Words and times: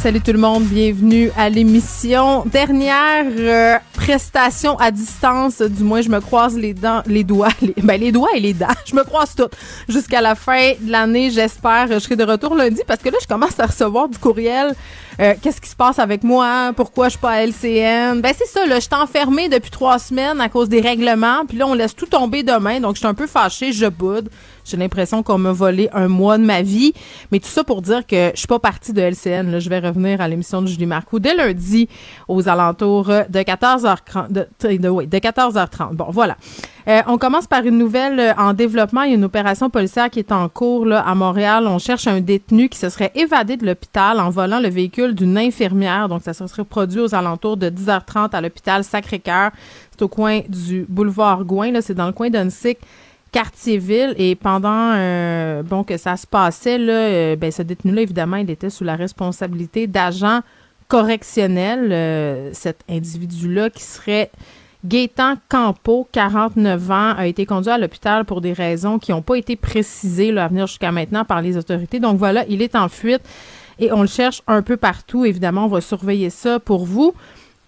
Salut 0.00 0.20
tout 0.20 0.32
le 0.32 0.38
monde, 0.38 0.64
bienvenue 0.64 1.32
à 1.36 1.48
l'émission. 1.48 2.44
Dernière 2.46 3.24
euh, 3.26 3.76
prestation 3.94 4.78
à 4.78 4.90
distance, 4.90 5.60
du 5.62 5.82
moins 5.82 6.00
je 6.00 6.08
me 6.08 6.20
croise 6.20 6.56
les 6.56 6.74
dents, 6.74 7.02
les 7.06 7.24
doigts, 7.24 7.48
les, 7.60 7.74
ben 7.82 7.98
les 7.98 8.12
doigts 8.12 8.28
et 8.36 8.40
les 8.40 8.52
dents, 8.52 8.66
je 8.84 8.94
me 8.94 9.02
croise 9.02 9.34
toutes 9.34 9.54
jusqu'à 9.88 10.20
la 10.20 10.34
fin 10.34 10.72
de 10.80 10.92
l'année. 10.92 11.30
J'espère 11.30 11.88
je 11.90 11.98
serai 11.98 12.14
de 12.14 12.24
retour 12.24 12.54
lundi 12.54 12.82
parce 12.86 13.02
que 13.02 13.08
là 13.08 13.18
je 13.20 13.26
commence 13.26 13.58
à 13.58 13.66
recevoir 13.66 14.08
du 14.08 14.18
courriel. 14.18 14.74
Euh, 15.18 15.34
Qu'est-ce 15.42 15.60
qui 15.60 15.70
se 15.70 15.76
passe 15.76 15.98
avec 15.98 16.22
moi 16.22 16.72
Pourquoi 16.76 17.06
je 17.06 17.12
suis 17.12 17.20
pas 17.20 17.30
à 17.30 17.46
LCN 17.46 18.20
Ben 18.20 18.32
c'est 18.36 18.46
ça, 18.46 18.66
là, 18.66 18.76
je 18.76 18.80
suis 18.82 18.94
enfermée 18.94 19.48
depuis 19.48 19.70
trois 19.70 19.98
semaines 19.98 20.40
à 20.40 20.48
cause 20.50 20.68
des 20.68 20.80
règlements, 20.80 21.46
puis 21.48 21.56
là 21.56 21.66
on 21.66 21.74
laisse 21.74 21.96
tout 21.96 22.06
tomber 22.06 22.42
demain, 22.42 22.80
donc 22.80 22.94
je 22.94 22.98
suis 22.98 23.08
un 23.08 23.14
peu 23.14 23.26
fâchée, 23.26 23.72
je 23.72 23.86
boude. 23.86 24.28
J'ai 24.66 24.76
l'impression 24.76 25.22
qu'on 25.22 25.38
m'a 25.38 25.52
volé 25.52 25.88
un 25.92 26.08
mois 26.08 26.38
de 26.38 26.44
ma 26.44 26.60
vie. 26.62 26.92
Mais 27.30 27.38
tout 27.38 27.48
ça 27.48 27.62
pour 27.64 27.82
dire 27.82 28.06
que 28.06 28.32
je 28.34 28.38
suis 28.38 28.46
pas 28.48 28.58
partie 28.58 28.92
de 28.92 29.00
LCN. 29.00 29.58
Je 29.60 29.68
vais 29.70 29.78
revenir 29.78 30.20
à 30.20 30.28
l'émission 30.28 30.60
de 30.60 30.66
Julie 30.66 30.86
Marcoux 30.86 31.20
dès 31.20 31.34
lundi 31.36 31.88
aux 32.28 32.48
alentours 32.48 33.06
de 33.06 33.38
14h30. 33.40 34.32
De, 34.32 34.46
de- 34.76 34.88
oui, 34.88 35.06
de 35.06 35.18
14h30. 35.18 35.94
Bon, 35.94 36.06
voilà. 36.10 36.36
Euh, 36.88 37.00
on 37.08 37.18
commence 37.18 37.46
par 37.48 37.64
une 37.64 37.78
nouvelle 37.78 38.18
euh, 38.20 38.32
en 38.38 38.52
développement. 38.52 39.02
Il 39.02 39.10
y 39.10 39.12
a 39.12 39.16
une 39.16 39.24
opération 39.24 39.70
policière 39.70 40.08
qui 40.08 40.20
est 40.20 40.30
en 40.30 40.48
cours 40.48 40.86
là, 40.86 41.00
à 41.00 41.14
Montréal. 41.16 41.66
On 41.66 41.78
cherche 41.78 42.06
un 42.06 42.20
détenu 42.20 42.68
qui 42.68 42.78
se 42.78 42.88
serait 42.90 43.10
évadé 43.16 43.56
de 43.56 43.66
l'hôpital 43.66 44.20
en 44.20 44.30
volant 44.30 44.60
le 44.60 44.68
véhicule 44.68 45.14
d'une 45.14 45.36
infirmière. 45.36 46.08
Donc, 46.08 46.22
ça 46.22 46.32
se 46.32 46.46
serait 46.46 46.64
produit 46.64 47.00
aux 47.00 47.12
alentours 47.14 47.56
de 47.56 47.70
10h30 47.70 48.30
à 48.32 48.40
l'hôpital 48.40 48.84
Sacré-Cœur. 48.84 49.50
C'est 49.90 50.02
au 50.02 50.08
coin 50.08 50.40
du 50.48 50.86
boulevard 50.88 51.44
Gouin. 51.44 51.72
C'est 51.80 51.94
dans 51.94 52.06
le 52.06 52.12
coin 52.12 52.30
d'Unsick. 52.30 52.78
Quartier-Ville 53.36 54.14
et 54.16 54.34
pendant 54.34 54.94
euh, 54.94 55.62
bon 55.62 55.84
que 55.84 55.98
ça 55.98 56.16
se 56.16 56.26
passait 56.26 56.78
là, 56.78 56.94
euh, 56.94 57.36
ben 57.36 57.52
ce 57.52 57.60
détenu-là 57.60 58.00
évidemment 58.00 58.38
il 58.38 58.48
était 58.48 58.70
sous 58.70 58.82
la 58.82 58.96
responsabilité 58.96 59.86
d'agents 59.86 60.40
correctionnels. 60.88 61.92
Euh, 61.92 62.48
cet 62.54 62.78
individu-là 62.88 63.68
qui 63.68 63.82
serait 63.82 64.30
Gaétan 64.86 65.34
Campo, 65.50 66.08
49 66.12 66.90
ans, 66.90 67.14
a 67.14 67.26
été 67.26 67.44
conduit 67.44 67.70
à 67.70 67.76
l'hôpital 67.76 68.24
pour 68.24 68.40
des 68.40 68.54
raisons 68.54 68.98
qui 68.98 69.10
n'ont 69.10 69.20
pas 69.20 69.36
été 69.36 69.54
précisées 69.54 70.32
là, 70.32 70.46
à 70.46 70.48
venir 70.48 70.66
jusqu'à 70.66 70.90
maintenant 70.90 71.26
par 71.26 71.42
les 71.42 71.58
autorités. 71.58 72.00
Donc 72.00 72.16
voilà, 72.16 72.46
il 72.48 72.62
est 72.62 72.74
en 72.74 72.88
fuite 72.88 73.20
et 73.78 73.92
on 73.92 74.00
le 74.00 74.08
cherche 74.08 74.40
un 74.46 74.62
peu 74.62 74.78
partout. 74.78 75.26
Évidemment, 75.26 75.66
on 75.66 75.68
va 75.68 75.82
surveiller 75.82 76.30
ça 76.30 76.58
pour 76.58 76.86
vous. 76.86 77.12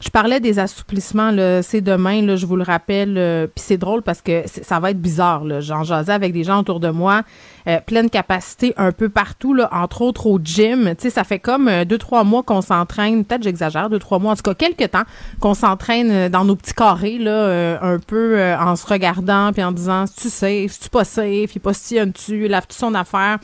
Je 0.01 0.11
parlais 0.11 0.39
des 0.39 0.61
assouplissements, 0.61 1.33
c'est 1.63 1.81
demain, 1.81 2.23
là, 2.23 2.37
je 2.37 2.47
vous 2.47 2.55
le 2.55 2.63
rappelle. 2.63 3.19
euh, 3.19 3.49
Puis 3.49 3.65
c'est 3.67 3.79
drôle 3.79 4.03
parce 4.03 4.23
que 4.23 4.45
ça 4.47 4.79
va 4.79 4.93
être 4.93 5.01
bizarre. 5.01 5.43
J'en 5.61 5.83
jasais 5.83 6.13
avec 6.13 6.33
des 6.33 6.45
gens 6.45 6.61
autour 6.61 6.79
de 6.79 6.89
moi. 6.91 7.23
euh, 7.67 7.81
pleine 7.85 8.09
capacité 8.09 8.73
un 8.77 8.93
peu 8.93 9.09
partout, 9.09 9.55
là, 9.55 9.69
entre 9.73 10.03
autres 10.03 10.27
au 10.27 10.39
gym. 10.43 10.95
Tu 10.97 11.03
sais, 11.03 11.11
ça 11.11 11.25
fait 11.25 11.39
comme 11.41 11.69
euh, 11.69 11.85
deux, 11.85 11.99
trois 11.99 12.25
mois 12.25 12.43
qu'on 12.43 12.63
s'entraîne. 12.63 13.25
Peut-être 13.25 13.43
j'exagère, 13.43 13.91
deux, 13.91 13.99
trois 13.99 14.19
mois, 14.19 14.33
en 14.33 14.37
tout 14.37 14.43
cas 14.43 14.55
quelques 14.55 14.91
temps, 14.91 15.03
qu'on 15.41 15.55
s'entraîne 15.55 16.11
euh, 16.11 16.29
dans 16.29 16.45
nos 16.45 16.57
petits 16.57 16.75
carrés, 16.75 17.19
là, 17.19 17.31
euh, 17.31 17.77
un 17.83 17.99
peu 17.99 18.41
en 18.55 18.77
se 18.77 18.87
regardant 18.87 19.53
puis 19.53 19.63
en 19.63 19.73
disant 19.73 20.05
tu 20.07 20.29
safe, 20.31 20.79
tu 20.79 20.89
pas 20.89 21.05
safe, 21.05 21.55
il 21.55 21.61
postillonne-tu, 21.61 22.49
lave-tu 22.49 22.77
son 22.77 22.95
affaire. 22.95 23.39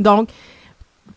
Donc, 0.00 0.30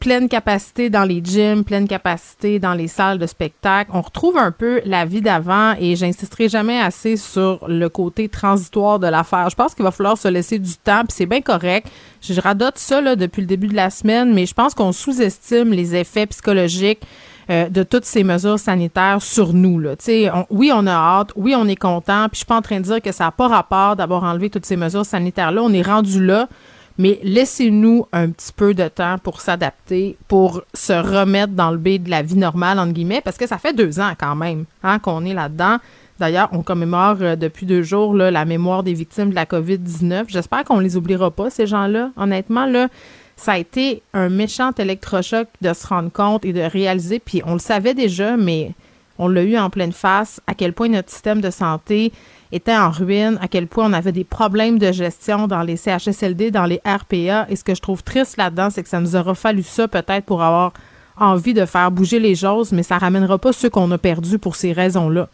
pleine 0.02 0.28
capacité 0.28 0.90
dans 0.90 1.04
les 1.06 1.22
gyms, 1.24 1.64
pleine 1.64 1.88
capacité 1.88 2.58
dans 2.60 2.74
les 2.74 2.88
salles 2.88 3.20
de 3.20 3.28
spectacle. 3.28 3.92
On 3.94 4.02
retrouve 4.02 4.36
un 4.36 4.52
peu 4.52 4.82
la 4.84 5.06
vie 5.06 5.22
d'avant 5.22 5.76
et 5.80 5.96
j'insisterai 5.96 6.50
jamais 6.50 6.82
assez 6.82 7.16
sur 7.18 7.64
le 7.70 7.88
côté 7.88 8.28
transitoire 8.28 8.98
de 8.98 9.06
l'affaire. 9.06 9.50
Je 9.52 9.56
pense 9.56 9.76
qu'il 9.76 9.84
va 9.84 9.92
falloir 9.92 10.18
se 10.18 10.28
laisser 10.28 10.58
du 10.58 10.74
temps, 10.76 11.02
puis 11.08 11.16
c'est 11.16 11.28
bien 11.28 11.42
correct. 11.42 11.88
Je 12.20 12.42
radote 12.42 12.80
ça 12.80 13.00
là, 13.00 13.16
depuis 13.16 13.42
le 13.42 13.48
début 13.48 13.68
de 13.68 13.76
la 13.76 13.92
semaine, 13.92 14.34
mais 14.34 14.48
je 14.48 14.56
pense 14.56 14.74
qu'on 14.74 14.92
sous-estime 14.92 15.70
les 15.72 15.96
effets 15.96 16.26
psychologiques 16.26 17.02
euh, 17.52 17.70
de 17.70 17.84
toutes 17.84 18.06
ces 18.06 18.24
mesures 18.24 18.58
sanitaires 18.60 19.22
sur 19.22 19.54
nous. 19.54 19.78
Là. 19.80 19.92
On- 20.34 20.46
oui, 20.50 20.72
on 20.74 20.88
a 20.88 20.92
hâte, 20.94 21.32
oui, 21.36 21.54
on 21.56 21.68
est 21.68 21.76
content, 21.76 22.24
puis 22.28 22.34
je 22.34 22.38
suis 22.38 22.46
pas 22.48 22.58
en 22.58 22.62
train 22.64 22.80
de 22.80 22.86
dire 22.86 23.02
que 23.04 23.12
ça 23.12 23.26
n'a 23.26 23.32
pas 23.32 23.48
rapport 23.48 23.96
d'avoir 23.96 24.24
enlevé 24.24 24.50
toutes 24.50 24.66
ces 24.66 24.78
mesures 24.78 25.06
sanitaires-là. 25.06 25.62
On 25.62 25.72
est 25.72 25.82
rendu 25.84 26.26
là, 26.26 26.48
mais 26.98 27.20
laissez-nous 27.24 28.06
un 28.12 28.30
petit 28.30 28.52
peu 28.54 28.74
de 28.74 28.88
temps 28.88 29.18
pour 29.18 29.42
s'adapter, 29.42 30.18
pour 30.28 30.62
se 30.74 30.94
remettre 30.94 31.54
dans 31.54 31.72
le 31.72 31.78
bain 31.78 31.98
de 31.98 32.10
la 32.10 32.22
vie 32.22 32.38
normale, 32.38 32.80
entre 32.80 32.94
guillemets, 32.94 33.22
parce 33.22 33.38
que 33.38 33.48
ça 33.48 33.58
fait 33.58 33.74
deux 33.74 34.00
ans 34.00 34.14
quand 34.20 34.36
même 34.36 34.66
hein, 34.84 35.00
qu'on 35.00 35.26
est 35.26 35.34
là-dedans. 35.34 35.78
D'ailleurs, 36.20 36.50
on 36.52 36.62
commémore 36.62 37.18
euh, 37.22 37.36
depuis 37.36 37.66
deux 37.66 37.82
jours 37.82 38.14
la 38.14 38.46
mémoire 38.46 38.84
des 38.84 38.94
victimes 38.94 39.32
de 39.32 39.36
la 39.36 39.46
COVID-19. 39.46 40.26
J'espère 40.28 40.64
qu'on 40.64 40.80
les 40.80 40.96
oubliera 40.96 41.32
pas, 41.32 41.50
ces 41.50 41.66
gens-là. 41.66 42.12
Honnêtement, 42.16 42.72
ça 43.36 43.54
a 43.54 43.58
été 43.58 44.04
un 44.14 44.30
méchant 44.30 44.72
électrochoc 44.78 45.48
de 45.62 45.74
se 45.74 45.88
rendre 45.88 46.12
compte 46.12 46.46
et 46.46 46.54
de 46.54 46.62
réaliser, 46.62 47.18
puis 47.18 47.42
on 47.46 47.54
le 47.54 47.60
savait 47.60 47.96
déjà, 47.96 48.38
mais 48.38 48.74
on 49.18 49.28
l'a 49.28 49.44
eu 49.44 49.58
en 49.58 49.72
pleine 49.72 49.94
face, 49.94 50.42
à 50.46 50.54
quel 50.54 50.74
point 50.74 50.90
notre 50.90 51.10
système 51.10 51.42
de 51.42 51.50
santé 51.50 52.12
était 52.52 52.76
en 52.76 52.90
ruine, 52.90 53.38
à 53.42 53.48
quel 53.48 53.68
point 53.68 53.90
on 53.90 53.94
avait 53.94 54.12
des 54.12 54.24
problèmes 54.24 54.78
de 54.78 54.92
gestion 54.92 55.48
dans 55.48 55.62
les 55.62 55.78
CHSLD, 55.78 56.52
dans 56.52 56.66
les 56.66 56.82
RPA. 56.86 57.48
Et 57.50 57.56
ce 57.56 57.64
que 57.64 57.76
je 57.76 57.82
trouve 57.82 58.04
triste 58.04 58.38
là-dedans, 58.38 58.70
c'est 58.70 58.84
que 58.84 58.90
ça 58.90 59.00
nous 59.00 59.16
aura 59.16 59.36
fallu 59.36 59.64
ça 59.64 59.88
peut-être 59.88 60.26
pour 60.26 60.44
avoir 60.44 60.74
envie 61.18 61.54
de 61.54 61.66
faire 61.66 61.92
bouger 61.92 62.20
les 62.20 62.36
choses, 62.36 62.72
mais 62.72 62.84
ça 62.84 62.98
ramènera 62.98 63.38
pas 63.38 63.54
ceux 63.54 63.70
qu'on 63.70 63.90
a 63.92 63.98
perdus 63.98 64.40
pour 64.40 64.56
ces 64.56 64.74
raisons-là. 64.74 65.30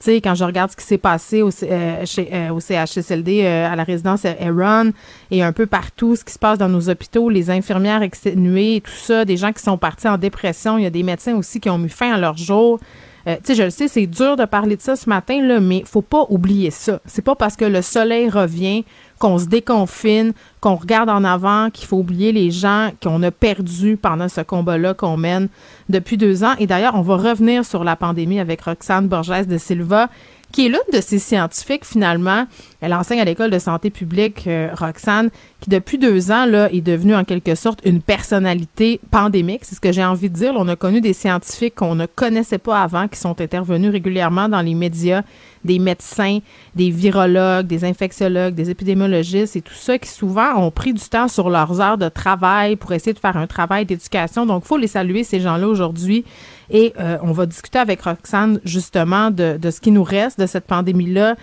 Tu 0.00 0.04
sais, 0.04 0.20
quand 0.20 0.36
je 0.36 0.44
regarde 0.44 0.70
ce 0.70 0.76
qui 0.76 0.84
s'est 0.84 0.98
passé 0.98 1.42
au, 1.42 1.50
euh, 1.64 2.06
chez, 2.06 2.28
euh, 2.32 2.60
CHSLD, 2.60 3.42
euh, 3.42 3.68
à 3.68 3.74
la 3.74 3.82
résidence 3.82 4.24
Aaron 4.24 4.92
et 5.32 5.42
un 5.42 5.52
peu 5.52 5.66
partout, 5.66 6.14
ce 6.14 6.24
qui 6.24 6.32
se 6.32 6.38
passe 6.38 6.56
dans 6.56 6.68
nos 6.68 6.88
hôpitaux, 6.88 7.28
les 7.28 7.50
infirmières 7.50 8.02
exténuées, 8.02 8.80
tout 8.84 8.92
ça, 8.92 9.24
des 9.24 9.36
gens 9.36 9.52
qui 9.52 9.60
sont 9.60 9.76
partis 9.76 10.06
en 10.06 10.16
dépression, 10.16 10.78
il 10.78 10.84
y 10.84 10.86
a 10.86 10.90
des 10.90 11.02
médecins 11.02 11.34
aussi 11.34 11.58
qui 11.58 11.68
ont 11.68 11.78
mis 11.78 11.88
fin 11.88 12.12
à 12.12 12.18
leur 12.18 12.36
jour. 12.36 12.78
Euh, 13.26 13.36
tu 13.36 13.46
sais, 13.46 13.54
je 13.54 13.62
le 13.64 13.70
sais, 13.70 13.88
c'est 13.88 14.06
dur 14.06 14.36
de 14.36 14.44
parler 14.44 14.76
de 14.76 14.80
ça 14.80 14.96
ce 14.96 15.08
matin, 15.08 15.42
là, 15.42 15.60
mais 15.60 15.82
faut 15.84 16.02
pas 16.02 16.26
oublier 16.28 16.70
ça. 16.70 17.00
C'est 17.04 17.22
pas 17.22 17.34
parce 17.34 17.56
que 17.56 17.64
le 17.64 17.82
soleil 17.82 18.28
revient 18.28 18.84
qu'on 19.18 19.38
se 19.38 19.46
déconfine, 19.46 20.32
qu'on 20.60 20.76
regarde 20.76 21.10
en 21.10 21.24
avant, 21.24 21.70
qu'il 21.70 21.86
faut 21.86 21.96
oublier 21.96 22.32
les 22.32 22.50
gens 22.50 22.90
qu'on 23.02 23.22
a 23.22 23.30
perdus 23.30 23.96
pendant 23.96 24.28
ce 24.28 24.40
combat-là 24.40 24.94
qu'on 24.94 25.16
mène 25.16 25.48
depuis 25.88 26.16
deux 26.16 26.44
ans. 26.44 26.54
Et 26.58 26.66
d'ailleurs, 26.66 26.94
on 26.94 27.02
va 27.02 27.16
revenir 27.16 27.64
sur 27.64 27.84
la 27.84 27.96
pandémie 27.96 28.38
avec 28.38 28.62
Roxane 28.62 29.08
Borges 29.08 29.46
de 29.46 29.58
Silva, 29.58 30.08
qui 30.52 30.66
est 30.66 30.68
l'une 30.68 30.78
de 30.92 31.00
ces 31.00 31.18
scientifiques, 31.18 31.84
finalement. 31.84 32.46
Elle 32.80 32.94
enseigne 32.94 33.20
à 33.20 33.24
l'école 33.24 33.50
de 33.50 33.58
santé 33.58 33.90
publique, 33.90 34.46
euh, 34.46 34.70
Roxane, 34.74 35.30
qui 35.60 35.68
depuis 35.68 35.98
deux 35.98 36.30
ans, 36.30 36.46
là, 36.46 36.72
est 36.72 36.80
devenue 36.80 37.14
en 37.14 37.24
quelque 37.24 37.54
sorte 37.54 37.80
une 37.84 38.00
personnalité 38.00 39.00
pandémique. 39.10 39.62
C'est 39.64 39.74
ce 39.74 39.80
que 39.80 39.92
j'ai 39.92 40.04
envie 40.04 40.30
de 40.30 40.34
dire. 40.34 40.54
On 40.56 40.68
a 40.68 40.76
connu 40.76 41.00
des 41.00 41.12
scientifiques 41.12 41.74
qu'on 41.74 41.94
ne 41.94 42.06
connaissait 42.06 42.58
pas 42.58 42.80
avant, 42.80 43.08
qui 43.08 43.18
sont 43.18 43.40
intervenus 43.40 43.90
régulièrement 43.90 44.48
dans 44.48 44.62
les 44.62 44.74
médias, 44.74 45.22
des 45.64 45.78
médecins, 45.78 46.38
des 46.74 46.90
virologues, 46.90 47.66
des 47.66 47.84
infectiologues, 47.84 48.54
des 48.54 48.70
épidémiologistes 48.70 49.56
et 49.56 49.60
tout 49.60 49.74
ça, 49.74 49.98
qui 49.98 50.08
souvent 50.08 50.54
ont 50.56 50.70
pris 50.70 50.94
du 50.94 51.02
temps 51.02 51.28
sur 51.28 51.50
leurs 51.50 51.80
heures 51.80 51.98
de 51.98 52.08
travail 52.08 52.76
pour 52.76 52.92
essayer 52.92 53.12
de 53.12 53.18
faire 53.18 53.36
un 53.36 53.46
travail 53.46 53.84
d'éducation. 53.84 54.46
Donc, 54.46 54.62
il 54.64 54.68
faut 54.68 54.78
les 54.78 54.86
saluer, 54.86 55.24
ces 55.24 55.40
gens-là, 55.40 55.66
aujourd'hui. 55.66 56.24
Et 56.70 56.92
euh, 56.98 57.18
on 57.22 57.32
va 57.32 57.46
discuter 57.46 57.78
avec 57.78 58.02
Roxane, 58.02 58.60
justement, 58.64 59.30
de, 59.30 59.56
de 59.56 59.70
ce 59.70 59.80
qui 59.80 59.90
nous 59.90 60.04
reste 60.04 60.38
de 60.38 60.46
cette 60.46 60.66
pandémie-là, 60.66 61.36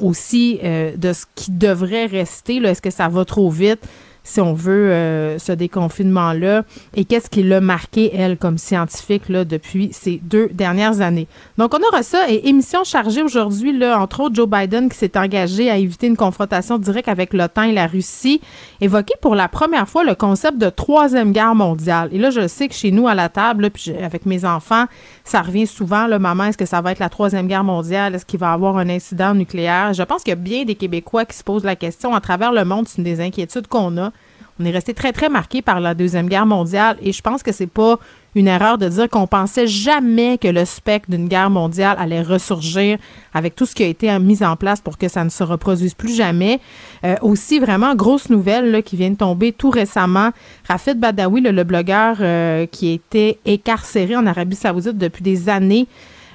aussi 0.00 0.58
de 0.62 1.12
ce 1.12 1.26
qui 1.34 1.50
devrait 1.50 2.06
rester. 2.06 2.56
Est-ce 2.56 2.80
que 2.80 2.90
ça 2.90 3.08
va 3.08 3.24
trop 3.24 3.50
vite? 3.50 3.86
Si 4.26 4.40
on 4.40 4.54
veut, 4.54 4.90
euh, 4.90 5.38
ce 5.38 5.52
déconfinement-là 5.52 6.64
et 6.94 7.04
qu'est-ce 7.04 7.30
qui 7.30 7.44
l'a 7.44 7.60
marqué, 7.60 8.10
elle, 8.14 8.36
comme 8.36 8.58
scientifique, 8.58 9.28
là, 9.28 9.44
depuis 9.44 9.90
ces 9.92 10.20
deux 10.22 10.48
dernières 10.48 11.00
années? 11.00 11.28
Donc, 11.58 11.74
on 11.74 11.88
aura 11.88 12.02
ça 12.02 12.28
et 12.28 12.48
émission 12.48 12.82
chargée 12.82 13.22
aujourd'hui, 13.22 13.76
là, 13.76 14.00
entre 14.00 14.20
autres, 14.20 14.34
Joe 14.34 14.48
Biden 14.48 14.88
qui 14.88 14.98
s'est 14.98 15.16
engagé 15.16 15.70
à 15.70 15.78
éviter 15.78 16.08
une 16.08 16.16
confrontation 16.16 16.76
directe 16.76 17.08
avec 17.08 17.32
l'OTAN 17.32 17.62
et 17.62 17.72
la 17.72 17.86
Russie, 17.86 18.40
évoqué 18.80 19.14
pour 19.22 19.36
la 19.36 19.46
première 19.48 19.88
fois 19.88 20.02
le 20.02 20.16
concept 20.16 20.58
de 20.58 20.70
troisième 20.70 21.32
guerre 21.32 21.54
mondiale. 21.54 22.08
Et 22.12 22.18
là, 22.18 22.30
je 22.30 22.48
sais 22.48 22.66
que 22.66 22.74
chez 22.74 22.90
nous, 22.90 23.06
à 23.06 23.14
la 23.14 23.28
table, 23.28 23.70
puis 23.70 23.92
avec 24.02 24.26
mes 24.26 24.44
enfants, 24.44 24.86
ça 25.30 25.42
revient 25.42 25.66
souvent, 25.66 26.06
là, 26.06 26.18
maman, 26.18 26.44
est-ce 26.44 26.58
que 26.58 26.66
ça 26.66 26.80
va 26.80 26.92
être 26.92 26.98
la 26.98 27.08
troisième 27.08 27.48
guerre 27.48 27.64
mondiale? 27.64 28.14
Est-ce 28.14 28.24
qu'il 28.24 28.38
va 28.38 28.50
y 28.50 28.54
avoir 28.54 28.76
un 28.78 28.88
incident 28.88 29.34
nucléaire? 29.34 29.92
Je 29.92 30.02
pense 30.02 30.22
qu'il 30.22 30.30
y 30.30 30.32
a 30.32 30.36
bien 30.36 30.64
des 30.64 30.76
Québécois 30.76 31.24
qui 31.24 31.36
se 31.36 31.42
posent 31.42 31.64
la 31.64 31.76
question 31.76 32.14
à 32.14 32.20
travers 32.20 32.52
le 32.52 32.64
monde. 32.64 32.86
C'est 32.86 32.98
une 32.98 33.04
des 33.04 33.20
inquiétudes 33.20 33.66
qu'on 33.66 33.96
a. 33.98 34.12
On 34.58 34.64
est 34.64 34.70
resté 34.70 34.94
très, 34.94 35.12
très 35.12 35.28
marqué 35.28 35.62
par 35.62 35.80
la 35.80 35.94
Deuxième 35.94 36.28
Guerre 36.28 36.46
mondiale 36.46 36.96
et 37.02 37.12
je 37.12 37.20
pense 37.20 37.42
que 37.42 37.52
c'est 37.52 37.66
pas 37.66 37.98
une 38.36 38.48
erreur 38.48 38.76
de 38.76 38.86
dire 38.86 39.08
qu'on 39.08 39.26
pensait 39.26 39.66
jamais 39.66 40.36
que 40.36 40.46
le 40.46 40.66
spectre 40.66 41.10
d'une 41.10 41.26
guerre 41.26 41.48
mondiale 41.48 41.96
allait 41.98 42.20
ressurgir 42.20 42.98
avec 43.32 43.56
tout 43.56 43.64
ce 43.64 43.74
qui 43.74 43.82
a 43.82 43.86
été 43.86 44.16
mis 44.18 44.44
en 44.44 44.56
place 44.56 44.80
pour 44.82 44.98
que 44.98 45.08
ça 45.08 45.24
ne 45.24 45.30
se 45.30 45.42
reproduise 45.42 45.94
plus 45.94 46.14
jamais. 46.14 46.60
Euh, 47.04 47.16
aussi, 47.22 47.58
vraiment, 47.58 47.94
grosse 47.94 48.28
nouvelle 48.28 48.82
qui 48.82 48.96
vient 48.96 49.10
de 49.10 49.16
tomber 49.16 49.52
tout 49.52 49.70
récemment. 49.70 50.30
Rafid 50.68 51.00
Badawi, 51.00 51.40
le, 51.40 51.64
blogueur 51.64 52.18
euh, 52.20 52.66
qui 52.66 52.92
était 52.92 53.38
incarcéré 53.46 54.14
en 54.14 54.26
Arabie 54.26 54.54
saoudite 54.54 54.98
depuis 54.98 55.22
des 55.22 55.48
années, 55.48 55.86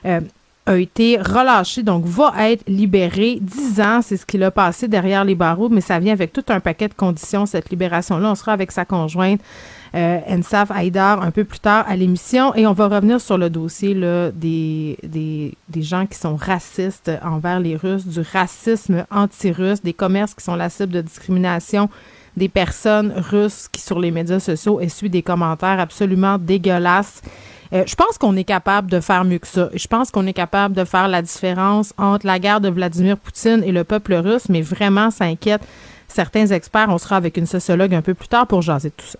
euh, 0.06 0.22
a 0.66 0.78
été 0.78 1.18
relâché, 1.18 1.84
donc 1.84 2.06
va 2.06 2.34
être 2.50 2.64
libéré. 2.68 3.38
Dix 3.42 3.80
ans, 3.80 4.02
c'est 4.02 4.18
ce 4.18 4.26
qu'il 4.26 4.44
a 4.44 4.52
passé 4.52 4.88
derrière 4.88 5.24
les 5.24 5.36
barreaux, 5.36 5.70
mais 5.70 5.82
ça 5.82 6.00
vient 6.00 6.14
avec 6.14 6.34
tout 6.34 6.46
un 6.50 6.60
paquet 6.60 6.88
de 6.88 6.94
conditions, 6.94 7.46
cette 7.46 7.70
libération-là. 7.70 8.32
On 8.32 8.36
sera 8.36 8.54
avec 8.54 8.72
sa 8.72 8.86
conjointe, 8.86 9.42
euh, 9.94 10.20
Ensaf 10.30 10.72
Haïdar, 10.72 11.22
un 11.22 11.32
peu 11.32 11.44
plus 11.44 11.60
tard 11.60 11.86
à 11.88 11.96
l'émission, 11.96 12.56
et 12.56 12.66
on 12.66 12.74
va 12.74 12.88
revenir 12.88 13.20
sur 13.20 13.38
le 13.38 13.50
dossier 13.50 13.94
là, 13.94 14.32
des, 14.32 14.98
des, 15.04 15.54
des 15.70 15.82
gens 15.82 16.06
qui 16.06 16.18
sont 16.18 16.36
racistes 16.36 17.12
envers 17.24 17.60
les 17.60 17.76
Russes, 17.76 18.06
du 18.08 18.22
racisme 18.22 19.06
anti-russe, 19.12 19.82
des 19.82 19.94
commerces 19.94 20.34
qui 20.34 20.44
sont 20.44 20.56
la 20.56 20.70
cible 20.70 20.94
de 20.94 21.02
discrimination 21.02 21.90
des 22.38 22.50
personnes 22.50 23.14
russes 23.16 23.68
qui, 23.72 23.82
sur 23.82 24.00
les 24.00 24.12
médias 24.12 24.40
sociaux, 24.40 24.80
essuient 24.80 25.10
des 25.10 25.22
commentaires 25.22 25.80
absolument 25.80 26.38
dégueulasses. 26.38 27.22
Euh, 27.74 27.84
je 27.86 27.96
pense 27.96 28.18
qu'on 28.18 28.36
est 28.36 28.44
capable 28.44 28.90
de 28.90 29.00
faire 29.00 29.24
mieux 29.24 29.40
que 29.40 29.48
ça. 29.48 29.70
Je 29.74 29.88
pense 29.88 30.12
qu'on 30.12 30.28
est 30.28 30.34
capable 30.34 30.76
de 30.76 30.84
faire 30.84 31.08
la 31.08 31.22
différence 31.22 31.94
entre 31.98 32.26
la 32.26 32.40
guerre 32.40 32.62
de 32.62 32.70
Vladimir 32.70 33.18
Poutine 33.18 33.64
et 33.66 33.72
le 33.72 33.84
peuple 33.84 34.14
russe, 34.14 34.50
mais 34.50 34.62
vraiment, 34.62 35.12
ça 35.12 35.26
inquiète 35.26 35.62
certains 36.08 36.48
experts. 36.48 36.88
On 36.90 36.98
sera 36.98 37.16
avec 37.16 37.38
une 37.38 37.46
sociologue 37.46 37.94
un 37.94 38.02
peu 38.02 38.14
plus 38.14 38.28
tard 38.28 38.48
pour 38.48 38.62
jaser 38.62 38.92
tout 38.92 39.06
ça. 39.06 39.20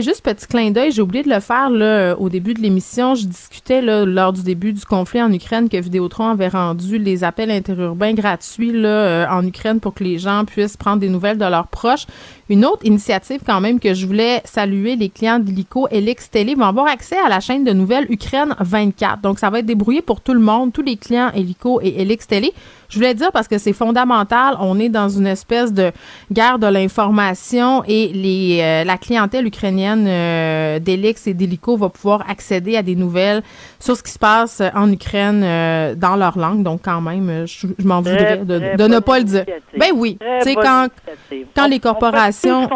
juste 0.00 0.22
petit 0.22 0.46
clin 0.46 0.70
d'œil, 0.70 0.90
j'ai 0.90 1.02
oublié 1.02 1.22
de 1.22 1.28
le 1.28 1.40
faire 1.40 1.68
au 2.18 2.30
début 2.30 2.54
de 2.54 2.60
l'émission. 2.62 3.14
Je 3.14 3.26
discutais 3.26 3.82
lors 3.82 4.32
du 4.32 4.42
début 4.42 4.72
du 4.72 4.84
conflit 4.86 5.20
en 5.20 5.30
Ukraine 5.30 5.68
que 5.68 5.76
Vidéotron 5.76 6.28
avait 6.28 6.48
rendu 6.48 6.96
les 6.96 7.24
appels 7.24 7.50
interurbains 7.50 8.14
gratuits 8.14 8.72
là, 8.72 8.88
euh, 8.88 9.26
en 9.28 9.46
Ukraine 9.46 9.80
pour 9.80 9.92
que 9.92 10.02
les 10.02 10.18
gens 10.18 10.46
puissent 10.46 10.78
prendre 10.78 11.00
des 11.00 11.10
nouvelles 11.10 11.36
de 11.36 11.44
leurs 11.44 11.66
proches. 11.66 12.06
Une 12.48 12.64
autre 12.64 12.84
initiative 12.84 13.40
quand 13.44 13.60
même 13.60 13.80
que 13.80 13.92
je 13.92 14.06
voulais 14.06 14.40
saluer, 14.44 14.96
les 14.96 15.08
clients 15.08 15.38
d'Illico 15.38 15.88
Elix 15.90 16.30
Télé 16.30 16.54
vont 16.54 16.64
avoir 16.64 16.86
accès 16.86 17.18
à 17.18 17.28
la 17.28 17.40
chaîne 17.40 17.64
de 17.64 17.72
nouvelles 17.72 18.06
Ukraine 18.10 18.54
24. 18.60 19.20
Donc 19.20 19.38
ça 19.38 19.50
va 19.50 19.58
être 19.58 19.66
débrouillé 19.66 20.00
pour 20.00 20.20
tout 20.20 20.34
le 20.34 20.40
monde, 20.40 20.72
tous 20.72 20.82
les 20.82 20.96
clients 20.96 21.30
Illico 21.34 21.80
et 21.82 22.16
Télé. 22.28 22.52
Je 22.92 22.98
voulais 22.98 23.14
dire 23.14 23.32
parce 23.32 23.48
que 23.48 23.56
c'est 23.56 23.72
fondamental. 23.72 24.54
On 24.60 24.78
est 24.78 24.90
dans 24.90 25.08
une 25.08 25.26
espèce 25.26 25.72
de 25.72 25.92
guerre 26.30 26.58
de 26.58 26.66
l'information 26.66 27.82
et 27.86 28.08
les, 28.08 28.60
euh, 28.60 28.84
la 28.84 28.98
clientèle 28.98 29.46
ukrainienne 29.46 30.04
euh, 30.06 30.78
d'Elix 30.78 31.26
et 31.26 31.32
d'Helico 31.32 31.78
va 31.78 31.88
pouvoir 31.88 32.22
accéder 32.28 32.76
à 32.76 32.82
des 32.82 32.94
nouvelles 32.94 33.42
sur 33.80 33.96
ce 33.96 34.02
qui 34.02 34.10
se 34.10 34.18
passe 34.18 34.60
en 34.74 34.92
Ukraine 34.92 35.42
euh, 35.42 35.94
dans 35.94 36.16
leur 36.16 36.38
langue. 36.38 36.62
Donc, 36.62 36.82
quand 36.84 37.00
même, 37.00 37.46
je, 37.46 37.66
m'en 37.82 38.02
voudrais 38.02 38.44
de, 38.44 38.86
ne 38.86 38.98
pas 38.98 39.18
le 39.20 39.24
dire. 39.24 39.46
Ben 39.74 39.92
oui. 39.94 40.18
Tu 40.20 40.50
sais, 40.50 40.54
quand, 40.54 40.88
quand 41.56 41.68
les 41.68 41.80
corporations. 41.80 42.68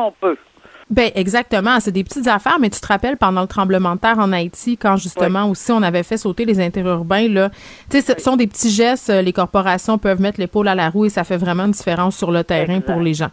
Ben 0.89 1.11
exactement, 1.17 1.81
c'est 1.81 1.91
des 1.91 2.05
petites 2.05 2.29
affaires, 2.29 2.59
mais 2.61 2.71
tu 2.71 2.81
te 2.81 2.87
rappelles 2.87 3.17
pendant 3.17 3.41
le 3.41 3.49
tremblement 3.49 3.97
de 3.97 4.01
terre 4.01 4.21
en 4.21 4.33
Haïti, 4.33 4.77
quand 4.77 4.97
justement 4.97 5.51
aussi 5.51 5.73
on 5.73 5.83
avait 5.83 6.05
fait 6.05 6.17
sauter 6.17 6.45
les 6.45 6.61
interurbains 6.61 7.27
là, 7.29 7.51
tu 7.91 8.01
sais, 8.01 8.15
ce 8.17 8.23
sont 8.23 8.37
des 8.37 8.47
petits 8.47 8.71
gestes. 8.71 9.11
Euh, 9.11 9.21
les 9.21 9.33
corporations 9.33 9.99
peuvent 9.99 10.21
mettre 10.21 10.39
l'épaule 10.39 10.69
à 10.69 10.77
la 10.77 10.89
roue 10.89 11.07
et 11.07 11.09
ça 11.09 11.25
fait 11.25 11.39
vraiment 11.39 11.65
une 11.65 11.73
différence 11.73 12.17
sur 12.17 12.31
le 12.31 12.45
terrain 12.45 12.81
pour 12.81 13.01
les 13.01 13.15
gens. 13.15 13.31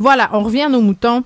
Voilà, 0.00 0.30
on 0.32 0.40
revient 0.40 0.62
à 0.62 0.68
nos 0.68 0.80
moutons. 0.80 1.22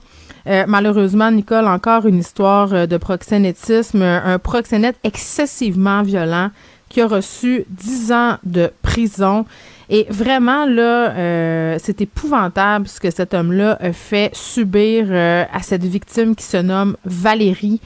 Euh, 0.47 0.65
malheureusement, 0.69 1.31
Nicole, 1.31 1.67
encore 1.67 2.05
une 2.05 2.19
histoire 2.19 2.75
euh, 2.75 2.87
de 2.87 2.99
proxénétisme, 2.99 4.03
un 4.03 4.39
proxénète 4.39 4.97
excessivement 5.03 6.03
violent 6.03 6.51
qui 6.91 7.01
a 7.01 7.07
reçu 7.07 7.65
dix 7.71 8.13
ans 8.13 8.37
de 8.45 8.71
prison. 8.83 9.47
Et 9.93 10.07
vraiment, 10.09 10.67
là, 10.67 11.11
euh, 11.11 11.77
c'est 11.83 12.01
épouvantable 12.01 12.87
ce 12.87 13.01
que 13.01 13.11
cet 13.11 13.35
homme-là 13.35 13.77
a 13.81 13.93
fait 13.93 14.31
subir 14.33 15.07
euh, 15.11 15.45
à 15.53 15.63
cette 15.63 15.85
victime 15.85 16.37
qui 16.37 16.45
se 16.45 16.59
nomme 16.59 16.97
Valérie. 17.05 17.81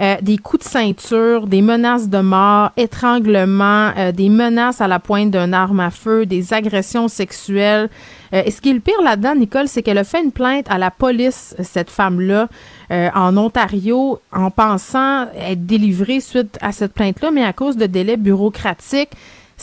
Euh, 0.00 0.16
des 0.20 0.36
coups 0.36 0.64
de 0.64 0.68
ceinture, 0.68 1.46
des 1.46 1.62
menaces 1.62 2.08
de 2.08 2.18
mort, 2.18 2.72
étranglement, 2.76 3.92
des 4.12 4.28
menaces 4.28 4.80
à 4.80 4.88
la 4.88 4.98
pointe 4.98 5.30
d'un 5.30 5.52
arme 5.52 5.78
à 5.78 5.90
feu, 5.90 6.26
des 6.26 6.52
agressions 6.52 7.06
sexuelles. 7.06 7.88
et 8.32 8.50
ce 8.50 8.60
qui 8.60 8.70
est 8.70 8.72
le 8.72 8.80
pire 8.80 9.00
là-dedans, 9.04 9.36
Nicole, 9.36 9.68
c'est 9.68 9.84
qu'elle 9.84 9.98
a 9.98 10.02
fait 10.02 10.20
une 10.20 10.32
plainte 10.32 10.66
à 10.68 10.78
la 10.78 10.90
police, 10.90 11.54
cette 11.62 11.90
femme-là, 11.90 12.48
en 12.90 13.36
Ontario, 13.36 14.18
en 14.32 14.50
pensant 14.50 15.28
être 15.38 15.64
délivrée 15.64 16.18
suite 16.18 16.58
à 16.60 16.72
cette 16.72 16.92
plainte-là, 16.92 17.30
mais 17.30 17.44
à 17.44 17.52
cause 17.52 17.76
de 17.76 17.86
délais 17.86 18.16
bureaucratiques, 18.16 19.12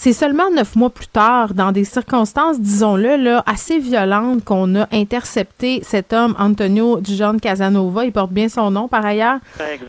c'est 0.01 0.13
seulement 0.13 0.49
neuf 0.49 0.75
mois 0.75 0.89
plus 0.89 1.05
tard, 1.05 1.53
dans 1.53 1.71
des 1.71 1.83
circonstances, 1.83 2.59
disons-le, 2.59 3.17
là, 3.17 3.43
assez 3.45 3.77
violentes, 3.77 4.43
qu'on 4.43 4.75
a 4.75 4.87
intercepté 4.91 5.83
cet 5.83 6.11
homme, 6.11 6.35
Antonio 6.39 6.99
Dijon 6.99 7.37
Casanova, 7.37 8.03
il 8.03 8.11
porte 8.11 8.31
bien 8.31 8.49
son 8.49 8.71
nom 8.71 8.87
par 8.87 9.05
ailleurs, 9.05 9.37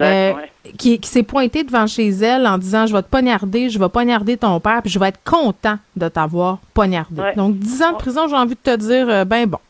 euh, 0.02 0.34
qui, 0.76 1.00
s'est 1.02 1.22
pointé 1.22 1.64
devant 1.64 1.86
chez 1.86 2.10
elle 2.10 2.46
en 2.46 2.58
disant 2.58 2.86
Je 2.86 2.92
vais 2.92 3.00
te 3.00 3.08
poignarder, 3.08 3.70
je 3.70 3.78
vais 3.78 3.88
poignarder 3.88 4.36
ton 4.36 4.60
père, 4.60 4.82
puis 4.82 4.90
je 4.90 4.98
vais 4.98 5.08
être 5.08 5.20
content 5.24 5.78
de 5.96 6.08
t'avoir 6.08 6.58
poignardé. 6.74 7.22
Donc, 7.34 7.58
dix 7.58 7.82
ans 7.82 7.92
de 7.92 7.96
prison, 7.96 8.28
j'ai 8.28 8.36
envie 8.36 8.54
de 8.54 8.70
te 8.70 8.76
dire, 8.76 9.08
euh, 9.08 9.24
ben 9.24 9.46
bon. 9.46 9.60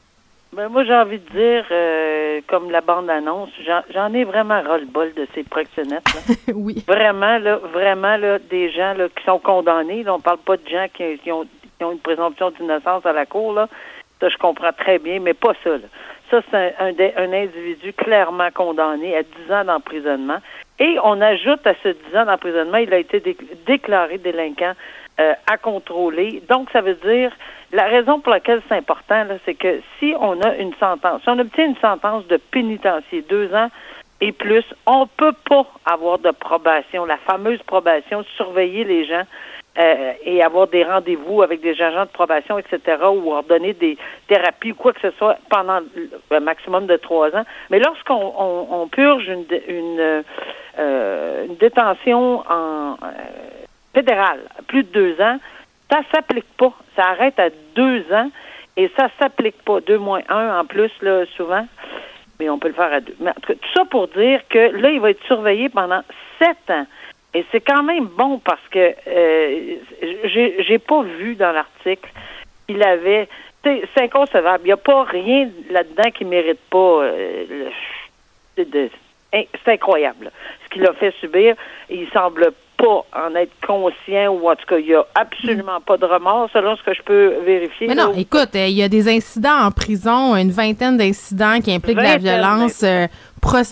Ben 0.54 0.68
moi, 0.68 0.84
j'ai 0.84 0.94
envie 0.94 1.18
de 1.18 1.30
dire, 1.30 1.64
euh, 1.70 2.42
comme 2.46 2.70
la 2.70 2.82
bande-annonce, 2.82 3.48
j'en 3.88 4.12
ai 4.12 4.24
vraiment 4.24 4.60
ras-le-bol 4.60 5.14
de 5.14 5.26
ces 5.34 5.44
proxénètes. 5.44 6.04
Là. 6.12 6.34
oui. 6.54 6.84
Vraiment, 6.86 7.38
là, 7.38 7.56
vraiment, 7.56 8.18
là, 8.18 8.38
des 8.38 8.70
gens 8.70 8.92
là, 8.92 9.08
qui 9.08 9.24
sont 9.24 9.38
condamnés. 9.38 10.02
Là, 10.02 10.12
on 10.14 10.20
parle 10.20 10.38
pas 10.38 10.58
de 10.58 10.68
gens 10.68 10.86
qui, 10.92 11.16
qui, 11.20 11.32
ont, 11.32 11.44
qui 11.78 11.84
ont 11.84 11.92
une 11.92 12.00
présomption 12.00 12.50
d'innocence 12.50 13.06
à 13.06 13.14
la 13.14 13.24
cour. 13.24 13.54
Là. 13.54 13.66
Ça, 14.20 14.28
je 14.28 14.36
comprends 14.36 14.72
très 14.72 14.98
bien, 14.98 15.20
mais 15.20 15.32
pas 15.32 15.54
ça. 15.64 15.70
Là. 15.70 15.88
Ça, 16.30 16.42
c'est 16.50 16.74
un, 16.78 16.92
un, 17.16 17.32
individu 17.32 17.94
clairement 17.94 18.50
condamné 18.52 19.16
à 19.16 19.22
10 19.22 19.52
ans 19.52 19.64
d'emprisonnement. 19.64 20.38
Et 20.78 20.98
on 21.02 21.18
ajoute 21.22 21.66
à 21.66 21.72
ce 21.82 21.88
10 21.88 22.16
ans 22.16 22.26
d'emprisonnement, 22.26 22.76
il 22.76 22.92
a 22.92 22.98
été 22.98 23.22
déclaré 23.66 24.18
délinquant 24.18 24.72
euh, 25.18 25.32
à 25.50 25.56
contrôler. 25.56 26.42
Donc, 26.50 26.68
ça 26.72 26.82
veut 26.82 26.98
dire 27.06 27.32
la 27.72 27.84
raison 27.84 28.20
pour 28.20 28.32
laquelle 28.32 28.60
c'est 28.68 28.76
important, 28.76 29.26
c'est 29.44 29.54
que 29.54 29.80
si 29.98 30.14
on 30.20 30.40
a 30.42 30.54
une 30.56 30.74
sentence, 30.74 31.22
si 31.22 31.28
on 31.28 31.38
obtient 31.38 31.66
une 31.66 31.76
sentence 31.76 32.26
de 32.26 32.36
pénitencier, 32.36 33.22
deux 33.22 33.52
ans 33.54 33.68
et 34.20 34.30
plus, 34.30 34.64
on 34.86 35.08
peut 35.08 35.34
pas 35.48 35.66
avoir 35.84 36.18
de 36.18 36.30
probation, 36.30 37.04
la 37.04 37.16
fameuse 37.16 37.60
probation, 37.62 38.24
surveiller 38.36 38.84
les 38.84 39.04
gens 39.04 39.24
euh, 39.78 40.12
et 40.24 40.42
avoir 40.44 40.68
des 40.68 40.84
rendez-vous 40.84 41.42
avec 41.42 41.60
des 41.60 41.80
agents 41.82 42.04
de 42.04 42.10
probation, 42.10 42.58
etc., 42.58 42.98
ou 43.10 43.32
ordonner 43.32 43.72
des 43.72 43.96
thérapies 44.28 44.72
ou 44.72 44.74
quoi 44.76 44.92
que 44.92 45.00
ce 45.00 45.10
soit 45.12 45.38
pendant 45.50 45.80
un 46.30 46.40
maximum 46.40 46.86
de 46.86 46.96
trois 46.98 47.34
ans. 47.34 47.44
Mais 47.70 47.80
lorsqu'on 47.80 48.32
on, 48.38 48.86
purge 48.86 49.26
une, 49.26 49.46
une, 49.66 50.22
euh, 50.78 51.46
une 51.46 51.56
détention 51.56 52.44
en 52.48 52.92
euh, 53.02 53.06
fédérale, 53.94 54.40
plus 54.68 54.84
de 54.84 54.92
deux 54.92 55.20
ans, 55.20 55.38
ça 55.92 56.00
s'applique 56.12 56.46
pas. 56.56 56.72
Ça 56.96 57.02
arrête 57.10 57.38
à 57.38 57.50
deux 57.74 58.04
ans 58.12 58.30
et 58.76 58.90
ça 58.96 59.08
s'applique 59.20 59.62
pas. 59.64 59.80
Deux 59.80 59.98
moins 59.98 60.22
un 60.28 60.58
en 60.60 60.64
plus, 60.64 60.90
là, 61.02 61.24
souvent. 61.36 61.66
mais 62.40 62.48
on 62.48 62.58
peut 62.58 62.68
le 62.68 62.74
faire 62.74 62.92
à 62.92 63.00
deux. 63.00 63.14
Mais 63.20 63.30
en 63.30 63.34
tout 63.34 63.52
cas, 63.52 63.54
tout 63.54 63.68
ça 63.74 63.84
pour 63.84 64.08
dire 64.08 64.40
que 64.48 64.58
là, 64.58 64.90
il 64.90 65.00
va 65.00 65.10
être 65.10 65.24
surveillé 65.26 65.68
pendant 65.68 66.02
sept 66.38 66.70
ans. 66.70 66.86
Et 67.34 67.44
c'est 67.50 67.60
quand 67.60 67.82
même 67.82 68.06
bon 68.06 68.38
parce 68.44 68.66
que 68.70 68.94
euh, 69.06 69.76
j'ai 70.66 70.78
pas 70.78 71.02
vu 71.02 71.34
dans 71.34 71.52
l'article 71.52 72.10
qu'il 72.66 72.82
avait. 72.82 73.28
C'est 73.64 74.02
inconcevable. 74.02 74.64
Il 74.64 74.66
n'y 74.66 74.72
a 74.72 74.76
pas 74.76 75.04
rien 75.04 75.48
là-dedans 75.70 76.10
qui 76.10 76.24
mérite 76.24 76.60
pas. 76.68 76.78
euh, 77.04 77.68
de- 78.58 78.90
c'est 79.32 79.72
incroyable 79.72 80.30
ce 80.64 80.68
qu'il 80.74 80.86
a 80.86 80.92
fait 80.92 81.14
subir. 81.20 81.54
Il 81.88 82.06
semble 82.10 82.52
pas 82.82 83.04
en 83.14 83.34
être 83.36 83.52
conscient 83.64 84.32
ou 84.32 84.50
en 84.50 84.56
tout 84.56 84.66
cas 84.66 84.78
il 84.78 84.86
n'y 84.86 84.94
a 84.94 85.04
absolument 85.14 85.80
pas 85.80 85.96
de 85.96 86.04
remords 86.04 86.48
selon 86.52 86.74
ce 86.76 86.82
que 86.82 86.92
je 86.92 87.02
peux 87.02 87.34
vérifier. 87.44 87.86
Mais 87.86 87.94
là. 87.94 88.06
non, 88.06 88.14
écoute, 88.14 88.56
euh, 88.56 88.66
il 88.66 88.76
y 88.76 88.82
a 88.82 88.88
des 88.88 89.08
incidents 89.08 89.66
en 89.66 89.70
prison, 89.70 90.34
une 90.36 90.50
vingtaine 90.50 90.96
d'incidents 90.96 91.60
qui 91.62 91.72
impliquent 91.72 91.98
de 91.98 92.02
la 92.02 92.18
violence, 92.18 92.82
euh, 92.82 93.06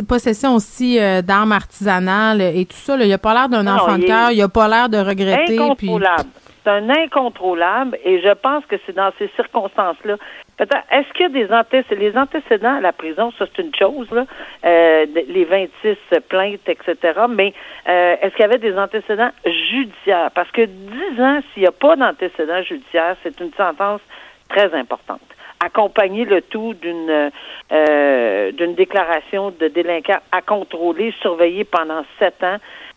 possession 0.08 0.54
aussi 0.54 1.00
euh, 1.00 1.22
d'armes 1.22 1.52
artisanales 1.52 2.40
et 2.40 2.64
tout 2.66 2.76
ça. 2.76 2.96
là. 2.96 3.04
Il 3.04 3.12
a 3.12 3.18
pas 3.18 3.34
l'air 3.34 3.48
d'un 3.48 3.66
enfant 3.66 3.98
de 3.98 4.04
cœur, 4.04 4.30
il 4.30 4.40
a 4.40 4.48
pas 4.48 4.68
l'air 4.68 4.88
de 4.88 4.98
regretter. 4.98 5.56
puis- 5.56 5.58
incontrôlable. 5.58 6.30
C'est 6.62 6.70
un 6.70 6.90
incontrôlable 6.90 7.98
et 8.04 8.20
je 8.20 8.34
pense 8.34 8.64
que 8.66 8.76
c'est 8.84 8.94
dans 8.94 9.10
ces 9.18 9.30
circonstances-là. 9.34 10.16
Est-ce 10.60 11.12
qu'il 11.14 11.22
y 11.22 11.24
a 11.24 11.46
des 11.46 11.52
antécédents? 11.52 12.00
Les 12.00 12.16
antécédents 12.16 12.76
à 12.76 12.80
la 12.80 12.92
prison, 12.92 13.32
ça 13.38 13.46
c'est 13.46 13.62
une 13.62 13.74
chose, 13.74 14.10
là, 14.10 14.26
euh, 14.64 15.06
les 15.28 15.44
26 15.44 15.96
plaintes, 16.28 16.68
etc. 16.68 16.96
Mais 17.28 17.54
euh, 17.88 18.16
est-ce 18.20 18.34
qu'il 18.34 18.42
y 18.42 18.44
avait 18.44 18.58
des 18.58 18.76
antécédents 18.76 19.30
judiciaires? 19.46 20.30
Parce 20.34 20.50
que 20.50 20.62
10 20.62 21.22
ans, 21.22 21.40
s'il 21.52 21.62
n'y 21.62 21.68
a 21.68 21.72
pas 21.72 21.96
d'antécédents 21.96 22.62
judiciaires, 22.62 23.16
c'est 23.22 23.40
une 23.40 23.52
sentence 23.54 24.02
très 24.48 24.74
importante. 24.74 25.20
Accompagner 25.64 26.24
le 26.24 26.42
tout 26.42 26.74
d'une 26.74 27.30
euh, 27.72 28.52
d'une 28.52 28.74
déclaration 28.74 29.52
de 29.58 29.68
délinquant 29.68 30.18
à 30.32 30.42
contrôler, 30.42 31.14
surveiller 31.20 31.64
pendant 31.64 32.02
sept 32.18 32.42
ans. 32.42 32.56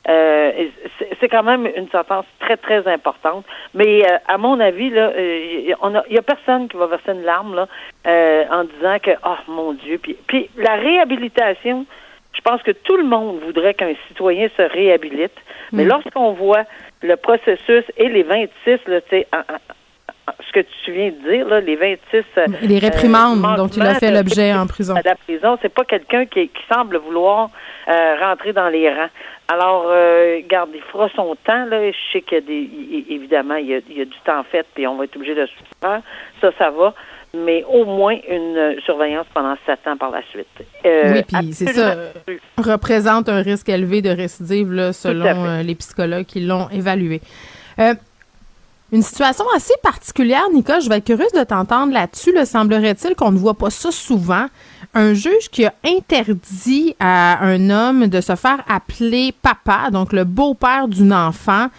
Euh, 0.10 0.52
c'est- 1.20 1.30
quand 1.30 1.44
même 1.44 1.66
une 1.78 1.88
sentence 1.90 2.26
très, 2.42 2.58
très 2.58 2.86
importante. 2.92 3.46
Mais 3.74 4.04
euh, 4.04 4.18
à 4.28 4.38
mon 4.38 4.60
avis, 4.60 4.90
là, 4.90 5.12
euh, 5.16 5.74
on 5.82 5.96
a- 5.96 6.04
il 6.10 6.16
y 6.16 6.18
a 6.18 6.22
personne 6.22 6.68
qui 6.68 6.76
va 6.76 6.88
verser 6.88 7.12
une 7.12 7.24
larme 7.24 7.56
là, 7.56 7.68
euh, 8.06 8.44
en 8.52 8.66
disant 8.66 8.98
que, 9.02 9.12
oh 9.26 9.36
mon 9.48 9.72
Dieu, 9.74 9.98
puis, 10.04 10.18
puis 10.28 10.50
la 10.58 10.76
réhabilitation, 10.76 11.86
je 12.34 12.42
pense 12.42 12.62
que 12.64 12.72
tout 12.72 12.98
le 12.98 13.06
monde 13.06 13.40
voudrait 13.46 13.74
qu'un 13.76 13.94
citoyen 14.10 14.50
se 14.58 14.62
réhabilite. 14.64 15.32
Mais 15.72 15.84
lorsqu'on 15.86 16.34
voit 16.34 16.64
le 17.02 17.16
processus 17.16 17.86
et 17.96 18.10
les 18.10 18.24
26, 18.24 18.80
là, 18.88 19.00
tu 19.02 19.10
sais, 19.10 19.28
en- 19.32 19.38
en- 19.38 19.56
en- 19.56 19.74
ce 20.48 20.52
que 20.54 20.66
tu 20.86 20.92
viens 20.92 21.10
de 21.12 21.30
dire, 21.30 21.48
là, 21.48 21.60
les 21.60 21.76
26... 21.76 22.24
euh, 22.38 22.46
Les 22.62 22.80
réprimandes 22.80 23.44
euh, 23.44 23.56
dont 23.58 23.68
il 23.68 23.82
a 23.82 23.96
fait 23.96 24.12
l'objet 24.12 24.54
en 24.54 24.68
prison. 24.68 24.96
à 24.96 25.02
la 25.04 25.16
prison, 25.16 25.58
c'est 25.62 25.74
pas 25.74 25.84
quelqu'un 25.84 26.26
qui, 26.26 26.48
qui 26.50 26.62
semble 26.74 26.98
vouloir 26.98 27.50
euh, 27.90 28.16
rentrer 28.22 28.54
dans 28.54 28.70
les 28.70 28.90
rangs. 28.90 29.10
Alors, 29.52 29.86
euh, 29.90 30.40
garde, 30.50 30.70
il 30.74 30.82
fera 30.82 31.10
son 31.16 31.36
temps. 31.46 31.66
Là. 31.66 31.92
Je 31.92 31.98
sais 32.14 32.22
qu'il 32.22 32.36
y 32.38 32.38
a 32.38 32.42
des, 32.42 32.54
i- 32.54 33.06
i- 33.10 33.16
évidemment, 33.16 33.56
il 33.56 33.68
y 33.68 33.76
a, 33.76 33.80
il 33.90 33.98
y 33.98 34.02
a 34.02 34.06
du 34.06 34.18
temps 34.26 34.44
fait, 34.50 34.66
puis 34.74 34.88
on 34.88 34.96
va 34.96 35.04
être 35.04 35.16
obligé 35.18 35.36
de 35.36 35.46
se 35.46 35.52
faire. 35.82 36.02
Ça, 36.40 36.52
ça 36.58 36.70
va. 36.72 36.94
Mais 37.36 37.64
au 37.68 37.84
moins 37.84 38.16
une 38.30 38.56
euh, 38.58 38.76
surveillance 38.86 39.26
pendant 39.34 39.56
sept 39.66 39.80
ans 39.88 39.98
par 39.98 40.12
la 40.12 40.22
suite. 40.32 40.48
Euh, 40.86 41.14
Oui, 41.16 41.24
puis 41.24 41.52
c'est 41.54 41.74
ça. 41.74 41.96
représente 42.58 43.28
un 43.28 43.42
risque 43.42 43.68
élevé 43.70 44.02
de 44.02 44.10
récidive 44.12 44.72
là, 44.72 44.94
selon 44.94 45.62
les 45.64 45.76
psychologues 45.76 46.26
qui 46.26 46.42
l'ont 46.42 46.70
évalué. 46.70 47.22
Euh, 47.80 47.96
une 48.94 49.02
situation 49.02 49.46
assez 49.56 49.74
particulière, 49.82 50.44
Nicole, 50.54 50.80
je 50.82 50.88
vais 50.88 50.98
être 50.98 51.06
curieuse 51.06 51.32
de 51.32 51.44
t'entendre 51.44 51.92
là-dessus. 51.92 52.32
Le 52.32 52.46
semblerait-il 52.46 53.16
qu'on 53.16 53.32
ne 53.32 53.40
voit 53.40 53.56
pas 53.56 53.72
ça 53.72 53.92
souvent? 53.92 54.46
Un 54.94 55.16
juge 55.16 55.50
qui 55.52 55.66
a 55.66 55.74
interdit 55.84 56.96
à 57.00 57.44
un 57.44 57.72
homme 57.72 58.06
de 58.06 58.22
se 58.22 58.36
faire 58.36 58.64
appeler 58.68 59.34
papa, 59.42 59.90
donc 59.92 60.14
le 60.14 60.26
beau-père 60.26 60.88
d'une 60.88 61.12
enfant, 61.12 61.70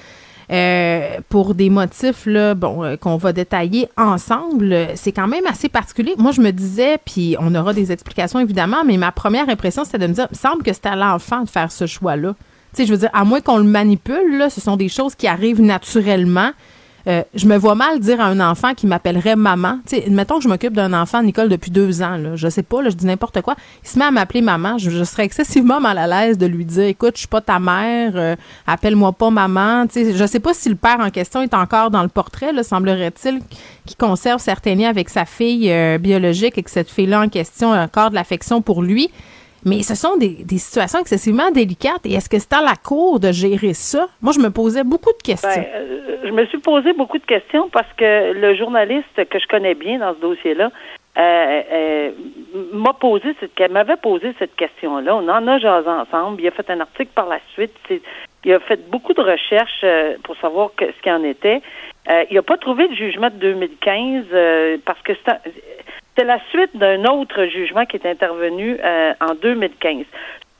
euh, 0.50 1.18
pour 1.28 1.54
des 1.54 1.70
motifs 1.70 2.26
là, 2.26 2.54
bon, 2.54 2.82
euh, 2.82 2.96
qu'on 2.96 3.16
va 3.16 3.32
détailler 3.32 3.88
ensemble, 3.96 4.72
euh, 4.72 4.86
c'est 4.96 5.12
quand 5.12 5.28
même 5.28 5.46
assez 5.46 5.68
particulier. 5.68 6.14
Moi, 6.18 6.32
je 6.32 6.40
me 6.40 6.50
disais, 6.50 6.98
puis 6.98 7.36
on 7.38 7.54
aura 7.54 7.72
des 7.72 7.92
explications 7.92 8.40
évidemment, 8.40 8.84
mais 8.84 8.96
ma 8.96 9.12
première 9.12 9.48
impression, 9.48 9.84
c'était 9.84 9.98
de 9.98 10.08
me 10.08 10.14
dire, 10.14 10.26
il 10.32 10.34
me 10.34 10.38
semble 10.38 10.64
que 10.64 10.72
c'est 10.72 10.86
à 10.86 10.96
l'enfant 10.96 11.42
de 11.42 11.48
faire 11.48 11.70
ce 11.70 11.86
choix-là. 11.86 12.34
Tu 12.74 12.82
sais, 12.82 12.86
je 12.86 12.92
veux 12.92 12.98
dire, 12.98 13.10
à 13.12 13.22
moins 13.22 13.40
qu'on 13.40 13.58
le 13.58 13.62
manipule, 13.64 14.46
ce 14.50 14.60
sont 14.60 14.76
des 14.76 14.88
choses 14.88 15.14
qui 15.14 15.28
arrivent 15.28 15.62
naturellement. 15.62 16.50
Euh, 17.06 17.22
je 17.34 17.46
me 17.46 17.56
vois 17.56 17.74
mal 17.74 18.00
dire 18.00 18.20
à 18.20 18.26
un 18.26 18.40
enfant 18.40 18.74
qui 18.74 18.86
m'appellerait 18.86 19.36
maman. 19.36 19.78
Tu 19.86 19.96
sais, 19.96 20.10
mettons 20.10 20.38
que 20.38 20.44
je 20.44 20.48
m'occupe 20.48 20.72
d'un 20.72 20.92
enfant, 20.94 21.22
Nicole, 21.22 21.48
depuis 21.48 21.70
deux 21.70 22.02
ans. 22.02 22.16
Là, 22.16 22.34
je 22.34 22.48
sais 22.48 22.62
pas, 22.62 22.80
là, 22.80 22.90
je 22.90 22.96
dis 22.96 23.06
n'importe 23.06 23.42
quoi. 23.42 23.56
Il 23.82 23.88
se 23.88 23.98
met 23.98 24.06
à 24.06 24.10
m'appeler 24.10 24.40
maman. 24.40 24.78
Je, 24.78 25.04
serais 25.04 25.24
excessivement 25.24 25.80
mal 25.80 25.98
à 25.98 26.06
l'aise 26.06 26.38
de 26.38 26.46
lui 26.46 26.64
dire, 26.64 26.84
écoute, 26.84 27.12
je 27.14 27.20
suis 27.20 27.28
pas 27.28 27.42
ta 27.42 27.58
mère, 27.58 28.12
euh, 28.14 28.36
appelle-moi 28.66 29.12
pas 29.12 29.30
maman. 29.30 29.86
Tu 29.86 30.04
sais, 30.04 30.14
je 30.14 30.24
sais 30.26 30.40
pas 30.40 30.54
si 30.54 30.68
le 30.68 30.76
père 30.76 31.00
en 31.00 31.10
question 31.10 31.42
est 31.42 31.54
encore 31.54 31.90
dans 31.90 32.02
le 32.02 32.08
portrait. 32.08 32.52
Là, 32.52 32.62
semblerait-il 32.62 33.40
qu'il 33.84 33.96
conserve 33.96 34.40
certains 34.40 34.74
liens 34.74 34.88
avec 34.88 35.10
sa 35.10 35.26
fille 35.26 35.70
euh, 35.70 35.98
biologique 35.98 36.56
et 36.56 36.62
que 36.62 36.70
cette 36.70 36.90
fille-là 36.90 37.20
en 37.20 37.28
question 37.28 37.72
a 37.72 37.84
encore 37.84 38.10
de 38.10 38.14
l'affection 38.14 38.62
pour 38.62 38.82
lui. 38.82 39.10
Mais 39.64 39.82
ce 39.82 39.94
sont 39.94 40.16
des, 40.16 40.44
situations 40.58 41.00
excessivement 41.00 41.50
délicates. 41.50 42.04
Et 42.04 42.14
est-ce 42.14 42.28
que 42.28 42.38
c'est 42.38 42.52
à 42.52 42.62
la 42.62 42.74
cour 42.76 43.20
de 43.20 43.32
gérer 43.32 43.74
ça? 43.74 44.06
Moi, 44.20 44.32
je 44.32 44.40
me 44.40 44.50
posais 44.50 44.84
beaucoup 44.84 45.12
de 45.12 45.22
questions. 45.22 45.48
Ben, 45.48 45.66
euh, 45.74 46.16
je 46.24 46.30
me 46.30 46.44
suis 46.46 46.58
posé 46.58 46.92
beaucoup 46.92 47.18
de 47.18 47.24
questions 47.24 47.68
parce 47.70 47.92
que 47.96 48.32
le 48.32 48.54
journaliste 48.54 49.24
que 49.28 49.38
je 49.38 49.46
connais 49.46 49.74
bien 49.74 49.98
dans 49.98 50.14
ce 50.14 50.20
dossier-là 50.20 50.70
euh, 51.16 51.62
euh, 51.72 52.10
m'a 52.72 52.92
posé 52.92 53.34
cette 53.40 53.70
m'avait 53.70 53.96
posé 53.96 54.34
cette 54.38 54.54
question-là. 54.56 55.16
On 55.16 55.28
en 55.28 55.46
a 55.46 55.58
jasé 55.58 55.88
ensemble. 55.88 56.42
Il 56.42 56.48
a 56.48 56.50
fait 56.50 56.68
un 56.70 56.80
article 56.80 57.12
par 57.14 57.28
la 57.28 57.38
suite. 57.54 57.74
Il 58.44 58.52
a 58.52 58.60
fait 58.60 58.90
beaucoup 58.90 59.14
de 59.14 59.22
recherches 59.22 59.84
pour 60.24 60.36
savoir 60.36 60.70
que- 60.76 60.86
ce 60.86 61.02
qu'il 61.02 61.12
en 61.12 61.24
était. 61.24 61.62
Il 62.30 62.34
n'a 62.34 62.42
pas 62.42 62.58
trouvé 62.58 62.88
de 62.88 62.94
jugement 62.94 63.30
de 63.30 63.36
2015 63.36 64.26
euh, 64.32 64.76
parce 64.84 65.00
que 65.02 65.12
c'est 65.24 65.32
c'est 66.16 66.24
la 66.24 66.38
suite 66.50 66.76
d'un 66.76 67.04
autre 67.04 67.46
jugement 67.46 67.86
qui 67.86 67.96
est 67.96 68.06
intervenu 68.06 68.76
euh, 68.82 69.12
en 69.20 69.34
2015 69.34 70.04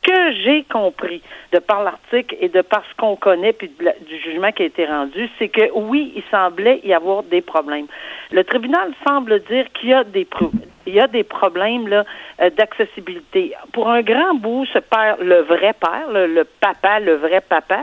que 0.05 0.33
j'ai 0.45 0.65
compris 0.65 1.23
de 1.53 1.59
par 1.59 1.83
l'article 1.83 2.37
et 2.39 2.49
de 2.49 2.61
par 2.61 2.83
ce 2.91 2.97
qu'on 2.97 3.17
connaît 3.17 3.55
puis 3.55 3.69
du 3.69 4.19
jugement 4.21 4.53
qui 4.53 4.63
a 4.63 4.67
été 4.67 4.85
rendu, 4.85 5.29
c'est 5.39 5.49
que 5.49 5.73
oui, 5.75 6.13
il 6.15 6.23
semblait 6.31 6.81
y 6.85 6.93
avoir 6.93 7.23
des 7.23 7.41
problèmes. 7.41 7.87
Le 8.31 8.45
tribunal 8.45 8.93
semble 9.07 9.41
dire 9.45 9.67
qu'il 9.73 9.89
y 9.89 9.95
a 9.95 10.05
des 10.05 10.27
il 10.87 10.95
y 10.95 11.01
a 11.01 11.07
des 11.07 11.25
problèmes 11.25 11.89
là 11.89 12.05
euh, 12.43 12.51
d'accessibilité. 12.51 13.55
Pour 13.73 13.89
un 13.89 14.03
grand 14.03 14.35
bout, 14.35 14.67
ce 14.67 14.79
père, 14.79 15.17
le 15.21 15.41
vrai 15.41 15.73
père, 15.73 16.11
le, 16.11 16.45
papa, 16.61 17.01
le 17.01 17.15
vrai 17.15 17.41
papa 17.41 17.81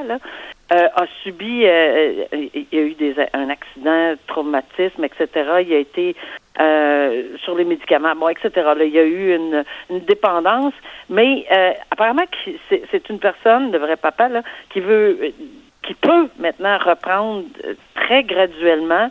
euh, 0.71 0.87
a 0.95 1.05
subi, 1.23 1.65
euh, 1.65 2.25
euh, 2.33 2.47
il 2.53 2.67
y 2.71 2.77
a 2.77 2.81
eu 2.81 2.93
des, 2.93 3.15
un 3.33 3.49
accident, 3.49 4.13
traumatisme, 4.27 5.03
etc. 5.03 5.27
Il 5.65 5.73
a 5.73 5.77
été 5.77 6.15
euh, 6.59 7.37
sur 7.43 7.55
les 7.55 7.65
médicaments, 7.65 8.15
bon, 8.15 8.29
etc. 8.29 8.51
Là, 8.55 8.83
il 8.83 8.93
y 8.93 8.99
a 8.99 9.03
eu 9.03 9.35
une, 9.35 9.63
une 9.89 9.99
dépendance, 10.01 10.73
mais 11.09 11.45
euh, 11.51 11.71
apparemment 11.91 12.23
c'est 12.69 12.83
c'est 12.91 13.09
une 13.09 13.19
personne, 13.19 13.71
le 13.71 13.79
vrai 13.79 13.97
papa, 13.97 14.29
là, 14.29 14.43
qui 14.71 14.79
veut, 14.79 15.33
qui 15.83 15.93
peut 15.95 16.29
maintenant 16.39 16.77
reprendre 16.77 17.43
euh, 17.65 17.73
très 17.95 18.23
graduellement, 18.23 19.09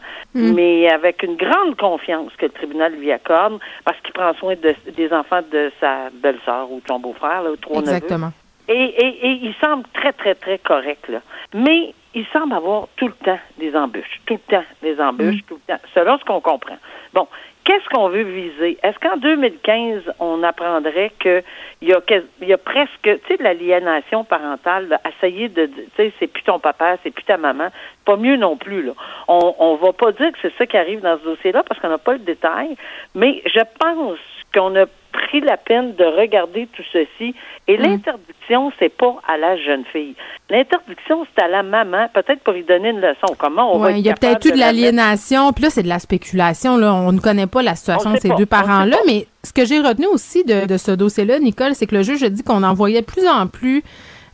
mais 0.54 0.88
avec 0.90 1.22
une 1.22 1.36
grande 1.36 1.76
confiance 1.76 2.32
que 2.38 2.46
le 2.46 2.52
tribunal 2.52 2.94
lui 2.94 3.12
accorde, 3.12 3.58
parce 3.84 3.98
qu'il 4.00 4.12
prend 4.12 4.32
soin 4.34 4.54
de, 4.54 4.74
des 4.96 5.12
enfants 5.12 5.42
de 5.50 5.70
sa 5.80 6.08
belle-sœur 6.22 6.70
ou 6.70 6.80
de 6.80 6.86
son 6.88 7.00
beau-frère, 7.00 7.42
ou 7.50 7.56
trois 7.56 7.82
neveux. 7.82 8.30
Et, 8.70 8.74
et, 8.74 9.26
et 9.26 9.30
il 9.42 9.54
semble 9.60 9.82
très, 9.92 10.12
très, 10.12 10.36
très 10.36 10.58
correct, 10.58 11.08
là. 11.08 11.20
Mais 11.52 11.92
il 12.14 12.24
semble 12.32 12.54
avoir 12.54 12.86
tout 12.96 13.08
le 13.08 13.14
temps 13.14 13.38
des 13.58 13.74
embûches, 13.74 14.20
tout 14.26 14.34
le 14.34 14.56
temps 14.56 14.64
des 14.80 15.00
embûches, 15.00 15.44
tout 15.46 15.58
le 15.66 15.74
temps, 15.74 15.80
selon 15.92 16.18
ce 16.18 16.24
qu'on 16.24 16.40
comprend. 16.40 16.76
Bon, 17.12 17.26
qu'est-ce 17.64 17.88
qu'on 17.88 18.08
veut 18.08 18.22
viser? 18.22 18.78
Est-ce 18.82 18.98
qu'en 19.00 19.16
2015, 19.16 20.02
on 20.20 20.42
apprendrait 20.44 21.12
que 21.18 21.42
il 21.82 21.88
y 21.88 21.92
a, 21.92 22.00
y 22.42 22.52
a 22.52 22.58
presque, 22.58 23.02
tu 23.02 23.18
sais, 23.26 23.36
de 23.36 23.42
l'aliénation 23.42 24.22
parentale, 24.22 24.88
là, 24.88 25.00
essayer 25.08 25.48
de, 25.48 25.66
tu 25.66 25.88
sais, 25.96 26.12
c'est 26.20 26.26
plus 26.28 26.44
ton 26.44 26.60
papa, 26.60 26.96
c'est 27.02 27.10
plus 27.10 27.24
ta 27.24 27.36
maman, 27.36 27.68
pas 28.04 28.16
mieux 28.16 28.36
non 28.36 28.56
plus, 28.56 28.82
là. 28.82 28.92
On, 29.26 29.54
on 29.58 29.74
va 29.76 29.92
pas 29.92 30.12
dire 30.12 30.30
que 30.32 30.38
c'est 30.42 30.56
ça 30.56 30.66
qui 30.66 30.76
arrive 30.76 31.00
dans 31.00 31.18
ce 31.18 31.24
dossier-là 31.24 31.64
parce 31.66 31.80
qu'on 31.80 31.88
n'a 31.88 31.98
pas 31.98 32.12
le 32.12 32.20
détail, 32.20 32.76
mais 33.14 33.42
je 33.46 33.60
pense 33.78 34.18
qu'on 34.54 34.76
a 34.76 34.86
pris 35.12 35.40
la 35.40 35.56
peine 35.56 35.94
de 35.94 36.04
regarder 36.04 36.68
tout 36.72 36.82
ceci. 36.92 37.34
Et 37.68 37.76
l'interdiction, 37.76 38.72
c'est 38.78 38.88
pas 38.88 39.16
à 39.28 39.36
la 39.36 39.56
jeune 39.56 39.84
fille. 39.92 40.14
L'interdiction, 40.48 41.24
c'est 41.24 41.44
à 41.44 41.48
la 41.48 41.62
maman, 41.62 42.08
peut-être 42.12 42.40
pour 42.40 42.52
lui 42.52 42.64
donner 42.64 42.90
une 42.90 43.00
leçon. 43.00 43.34
Comment 43.38 43.74
on 43.74 43.78
va 43.78 43.86
Ouais, 43.88 44.00
il 44.00 44.06
y 44.06 44.10
a 44.10 44.14
peut-être 44.14 44.44
eu 44.46 44.52
de 44.52 44.58
la 44.58 44.66
l'aliénation, 44.66 45.52
puis 45.52 45.64
là, 45.64 45.70
c'est 45.70 45.82
de 45.82 45.88
la 45.88 45.98
spéculation. 45.98 46.76
Là. 46.76 46.92
On 46.92 47.12
ne 47.12 47.20
connaît 47.20 47.46
pas 47.46 47.62
la 47.62 47.76
situation 47.76 48.10
On 48.10 48.14
de 48.14 48.18
ces 48.18 48.28
pas, 48.30 48.36
deux 48.36 48.46
parents-là, 48.46 48.96
mais 49.06 49.26
ce 49.44 49.52
que 49.52 49.64
j'ai 49.64 49.78
retenu 49.78 50.06
aussi 50.06 50.44
de, 50.44 50.66
de 50.66 50.76
ce 50.76 50.90
dossier-là, 50.90 51.38
Nicole, 51.38 51.74
c'est 51.74 51.86
que 51.86 51.94
le 51.94 52.02
juge 52.02 52.22
a 52.22 52.28
dit 52.28 52.42
qu'on 52.42 52.62
en 52.62 52.74
voyait 52.74 53.02
plus 53.02 53.26
en 53.28 53.46
plus 53.46 53.84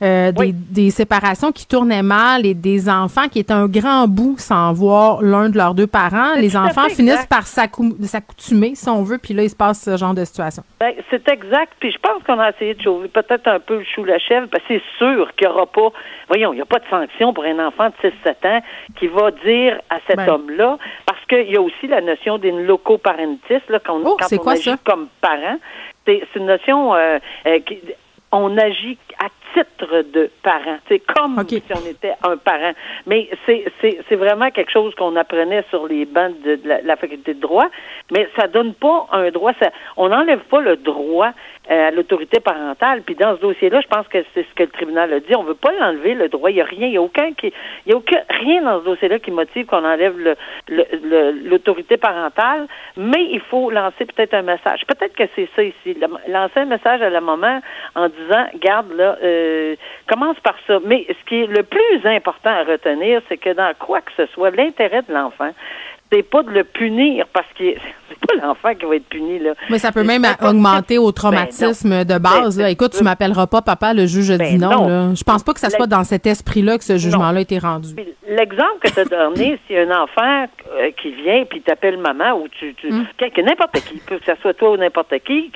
euh, 0.03 0.33
des, 0.33 0.53
des, 0.53 0.91
séparations 0.91 1.53
qui 1.53 1.67
tournaient 1.67 2.03
mal 2.03 2.45
et 2.45 2.55
des 2.55 2.89
enfants 2.89 3.29
qui 3.29 3.39
étaient 3.39 3.53
un 3.53 3.67
grand 3.67 4.09
bout 4.09 4.37
sans 4.39 4.73
voir 4.73 5.23
l'un 5.23 5.49
de 5.49 5.57
leurs 5.57 5.75
deux 5.75 5.87
parents. 5.87 6.35
Les 6.37 6.57
enfants 6.57 6.89
finissent 6.89 7.27
par 7.27 7.47
s'accoutumer, 7.47 8.75
si 8.75 8.89
on 8.89 9.03
veut, 9.03 9.19
puis 9.19 9.35
là, 9.35 9.43
il 9.43 9.51
se 9.51 9.57
passe 9.57 9.83
ce 9.83 9.97
genre 9.97 10.15
de 10.15 10.25
situation. 10.25 10.63
Ben, 10.81 10.93
c'est 11.11 11.29
exact. 11.29 11.73
Puis 11.81 11.93
je 11.93 11.99
pense 11.99 12.23
qu'on 12.25 12.39
a 12.39 12.51
essayé 12.51 12.75
de 12.75 12.83
sauver 12.83 13.09
peut-être 13.09 13.47
un 13.49 13.61
peu 13.61 13.79
le 13.79 13.85
chou 13.85 14.05
la 14.05 14.19
chèvre, 14.19 14.49
parce 14.51 14.63
que 14.65 14.75
c'est 14.75 14.83
sûr 14.99 15.35
qu'il 15.35 15.49
n'y 15.49 15.55
aura 15.55 15.67
pas, 15.67 15.89
voyons, 16.29 16.53
il 16.53 16.57
n'y 16.57 16.63
a 16.63 16.67
pas 16.67 16.79
de 16.79 16.89
sanction 16.91 17.33
pour 17.33 17.45
un 17.45 17.67
enfant 17.67 17.89
de 17.89 18.09
6-7 18.09 18.49
ans 18.49 18.61
qui 18.99 19.07
va 19.09 19.31
dire 19.31 19.81
à 19.91 19.97
cet 20.07 20.17
ben. 20.17 20.29
homme-là, 20.29 20.79
parce 21.07 21.25
qu'il 21.27 21.51
y 21.51 21.57
a 21.57 21.61
aussi 21.63 21.87
la 21.87 22.01
notion 22.01 22.39
d'une 22.39 22.65
locoparentis, 22.65 23.63
là, 23.69 23.81
quand, 23.85 24.01
oh, 24.05 24.17
quand 24.19 24.45
on 24.45 24.49
agit 24.49 24.75
comme 24.85 25.09
parent. 25.21 25.59
C'est 26.07 26.23
une 26.37 26.47
notion 26.47 26.95
euh, 26.95 27.19
euh, 27.47 27.59
qui, 27.67 27.81
on 28.33 28.57
agit 28.59 28.99
à 29.19 29.27
titre 29.55 30.03
de 30.13 30.31
parent. 30.43 30.79
C'est 30.89 31.01
comme 31.01 31.43
si 31.49 31.63
on 31.71 31.89
était 31.89 32.15
un 32.23 32.37
parent. 32.37 32.73
Mais 33.07 33.29
c'est 33.47 34.17
vraiment 34.17 34.51
quelque 34.51 34.71
chose 34.71 34.95
qu'on 34.95 35.17
apprenait 35.17 35.65
sur 35.71 35.87
les 35.87 36.05
bancs 36.05 36.41
de, 36.43 36.59
la, 36.65 36.97
faculté 36.97 37.35
de 37.35 37.41
droit. 37.41 37.67
Mais 38.11 38.29
ça 38.39 38.49
donne 38.49 38.75
pas 38.75 39.07
un 39.13 39.31
droit. 39.31 39.53
Ça, 39.61 39.71
on 39.97 40.09
n'enlève 40.09 40.41
pas 40.51 40.61
le 40.61 40.77
droit 40.77 41.31
euh, 41.71 41.89
à 41.89 41.91
l'autorité 41.91 42.41
parentale. 42.41 43.03
Puis 43.03 43.15
dans 43.15 43.37
ce 43.37 43.41
dossier-là, 43.41 43.81
je 43.81 43.89
pense 43.89 44.07
que 44.09 44.19
c'est 44.35 44.47
ce 44.49 44.55
que 44.55 44.65
le 44.65 44.71
tribunal 44.71 45.13
a 45.13 45.21
dit. 45.21 45.35
On 45.37 45.43
veut 45.43 45.55
pas 45.55 45.73
l'enlever 45.73 46.15
le 46.15 46.29
droit. 46.29 46.51
Il 46.51 46.55
n'y 46.55 46.61
a 46.61 46.65
rien. 46.65 46.87
Il 46.87 46.93
n'y 46.93 46.97
a 46.97 47.03
aucun 47.03 47.33
qui. 47.33 47.53
Il 47.87 47.93
y 47.93 47.95
a 47.95 47.97
aucun 47.97 48.21
rien 48.29 48.63
dans 48.63 48.81
ce 48.81 48.85
dossier-là 48.85 49.19
qui 49.19 49.31
motive 49.31 49.67
qu'on 49.67 49.85
enlève 49.85 50.17
l'autorité 50.69 51.97
parentale. 51.97 52.67
Mais 52.97 53.25
il 53.31 53.41
faut 53.41 53.71
lancer 53.71 54.05
peut-être 54.05 54.35
un 54.35 54.43
message. 54.43 54.83
Peut-être 54.87 55.15
que 55.15 55.25
c'est 55.35 55.49
ça 55.55 55.63
ici. 55.63 55.97
Lancer 56.29 56.61
un 56.61 56.67
message 56.67 57.03
à 57.03 57.11
la 57.11 57.21
maman 57.21 57.61
en 57.95 58.09
disant, 58.09 58.47
garde 58.61 58.93
là. 58.93 59.17
Euh, 59.23 59.36
euh, 59.37 59.77
commence 60.09 60.39
par 60.41 60.57
ça. 60.67 60.79
Mais 60.85 61.07
ce 61.09 61.29
qui 61.29 61.43
est 61.43 61.47
le 61.47 61.63
plus 61.63 62.07
important 62.07 62.51
à 62.51 62.65
retenir, 62.65 63.23
c'est 63.29 63.37
que 63.37 63.53
dans 63.53 63.73
quoi 63.79 64.01
que 64.01 64.13
ce 64.17 64.27
soit, 64.27 64.51
l'intérêt 64.51 65.03
de 65.03 65.13
l'enfant, 65.13 65.51
c'est 66.13 66.23
pas 66.23 66.43
de 66.43 66.51
le 66.51 66.65
punir 66.65 67.27
parce 67.33 67.51
pas 67.55 67.77
l'enfant 68.43 68.75
qui 68.75 68.87
va 68.87 68.97
être 68.97 69.09
puni 69.09 69.39
là. 69.39 69.55
Mais 69.71 69.79
ça 69.79 69.93
peut 69.93 70.05
même 70.05 70.27
augmenter 70.43 70.99
au 70.99 71.07
ben 71.07 71.13
traumatisme 71.13 72.05
de 72.05 72.19
base. 72.19 72.59
Ben, 72.59 72.67
Écoute, 72.67 72.95
tu 72.97 73.05
m'appelleras 73.05 73.47
pas 73.47 73.63
papa, 73.63 73.95
le 73.95 74.07
juge 74.07 74.37
ben 74.37 74.49
dit 74.49 74.59
non. 74.59 74.89
Là. 74.89 75.15
Je 75.15 75.25
pense 75.25 75.43
pas 75.43 75.53
que 75.55 75.61
ça 75.61 75.71
soit 75.71 75.87
dans 75.87 76.05
cet 76.05 76.27
esprit-là 76.27 76.79
que 76.79 76.85
ce 76.85 76.99
jugement-là 76.99 77.39
a 77.39 77.43
été 77.43 77.59
rendu. 77.59 77.95
L'exemple 78.29 78.79
que 78.81 78.91
tu 78.91 79.01
as 79.01 79.05
donné, 79.05 79.59
c'est 79.69 79.79
un 79.79 79.91
enfant 79.91 80.47
euh, 80.73 80.91
qui 81.01 81.13
vient 81.13 81.45
puis 81.49 81.61
t'appelle 81.63 81.99
maman 81.99 82.33
ou 82.41 82.49
tu, 82.49 82.75
tu 82.75 82.89
hum. 82.89 83.07
n'importe 83.45 83.81
qui, 83.85 83.99
peut 83.99 84.19
que 84.19 84.25
ce 84.27 84.41
soit 84.41 84.55
toi 84.55 84.73
ou 84.73 84.77
n'importe 84.77 85.15
qui, 85.25 85.53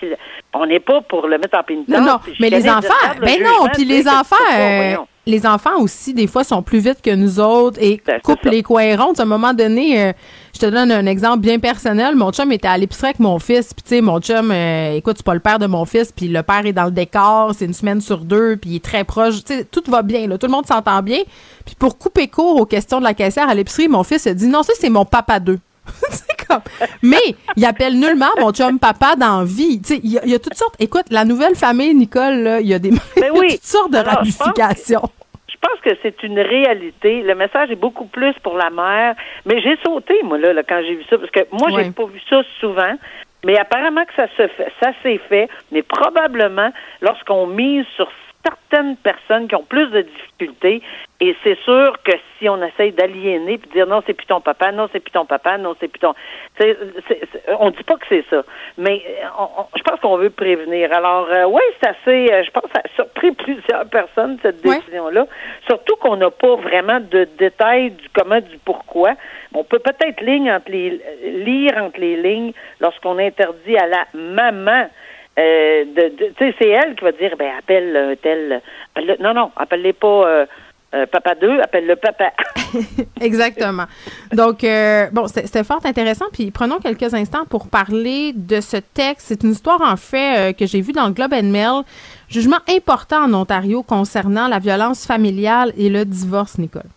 on 0.55 0.67
n'est 0.67 0.81
pas 0.81 1.01
pour 1.03 1.27
le 1.27 1.39
mettre 1.39 1.59
en 1.59 1.63
pénitence. 1.63 1.99
Non, 1.99 2.05
non, 2.05 2.19
mais 2.39 2.51
les 2.51 2.69
enfants, 2.69 2.95
ben 3.21 3.43
non, 3.43 3.69
puis 3.73 3.85
les 3.85 4.07
enfants, 4.09 4.37
euh, 4.57 4.97
les 5.27 5.47
enfants 5.47 5.81
aussi, 5.81 6.15
des 6.15 6.27
fois, 6.27 6.45
sont 6.45 6.63
plus 6.63 6.79
vite 6.79 7.03
que 7.03 7.15
nous 7.15 7.41
autres 7.41 7.79
et 7.81 8.01
coupent 8.23 8.45
les 8.45 8.63
coins 8.63 8.97
ronds. 8.97 9.15
À 9.19 9.23
un 9.23 9.27
moment 9.27 9.55
donné, 9.55 10.03
euh, 10.03 10.13
je 10.61 10.67
te 10.67 10.71
donne 10.71 10.93
un 10.93 11.07
exemple 11.07 11.39
bien 11.39 11.59
personnel. 11.59 12.17
Mon 12.17 12.33
chum 12.33 12.53
était 12.53 12.69
à 12.69 12.77
l'épicerie 12.77 13.09
avec 13.09 13.21
mon 13.21 13.39
fils. 13.39 13.73
Puis, 13.73 13.83
tu 13.83 13.89
sais, 13.89 14.01
mon 14.03 14.21
chum, 14.21 14.51
euh, 14.51 14.95
écoute, 14.95 15.17
c'est 15.17 15.25
pas 15.25 15.33
le 15.33 15.41
père 15.41 15.59
de 15.59 15.67
mon 15.67 15.87
fils. 15.87 16.13
Puis, 16.13 16.29
le 16.29 16.43
père 16.43 16.67
est 16.67 16.75
dans 16.75 16.85
le 16.85 16.91
décor. 16.91 17.55
C'est 17.57 17.65
une 17.65 17.73
semaine 17.73 18.03
sur 18.03 18.19
deux. 18.19 18.57
Puis, 18.57 18.71
il 18.71 18.77
est 18.77 18.85
très 18.85 19.05
proche. 19.05 19.43
Tu 19.43 19.55
sais, 19.55 19.65
tout 19.65 19.83
va 19.89 20.03
bien. 20.03 20.27
Là, 20.27 20.37
tout 20.37 20.47
le 20.47 20.53
monde 20.53 20.67
s'entend 20.67 21.03
bien. 21.03 21.21
Puis, 21.65 21.75
pour 21.79 21.97
couper 21.97 22.29
court 22.29 22.61
aux 22.61 22.67
questions 22.67 22.99
de 22.99 23.05
la 23.05 23.15
caissière 23.15 23.49
à 23.49 23.55
l'épicerie, 23.55 23.89
mon 23.89 24.03
fils 24.03 24.27
a 24.27 24.35
dit 24.35 24.49
non, 24.49 24.63
ça, 24.63 24.75
c'est 24.79 24.91
mon 24.91 25.07
papa 25.07 25.41
d'eux. 25.41 25.61
comme. 26.47 26.61
Mais 27.03 27.37
il 27.57 27.65
appelle 27.65 27.99
nullement 27.99 28.31
mon 28.39 28.53
chum 28.53 28.79
papa 28.79 29.17
dans 29.17 29.45
vie. 29.45 29.81
Tu 29.81 29.95
sais, 29.95 30.01
il 30.05 30.11
y, 30.13 30.35
a 30.35 30.39
toutes 30.39 30.57
sortes. 30.57 30.75
Écoute, 30.79 31.07
la 31.11 31.25
nouvelle 31.25 31.55
famille 31.55 31.95
Nicole, 31.95 32.59
il 32.61 32.67
y 32.67 32.75
a 32.75 32.79
des 32.79 32.91
ben 33.17 33.33
toutes 33.33 33.65
sortes 33.65 33.93
de 33.93 33.99
ramifications 33.99 35.03
je 35.03 35.20
pense 35.61 35.81
que 35.81 35.91
c'est 36.03 36.23
une 36.23 36.41
réalité. 36.41 37.23
Le 37.23 37.35
message 37.35 37.71
est 37.71 37.77
beaucoup 37.77 38.07
plus 38.07 38.35
pour 38.43 38.57
la 38.57 38.71
mère. 38.71 39.15
Mais 39.47 39.61
j'ai 39.61 39.77
sauté, 39.85 40.23
moi, 40.23 40.39
là, 40.39 40.63
quand 40.63 40.81
j'ai 40.83 40.95
vu 40.95 41.05
ça, 41.09 41.19
parce 41.19 41.31
que 41.31 41.41
moi, 41.53 41.69
j'ai 41.77 41.91
pas 41.91 42.07
vu 42.07 42.21
ça 42.29 42.43
souvent. 42.61 42.95
Mais 43.45 43.59
apparemment 43.59 44.05
que 44.05 44.15
ça 44.15 44.29
se 44.37 44.49
fait, 44.49 44.73
ça 44.83 44.93
s'est 45.03 45.21
fait, 45.29 45.49
mais 45.73 45.83
probablement 45.83 46.71
lorsqu'on 47.01 47.47
mise 47.47 47.87
sur 47.97 48.11
certaines 48.45 48.97
personnes 48.97 49.49
qui 49.49 49.55
ont 49.55 49.65
plus 49.65 49.89
de 49.89 50.03
difficultés. 50.03 50.83
Et 51.23 51.37
c'est 51.45 51.59
sûr 51.65 51.97
que 52.03 52.13
si 52.39 52.49
on 52.49 52.63
essaye 52.63 52.93
d'aliéner 52.93 53.59
puis 53.59 53.71
dire 53.71 53.87
non, 53.87 54.03
c'est 54.07 54.15
plus 54.15 54.27
ton 54.27 54.41
papa, 54.41 54.73
non, 54.73 54.89
c'est 54.91 55.01
plus 55.01 55.11
ton 55.11 55.27
papa, 55.27 55.59
non, 55.59 55.75
c'est 55.79 55.89
plus 55.89 55.99
ton. 55.99 56.15
C'est, 56.59 56.77
on 57.59 57.71
dit 57.71 57.83
pas 57.83 57.97
que 57.97 58.07
c'est 58.09 58.25
ça, 58.31 58.43
mais 58.79 59.05
je 59.77 59.83
pense 59.83 60.01
qu'on 60.01 60.17
veut 60.17 60.31
prévenir. 60.31 60.91
Alors, 60.95 61.29
euh, 61.31 61.45
oui, 61.45 61.61
c'est 61.83 61.91
assez. 61.91 62.33
Euh, 62.33 62.43
je 62.43 62.51
pense 62.51 62.63
que 62.65 62.71
ça 62.75 62.83
a 62.85 62.95
surpris 62.95 63.33
plusieurs 63.45 63.85
personnes 63.91 64.39
cette 64.41 64.63
décision-là. 64.63 65.27
Surtout 65.67 65.97
qu'on 65.97 66.17
n'a 66.17 66.31
pas 66.31 66.57
vraiment 66.57 67.01
de 67.01 67.29
détails 67.39 67.91
du 67.91 68.09
comment, 68.15 68.41
du 68.41 68.57
pourquoi. 68.65 69.13
On 69.53 69.65
peut 69.65 69.81
peut-être 69.81 70.23
lire 70.23 70.55
entre 70.55 70.71
les, 70.71 71.03
lire 71.45 71.77
entre 71.77 72.01
les 72.01 72.17
lignes 72.17 72.53
lorsqu'on 72.81 73.19
interdit 73.19 73.77
à 73.77 73.87
la 73.87 74.07
maman 74.15 74.89
euh, 75.41 75.85
de, 75.85 76.53
c'est 76.59 76.69
elle 76.69 76.95
qui 76.97 77.05
va 77.05 77.13
dire, 77.13 77.35
ben 77.39 77.53
appelle 77.59 77.97
un 77.97 78.15
tel. 78.17 78.61
non, 79.21 79.35
non, 79.35 79.51
appelle-les 79.57 79.93
pas. 79.93 80.29
Euh, 80.29 80.47
euh, 80.93 81.07
papa 81.07 81.37
2, 81.37 81.61
appelle 81.61 81.87
le 81.87 81.95
papa. 81.95 82.33
Exactement. 83.21 83.85
Donc, 84.33 84.67
bon, 85.13 85.29
c'était 85.29 85.63
fort 85.63 85.79
intéressant. 85.87 86.25
Puis 86.33 86.51
prenons 86.51 86.81
quelques 86.81 87.15
instants 87.15 87.45
pour 87.49 87.69
parler 87.69 88.33
de 88.35 88.61
ce 88.61 88.77
texte. 88.77 89.29
C'est 89.29 89.45
une 89.45 89.53
histoire, 89.53 89.81
en 89.83 89.95
fait, 89.95 90.53
que 90.59 90.67
j'ai 90.67 90.81
vue 90.81 90.93
dans 90.93 91.07
le 91.07 91.13
Globe 91.13 91.33
and 91.33 91.45
Mail. 91.45 91.83
Jugement 92.29 92.59
important 92.69 93.23
en 93.23 93.35
Ontario 93.35 93.85
concernant 93.85 94.49
la 94.49 94.59
violence 94.59 95.07
familiale 95.07 95.73
et 95.79 95.91
le 95.91 96.05
divorce, 96.05 96.59
Nicole. 96.59 96.91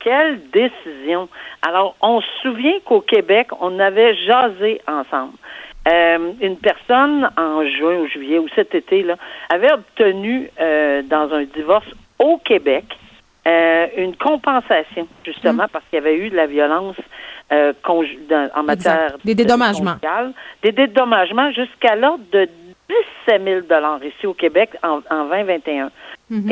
Quelle 0.00 0.42
décision. 0.50 1.30
Alors, 1.66 1.96
on 2.02 2.20
se 2.20 2.28
souvient 2.42 2.78
qu'au 2.84 3.00
Québec, 3.00 3.48
on 3.62 3.78
avait 3.78 4.14
jasé 4.14 4.82
ensemble. 4.86 5.32
Euh, 5.86 6.32
une 6.40 6.56
personne 6.56 7.30
en 7.36 7.62
juin 7.66 7.98
ou 7.98 8.06
juillet 8.06 8.38
ou 8.38 8.48
cet 8.54 8.74
été 8.74 9.02
là 9.02 9.16
avait 9.50 9.70
obtenu 9.70 10.48
euh, 10.58 11.02
dans 11.02 11.30
un 11.30 11.44
divorce 11.44 11.86
au 12.18 12.38
Québec 12.38 12.86
euh, 13.46 13.86
une 13.98 14.16
compensation 14.16 15.06
justement 15.26 15.64
mm. 15.64 15.68
parce 15.70 15.84
qu'il 15.90 15.98
y 15.98 16.00
avait 16.00 16.16
eu 16.16 16.30
de 16.30 16.36
la 16.36 16.46
violence 16.46 16.96
en 17.50 18.62
matière 18.62 19.16
des 19.22 19.34
dédommagements. 19.34 19.96
des 20.62 20.72
dédommagements 20.72 21.52
jusqu'à 21.52 21.94
l'ordre 21.94 22.24
de 22.32 22.48
17 23.28 23.44
000 23.44 23.60
dollars 23.68 24.02
ici 24.02 24.26
au 24.26 24.32
Québec 24.32 24.70
en, 24.82 25.00
en 25.10 25.28
2021 25.28 25.90
mm-hmm. 26.30 26.50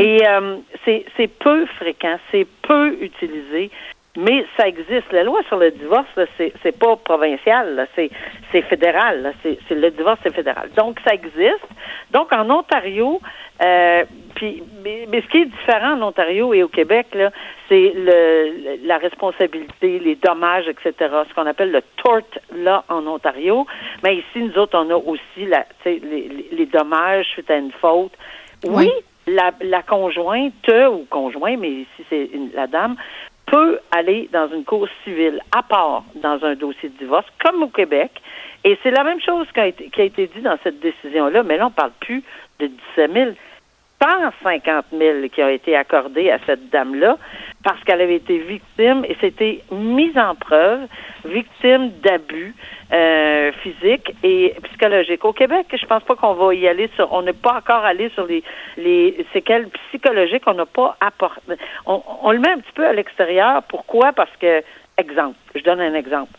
et 0.85 1.05
c'est 1.17 1.29
peu 1.39 1.65
fréquent 1.79 2.19
c'est 2.31 2.47
peu 2.61 2.99
utilisé 3.01 3.71
mais 4.17 4.45
ça 4.59 4.69
existe. 4.69 5.11
La 5.13 5.25
loi 5.25 5.41
sur 5.49 5.57
le 5.57 5.71
divorce, 5.71 6.07
c'est, 6.37 6.79
pas 6.79 6.97
provincial, 6.97 7.89
c'est, 7.95 8.11
fédéral. 8.63 9.33
C'est, 9.43 9.59
le 9.71 9.91
divorce, 9.91 10.19
c'est 10.23 10.35
fédéral. 10.35 10.69
Donc, 10.77 10.99
ça 11.07 11.15
existe. 11.15 11.67
Donc, 12.11 12.31
en 12.33 12.51
Ontario, 12.51 13.21
euh, 13.63 14.05
puis, 14.35 14.63
mais, 14.85 15.07
ce 15.23 15.27
qui 15.29 15.39
est 15.39 15.47
différent 15.47 15.95
en 15.95 16.03
Ontario 16.03 16.53
et 16.53 16.63
au 16.63 16.69
Québec, 16.69 17.07
là, 17.15 17.31
c'est 17.69 17.93
le, 17.95 18.87
la 18.87 18.99
responsabilité, 18.99 19.99
les 19.99 20.17
dommages, 20.17 20.69
etc. 20.69 20.95
Ce 21.29 21.35
qu'on 21.35 21.47
appelle 21.47 21.71
le 21.71 21.83
tort 22.03 22.21
là 22.55 22.85
en 22.91 23.07
Ontario. 23.07 23.67
Mais 24.03 24.17
ici, 24.17 24.41
nous 24.41 24.59
autres, 24.59 24.79
on 24.79 24.91
a 24.91 24.97
aussi 24.97 25.47
la, 25.47 25.65
les, 25.87 26.49
les 26.53 26.67
dommages 26.67 27.27
suite 27.31 27.51
à 27.51 27.57
une 27.57 27.73
faute. 27.73 28.13
Oui, 28.65 28.91
La, 29.27 29.53
la, 29.61 29.83
conjointe 29.83 30.69
ou 30.91 31.07
conjoint, 31.09 31.57
mais 31.57 31.71
ici 31.71 32.05
c'est 32.11 32.31
la 32.55 32.67
dame, 32.67 32.97
peut 33.53 33.79
aller 33.91 34.31
dans 34.33 34.49
une 34.49 34.65
cause 34.65 34.89
civile 35.05 35.41
à 35.55 35.63
part 35.63 36.05
dans 36.23 36.43
un 36.43 36.55
dossier 36.55 36.89
de 36.89 36.97
divorce, 36.97 37.27
comme 37.45 37.63
au 37.63 37.69
Québec. 37.69 38.11
Et 38.65 38.79
c'est 38.83 38.91
la 38.91 39.05
même 39.05 39.21
chose 39.21 39.47
qui 39.53 39.61
a, 39.61 39.67
été, 39.67 39.91
qui 39.91 40.01
a 40.01 40.05
été 40.05 40.27
dit 40.35 40.41
dans 40.41 40.57
cette 40.65 40.81
décision-là, 40.81 41.43
mais 41.43 41.59
là, 41.59 41.67
on 41.67 41.69
ne 41.69 41.75
parle 41.75 41.93
plus 42.01 42.23
de 42.61 42.69
17 42.97 43.13
000. 43.13 43.31
150 44.03 44.87
000 44.93 45.29
qui 45.33 45.43
ont 45.43 45.49
été 45.49 45.77
accordés 45.77 46.31
à 46.31 46.39
cette 46.47 46.71
dame-là 46.71 47.19
parce 47.63 47.83
qu'elle 47.85 48.01
avait 48.01 48.17
été 48.17 48.39
victime 48.39 49.05
et 49.05 49.17
c'était 49.21 49.63
mise 49.71 50.19
en 50.19 50.35
preuve, 50.35 50.81
victime 51.25 51.91
d'abus 52.03 52.55
euh, 52.93 53.53
physiques 53.63 54.13
et 54.25 54.55
psychologiques. 54.65 55.25
Au 55.25 55.33
Québec, 55.33 55.67
je 55.73 55.87
pense 55.87 56.03
pas 56.03 56.17
qu'on 56.17 56.35
va 56.35 56.55
y 56.55 56.67
aller 56.67 56.91
sur, 56.97 57.13
on 57.13 57.23
n'est 57.23 57.33
pas 57.33 57.55
encore 57.59 57.85
allé 57.85 58.11
sur 58.11 58.27
les, 58.27 58.43
les 58.77 59.25
séquelles 59.33 59.69
psychologiques, 59.89 60.43
on 60.47 60.55
n'a 60.55 60.67
pas 60.67 60.97
apporté, 61.01 61.41
on, 61.87 62.03
on 62.23 62.33
le 62.33 62.41
met 62.41 62.51
un 62.51 62.59
petit 62.59 62.73
peu 62.75 62.87
à 62.87 62.93
l'extérieur. 62.93 63.63
Pourquoi? 63.69 64.13
Parce 64.13 64.35
que 64.41 64.63
Exemple, 64.99 65.37
je 65.55 65.63
donne 65.63 65.81
un 65.81 65.95
exemple. 65.95 66.33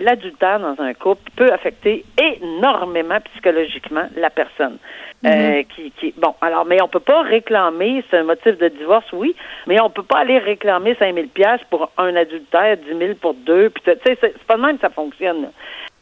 L'adultère 0.00 0.58
dans 0.58 0.80
un 0.82 0.94
couple 0.94 1.30
peut 1.36 1.52
affecter 1.52 2.04
énormément 2.20 3.18
psychologiquement 3.32 4.08
la 4.16 4.30
personne. 4.30 4.78
Euh, 5.24 5.62
qui, 5.74 5.92
qui, 5.92 6.12
bon, 6.16 6.34
alors, 6.40 6.64
mais 6.64 6.82
on 6.82 6.88
peut 6.88 6.98
pas 6.98 7.22
réclamer, 7.22 8.02
c'est 8.10 8.18
un 8.18 8.24
motif 8.24 8.58
de 8.58 8.66
divorce, 8.66 9.06
oui, 9.12 9.36
mais 9.68 9.80
on 9.80 9.88
peut 9.88 10.02
pas 10.02 10.18
aller 10.18 10.38
réclamer 10.38 10.96
5000 10.98 11.28
pièces 11.28 11.60
pour 11.70 11.92
un 11.96 12.16
adultère, 12.16 12.76
10 12.78 12.98
000 12.98 13.14
pour 13.20 13.34
deux, 13.34 13.70
puis 13.70 13.84
tu 13.84 13.92
sais, 14.04 14.18
c'est 14.20 14.42
pas 14.42 14.56
de 14.56 14.62
même 14.62 14.76
que 14.76 14.80
ça 14.80 14.90
fonctionne. 14.90 15.52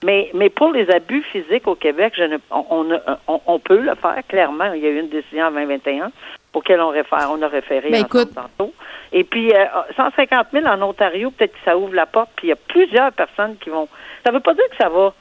Mais, 0.03 0.31
mais 0.33 0.49
pour 0.49 0.73
les 0.73 0.91
abus 0.91 1.23
physiques 1.23 1.67
au 1.67 1.75
Québec, 1.75 2.15
je 2.17 2.23
ne, 2.23 2.39
on, 2.51 2.89
on, 3.29 3.41
on, 3.47 3.59
peut 3.59 3.81
le 3.81 3.95
faire, 3.97 4.23
clairement. 4.27 4.73
Il 4.73 4.83
y 4.83 4.87
a 4.87 4.91
eu 4.91 5.01
une 5.01 5.11
décision 5.11 5.47
en 5.47 5.51
2021 5.51 6.11
auquel 6.55 6.81
on, 6.81 6.89
réfère, 6.89 7.29
on 7.31 7.43
a 7.43 7.49
référé 7.49 7.91
ben, 7.91 8.05
écoute, 8.05 8.31
tantôt. 8.35 8.73
Et 9.13 9.25
puis, 9.25 9.53
euh, 9.53 9.65
150 9.97 10.49
000 10.53 10.67
en 10.67 10.81
Ontario, 10.83 11.31
peut-être 11.31 11.53
que 11.53 11.65
ça 11.65 11.77
ouvre 11.77 11.95
la 11.95 12.07
porte, 12.07 12.31
puis 12.37 12.49
il 12.49 12.51
y 12.51 12.53
a 12.53 12.57
plusieurs 12.57 13.13
personnes 13.13 13.57
qui 13.59 13.71
vont... 13.71 13.89
Ça 14.25 14.31
ne 14.31 14.37
veut 14.37 14.43
pas 14.43 14.55
dire 14.55 14.69
que 14.71 14.77
ça 14.77 14.89
va... 14.89 15.15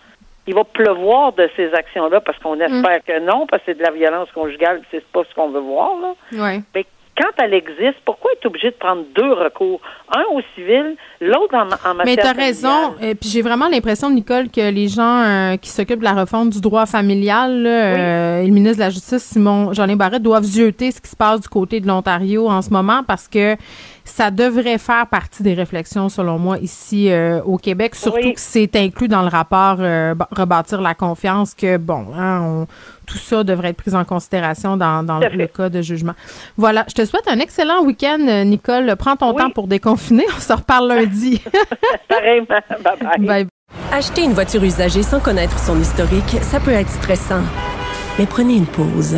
Il 0.48 0.56
va 0.56 0.64
pleuvoir 0.64 1.34
de 1.34 1.48
ces 1.56 1.72
actions-là, 1.74 2.22
parce 2.22 2.40
qu'on 2.40 2.60
espère 2.60 3.04
que 3.04 3.20
non, 3.20 3.46
parce 3.46 3.62
que 3.62 3.74
c'est 3.74 3.78
de 3.78 3.84
la 3.84 3.92
violence 3.92 4.32
conjugale, 4.32 4.82
c'est 4.90 5.06
pas 5.06 5.22
ce 5.30 5.36
qu'on 5.36 5.50
veut 5.50 5.60
voir, 5.60 5.92
là. 6.02 6.14
Ouais. 6.42 6.62
Mais 6.74 6.86
quand 7.20 7.44
elle 7.44 7.54
existe, 7.54 7.98
pourquoi 8.06 8.32
être 8.32 8.46
obligé 8.46 8.72
de 8.72 8.76
prendre 8.76 9.04
deux 9.16 9.34
recours? 9.34 9.82
Un 10.16 10.24
au 10.34 10.42
civil, 10.56 10.96
l'autre 11.20 11.54
en, 11.54 11.68
en 11.68 11.94
matière 11.94 12.06
Mais 12.06 12.16
tu 12.16 12.26
as 12.26 12.32
raison. 12.32 12.96
Et 13.02 13.14
puis 13.14 13.30
j'ai 13.30 13.42
vraiment 13.42 13.68
l'impression, 13.68 14.10
Nicole, 14.10 14.50
que 14.50 14.72
les 14.72 14.88
gens 14.88 15.22
euh, 15.24 15.58
qui 15.58 15.70
s'occupent 15.70 16.00
de 16.00 16.06
la 16.06 16.14
refonte 16.14 16.50
du 16.50 16.62
droit 16.62 16.86
familial, 16.86 17.64
là, 17.64 17.70
euh, 17.70 18.42
et 18.42 18.48
le 18.48 18.54
ministre 18.54 18.78
de 18.78 18.84
la 18.84 18.90
Justice, 18.90 19.24
Simon 19.24 19.74
Jean 19.74 19.88
Barrette, 19.96 20.24
doivent 20.24 20.44
zioter 20.44 20.92
ce 20.92 21.02
qui 21.02 21.10
se 21.10 21.16
passe 21.16 21.42
du 21.42 21.50
côté 21.50 21.82
de 21.82 21.88
l'Ontario 21.88 22.48
en 22.48 22.62
ce 22.62 22.70
moment 22.70 23.04
parce 23.06 23.28
que 23.28 23.56
ça 24.10 24.32
devrait 24.32 24.78
faire 24.78 25.08
partie 25.08 25.44
des 25.44 25.54
réflexions, 25.54 26.10
selon 26.10 26.38
moi, 26.38 26.58
ici 26.60 27.10
euh, 27.12 27.42
au 27.44 27.58
Québec, 27.58 27.96
surtout 27.96 28.20
Oui. 28.24 28.34
que 28.34 28.40
c'est 28.40 28.76
inclus 28.76 29.08
dans 29.08 29.22
le 29.22 29.28
rapport 29.30 29.78
euh, 29.80 30.14
rebâtir 30.32 30.82
la 30.82 30.94
confiance 30.94 31.54
que, 31.54 31.78
bon, 31.78 32.08
hein, 32.18 32.42
on- 32.42 32.68
tout 33.06 33.18
ça 33.18 33.44
devrait 33.44 33.70
être 33.70 33.78
pris 33.78 33.96
en 33.96 34.06
considération 34.06 34.78
dans, 34.78 35.02
le 35.20 35.48
cas 35.48 35.70
de 35.70 35.82
jugement. 35.82 36.14
Voilà, 36.58 36.86
je 36.88 36.94
te 36.94 37.06
souhaite 37.06 37.28
un 37.28 37.40
excellent 37.40 37.84
week-end, 37.84 38.20
euh, 38.28 38.44
Nicole. 38.44 38.96
Prends 39.00 39.16
ton 39.16 39.34
Oui. 39.34 39.42
temps 39.42 39.50
pour 39.50 39.68
déconfiner. 39.68 40.26
On 40.38 40.40
se 40.40 40.54
reparle 40.54 40.90
lundi. 40.90 41.42
Bye-bye. 42.10 43.26
Bye. 43.26 43.48
Acheter 43.92 44.24
une 44.24 44.34
voiture 44.34 44.64
usagée 44.64 45.02
sans 45.04 45.20
connaître 45.20 45.58
son 45.60 45.80
historique, 45.80 46.38
ça 46.42 46.60
peut 46.60 46.72
être 46.72 46.90
stressant. 46.90 47.42
Mais 48.20 48.26
prenez 48.28 48.56
une 48.58 48.66
pause. 48.68 49.18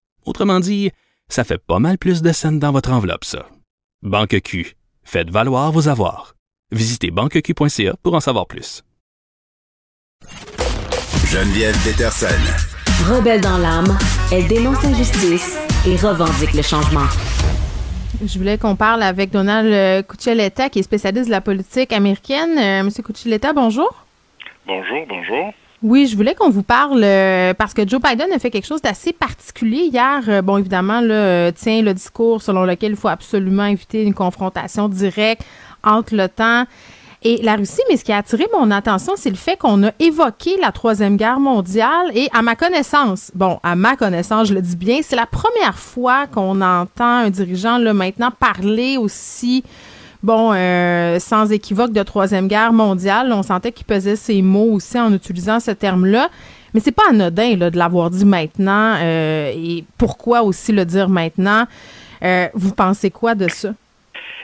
Autrement 0.25 0.59
dit, 0.59 0.91
ça 1.29 1.43
fait 1.43 1.57
pas 1.57 1.79
mal 1.79 1.97
plus 1.97 2.21
de 2.21 2.31
scènes 2.31 2.59
dans 2.59 2.71
votre 2.71 2.91
enveloppe, 2.91 3.25
ça. 3.25 3.47
Banque 4.01 4.39
Q. 4.41 4.75
Faites 5.03 5.29
valoir 5.29 5.71
vos 5.71 5.87
avoirs. 5.87 6.35
Visitez 6.71 7.11
banqueq.ca 7.11 7.95
pour 8.01 8.13
en 8.13 8.19
savoir 8.19 8.47
plus. 8.47 8.83
Geneviève 11.25 11.75
Peterson. 11.83 12.27
Rebelle 13.09 13.41
dans 13.41 13.57
l'âme, 13.57 13.97
elle 14.31 14.47
dénonce 14.47 14.83
l'injustice 14.83 15.57
et 15.87 15.95
revendique 15.95 16.53
le 16.53 16.61
changement. 16.61 17.07
Je 18.23 18.37
voulais 18.37 18.57
qu'on 18.57 18.75
parle 18.75 19.01
avec 19.01 19.31
Donald 19.31 19.67
euh, 19.67 20.03
Cuccioletta, 20.03 20.69
qui 20.69 20.79
est 20.79 20.83
spécialiste 20.83 21.25
de 21.25 21.31
la 21.31 21.41
politique 21.41 21.91
américaine. 21.91 22.57
Euh, 22.59 22.83
Monsieur 22.83 23.01
Cuccioletta, 23.01 23.53
bonjour. 23.53 24.05
Bonjour, 24.67 25.05
bonjour. 25.07 25.53
Oui, 25.83 26.05
je 26.05 26.15
voulais 26.15 26.35
qu'on 26.35 26.51
vous 26.51 26.61
parle 26.61 27.01
euh, 27.03 27.55
parce 27.55 27.73
que 27.73 27.87
Joe 27.87 27.99
Biden 27.99 28.31
a 28.31 28.37
fait 28.37 28.51
quelque 28.51 28.67
chose 28.67 28.83
d'assez 28.83 29.13
particulier 29.13 29.89
hier. 29.91 30.21
Euh, 30.27 30.43
bon, 30.43 30.57
évidemment, 30.57 31.01
là, 31.01 31.13
euh, 31.13 31.51
tient 31.51 31.81
le 31.81 31.95
discours 31.95 32.43
selon 32.43 32.65
lequel 32.65 32.91
il 32.91 32.97
faut 32.97 33.07
absolument 33.07 33.65
éviter 33.65 34.03
une 34.03 34.13
confrontation 34.13 34.87
directe 34.87 35.43
entre 35.83 36.15
l'OTAN 36.15 36.65
et 37.23 37.41
la 37.41 37.55
Russie. 37.55 37.81
Mais 37.89 37.97
ce 37.97 38.03
qui 38.03 38.11
a 38.11 38.17
attiré 38.17 38.45
mon 38.53 38.69
attention, 38.69 39.13
c'est 39.15 39.31
le 39.31 39.35
fait 39.35 39.57
qu'on 39.57 39.87
a 39.87 39.91
évoqué 39.97 40.55
la 40.61 40.71
Troisième 40.71 41.17
Guerre 41.17 41.39
mondiale. 41.39 42.11
Et 42.13 42.29
à 42.31 42.43
ma 42.43 42.55
connaissance, 42.55 43.31
bon, 43.33 43.59
à 43.63 43.75
ma 43.75 43.95
connaissance, 43.95 44.49
je 44.49 44.53
le 44.53 44.61
dis 44.61 44.75
bien, 44.75 44.99
c'est 45.01 45.15
la 45.15 45.25
première 45.25 45.79
fois 45.79 46.27
qu'on 46.27 46.61
entend 46.61 47.25
un 47.25 47.31
dirigeant 47.31 47.79
là 47.79 47.95
maintenant 47.95 48.29
parler 48.39 48.97
aussi 48.97 49.63
bon, 50.23 50.51
euh, 50.53 51.19
sans 51.19 51.51
équivoque 51.51 51.91
de 51.91 52.03
Troisième 52.03 52.47
Guerre 52.47 52.73
mondiale. 52.73 53.31
On 53.33 53.43
sentait 53.43 53.71
qu'il 53.71 53.85
pesait 53.85 54.15
ses 54.15 54.41
mots 54.41 54.73
aussi 54.73 54.99
en 54.99 55.13
utilisant 55.13 55.59
ce 55.59 55.71
terme-là. 55.71 56.29
Mais 56.73 56.79
c'est 56.79 56.91
pas 56.91 57.03
anodin 57.09 57.57
là, 57.57 57.69
de 57.69 57.77
l'avoir 57.77 58.09
dit 58.09 58.25
maintenant. 58.25 58.95
euh, 58.97 59.51
et 59.53 59.83
pourquoi 59.97 60.43
aussi 60.43 60.71
le 60.71 60.85
dire 60.85 61.09
maintenant? 61.09 61.65
Euh, 62.23 62.47
vous 62.53 62.71
pensez 62.71 63.09
quoi 63.09 63.35
de 63.35 63.47
ça? 63.49 63.73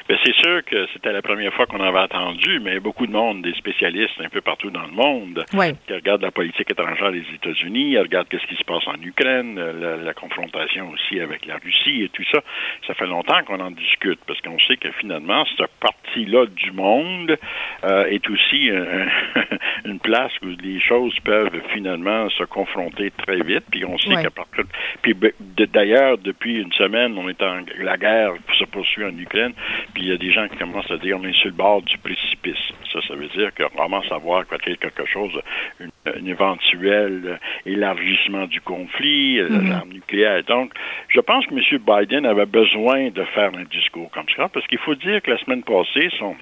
Ben, 0.10 0.18
c'est 0.24 0.36
sûr 0.36 0.64
que 0.66 0.88
c'était 0.94 1.12
la 1.12 1.22
première 1.22 1.54
fois 1.54 1.66
qu'on 1.66 1.82
avait 1.82 2.00
entendu, 2.00 2.60
mais 2.62 2.80
beaucoup 2.80 3.06
de 3.08 3.12
monde, 3.12 3.42
des 3.42 3.54
spécialistes 3.56 4.20
un 4.24 4.30
peu 4.30 4.42
partout 4.42 4.70
dans 4.70 4.84
le 4.86 4.92
monde, 4.92 5.44
Oui. 5.54 5.74
qui 5.86 5.94
regardent 5.94 6.22
la 6.22 6.32
politique 6.32 6.70
étrangère 6.72 7.12
des 7.12 7.24
États-Unis, 7.36 7.98
regardent 7.98 8.28
ce 8.32 8.46
qui 8.48 8.56
se 8.56 8.64
passe 8.64 8.88
en 8.88 8.96
Ukraine, 9.02 9.56
la, 9.60 9.98
la 9.98 10.14
confrontation 10.14 10.90
aussi 10.92 11.20
avec 11.20 11.46
la 11.46 11.56
Russie 11.58 12.04
et 12.04 12.10
tout 12.10 12.24
ça. 12.32 12.42
Ça 12.88 12.94
fait 12.94 13.06
longtemps 13.08 13.44
qu'on 13.46 13.60
en 13.60 13.72
discute 13.72 14.20
parce 14.26 14.40
qu'on 14.42 14.58
sait 14.60 14.78
que 14.78 14.92
finalement, 15.00 15.46
cette 15.58 15.68
partie-là 15.82 16.46
du 16.48 16.72
monde 16.72 17.38
euh, 17.84 18.06
est 18.06 18.30
aussi 18.30 18.70
euh, 18.72 19.06
une 19.86 20.00
place 20.00 20.32
où 20.42 20.48
les 20.62 20.80
choses 20.80 21.18
peuvent 21.24 21.52
finalement 21.74 22.30
se 22.30 22.44
confronter 22.46 23.12
très 23.26 23.42
vite. 23.42 23.64
Puis 23.72 23.84
on 23.86 23.98
sait 23.98 24.08
Ouais. 24.16 24.24
qu'à 24.24 24.30
partir. 24.32 24.64
Puis 25.02 25.14
ben, 25.14 25.32
d'ailleurs, 25.74 26.18
depuis 26.18 26.62
une 26.62 26.72
semaine, 26.74 27.18
on 27.18 27.28
est 27.28 27.42
en 27.44 27.60
la 27.80 27.98
guerre 27.98 28.34
se 28.58 28.64
poursuit 28.66 29.04
en 29.04 29.18
Ukraine. 29.18 29.54
Puis 29.98 30.06
il 30.06 30.10
y 30.10 30.14
a 30.14 30.18
des 30.18 30.32
gens 30.32 30.48
qui 30.48 30.58
commencent 30.58 30.92
à 30.92 30.98
dire 30.98 31.18
on 31.20 31.24
est 31.24 31.34
sur 31.34 31.48
le 31.48 31.56
bord 31.56 31.82
du 31.82 31.98
précipice. 31.98 32.72
Ça, 32.94 33.00
ça 33.08 33.16
veut 33.16 33.30
dire 33.30 33.50
qu'on 33.56 33.76
commence 33.76 34.06
à 34.12 34.20
voir 34.20 34.46
qu'il 34.48 34.74
y 34.74 34.76
a 34.76 34.78
quelque 34.78 35.08
chose, 35.08 35.32
une, 35.80 35.90
un 36.06 36.24
éventuel 36.24 37.22
euh, 37.26 37.38
élargissement 37.66 38.46
du 38.46 38.62
conflit, 38.62 39.40
euh, 39.40 39.50
l'arme 39.50 39.90
nucléaire. 39.90 40.44
Donc, 40.44 40.72
je 41.08 41.20
pense 41.20 41.48
que 41.48 41.56
M. 41.56 41.82
Biden 41.84 42.28
avait 42.28 42.46
besoin 42.46 43.10
de 43.10 43.24
faire 43.24 43.50
un 43.56 43.64
discours 43.64 44.12
comme 44.12 44.30
ça, 44.36 44.48
parce 44.50 44.68
qu'il 44.68 44.78
faut 44.78 44.94
dire 44.94 45.20
que 45.24 45.32
la 45.32 45.40
semaine 45.40 45.64
passée, 45.64 46.12
son 46.20 46.36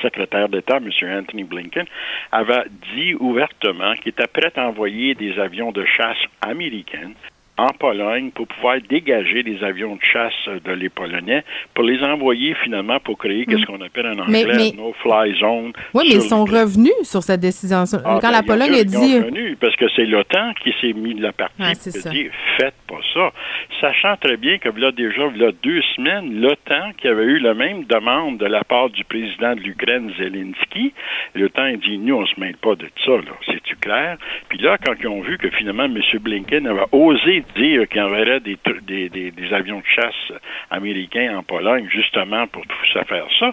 secrétaire 0.00 0.48
d'État, 0.48 0.78
M. 0.78 0.90
Anthony 1.18 1.44
Blinken, 1.44 1.84
avait 2.32 2.64
dit 2.94 3.14
ouvertement 3.16 3.94
qu'il 3.96 4.08
était 4.08 4.26
prêt 4.26 4.52
à 4.56 4.68
envoyer 4.68 5.14
des 5.14 5.38
avions 5.38 5.70
de 5.70 5.84
chasse 5.84 6.24
américains 6.40 7.12
en 7.60 7.72
Pologne 7.78 8.30
pour 8.30 8.46
pouvoir 8.46 8.76
dégager 8.88 9.42
les 9.42 9.62
avions 9.62 9.96
de 9.96 10.02
chasse 10.02 10.32
de 10.64 10.72
les 10.72 10.88
Polonais 10.88 11.44
pour 11.74 11.84
les 11.84 12.02
envoyer 12.02 12.54
finalement 12.64 12.98
pour 13.00 13.18
créer 13.18 13.44
ce 13.48 13.64
qu'on 13.66 13.80
appelle 13.80 14.06
en 14.06 14.18
anglais 14.20 14.44
mais- 14.46 14.72
no-fly 14.76 15.38
zone. 15.38 15.72
Oui, 15.94 16.04
mais 16.08 16.14
ils 16.16 16.22
sont 16.22 16.44
revenus 16.44 16.92
sur 17.02 17.22
cette 17.22 17.40
décision. 17.40 17.84
Ah, 18.04 18.18
Quand 18.20 18.20
ben, 18.22 18.30
la 18.30 18.38
ils 18.40 18.46
Pologne 18.46 18.74
a 18.74 18.78
ils 18.80 18.96
ont 18.96 19.00
dit. 19.06 19.14
euh, 19.16 19.20
revenu, 19.24 19.56
parce 19.60 19.76
que 19.76 19.84
c'est 19.94 20.06
l'OTAN 20.06 20.52
qui 20.62 20.72
s'est 20.80 20.92
mis 20.94 21.14
de 21.14 21.22
la 21.22 21.32
partie 21.32 21.54
Ah, 21.60 21.74
ça. 21.74 22.10
dire 22.10 22.30
faites 22.56 22.74
pas 22.88 23.00
ça. 23.14 23.32
Sachant 23.80 24.16
très 24.16 24.36
bien 24.36 24.58
que 24.58 24.68
là 24.78 24.90
déjà 24.92 25.22
là 25.36 25.50
deux 25.62 25.82
semaines, 25.96 26.40
l'OTAN 26.40 26.92
qui 26.98 27.08
avait 27.08 27.24
eu 27.24 27.38
la 27.38 27.54
même 27.54 27.84
demande 27.84 28.38
de 28.38 28.46
la 28.46 28.64
part 28.64 28.90
du 28.90 29.04
président 29.04 29.54
de 29.54 29.60
l'Ukraine 29.60 30.10
Zelensky, 30.18 30.92
l'OTAN 31.34 31.62
a 31.62 31.76
dit 31.76 31.98
nous 31.98 32.14
on 32.16 32.26
se 32.26 32.38
mêle 32.40 32.56
pas 32.56 32.74
de 32.74 32.86
ça 33.04 33.12
là, 33.12 33.32
c'est-tu 33.46 33.76
clair? 33.76 34.16
Puis 34.48 34.58
là 34.58 34.78
quand 34.78 34.94
ils 35.00 35.08
ont 35.08 35.20
vu 35.20 35.38
que 35.38 35.48
finalement 35.50 35.84
M. 35.84 35.98
Blinken 36.20 36.66
avait 36.66 36.86
osé 36.92 37.44
dire 37.56 37.88
qu'il 37.88 38.00
enverrait 38.00 38.40
des, 38.40 38.56
des, 38.82 39.08
des, 39.08 39.30
des 39.30 39.52
avions 39.52 39.80
de 39.80 39.86
chasse 39.86 40.32
américains 40.70 41.36
en 41.36 41.42
Pologne 41.42 41.88
justement 41.90 42.46
pour 42.46 42.66
tout 42.66 42.86
ça 42.92 43.04
faire 43.04 43.26
ça, 43.38 43.52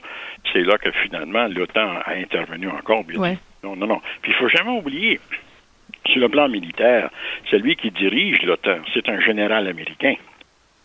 c'est 0.51 0.63
là 0.63 0.77
que 0.77 0.91
finalement 0.91 1.47
l'OTAN 1.47 1.99
a 2.05 2.13
intervenu 2.13 2.67
encore. 2.69 3.03
Ouais. 3.15 3.37
non, 3.63 3.75
non, 3.75 3.87
non. 3.87 4.01
Puis 4.21 4.31
il 4.31 4.35
faut 4.35 4.49
jamais 4.49 4.71
oublier, 4.71 5.19
sur 6.07 6.21
le 6.21 6.29
plan 6.29 6.47
militaire, 6.47 7.09
celui 7.49 7.75
qui 7.75 7.91
dirige 7.91 8.41
l'OTAN, 8.43 8.79
c'est 8.93 9.09
un 9.09 9.19
général 9.19 9.67
américain. 9.67 10.15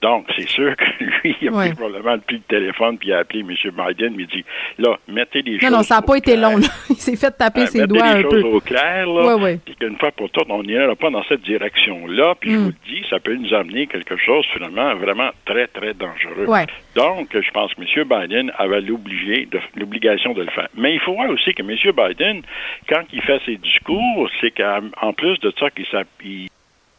Donc, 0.02 0.26
c'est 0.36 0.48
sûr 0.48 0.74
que 0.76 0.84
lui, 1.24 1.36
il 1.40 1.48
a 1.48 1.52
Ouais. 1.52 1.68
pris 1.68 1.76
probablement 1.76 2.18
plus 2.18 2.38
de 2.38 2.42
téléphone, 2.48 2.98
puis 2.98 3.08
il 3.10 3.12
a 3.12 3.18
appelé 3.20 3.40
M. 3.40 3.46
Biden, 3.48 4.14
puis 4.16 4.26
il 4.30 4.36
dit, 4.38 4.44
là, 4.78 4.98
mettez 5.08 5.42
des 5.42 5.52
Non, 5.52 5.58
choses 5.60 5.70
non, 5.70 5.82
ça 5.84 5.94
n'a 5.96 6.02
pas 6.02 6.16
été 6.16 6.32
clair. 6.34 6.50
long. 6.50 6.56
là. 6.58 6.66
Il 6.90 6.96
s'est 6.96 7.16
fait 7.16 7.30
taper 7.30 7.66
ses 7.66 7.80
mettez 7.82 7.88
doigts 7.94 8.12
les 8.14 8.18
un 8.18 8.22
choses 8.22 8.42
peu. 8.42 8.48
au 8.48 8.60
clair, 8.60 9.06
là, 9.06 9.36
Ouais, 9.36 9.42
ouais. 9.42 9.58
puis 9.64 9.74
qu'une 9.76 9.96
fois 9.98 10.10
pour 10.12 10.28
toutes, 10.30 10.50
on 10.50 10.62
n'ira 10.62 10.94
pas 10.96 11.10
dans 11.10 11.22
cette 11.24 11.42
direction-là, 11.42 12.34
puis 12.40 12.50
je 12.50 12.56
Mm. 12.56 12.60
vous 12.62 12.68
le 12.68 12.74
dis, 12.94 13.02
ça 13.08 13.20
peut 13.20 13.34
nous 13.34 13.54
amener 13.54 13.86
quelque 13.86 14.16
chose, 14.16 14.44
finalement, 14.52 14.94
vraiment 14.96 15.30
très, 15.44 15.66
très 15.68 15.94
dangereux. 15.94 16.46
Donc, 16.94 17.28
je 17.32 17.50
pense 17.52 17.72
que 17.74 17.80
M. 17.82 18.04
Biden 18.08 18.52
avait 18.58 18.80
l'obligé 18.80 19.46
de- 19.46 19.60
l'obligation 19.76 20.32
de 20.34 20.42
le 20.42 20.50
faire. 20.50 20.68
Mais 20.76 20.94
il 20.94 21.00
faut 21.00 21.14
voir 21.14 21.30
aussi 21.30 21.54
que 21.54 21.62
M. 21.62 21.70
Biden, 21.96 22.42
quand 22.88 23.02
il 23.12 23.22
fait 23.22 23.40
ses 23.46 23.56
discours, 23.56 24.28
c'est 24.40 24.50
qu'en 24.50 25.12
plus 25.12 25.38
de 25.40 25.52
ça, 25.58 25.70
qu'il 25.70 25.86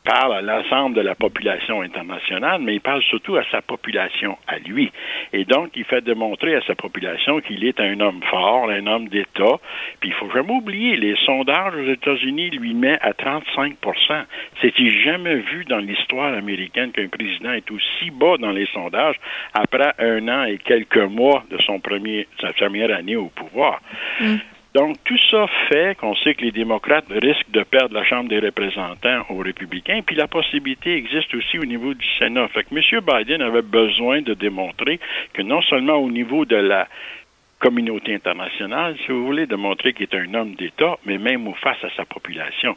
parle 0.04 0.34
à 0.34 0.42
l'ensemble 0.42 0.96
de 0.96 1.02
la 1.02 1.16
population 1.16 1.82
internationale, 1.82 2.62
mais 2.62 2.76
il 2.76 2.82
parle 2.82 3.02
surtout 3.04 3.36
à 3.36 3.44
sa 3.52 3.62
population, 3.62 4.38
à 4.48 4.60
lui. 4.60 4.92
Et 5.32 5.46
donc, 5.46 5.72
il 5.76 5.86
fait 5.86 6.02
démontrer 6.02 6.56
à 6.56 6.62
sa 6.62 6.76
population 6.76 7.40
qu'il 7.42 7.64
est 7.66 7.80
un 7.80 8.00
homme 8.00 8.22
fort, 8.30 8.70
un 8.70 8.86
homme 8.88 9.08
d'État. 9.08 9.60
Puis 10.00 10.10
il 10.10 10.14
faut 10.14 10.30
jamais 10.32 10.54
oublier, 10.54 10.98
les 10.98 11.16
sondages 11.26 11.76
aux 11.76 11.90
États-Unis 11.90 12.52
lui 12.52 12.74
met 12.74 13.00
à 13.02 13.12
35% 13.12 13.76
C'est-il 14.62 14.92
jamais 15.04 15.36
vu 15.36 15.66
dans 15.66 15.80
l'histoire 15.80 16.34
américaine 16.34 16.92
qu'un 16.92 17.08
président 17.08 17.54
est 17.54 17.70
aussi 17.72 18.12
bas 18.12 18.38
dans 18.38 18.52
les 18.52 18.68
sondages 18.68 19.16
après 19.54 19.94
un 20.00 20.28
an 20.28 20.44
et 20.44 20.58
quelques 20.58 20.98
mois 20.98 21.44
de 21.50 21.58
son 21.62 21.80
premier, 21.80 22.28
sa 22.42 22.54
première 22.54 22.96
année 22.96 23.16
au 23.16 23.28
pouvoir? 23.28 23.82
Mm. 24.20 24.36
Donc, 24.74 24.98
tout 25.04 25.18
ça 25.30 25.46
fait 25.70 25.96
qu'on 26.00 26.16
sait 26.16 26.34
que 26.34 26.42
les 26.42 26.52
démocrates 26.52 27.06
risquent 27.10 27.52
de 27.52 27.62
perdre 27.62 27.94
la 27.94 28.04
Chambre 28.04 28.30
des 28.30 28.40
représentants 28.40 29.24
aux 29.30 29.38
républicains, 29.38 30.02
puis 30.04 30.16
la 30.16 30.28
possibilité 30.28 30.96
existe 30.96 31.34
aussi 31.36 31.60
au 31.60 31.66
niveau 31.66 31.94
du 31.94 32.06
Sénat. 32.18 32.48
Fait 32.48 32.64
que 32.64 32.76
M. 32.76 33.02
Biden 33.06 33.44
avait 33.44 33.62
besoin 33.62 34.22
de 34.22 34.34
démontrer 34.34 35.00
que 35.34 35.44
non 35.44 35.62
seulement 35.62 35.98
au 35.98 36.10
niveau 36.10 36.46
de 36.46 36.56
la 36.56 36.88
communauté 37.64 38.14
internationale, 38.14 38.96
si 39.06 39.12
vous 39.12 39.26
voulez, 39.26 39.48
de 39.48 39.56
montrer 39.56 39.94
qu'il 39.94 40.04
est 40.04 40.16
un 40.16 40.34
homme 40.34 40.54
d'État, 40.56 40.98
mais 41.06 41.18
même 41.18 41.50
face 41.64 41.82
à 41.84 41.88
sa 41.96 42.04
population. 42.04 42.76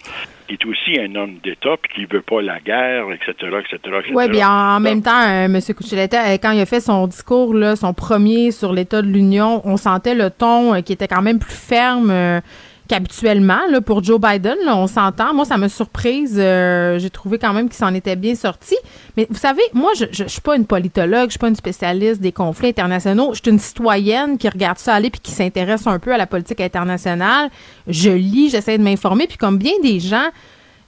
Il 0.49 0.55
est 0.55 0.65
aussi 0.65 1.01
un 1.01 1.13
homme 1.17 1.39
d'État, 1.43 1.77
puis 1.83 1.93
qu'il 1.93 2.07
veut 2.07 2.23
pas 2.23 2.41
la 2.41 2.61
guerre, 2.61 3.07
etc., 3.11 3.33
etc., 3.59 3.97
Oui, 4.15 4.29
bien 4.29 4.49
en, 4.49 4.79
même 4.79 5.03
temps, 5.03 5.23
euh, 5.23 5.47
M. 5.47 5.59
Cuccioletta, 5.61 6.29
euh, 6.29 6.39
quand 6.41 6.53
il 6.53 6.61
a 6.61 6.67
fait 6.67 6.81
son 6.81 7.09
discours, 7.09 7.53
là, 7.53 7.75
son 7.75 7.93
premier 7.95 8.53
sur 8.53 8.73
l'État 8.73 9.03
de 9.03 9.09
l'Union, 9.09 9.61
on 9.65 9.77
sentait 9.77 10.15
le 10.15 10.31
ton 10.31 10.75
euh, 10.75 10.81
qui 10.83 10.93
était 10.93 11.09
quand 11.09 11.23
même 11.23 11.41
plus 11.41 11.57
ferme 11.57 12.41
qu'habituellement, 12.89 13.61
là, 13.71 13.81
pour 13.81 14.03
Joe 14.03 14.21
Biden, 14.21 14.57
on 14.67 14.87
s'entend. 14.87 15.35
Moi, 15.35 15.45
ça 15.45 15.57
m'a 15.57 15.69
surprise. 15.69 16.37
Euh, 16.39 16.99
j'ai 16.99 17.11
trouvé 17.11 17.39
quand 17.39 17.53
même 17.53 17.69
qu'il 17.69 17.77
s'en 17.77 17.93
était 17.95 18.17
bien 18.17 18.35
sorti. 18.35 18.77
Mais 19.17 19.27
vous 19.29 19.39
savez, 19.39 19.63
moi, 19.73 19.91
je, 19.97 20.05
je, 20.11 20.25
suis 20.25 20.41
pas 20.41 20.57
une 20.57 20.67
politologue, 20.67 21.27
je 21.27 21.33
suis 21.33 21.39
pas 21.39 21.49
une 21.49 21.57
spécialiste 21.57 22.21
des 22.21 22.33
conflits 22.33 22.69
internationaux. 22.69 23.35
Je 23.35 23.41
suis 23.43 23.51
une 23.51 23.59
citoyenne 23.59 24.39
qui 24.39 24.49
regarde 24.49 24.79
ça 24.79 24.95
aller 24.95 25.11
puis 25.11 25.21
qui 25.21 25.33
s'intéresse 25.33 25.87
un 25.87 25.99
peu 25.99 26.13
à 26.13 26.17
la 26.17 26.27
politique 26.27 26.61
internationale. 26.61 27.51
Je 27.89 28.11
lis, 28.11 28.51
j'essaie 28.51 28.79
de 28.79 28.83
m'informer. 28.83 29.27
Puis 29.27 29.39
comme 29.39 29.59
bien 29.59 29.73
des 29.83 30.01
gens, 30.01 30.31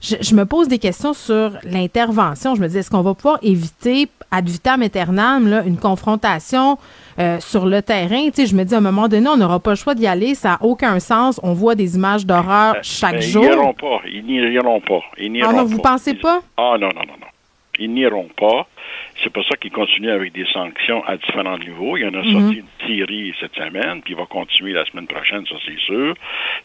je, 0.01 0.33
me 0.33 0.45
pose 0.45 0.67
des 0.67 0.79
questions 0.79 1.13
sur 1.13 1.57
l'intervention. 1.63 2.55
Je 2.55 2.61
me 2.61 2.67
dis, 2.67 2.77
est-ce 2.77 2.89
qu'on 2.89 3.01
va 3.01 3.13
pouvoir 3.13 3.39
éviter 3.41 4.09
ad 4.31 4.47
vitam 4.47 4.81
aeternam 4.81 5.47
là, 5.47 5.63
une 5.63 5.77
confrontation 5.77 6.77
euh, 7.19 7.39
sur 7.39 7.65
le 7.65 7.81
terrain? 7.81 8.29
Tu 8.29 8.33
sais, 8.33 8.45
je 8.45 8.55
me 8.55 8.63
dis, 8.63 8.73
à 8.73 8.77
un 8.77 8.81
moment 8.81 9.07
donné, 9.07 9.27
on 9.27 9.37
n'aura 9.37 9.59
pas 9.59 9.71
le 9.71 9.75
choix 9.75 9.95
d'y 9.95 10.07
aller. 10.07 10.35
Ça 10.35 10.49
n'a 10.49 10.57
aucun 10.61 10.99
sens. 10.99 11.39
On 11.43 11.53
voit 11.53 11.75
des 11.75 11.95
images 11.95 12.25
d'horreur 12.25 12.75
euh, 12.75 12.79
chaque 12.81 13.13
ben, 13.13 13.21
jour. 13.21 13.43
Ils 13.43 13.49
n'iront 13.49 13.73
pas. 13.73 14.01
Ils 14.07 14.25
n'iront 14.25 14.81
pas. 14.81 14.99
Ils 15.17 15.43
ah 15.43 15.53
non, 15.53 15.65
vous 15.65 15.79
pensez 15.79 16.13
pas? 16.13 16.41
Ah 16.57 16.75
non, 16.79 16.87
non, 16.87 17.01
non, 17.07 17.13
non. 17.19 17.27
Ils 17.79 17.93
n'iront 17.93 18.27
pas. 18.37 18.67
C'est 19.23 19.31
pour 19.31 19.43
ça 19.45 19.55
qu'il 19.57 19.71
continue 19.71 20.11
avec 20.11 20.33
des 20.33 20.45
sanctions 20.45 21.03
à 21.05 21.17
différents 21.17 21.57
niveaux. 21.57 21.97
Il 21.97 22.03
y 22.03 22.07
en 22.07 22.13
a 22.13 22.23
sorti 22.23 22.61
mhm. 22.61 22.63
une 22.63 22.87
série 22.87 23.33
cette 23.39 23.55
semaine, 23.55 24.01
puis 24.01 24.13
il 24.13 24.15
va 24.15 24.25
continuer 24.25 24.73
la 24.73 24.85
semaine 24.85 25.07
prochaine, 25.07 25.45
ça 25.45 25.55
c'est 25.65 25.79
sûr. 25.79 26.13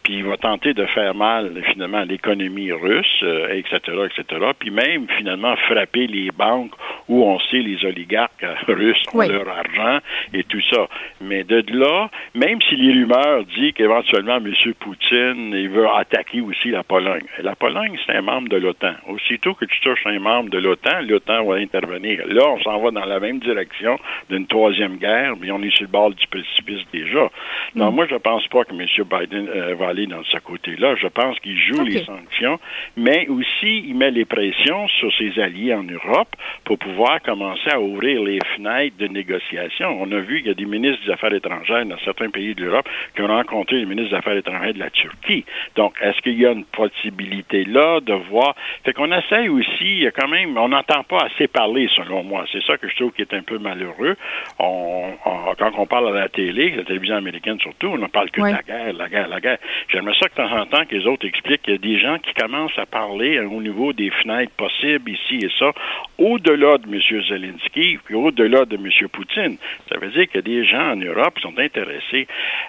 Puis 0.02 0.14
il 0.14 0.24
va 0.24 0.36
tenter 0.36 0.74
de 0.74 0.86
faire 0.86 1.14
mal 1.14 1.62
finalement 1.72 1.98
à 1.98 2.04
l'économie 2.04 2.72
russe, 2.72 3.24
etc., 3.50 3.80
euh, 3.88 4.08
etc. 4.08 4.46
Puis 4.58 4.70
même 4.70 5.06
finalement 5.18 5.56
frapper 5.68 6.06
les 6.06 6.30
banques 6.30 6.72
où 7.08 7.24
on 7.24 7.38
sait 7.40 7.58
les 7.58 7.84
oligarques 7.84 8.44
russes 8.68 9.02
ont 9.12 9.26
leur 9.26 9.48
argent 9.48 9.98
et 10.32 10.44
tout 10.44 10.62
ça. 10.70 10.88
Mais 11.20 11.44
de 11.44 11.64
là, 11.72 12.10
même 12.34 12.60
si 12.62 12.76
les 12.76 12.92
rumeurs 12.92 13.44
disent 13.44 13.72
qu'éventuellement 13.72 14.36
M. 14.36 14.52
Poutine 14.78 15.52
il 15.54 15.68
veut 15.68 15.88
attaquer 15.88 16.40
aussi 16.40 16.70
la 16.70 16.82
Pologne. 16.82 17.24
La 17.42 17.54
Pologne, 17.54 17.98
c'est 18.06 18.14
un 18.14 18.22
membre 18.22 18.48
de 18.48 18.56
l'OTAN. 18.56 18.94
Aussitôt 19.08 19.54
que 19.54 19.64
tu 19.64 19.80
touches 19.80 20.06
un 20.06 20.18
membre 20.18 20.50
de 20.50 20.58
l'OTAN, 20.58 21.00
l'OTAN 21.02 21.44
va 21.44 21.56
intervenir. 21.56 22.22
Là, 22.26 22.43
on 22.46 22.60
s'en 22.62 22.78
va 22.78 22.90
dans 22.90 23.04
la 23.04 23.20
même 23.20 23.38
direction 23.38 23.98
d'une 24.30 24.46
troisième 24.46 24.96
guerre, 24.96 25.34
mais 25.40 25.50
on 25.50 25.62
est 25.62 25.74
sur 25.74 25.84
le 25.84 25.90
bord 25.90 26.10
du 26.10 26.26
précipice 26.26 26.82
déjà. 26.92 27.30
Non, 27.74 27.90
mm. 27.90 27.94
moi, 27.94 28.06
je 28.08 28.16
pense 28.16 28.46
pas 28.48 28.64
que 28.64 28.72
M. 28.72 28.86
Biden 29.04 29.48
euh, 29.48 29.74
va 29.74 29.88
aller 29.88 30.06
dans 30.06 30.22
ce 30.24 30.38
côté-là. 30.38 30.94
Je 30.96 31.08
pense 31.08 31.38
qu'il 31.40 31.58
joue 31.58 31.82
les 31.84 32.04
sanctions, 32.04 32.58
mais 32.96 33.26
aussi 33.28 33.84
il 33.86 33.94
met 33.94 34.10
les 34.10 34.24
pressions 34.24 34.88
sur 34.88 35.12
ses 35.16 35.38
alliés 35.40 35.74
en 35.74 35.84
Europe 35.84 36.34
pour 36.64 36.78
pouvoir 36.78 37.20
commencer 37.22 37.70
à 37.70 37.80
ouvrir 37.80 38.22
les 38.22 38.38
fenêtres 38.56 38.96
de 38.98 39.08
négociation. 39.08 39.96
On 40.00 40.10
a 40.12 40.18
vu 40.18 40.38
qu'il 40.38 40.48
y 40.48 40.50
a 40.50 40.54
des 40.54 40.66
ministres 40.66 41.04
des 41.06 41.12
Affaires 41.12 41.32
étrangères 41.32 41.84
dans 41.86 41.98
certains 42.04 42.30
pays 42.30 42.54
de 42.54 42.64
l'Europe 42.64 42.88
qui 43.14 43.22
ont 43.22 43.26
rencontré 43.26 43.76
les 43.76 43.86
ministres 43.86 44.10
des 44.10 44.16
Affaires 44.16 44.36
étrangères 44.36 44.74
de 44.74 44.78
la 44.78 44.90
Turquie. 44.90 45.44
Donc, 45.76 45.94
est-ce 46.00 46.20
qu'il 46.20 46.38
y 46.38 46.46
a 46.46 46.52
une 46.52 46.64
possibilité 46.64 47.64
là 47.64 48.00
de 48.00 48.14
voir? 48.14 48.54
Fait 48.84 48.92
qu'on 48.92 49.12
essaye 49.12 49.48
aussi, 49.48 49.68
il 49.80 50.02
y 50.02 50.06
a 50.06 50.10
quand 50.10 50.28
même, 50.28 50.56
on 50.56 50.68
n'entend 50.68 51.02
pas 51.04 51.24
assez 51.24 51.48
parler, 51.48 51.88
selon 51.94 52.22
moi 52.22 52.33
c'est 52.52 52.62
ça 52.64 52.76
que 52.76 52.88
je 52.88 52.96
trouve 52.96 53.12
qui 53.12 53.22
est 53.22 53.34
un 53.34 53.42
peu 53.42 53.58
malheureux. 53.58 54.16
On, 54.58 55.12
quand 55.58 55.72
on 55.78 55.86
parle 55.86 56.08
à 56.08 56.20
la 56.20 56.28
télé, 56.28 56.70
la 56.70 56.84
télévision 56.84 57.16
américaine 57.16 57.58
surtout, 57.60 57.88
on 57.88 57.98
ne 57.98 58.06
parle 58.06 58.30
que 58.30 58.40
de 58.40 58.46
la 58.46 58.62
guerre, 58.62 58.92
la 58.92 59.08
guerre, 59.08 59.28
la 59.28 59.40
guerre. 59.40 59.58
J'aimerais 59.88 60.14
ça 60.20 60.28
que 60.28 60.42
de 60.42 60.48
temps 60.48 60.56
en 60.56 60.66
temps 60.66 60.84
que 60.84 60.94
les 60.94 61.06
autres 61.06 61.26
expliquent 61.26 61.62
qu'il 61.62 61.74
y 61.74 61.76
a 61.76 61.78
des 61.78 61.98
gens 61.98 62.18
qui 62.18 62.32
commencent 62.34 62.78
à 62.78 62.86
parler 62.86 63.38
au 63.40 63.60
niveau 63.60 63.92
des 63.92 64.10
fenêtres 64.10 64.52
possibles 64.52 65.10
ici 65.10 65.44
et 65.44 65.50
ça, 65.58 65.72
au-delà 66.18 66.78
de 66.78 66.86
M. 66.86 67.00
Zelensky, 67.28 67.98
puis 68.04 68.14
au-delà 68.14 68.64
de 68.64 68.76
M. 68.76 69.08
Poutine. 69.12 69.56
Ça 69.88 69.98
veut 69.98 70.10
dire 70.10 70.26
qu'il 70.28 70.36
y 70.36 70.38
a 70.38 70.42
des 70.42 70.64
gens 70.64 70.92
en 70.92 70.96
Europe 70.96 71.34
qui 71.34 71.42
sont 71.42 71.58
intéressés 71.58 72.26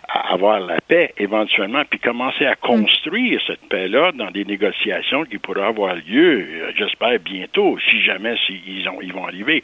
à 0.08 0.34
avoir 0.34 0.60
la 0.60 0.80
paix 0.82 1.14
éventuellement, 1.18 1.84
puis 1.90 2.00
commencer 2.00 2.46
à 2.46 2.56
construire 2.56 3.42
cette 3.48 3.68
paix-là 3.70 4.12
dans 4.14 4.32
des 4.32 4.46
négociations 4.46 5.24
qui 5.26 5.38
pourraient 5.38 5.66
avoir 5.66 5.96
lieu, 5.96 6.42
euh, 6.42 6.72
j'espère, 6.78 7.20
bientôt, 7.20 7.78
si 7.90 8.02
jamais 8.02 8.36
ils, 8.50 8.88
ont, 8.90 9.02
ils 9.02 9.14
vont 9.14 9.26
arriver 9.26 9.55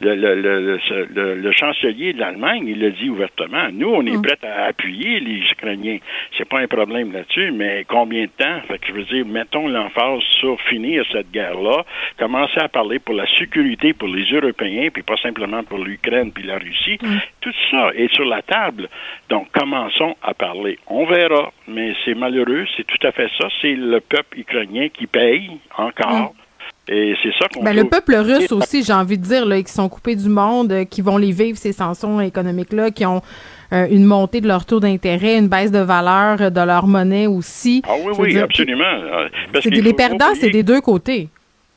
le, 0.00 0.14
le, 0.14 1.34
le, 1.34 1.52
chancelier 1.52 2.12
de 2.12 2.20
l'Allemagne, 2.20 2.64
il 2.66 2.80
l'a 2.80 2.90
dit 2.90 3.08
ouvertement. 3.08 3.68
Nous, 3.72 3.88
on 3.88 4.04
est 4.06 4.16
mm. 4.16 4.22
prêts 4.22 4.38
à 4.42 4.66
appuyer 4.66 5.20
les 5.20 5.38
Ukrainiens. 5.50 5.98
C'est 6.36 6.48
pas 6.48 6.60
un 6.60 6.66
problème 6.66 7.12
là-dessus, 7.12 7.50
mais 7.52 7.84
combien 7.88 8.24
de 8.24 8.30
temps? 8.38 8.60
Fait 8.68 8.78
que 8.78 8.88
je 8.88 8.92
veux 8.92 9.04
dire, 9.04 9.26
mettons 9.26 9.68
l'emphase 9.68 10.22
sur 10.40 10.60
finir 10.62 11.04
cette 11.12 11.30
guerre-là, 11.30 11.84
commencer 12.18 12.58
à 12.60 12.68
parler 12.68 12.98
pour 12.98 13.14
la 13.14 13.26
sécurité 13.38 13.92
pour 13.92 14.08
les 14.08 14.24
Européens, 14.32 14.88
puis 14.92 15.02
pas 15.02 15.16
simplement 15.16 15.62
pour 15.64 15.78
l'Ukraine 15.78 16.32
puis 16.32 16.44
la 16.44 16.58
Russie. 16.58 16.98
Mm. 17.02 17.16
Tout 17.40 17.54
ça 17.70 17.90
est 17.94 18.12
sur 18.14 18.24
la 18.24 18.42
table. 18.42 18.88
Donc, 19.28 19.48
commençons 19.52 20.16
à 20.22 20.34
parler. 20.34 20.78
On 20.86 21.06
verra, 21.06 21.52
mais 21.68 21.94
c'est 22.04 22.14
malheureux, 22.14 22.66
c'est 22.76 22.86
tout 22.86 23.06
à 23.06 23.12
fait 23.12 23.30
ça. 23.38 23.48
C'est 23.60 23.74
le 23.74 24.00
peuple 24.00 24.40
ukrainien 24.40 24.88
qui 24.88 25.06
paye 25.06 25.50
encore. 25.76 26.34
Mm. 26.34 26.45
Et 26.88 27.14
c'est 27.22 27.32
ça 27.38 27.48
qu'on 27.48 27.64
ben, 27.64 27.74
Le 27.74 27.84
peuple 27.84 28.14
russe 28.14 28.52
aussi, 28.52 28.84
j'ai 28.84 28.92
envie 28.92 29.18
de 29.18 29.24
dire, 29.24 29.44
là, 29.44 29.60
qui 29.60 29.72
sont 29.72 29.88
coupés 29.88 30.14
du 30.14 30.28
monde, 30.28 30.70
euh, 30.70 30.84
qui 30.84 31.02
vont 31.02 31.16
les 31.16 31.32
vivre, 31.32 31.58
ces 31.58 31.72
sanctions 31.72 32.20
économiques-là, 32.20 32.92
qui 32.92 33.04
ont 33.04 33.22
euh, 33.72 33.88
une 33.90 34.04
montée 34.04 34.40
de 34.40 34.46
leur 34.46 34.64
taux 34.64 34.78
d'intérêt, 34.78 35.36
une 35.36 35.48
baisse 35.48 35.72
de 35.72 35.80
valeur 35.80 36.50
de 36.50 36.60
leur 36.60 36.86
monnaie 36.86 37.26
aussi. 37.26 37.82
Ah 37.88 37.94
oui, 38.04 38.12
oui, 38.18 38.38
absolument. 38.38 38.84
c'est 39.60 39.70
les 39.70 39.94
perdants, 39.94 40.34
c'est 40.38 40.50
des 40.50 40.62
deux 40.62 40.80
côtés. 40.80 41.28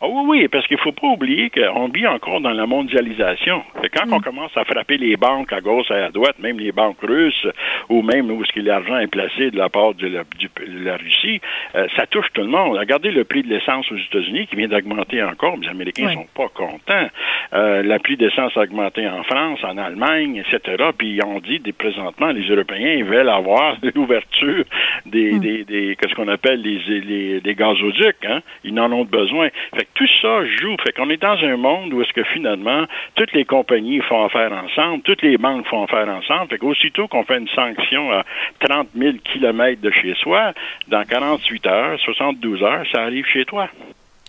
Ah 0.01 0.07
oui, 0.07 0.23
oui, 0.27 0.47
parce 0.47 0.65
qu'il 0.65 0.77
ne 0.77 0.81
faut 0.81 0.93
pas 0.93 1.07
oublier 1.07 1.49
qu'on 1.49 1.89
vit 1.89 2.07
encore 2.07 2.39
dans 2.39 2.53
la 2.53 2.65
mondialisation. 2.65 3.63
quand 3.93 4.05
mm. 4.05 4.13
on 4.13 4.19
commence 4.21 4.55
à 4.55 4.63
frapper 4.63 4.97
les 4.97 5.17
banques 5.17 5.51
à 5.51 5.59
gauche 5.59 5.91
et 5.91 5.95
à 5.95 6.09
droite, 6.09 6.39
même 6.39 6.57
les 6.57 6.71
banques 6.71 7.01
russes, 7.01 7.45
ou 7.89 8.01
même 8.01 8.31
où 8.31 8.41
l'argent 8.55 8.97
est 8.97 9.07
placé 9.07 9.51
de 9.51 9.57
la 9.57 9.67
part 9.67 9.95
de 9.95 10.07
la, 10.07 10.95
Russie, 10.95 11.41
euh, 11.75 11.87
ça 11.97 12.07
touche 12.07 12.27
tout 12.33 12.41
le 12.41 12.47
monde. 12.47 12.77
Regardez 12.77 13.11
le 13.11 13.25
prix 13.25 13.43
de 13.43 13.49
l'essence 13.49 13.91
aux 13.91 13.97
États-Unis 13.97 14.47
qui 14.47 14.55
vient 14.55 14.69
d'augmenter 14.69 15.21
encore. 15.21 15.57
Les 15.57 15.67
Américains 15.67 16.07
ne 16.07 16.13
sont 16.13 16.27
pas 16.33 16.47
contents. 16.47 17.09
Euh, 17.53 17.83
le 17.83 17.99
prix 17.99 18.15
d'essence 18.15 18.55
a 18.55 18.61
augmenté 18.61 19.05
en 19.05 19.23
France, 19.23 19.59
en 19.63 19.77
Allemagne, 19.77 20.37
etc. 20.37 20.81
Puis 20.97 21.19
on 21.25 21.39
dit 21.39 21.59
des 21.59 21.73
présentement, 21.73 22.27
les 22.27 22.47
Européens 22.47 23.03
veulent 23.03 23.29
avoir 23.29 23.75
l'ouverture 23.95 24.63
des, 25.05 25.33
mm. 25.33 25.39
des, 25.39 25.63
des 25.65 25.97
qu'est-ce 25.97 26.15
qu'on 26.15 26.29
appelle 26.29 26.61
les, 26.61 26.79
les, 27.01 27.39
les 27.41 27.55
gazoducs. 27.55 28.25
Hein? 28.25 28.41
Ils 28.63 28.79
en 28.79 28.91
ont 28.93 29.03
besoin. 29.03 29.49
Fait 29.75 29.88
tout 29.93 30.07
ça 30.21 30.45
joue. 30.45 30.75
Fait 30.83 30.93
qu'on 30.93 31.09
est 31.09 31.21
dans 31.21 31.37
un 31.43 31.57
monde 31.57 31.93
où 31.93 32.01
est-ce 32.01 32.13
que 32.13 32.23
finalement, 32.23 32.85
toutes 33.15 33.33
les 33.33 33.45
compagnies 33.45 34.01
font 34.01 34.25
affaire 34.25 34.51
ensemble, 34.51 35.03
toutes 35.03 35.21
les 35.21 35.37
banques 35.37 35.67
font 35.67 35.83
affaire 35.83 36.07
ensemble. 36.09 36.49
Fait 36.49 36.57
qu'aussitôt 36.57 37.07
qu'on 37.07 37.23
fait 37.23 37.37
une 37.37 37.47
sanction 37.49 38.11
à 38.11 38.23
30 38.59 38.89
000 38.95 39.17
kilomètres 39.23 39.81
de 39.81 39.91
chez 39.91 40.13
soi, 40.15 40.53
dans 40.87 41.03
48 41.03 41.67
heures, 41.67 41.99
72 41.99 42.63
heures, 42.63 42.85
ça 42.91 43.03
arrive 43.03 43.25
chez 43.25 43.45
toi. 43.45 43.69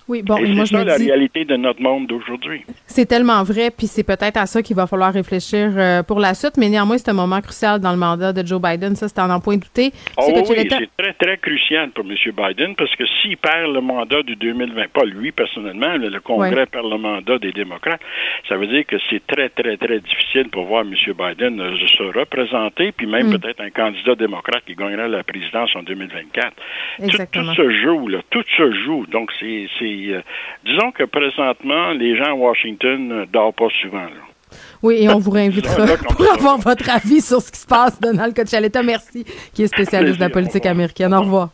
Oui, 0.08 0.22
bon, 0.22 0.36
et, 0.38 0.66
ça 0.66 0.84
la 0.84 0.96
réalité 0.96 1.44
de 1.44 1.56
notre 1.56 1.80
monde 1.80 2.06
d'aujourd'hui. 2.06 2.64
C'est 2.86 3.06
tellement 3.06 3.42
vrai, 3.44 3.70
puis 3.70 3.86
c'est 3.86 4.04
peut-être 4.04 4.36
à 4.36 4.46
ça 4.46 4.62
qu'il 4.62 4.76
va 4.76 4.86
falloir 4.86 5.12
réfléchir 5.12 5.70
euh, 5.76 6.02
pour 6.02 6.18
la 6.18 6.34
suite, 6.34 6.56
mais 6.56 6.68
néanmoins, 6.68 6.98
c'est 6.98 7.10
un 7.10 7.14
moment 7.14 7.40
crucial 7.40 7.80
dans 7.80 7.92
le 7.92 7.96
mandat 7.96 8.32
de 8.32 8.46
Joe 8.46 8.60
Biden, 8.60 8.96
ça, 8.96 9.08
c'est 9.08 9.20
en 9.20 9.40
point 9.40 9.56
douté. 9.56 9.92
Oh, 10.16 10.32
oui, 10.34 10.42
c'est 10.46 10.88
très, 10.96 11.12
très 11.12 11.38
crucial 11.38 11.90
pour 11.90 12.04
M. 12.04 12.14
Biden, 12.14 12.74
parce 12.74 12.94
que 12.96 13.04
s'il 13.20 13.36
perd 13.36 13.72
le 13.72 13.80
mandat 13.80 14.22
du 14.22 14.36
2020, 14.36 14.90
pas 14.92 15.04
lui 15.04 15.32
personnellement, 15.32 15.96
le, 15.96 16.20
Congrès 16.20 16.66
perd 16.66 16.90
le 16.90 16.98
mandat 16.98 17.38
des 17.38 17.52
démocrates, 17.52 18.00
ça 18.48 18.56
veut 18.56 18.66
dire 18.66 18.84
que 18.86 18.96
c'est 19.08 19.24
très, 19.26 19.48
très, 19.48 19.76
très 19.76 20.00
difficile 20.00 20.48
pour 20.50 20.64
voir 20.64 20.82
M. 20.82 20.94
Biden 20.94 21.60
euh, 21.60 21.76
se 21.86 22.18
représenter, 22.18 22.92
puis 22.92 23.06
même 23.06 23.28
mm. 23.28 23.38
peut-être 23.38 23.60
un 23.60 23.70
candidat 23.70 24.14
démocrate 24.14 24.62
qui 24.66 24.74
gagnera 24.74 25.08
la 25.08 25.22
présidence 25.22 25.70
en 25.76 25.82
2024. 25.82 26.52
Tout, 26.98 27.18
tout, 27.32 27.54
se 27.54 27.70
joue, 27.82 28.08
là, 28.08 28.18
tout 28.30 28.44
se 28.56 28.72
joue, 28.84 29.06
donc 29.06 29.30
c'est 29.38 29.66
Puis, 30.00 30.14
euh, 30.14 30.22
disons 30.64 30.92
que 30.92 31.04
présentement, 31.04 31.90
les 31.90 32.16
gens 32.16 32.30
à 32.30 32.34
Washington 32.34 33.06
ne 33.06 33.24
dorment 33.26 33.52
pas 33.52 33.68
souvent. 33.82 34.04
Là. 34.04 34.56
Oui, 34.82 34.96
et 35.02 35.08
on 35.10 35.18
vous 35.18 35.30
réinvitera 35.30 35.86
pour 36.16 36.32
avoir 36.32 36.56
votre 36.56 36.88
avis 36.88 37.20
sur 37.20 37.42
ce 37.42 37.52
qui 37.52 37.58
se 37.58 37.66
passe, 37.66 38.00
Donald 38.00 38.34
Cochaletta. 38.34 38.82
Merci, 38.82 39.26
qui 39.52 39.64
est 39.64 39.66
spécialiste 39.66 40.16
de 40.16 40.20
la 40.20 40.30
politique 40.30 40.64
américaine. 40.64 41.12
Au 41.12 41.20
revoir. 41.20 41.50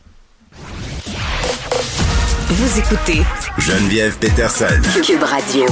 Vous 2.49 2.79
écoutez 2.79 3.23
Geneviève 3.59 4.17
Peterson. 4.21 4.81
Cube 5.05 5.25
Radio. 5.25 5.67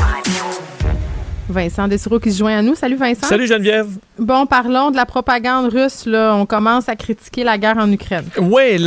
Vincent 1.49 1.89
Dessureau 1.89 2.19
qui 2.19 2.33
se 2.33 2.39
joint 2.39 2.59
à 2.59 2.63
nous. 2.63 2.75
Salut 2.75 2.97
Vincent. 2.97 3.27
Salut 3.27 3.47
Geneviève. 3.47 3.87
Bon, 4.19 4.47
parlons 4.47 4.91
de 4.91 4.97
la 4.97 5.05
propagande 5.07 5.73
russe. 5.73 6.07
Là. 6.07 6.35
On 6.37 6.47
commence 6.47 6.89
à 6.89 6.97
critiquer 6.97 7.45
la 7.45 7.59
guerre 7.59 7.77
en 7.79 7.91
Ukraine. 7.91 8.25
Oui, 8.39 8.83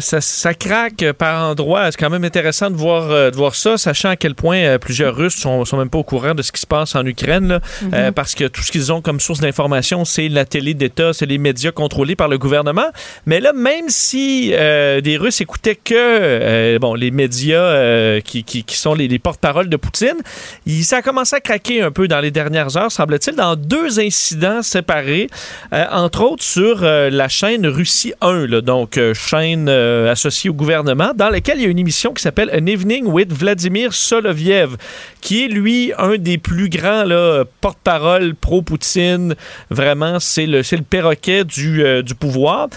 ça, 0.00 0.20
ça, 0.20 0.54
craque 0.54 1.04
par 1.12 1.50
endroits. 1.50 1.90
C'est 1.92 1.98
quand 1.98 2.10
même 2.10 2.24
intéressant 2.24 2.70
de 2.70 2.76
voir, 2.76 3.10
euh, 3.10 3.30
de 3.30 3.36
voir 3.36 3.54
ça, 3.54 3.76
sachant 3.78 4.08
à 4.10 4.16
quel 4.16 4.34
point 4.34 4.56
euh, 4.56 4.78
plusieurs 4.78 5.14
Russes 5.14 5.36
sont, 5.36 5.64
sont 5.64 5.76
même 5.76 5.90
pas 5.90 5.98
au 5.98 6.02
courant 6.02 6.34
de 6.34 6.42
ce 6.42 6.50
qui 6.50 6.60
se 6.60 6.66
passe 6.66 6.94
en 6.94 7.04
Ukraine, 7.06 7.48
là, 7.48 7.60
Mhm. 7.82 7.90
euh, 7.94 8.12
parce 8.12 8.34
que 8.34 8.44
tout 8.44 8.62
ce 8.62 8.72
qu'ils 8.72 8.92
ont 8.92 9.00
comme 9.02 9.20
source 9.20 9.40
d'information, 9.40 10.04
c'est 10.04 10.28
la 10.28 10.44
télé 10.44 10.74
d'État, 10.74 11.12
c'est 11.12 11.26
les 11.26 11.38
médias 11.38 11.72
contrôlés 11.72 12.16
par 12.16 12.28
le 12.28 12.38
gouvernement. 12.38 12.86
Mais 13.26 13.40
là, 13.40 13.52
même 13.52 13.88
si 13.88 14.52
euh, 14.54 15.00
des 15.00 15.16
Russes 15.16 15.40
écoutaient 15.40 15.76
que 15.76 15.94
euh, 15.94 16.78
bon, 16.78 16.94
les 16.94 17.10
médias 17.10 18.20
qui, 18.22 18.44
qui, 18.44 18.64
qui 18.64 18.76
sont 18.76 18.94
les, 18.94 19.08
les 19.08 19.18
porte-paroles 19.18 19.68
de 19.68 19.76
Poutine, 19.76 20.16
il, 20.66 20.84
ça 20.84 20.98
a 20.98 21.02
commencé 21.02 21.36
à 21.36 21.40
craquer 21.40 21.82
un 21.82 21.90
peu 21.90 21.99
dans 22.08 22.20
les 22.20 22.30
dernières 22.30 22.76
heures, 22.76 22.92
semble-t-il, 22.92 23.36
dans 23.36 23.56
deux 23.56 24.00
incidents 24.00 24.62
séparés, 24.62 25.28
euh, 25.72 25.84
entre 25.90 26.22
autres 26.22 26.42
sur 26.42 26.80
euh, 26.82 27.10
la 27.10 27.28
chaîne 27.28 27.66
Russie 27.66 28.12
1, 28.20 28.46
là, 28.46 28.60
donc 28.60 28.98
euh, 28.98 29.14
chaîne 29.14 29.68
associée 29.68 30.50
au 30.50 30.54
gouvernement, 30.54 31.12
dans 31.14 31.30
laquelle 31.30 31.58
il 31.58 31.64
y 31.64 31.66
a 31.66 31.70
une 31.70 31.78
émission 31.78 32.12
qui 32.12 32.22
s'appelle 32.22 32.50
An 32.54 32.66
Evening 32.66 33.06
with 33.06 33.32
Vladimir 33.32 33.92
Soloviev, 33.92 34.76
qui 35.20 35.44
est 35.44 35.48
lui 35.48 35.92
un 35.98 36.16
des 36.16 36.38
plus 36.38 36.68
grands 36.68 37.04
porte-parole 37.60 38.34
pro-Poutine. 38.34 39.34
Vraiment, 39.70 40.20
c'est 40.20 40.46
le, 40.46 40.62
le 40.70 40.82
perroquet 40.82 41.44
du, 41.44 42.02
du 42.02 42.14
pouvoir. 42.14 42.68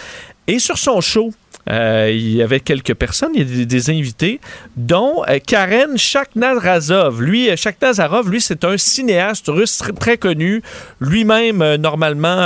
Et 0.47 0.59
sur 0.59 0.77
son 0.77 0.99
show, 1.01 1.31
euh, 1.69 2.10
il 2.12 2.36
y 2.36 2.41
avait 2.41 2.60
quelques 2.60 2.93
personnes, 2.93 3.32
il 3.36 3.60
y 3.60 3.62
a 3.62 3.65
des, 3.65 3.89
invités, 3.89 4.39
dont 4.76 5.23
euh, 5.30 5.39
Karen 5.45 5.97
Shaknarazov. 5.97 7.21
Lui, 7.21 7.49
euh, 7.49 7.56
Shaknazarov, 7.56 8.30
lui, 8.30 8.41
c'est 8.41 8.63
un 8.65 8.78
cinéaste 8.78 9.45
russe 9.47 9.82
très, 9.99 10.17
connu, 10.17 10.62
lui-même 10.99 11.76
normalement 11.76 12.38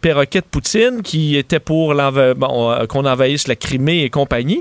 perroquet 0.00 0.40
de 0.40 0.46
Poutine, 0.46 1.02
qui 1.02 1.36
était 1.36 1.60
pour 1.60 1.94
qu'on 1.94 3.04
envahisse 3.04 3.48
la 3.48 3.56
Crimée 3.56 4.02
et 4.02 4.10
compagnie. 4.10 4.60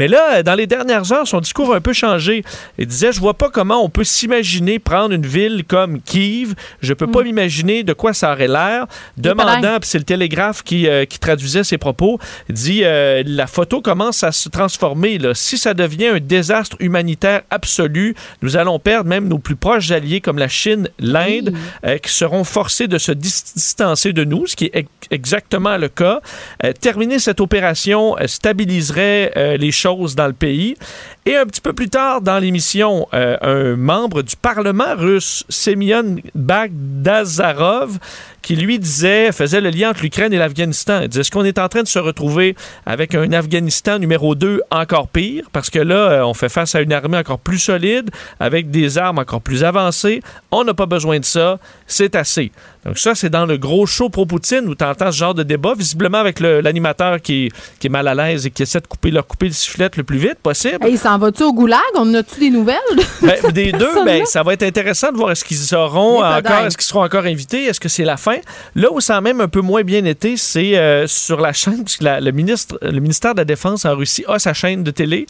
Mais 0.00 0.08
là, 0.08 0.42
dans 0.42 0.54
les 0.54 0.66
dernières 0.66 1.12
heures, 1.12 1.28
son 1.28 1.40
discours 1.40 1.74
a 1.74 1.76
un 1.76 1.80
peu 1.82 1.92
changé. 1.92 2.42
Il 2.78 2.86
disait, 2.86 3.12
je 3.12 3.20
vois 3.20 3.34
pas 3.34 3.50
comment 3.50 3.84
on 3.84 3.90
peut 3.90 4.02
s'imaginer 4.02 4.78
prendre 4.78 5.14
une 5.14 5.26
ville 5.26 5.62
comme 5.68 6.00
Kiev. 6.00 6.54
Je 6.80 6.94
peux 6.94 7.06
pas 7.06 7.22
m'imaginer 7.22 7.82
de 7.82 7.92
quoi 7.92 8.14
ça 8.14 8.32
aurait 8.32 8.48
l'air. 8.48 8.86
Demandant, 9.18 9.78
puis 9.78 9.90
c'est 9.90 9.98
le 9.98 10.04
Télégraphe 10.04 10.62
qui, 10.62 10.88
euh, 10.88 11.04
qui 11.04 11.18
traduisait 11.18 11.64
ses 11.64 11.76
propos, 11.76 12.18
dit, 12.48 12.80
euh, 12.82 13.22
la 13.26 13.46
photo 13.46 13.82
commence 13.82 14.24
à 14.24 14.32
se 14.32 14.48
transformer. 14.48 15.18
Là. 15.18 15.34
Si 15.34 15.58
ça 15.58 15.74
devient 15.74 16.06
un 16.06 16.18
désastre 16.18 16.76
humanitaire 16.80 17.42
absolu, 17.50 18.14
nous 18.40 18.56
allons 18.56 18.78
perdre 18.78 19.10
même 19.10 19.28
nos 19.28 19.38
plus 19.38 19.56
proches 19.56 19.90
alliés 19.90 20.22
comme 20.22 20.38
la 20.38 20.48
Chine, 20.48 20.88
l'Inde, 20.98 21.52
euh, 21.84 21.98
qui 21.98 22.10
seront 22.10 22.44
forcés 22.44 22.88
de 22.88 22.96
se 22.96 23.12
dis- 23.12 23.42
distancer 23.54 24.14
de 24.14 24.24
nous, 24.24 24.46
ce 24.46 24.56
qui 24.56 24.64
est 24.64 24.70
ex- 24.76 24.88
exactement 25.10 25.76
le 25.76 25.88
cas. 25.88 26.22
Terminer 26.80 27.18
cette 27.18 27.40
opération 27.40 28.16
stabiliserait 28.24 29.56
les 29.58 29.70
choses 29.72 29.89
dans 29.96 30.26
le 30.26 30.32
pays. 30.32 30.76
Et 31.26 31.36
un 31.36 31.44
petit 31.44 31.60
peu 31.60 31.72
plus 31.72 31.88
tard 31.88 32.22
dans 32.22 32.38
l'émission, 32.38 33.06
euh, 33.12 33.36
un 33.42 33.76
membre 33.76 34.22
du 34.22 34.36
Parlement 34.36 34.94
russe, 34.96 35.44
Semyon 35.48 36.16
Bagdazarov, 36.34 37.98
qui 38.42 38.56
lui 38.56 38.78
disait, 38.78 39.32
faisait 39.32 39.60
le 39.60 39.70
lien 39.70 39.90
entre 39.90 40.02
l'Ukraine 40.02 40.32
et 40.32 40.38
l'Afghanistan. 40.38 41.00
Il 41.02 41.08
disait, 41.08 41.20
est-ce 41.20 41.30
qu'on 41.30 41.44
est 41.44 41.58
en 41.58 41.68
train 41.68 41.82
de 41.82 41.88
se 41.88 41.98
retrouver 41.98 42.56
avec 42.86 43.14
un 43.14 43.32
Afghanistan 43.32 43.98
numéro 43.98 44.34
2 44.34 44.62
encore 44.70 45.08
pire? 45.08 45.44
Parce 45.52 45.68
que 45.68 45.78
là, 45.78 45.94
euh, 45.94 46.24
on 46.24 46.34
fait 46.34 46.48
face 46.48 46.74
à 46.74 46.80
une 46.80 46.92
armée 46.92 47.18
encore 47.18 47.38
plus 47.38 47.58
solide, 47.58 48.10
avec 48.38 48.70
des 48.70 48.96
armes 48.96 49.18
encore 49.18 49.42
plus 49.42 49.62
avancées. 49.62 50.22
On 50.50 50.64
n'a 50.64 50.74
pas 50.74 50.86
besoin 50.86 51.18
de 51.20 51.24
ça. 51.24 51.58
C'est 51.86 52.14
assez. 52.14 52.50
Donc 52.84 52.98
ça, 52.98 53.14
c'est 53.14 53.28
dans 53.30 53.44
le 53.44 53.58
gros 53.58 53.84
show 53.84 54.08
pro-Poutine 54.08 54.66
où 54.66 54.74
tu 54.74 54.84
entends 54.84 55.12
ce 55.12 55.18
genre 55.18 55.34
de 55.34 55.42
débat, 55.42 55.74
visiblement 55.76 56.18
avec 56.18 56.40
l'animateur 56.40 57.20
qui 57.20 57.50
est 57.82 57.88
mal 57.88 58.08
à 58.08 58.14
l'aise 58.14 58.46
et 58.46 58.50
qui 58.50 58.62
essaie 58.62 58.80
de 58.80 58.86
couper, 58.86 59.10
leur 59.10 59.26
couper 59.26 59.48
le 59.48 59.52
sifflet 59.70 59.90
le 59.96 60.02
plus 60.04 60.18
vite 60.18 60.36
possible. 60.42 60.78
Hey, 60.84 60.92
il 60.92 60.98
s'en 60.98 61.16
va-tu 61.18 61.42
au 61.42 61.52
goulag? 61.52 61.80
On 61.96 62.12
a-tu 62.14 62.40
des 62.40 62.50
nouvelles? 62.50 62.76
Ben, 63.22 63.38
des 63.52 63.72
deux, 63.72 64.04
ben, 64.04 64.24
ça 64.26 64.42
va 64.42 64.52
être 64.54 64.62
intéressant 64.62 65.12
de 65.12 65.16
voir 65.16 65.30
est-ce 65.30 65.44
qu'ils 65.44 65.56
seront 65.56 66.20
Les 66.22 66.38
encore, 66.38 66.66
est-ce 66.66 66.76
qu'ils 66.76 66.86
seront 66.86 67.04
encore 67.04 67.24
invités, 67.24 67.64
est-ce 67.64 67.80
que 67.80 67.88
c'est 67.88 68.04
la 68.04 68.16
fin? 68.16 68.36
Là 68.74 68.88
où 68.92 69.00
ça 69.00 69.16
a 69.16 69.20
même 69.20 69.40
un 69.40 69.48
peu 69.48 69.60
moins 69.60 69.82
bien 69.82 70.04
été, 70.04 70.36
c'est 70.36 70.76
euh, 70.76 71.06
sur 71.06 71.40
la 71.40 71.52
chaîne, 71.52 71.84
puisque 71.84 72.02
la- 72.02 72.20
le, 72.20 72.30
ministre, 72.32 72.78
le 72.82 73.00
ministère 73.00 73.34
de 73.34 73.40
la 73.40 73.44
Défense 73.44 73.84
en 73.84 73.94
Russie 73.96 74.24
a 74.28 74.38
sa 74.38 74.52
chaîne 74.54 74.82
de 74.82 74.90
télé, 74.90 75.26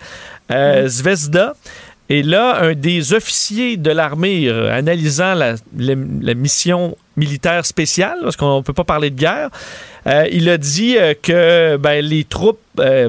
euh, 0.50 0.88
Zvezda. 0.88 1.54
Et 2.12 2.24
là, 2.24 2.60
un 2.62 2.74
des 2.74 3.12
officiers 3.12 3.76
de 3.76 3.90
l'armée 3.92 4.48
euh, 4.48 4.76
analysant 4.76 5.34
la, 5.34 5.52
la- 5.76 5.94
la 6.22 6.34
mission 6.34 6.96
militaire 7.16 7.64
spéciale, 7.64 8.16
parce 8.22 8.36
qu'on 8.36 8.56
ne 8.58 8.62
peut 8.62 8.72
pas 8.72 8.82
parler 8.82 9.10
de 9.10 9.16
guerre, 9.18 9.50
euh, 10.08 10.26
il 10.32 10.48
a 10.48 10.56
dit 10.58 10.96
euh, 10.98 11.14
que 11.20 11.76
ben, 11.76 12.04
les 12.04 12.24
troupes 12.24 12.58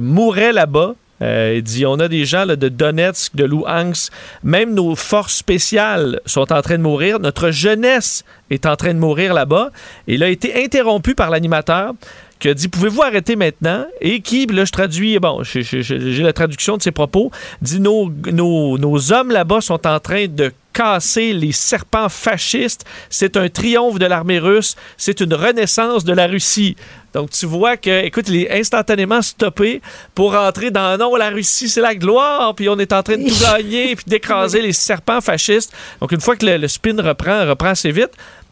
mourraient 0.02 0.54
là-bas. 0.54 0.94
Euh, 1.22 1.56
il 1.58 1.64
dit 1.64 1.86
on 1.86 2.00
a 2.00 2.08
des 2.08 2.26
gens 2.26 2.46
là, 2.46 2.56
de 2.56 2.70
Donetsk, 2.70 3.36
de 3.36 3.46
Luhansk, 3.46 4.12
même 4.44 4.74
nos 4.74 4.96
forces 4.96 5.36
spéciales 5.36 6.20
sont 6.26 6.52
en 6.52 6.62
train 6.62 6.78
de 6.78 6.84
mourir. 6.84 7.20
Notre 7.20 7.52
jeunesse 7.52 8.24
est 8.50 8.66
en 8.66 8.76
train 8.76 8.94
de 8.94 9.00
mourir 9.00 9.34
là-bas. 9.34 9.72
Il 10.08 10.24
a 10.24 10.30
été 10.30 10.64
interrompu 10.64 11.16
par 11.16 11.30
l'animateur 11.30 11.94
qui 12.42 12.50
a 12.50 12.54
dit 12.54 12.68
Pouvez-vous 12.68 13.02
arrêter 13.04 13.36
maintenant? 13.36 13.86
Et 14.02 14.20
qui, 14.22 14.46
là, 14.48 14.66
je 14.66 14.72
traduis, 14.72 15.18
bon, 15.20 15.44
j'ai- 15.44 16.24
la 16.24 16.34
traduction 16.34 16.76
de 16.76 16.82
ses 16.82 16.92
propos, 16.92 17.32
dit 17.62 17.80
Nos, 17.80 18.12
nos, 18.32 18.78
nos 18.78 19.14
hommes 19.14 19.32
là-bas 19.32 19.62
sont 19.62 19.86
en 19.88 20.00
train 20.00 20.28
de 20.28 20.52
casser 20.74 21.34
les 21.34 21.52
serpents 21.52 22.08
fascistes. 22.10 22.86
C'est 23.10 23.36
un 23.38 23.50
triomphe 23.50 24.00
de 24.00 24.06
l'armée 24.06 24.40
russe. 24.40 24.76
C'est 24.98 25.20
une 25.20 25.34
renaissance 25.34 26.04
de 26.06 26.14
la 26.14 26.28
Russie. 26.28 26.76
Donc, 27.14 27.30
tu 27.32 27.46
vois 27.46 27.76
que, 27.76 28.06
écoute, 28.06 28.30
il 28.30 28.38
est 28.38 28.58
instantanément 28.58 29.22
stoppé 29.22 29.82
pour 30.16 30.32
rentrer 30.32 30.72
dans 30.72 30.98
non, 30.98 31.16
la 31.18 31.30
Russie, 31.30 31.68
c'est 31.68 31.82
la 31.82 31.94
gloire, 31.94 32.56
puis 32.56 32.70
on 32.70 32.80
est 32.80 32.94
en 32.94 33.04
train 33.04 33.18
de 33.18 33.28
tout 33.28 33.36
gagner, 33.44 33.96
puis 33.98 34.06
d'écraser 34.08 34.62
les 34.62 34.72
serpents 34.72 35.20
fascistes. 35.20 35.74
Donc, 36.00 36.14
une 36.14 36.22
fois 36.22 36.38
que 36.38 36.46
le, 36.46 36.56
le 36.56 36.68
spin 36.70 36.96
reprend, 37.02 37.46
reprend 37.46 37.68
assez 37.70 37.92
vite, 37.92 38.12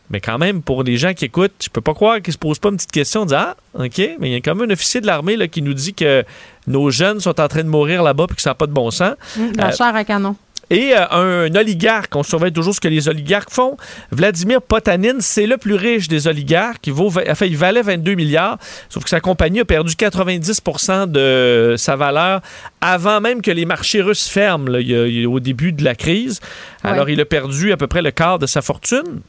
mais 0.09 0.19
quand 0.21 0.37
même, 0.37 0.61
pour 0.61 0.83
les 0.83 0.97
gens 0.97 1.13
qui 1.13 1.25
écoutent, 1.25 1.53
je 1.63 1.69
peux 1.69 1.81
pas 1.81 1.93
croire 1.93 2.21
qu'ils 2.21 2.33
se 2.33 2.37
posent 2.37 2.59
pas 2.59 2.69
une 2.69 2.75
petite 2.77 2.91
question, 2.91 3.25
de 3.25 3.33
Ah, 3.35 3.55
OK, 3.75 3.97
mais 4.19 4.29
il 4.29 4.31
y 4.31 4.35
a 4.35 4.41
quand 4.41 4.55
même 4.55 4.69
un 4.69 4.73
officier 4.73 5.01
de 5.01 5.05
l'armée 5.07 5.35
là, 5.35 5.47
qui 5.47 5.61
nous 5.61 5.73
dit 5.73 5.93
que 5.93 6.23
nos 6.67 6.89
jeunes 6.91 7.19
sont 7.19 7.39
en 7.39 7.47
train 7.47 7.63
de 7.63 7.69
mourir 7.69 8.03
là-bas 8.03 8.27
puis 8.27 8.35
que 8.35 8.41
ça 8.41 8.51
n'a 8.51 8.55
pas 8.55 8.67
de 8.67 8.71
bon 8.73 8.89
sens. 8.91 9.15
Hum, 9.37 9.51
la 9.55 9.67
Euh, 9.67 9.71
chair 9.71 9.95
à 9.95 10.03
canon. 10.03 10.35
et 10.71 10.93
euh, 10.95 11.47
un 11.49 11.55
oligarque, 11.55 12.15
on 12.15 12.21
surveille 12.21 12.51
toujours 12.53 12.75
ce 12.75 12.79
que 12.79 12.87
les 12.87 13.07
oligarques 13.07 13.49
font. 13.49 13.75
Vladimir 14.11 14.61
Potanin, 14.61 15.15
c'est 15.19 15.47
le 15.47 15.57
plus 15.57 15.73
riche 15.73 16.07
des 16.07 16.27
oligarques. 16.27 16.85
Il, 16.85 16.93
vaut, 16.93 17.07
enfin, 17.27 17.45
il 17.47 17.57
valait 17.57 17.81
22 17.81 18.13
milliards, 18.13 18.59
sauf 18.89 19.03
que 19.03 19.09
sa 19.09 19.19
compagnie 19.19 19.61
a 19.61 19.65
perdu 19.65 19.95
90% 19.95 21.07
de 21.11 21.73
sa 21.77 21.95
valeur 21.95 22.41
avant 22.81 23.19
même 23.21 23.41
que 23.41 23.49
les 23.51 23.65
marchés 23.65 24.01
russes 24.01 24.27
ferment, 24.27 24.69
là, 24.69 24.79
il 24.79 24.89
il 24.91 25.25
au 25.27 25.39
début 25.39 25.71
de 25.71 25.83
la 25.83 25.95
crise. 25.95 26.39
Alors, 26.83 27.05
Ouais. 27.05 27.13
il 27.13 27.21
a 27.21 27.25
perdu 27.25 27.71
à 27.71 27.77
peu 27.77 27.87
près 27.87 28.01
le 28.03 28.11
quart 28.11 28.37
de 28.39 28.45
sa 28.45 28.61
fortune. 28.61 29.21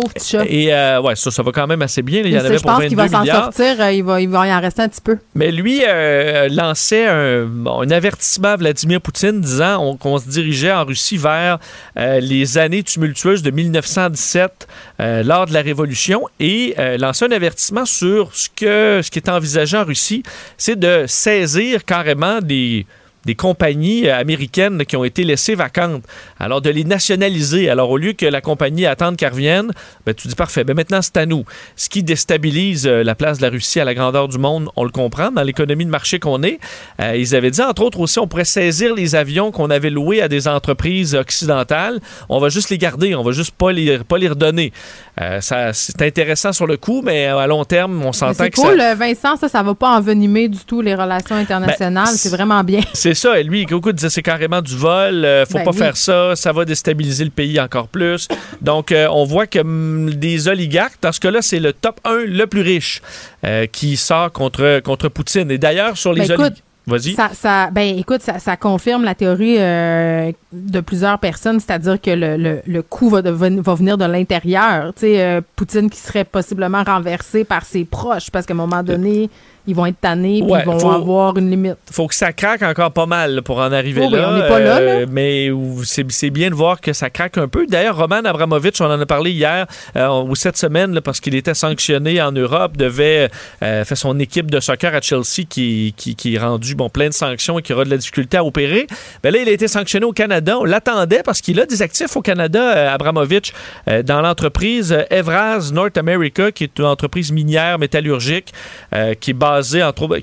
Pauvre 0.00 0.12
petit 0.14 0.28
chat. 0.30 0.44
Et 0.46 0.72
euh, 0.72 1.00
ouais, 1.00 1.16
ça, 1.16 1.30
ça 1.30 1.42
va 1.42 1.52
quand 1.52 1.66
même 1.66 1.82
assez 1.82 2.02
bien. 2.02 2.22
là. 2.22 2.28
Il 2.28 2.32
y 2.34 2.38
en 2.38 2.40
Mais 2.42 2.46
avait 2.48 2.58
je 2.58 2.62
pour 2.62 2.70
pense 2.72 2.78
22 2.82 2.88
qu'il 2.88 2.96
va 2.96 3.08
s'en 3.08 3.24
sortir. 3.24 3.80
euh, 3.80 3.92
il, 3.92 4.04
va, 4.04 4.20
il 4.20 4.28
va 4.28 4.46
y 4.46 4.52
en 4.52 4.60
rester 4.60 4.82
un 4.82 4.88
petit 4.88 5.00
peu. 5.00 5.18
Mais 5.34 5.50
lui 5.52 5.82
euh, 5.86 6.48
lançait 6.50 7.06
un, 7.06 7.48
un 7.66 7.90
avertissement 7.90 8.48
à 8.48 8.56
Vladimir 8.56 9.00
Poutine 9.00 9.40
disant 9.40 9.82
on- 9.84 9.96
qu'on 9.96 10.18
se 10.18 10.28
dirigeait 10.28 10.72
en 10.72 10.84
Russie 10.84 11.16
vers 11.16 11.58
euh, 11.98 12.20
les 12.20 12.58
années 12.58 12.82
tumultueuses 12.82 13.42
de 13.42 13.50
1917 13.50 14.66
euh, 15.00 15.22
lors 15.22 15.46
de 15.46 15.52
la 15.54 15.62
Révolution 15.62 16.22
et 16.38 16.74
lançait 16.98 17.26
un 17.26 17.32
avertissement 17.32 17.84
sur 17.84 18.30
ce, 18.34 18.48
que, 18.54 19.00
ce 19.02 19.10
qui 19.10 19.18
est 19.18 19.28
envisagé 19.28 19.76
en 19.76 19.84
Russie, 19.84 20.22
c'est 20.56 20.78
de 20.78 21.04
saisir 21.06 21.84
carrément 21.84 22.40
des 22.40 22.86
des 23.24 23.34
compagnies 23.34 24.08
euh, 24.08 24.18
américaines 24.18 24.84
qui 24.84 24.96
ont 24.96 25.04
été 25.04 25.24
laissées 25.24 25.54
vacantes. 25.54 26.02
Alors, 26.38 26.60
de 26.60 26.70
les 26.70 26.84
nationaliser. 26.84 27.68
Alors, 27.68 27.90
au 27.90 27.96
lieu 27.96 28.12
que 28.12 28.26
la 28.26 28.40
compagnie 28.40 28.86
attende 28.86 29.16
qu'elles 29.16 29.32
reviennent, 29.32 29.72
ben, 30.06 30.14
tu 30.14 30.28
dis 30.28 30.34
parfait, 30.34 30.64
ben, 30.64 30.74
maintenant 30.74 31.02
c'est 31.02 31.16
à 31.16 31.26
nous. 31.26 31.44
Ce 31.76 31.88
qui 31.88 32.02
déstabilise 32.02 32.86
euh, 32.86 33.02
la 33.02 33.14
place 33.14 33.38
de 33.38 33.42
la 33.42 33.50
Russie 33.50 33.80
à 33.80 33.84
la 33.84 33.94
grandeur 33.94 34.28
du 34.28 34.38
monde, 34.38 34.68
on 34.76 34.84
le 34.84 34.90
comprend, 34.90 35.30
dans 35.30 35.42
l'économie 35.42 35.84
de 35.84 35.90
marché 35.90 36.18
qu'on 36.18 36.42
est. 36.42 36.58
Euh, 37.00 37.16
ils 37.16 37.34
avaient 37.34 37.50
dit, 37.50 37.62
entre 37.62 37.82
autres 37.82 38.00
aussi, 38.00 38.18
on 38.18 38.26
pourrait 38.26 38.44
saisir 38.44 38.94
les 38.94 39.14
avions 39.14 39.50
qu'on 39.50 39.70
avait 39.70 39.90
loués 39.90 40.22
à 40.22 40.28
des 40.28 40.48
entreprises 40.48 41.14
occidentales. 41.14 42.00
On 42.28 42.38
va 42.38 42.48
juste 42.48 42.70
les 42.70 42.78
garder, 42.78 43.14
on 43.14 43.22
va 43.22 43.32
juste 43.32 43.52
pas 43.52 43.72
les, 43.72 43.98
pas 43.98 44.18
les 44.18 44.28
redonner. 44.28 44.72
Euh, 45.20 45.40
ça, 45.40 45.72
c'est 45.72 46.00
intéressant 46.02 46.52
sur 46.52 46.66
le 46.66 46.76
coup, 46.76 47.02
mais 47.04 47.26
à 47.26 47.46
long 47.46 47.64
terme, 47.64 48.02
on 48.04 48.12
s'entend 48.12 48.34
C'est 48.34 48.50
que 48.50 48.60
cool, 48.60 48.78
ça... 48.78 48.92
euh, 48.92 48.94
Vincent, 48.94 49.36
ça, 49.36 49.48
ça 49.48 49.62
va 49.62 49.74
pas 49.74 49.90
envenimer 49.90 50.48
du 50.48 50.60
tout 50.60 50.80
les 50.80 50.94
relations 50.94 51.36
internationales. 51.36 52.06
Ben, 52.06 52.16
c'est 52.16 52.30
vraiment 52.30 52.64
bien. 52.64 52.80
C'est 53.12 53.28
ça. 53.28 53.40
Et 53.40 53.42
lui, 53.42 53.64
Goku 53.64 53.90
disait 53.92 54.08
c'est 54.10 54.22
carrément 54.22 54.62
du 54.62 54.76
vol. 54.76 55.24
euh, 55.24 55.44
faut 55.44 55.54
Ben 55.58 55.64
pas 55.64 55.70
oui. 55.72 55.76
faire 55.78 55.96
ça. 55.96 56.36
Ça 56.36 56.52
va 56.52 56.64
déstabiliser 56.64 57.24
le 57.24 57.30
pays 57.30 57.58
encore 57.60 57.88
plus. 57.88 58.28
Donc, 58.60 58.92
euh, 58.92 59.08
on 59.10 59.24
voit 59.24 59.48
que 59.48 59.58
hum, 59.58 60.10
des 60.14 60.46
oligarques, 60.46 60.94
dans 61.02 61.10
ce 61.10 61.18
cas-là, 61.18 61.42
c'est 61.42 61.58
le 61.58 61.72
top 61.72 62.00
1 62.04 62.24
le 62.26 62.46
plus 62.46 62.60
riche 62.60 63.02
euh, 63.44 63.66
qui 63.66 63.96
sort 63.96 64.30
contre, 64.30 64.80
contre 64.84 65.08
Poutine. 65.08 65.50
Et 65.50 65.58
d'ailleurs, 65.58 65.96
sur 65.96 66.12
les 66.12 66.20
Ben, 66.28 66.32
oligarques. 66.34 66.62
Vas-y. 66.86 67.14
Ça, 67.14 67.30
ça, 67.34 67.70
ben, 67.70 67.98
écoute, 67.98 68.22
ça, 68.22 68.38
ça 68.38 68.56
confirme 68.56 69.04
la 69.04 69.14
théorie 69.14 69.56
euh, 69.58 70.32
de 70.52 70.80
plusieurs 70.80 71.18
personnes, 71.18 71.60
c'est-à-dire 71.60 72.00
que 72.00 72.10
le, 72.10 72.36
le, 72.36 72.60
le 72.66 72.82
coup 72.82 73.10
va, 73.10 73.22
deven- 73.22 73.60
va 73.60 73.74
venir 73.74 73.98
de 73.98 74.04
l'intérieur. 74.06 74.92
Tu 74.94 75.00
sais, 75.02 75.22
euh, 75.22 75.40
Poutine 75.56 75.90
qui 75.90 75.98
serait 75.98 76.24
possiblement 76.24 76.82
renversé 76.82 77.44
par 77.44 77.64
ses 77.64 77.84
proches, 77.84 78.30
parce 78.30 78.46
qu'à 78.46 78.54
un 78.54 78.56
moment 78.56 78.82
donné, 78.82 79.28
ils 79.66 79.74
vont 79.74 79.86
être 79.86 80.00
tannés, 80.00 80.40
puis 80.42 80.50
Ouais, 80.50 80.60
ils 80.62 80.66
vont 80.66 80.78
faut- 80.78 80.90
avoir 80.90 81.36
une 81.36 81.50
limite. 81.50 81.76
faut 81.92 82.06
que 82.06 82.14
ça 82.14 82.32
craque 82.32 82.62
encore 82.62 82.92
pas 82.92 83.06
mal 83.06 83.34
là, 83.36 83.42
pour 83.42 83.58
en 83.58 83.72
arriver 83.72 84.00
Oh 84.04 84.08
oui, 84.10 84.18
là. 84.18 84.32
on 84.44 84.48
pas 84.48 84.58
là, 84.60 84.80
là. 84.80 85.06
Mais 85.10 85.50
c'est 85.84 86.30
bien 86.30 86.50
de 86.50 86.54
voir 86.54 86.80
que 86.80 86.92
ça 86.92 87.10
craque 87.10 87.38
un 87.38 87.48
peu. 87.48 87.66
D'ailleurs, 87.66 87.96
Roman 87.96 88.22
Abramovich, 88.24 88.80
on 88.80 88.86
en 88.86 89.00
a 89.00 89.06
parlé 89.06 89.30
hier 89.32 89.66
euh, 89.96 90.22
ou 90.22 90.34
cette 90.34 90.56
semaine 90.56 91.00
parce 91.02 91.20
qu'il 91.20 91.34
était 91.34 91.54
sanctionné 91.54 92.20
en 92.22 92.32
Europe, 92.32 92.76
devait 92.76 93.28
euh, 93.62 93.84
faire 93.84 93.96
son 93.96 94.18
équipe 94.18 94.50
de 94.50 94.60
soccer 94.60 94.94
à 94.94 95.00
Chelsea 95.00 95.44
qui, 95.48 95.94
qui, 95.96 96.16
qui 96.16 96.34
est 96.34 96.38
rendu 96.38 96.74
bon, 96.74 96.88
plein 96.88 97.08
de 97.08 97.14
sanctions 97.14 97.58
et 97.58 97.62
qui 97.62 97.72
aura 97.72 97.84
de 97.84 97.90
la 97.90 97.96
difficulté 97.98 98.36
à 98.38 98.44
opérer. 98.44 98.86
Ben 99.22 99.32
là, 99.32 99.40
il 99.42 99.48
a 99.48 99.52
été 99.52 99.68
sanctionné 99.68 100.06
au 100.06 100.12
Canada. 100.12 100.58
On 100.58 100.64
l'attendait 100.64 101.22
parce 101.22 101.40
qu'il 101.40 101.60
a 101.60 101.66
des 101.66 101.82
actifs 101.82 102.16
au 102.16 102.22
Canada, 102.22 102.76
euh, 102.76 102.94
Abramovich, 102.94 103.52
euh, 103.88 104.02
dans 104.02 104.20
l'entreprise 104.22 104.92
euh, 104.92 105.02
Evraz 105.10 105.70
North 105.72 105.98
America, 105.98 106.50
qui 106.50 106.64
est 106.64 106.78
une 106.78 106.86
entreprise 106.86 107.30
minière 107.32 107.78
métallurgique 107.78 108.52
euh, 108.94 109.14
qui 109.14 109.30
est 109.30 109.34
basée 109.34 109.49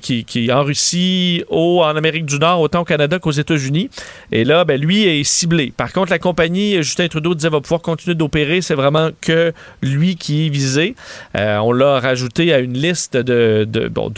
qui, 0.02 0.26
est 0.36 0.52
en 0.52 0.64
Russie, 0.64 1.44
au, 1.50 1.82
en 1.84 1.96
Amérique 1.96 2.26
du 2.26 2.40
Nord, 2.40 2.62
autant 2.62 2.82
au 2.82 2.86
Canada 2.86 3.20
qu'aux 3.20 3.32
États-Unis. 3.32 3.90
Et 4.32 4.44
là, 4.44 4.66
ben, 4.66 4.80
lui 4.80 5.04
est 5.04 5.24
ciblé. 5.24 5.74
Par 5.76 5.94
contre, 5.94 6.12
la 6.12 6.20
compagnie, 6.20 6.76
Justin 6.78 7.08
Trudeau 7.08 7.36
disait, 7.36 7.50
va 7.50 7.62
pouvoir 7.62 7.82
continuer 7.82 8.16
d'opérer. 8.16 8.62
C'est 8.62 8.76
vraiment 8.76 9.10
que 9.22 9.54
lui 9.82 10.16
qui 10.16 10.46
est 10.46 10.50
visé. 10.50 10.96
Euh, 11.38 11.58
on 11.58 11.72
l'a 11.72 12.00
rajouté 12.00 12.54
à 12.54 12.60
une 12.60 12.74
liste 12.74 13.18
de, 13.18 13.68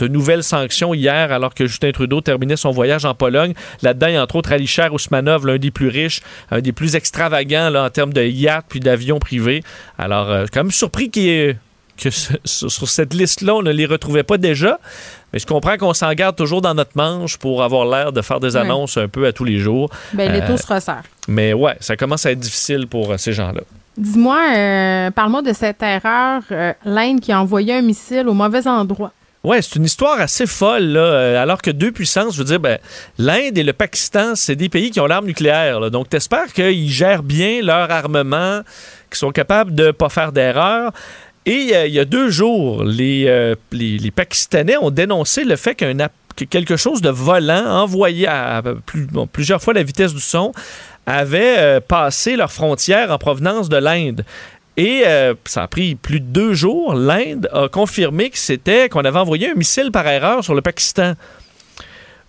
nouvelles 0.08 0.44
sanctions 0.44 0.94
hier, 0.94 1.32
alors 1.32 1.54
que 1.54 1.66
Justin 1.66 1.92
Trudeau 1.92 2.20
terminait 2.20 2.56
son 2.56 2.70
voyage 2.70 3.04
en 3.04 3.14
Pologne. 3.14 3.54
Là-dedans, 3.82 4.22
entre 4.22 4.36
autres 4.36 4.52
Alisher 4.52 4.88
Ousmanov, 4.90 5.46
l'un 5.46 5.58
des 5.58 5.70
plus 5.70 5.88
riches, 5.88 6.20
un 6.50 6.60
des 6.60 6.72
plus 6.72 6.96
extravagants 6.96 7.74
en 7.74 7.90
termes 7.90 8.12
de 8.12 8.22
yachts 8.22 8.66
puis 8.68 8.80
d'avions 8.80 9.18
privés. 9.18 9.62
Alors, 9.98 10.30
euh, 10.30 10.46
quand 10.52 10.64
même 10.64 10.70
surpris 10.70 11.10
qu'il 11.10 11.28
ait 11.28 11.56
que 12.00 12.10
ce- 12.10 12.32
sur, 12.44 12.88
cette 12.88 13.14
liste-là, 13.14 13.54
on 13.54 13.62
ne 13.62 13.70
les 13.70 13.86
retrouvait 13.86 14.22
pas 14.22 14.38
déjà. 14.38 14.78
Mais 15.32 15.38
je 15.38 15.46
comprends 15.46 15.76
qu'on 15.76 15.94
s'en 15.94 16.12
garde 16.14 16.34
toujours 16.36 16.60
dans 16.60 16.74
notre 16.74 16.92
manche 16.96 17.36
pour 17.36 17.62
avoir 17.62 17.84
l'air 17.86 18.12
de 18.12 18.20
faire 18.22 18.40
des 18.40 18.56
annonces 18.56 18.96
un 18.96 19.06
peu 19.08 19.26
à 19.26 19.32
tous 19.32 19.44
les 19.44 19.58
jours. 19.58 19.90
Ben, 20.12 20.32
les 20.32 20.40
Euh, 20.40 20.46
taux 20.46 20.56
se 20.56 20.66
resserrent. 20.66 21.04
Mais 21.28 21.52
ouais, 21.52 21.76
ça 21.80 21.96
commence 21.96 22.26
à 22.26 22.32
être 22.32 22.40
difficile 22.40 22.86
pour 22.88 23.12
euh, 23.12 23.16
ces 23.16 23.32
gens-là. 23.32 23.60
Dis-moi, 23.96 24.38
euh, 24.56 25.10
parle-moi 25.10 25.42
de 25.42 25.52
cette 25.52 25.82
erreur, 25.82 26.42
euh, 26.50 26.72
l'Inde 26.84 27.20
qui 27.20 27.30
a 27.32 27.40
envoyé 27.40 27.74
un 27.74 27.82
missile 27.82 28.26
au 28.28 28.34
mauvais 28.34 28.66
endroit. 28.66 29.12
Ouais, 29.42 29.62
c'est 29.62 29.76
une 29.76 29.84
histoire 29.86 30.20
assez 30.20 30.46
folle, 30.46 30.82
là. 30.84 31.00
euh, 31.00 31.42
alors 31.42 31.62
que 31.62 31.70
deux 31.70 31.92
puissances, 31.92 32.34
je 32.34 32.38
veux 32.40 32.44
dire, 32.44 32.60
ben, 32.60 32.78
l'Inde 33.18 33.56
et 33.56 33.62
le 33.62 33.72
Pakistan, 33.72 34.32
c'est 34.34 34.54
des 34.56 34.68
pays 34.68 34.90
qui 34.90 35.00
ont 35.00 35.06
l'arme 35.06 35.24
nucléaire. 35.26 35.80
là. 35.80 35.88
donc, 35.90 36.08
t'espères 36.10 36.52
qu'ils 36.52 36.90
gèrent 36.90 37.22
bien 37.22 37.62
leur 37.62 37.90
armement, 37.90 38.60
qu'ils 39.10 39.16
sont 39.18 39.30
capables 39.32 39.74
de 39.74 39.92
pas 39.92 40.08
faire 40.10 40.32
d'erreur. 40.32 40.92
Et 41.50 41.74
euh, 41.74 41.88
il 41.88 41.92
y 41.92 41.98
a 41.98 42.04
deux 42.04 42.30
jours, 42.30 42.84
les, 42.84 43.24
euh, 43.26 43.56
les, 43.72 44.12
Pakistanais 44.12 44.76
ont 44.76 44.92
dénoncé 44.92 45.42
le 45.42 45.56
fait 45.56 45.74
qu'un 45.74 45.96
que 46.36 46.44
quelque 46.44 46.76
chose 46.76 47.02
de 47.02 47.10
volant 47.10 47.82
envoyé 47.82 48.28
à, 48.28 48.62
plusieurs 49.32 49.60
fois 49.60 49.74
la 49.74 49.82
vitesse 49.82 50.14
du 50.14 50.20
son 50.20 50.52
avait 51.06 51.56
euh, 51.58 51.80
passé 51.80 52.36
leur 52.36 52.52
frontière 52.52 53.10
en 53.10 53.18
provenance 53.18 53.68
de 53.68 53.78
l'Inde. 53.78 54.24
Et 54.76 55.02
ça 55.44 55.64
a 55.64 55.68
pris 55.68 55.94
plus 55.94 56.20
de 56.20 56.24
deux 56.24 56.54
jours. 56.54 56.94
L'Inde 56.94 57.50
a 57.52 57.68
confirmé 57.68 58.30
que 58.30 58.38
c'était 58.38 58.88
qu'on 58.88 59.04
avait 59.04 59.18
envoyé 59.18 59.50
un 59.50 59.54
missile 59.54 59.90
par 59.92 60.06
erreur 60.06 60.42
sur 60.42 60.54
le 60.54 60.62
Pakistan. 60.62 61.14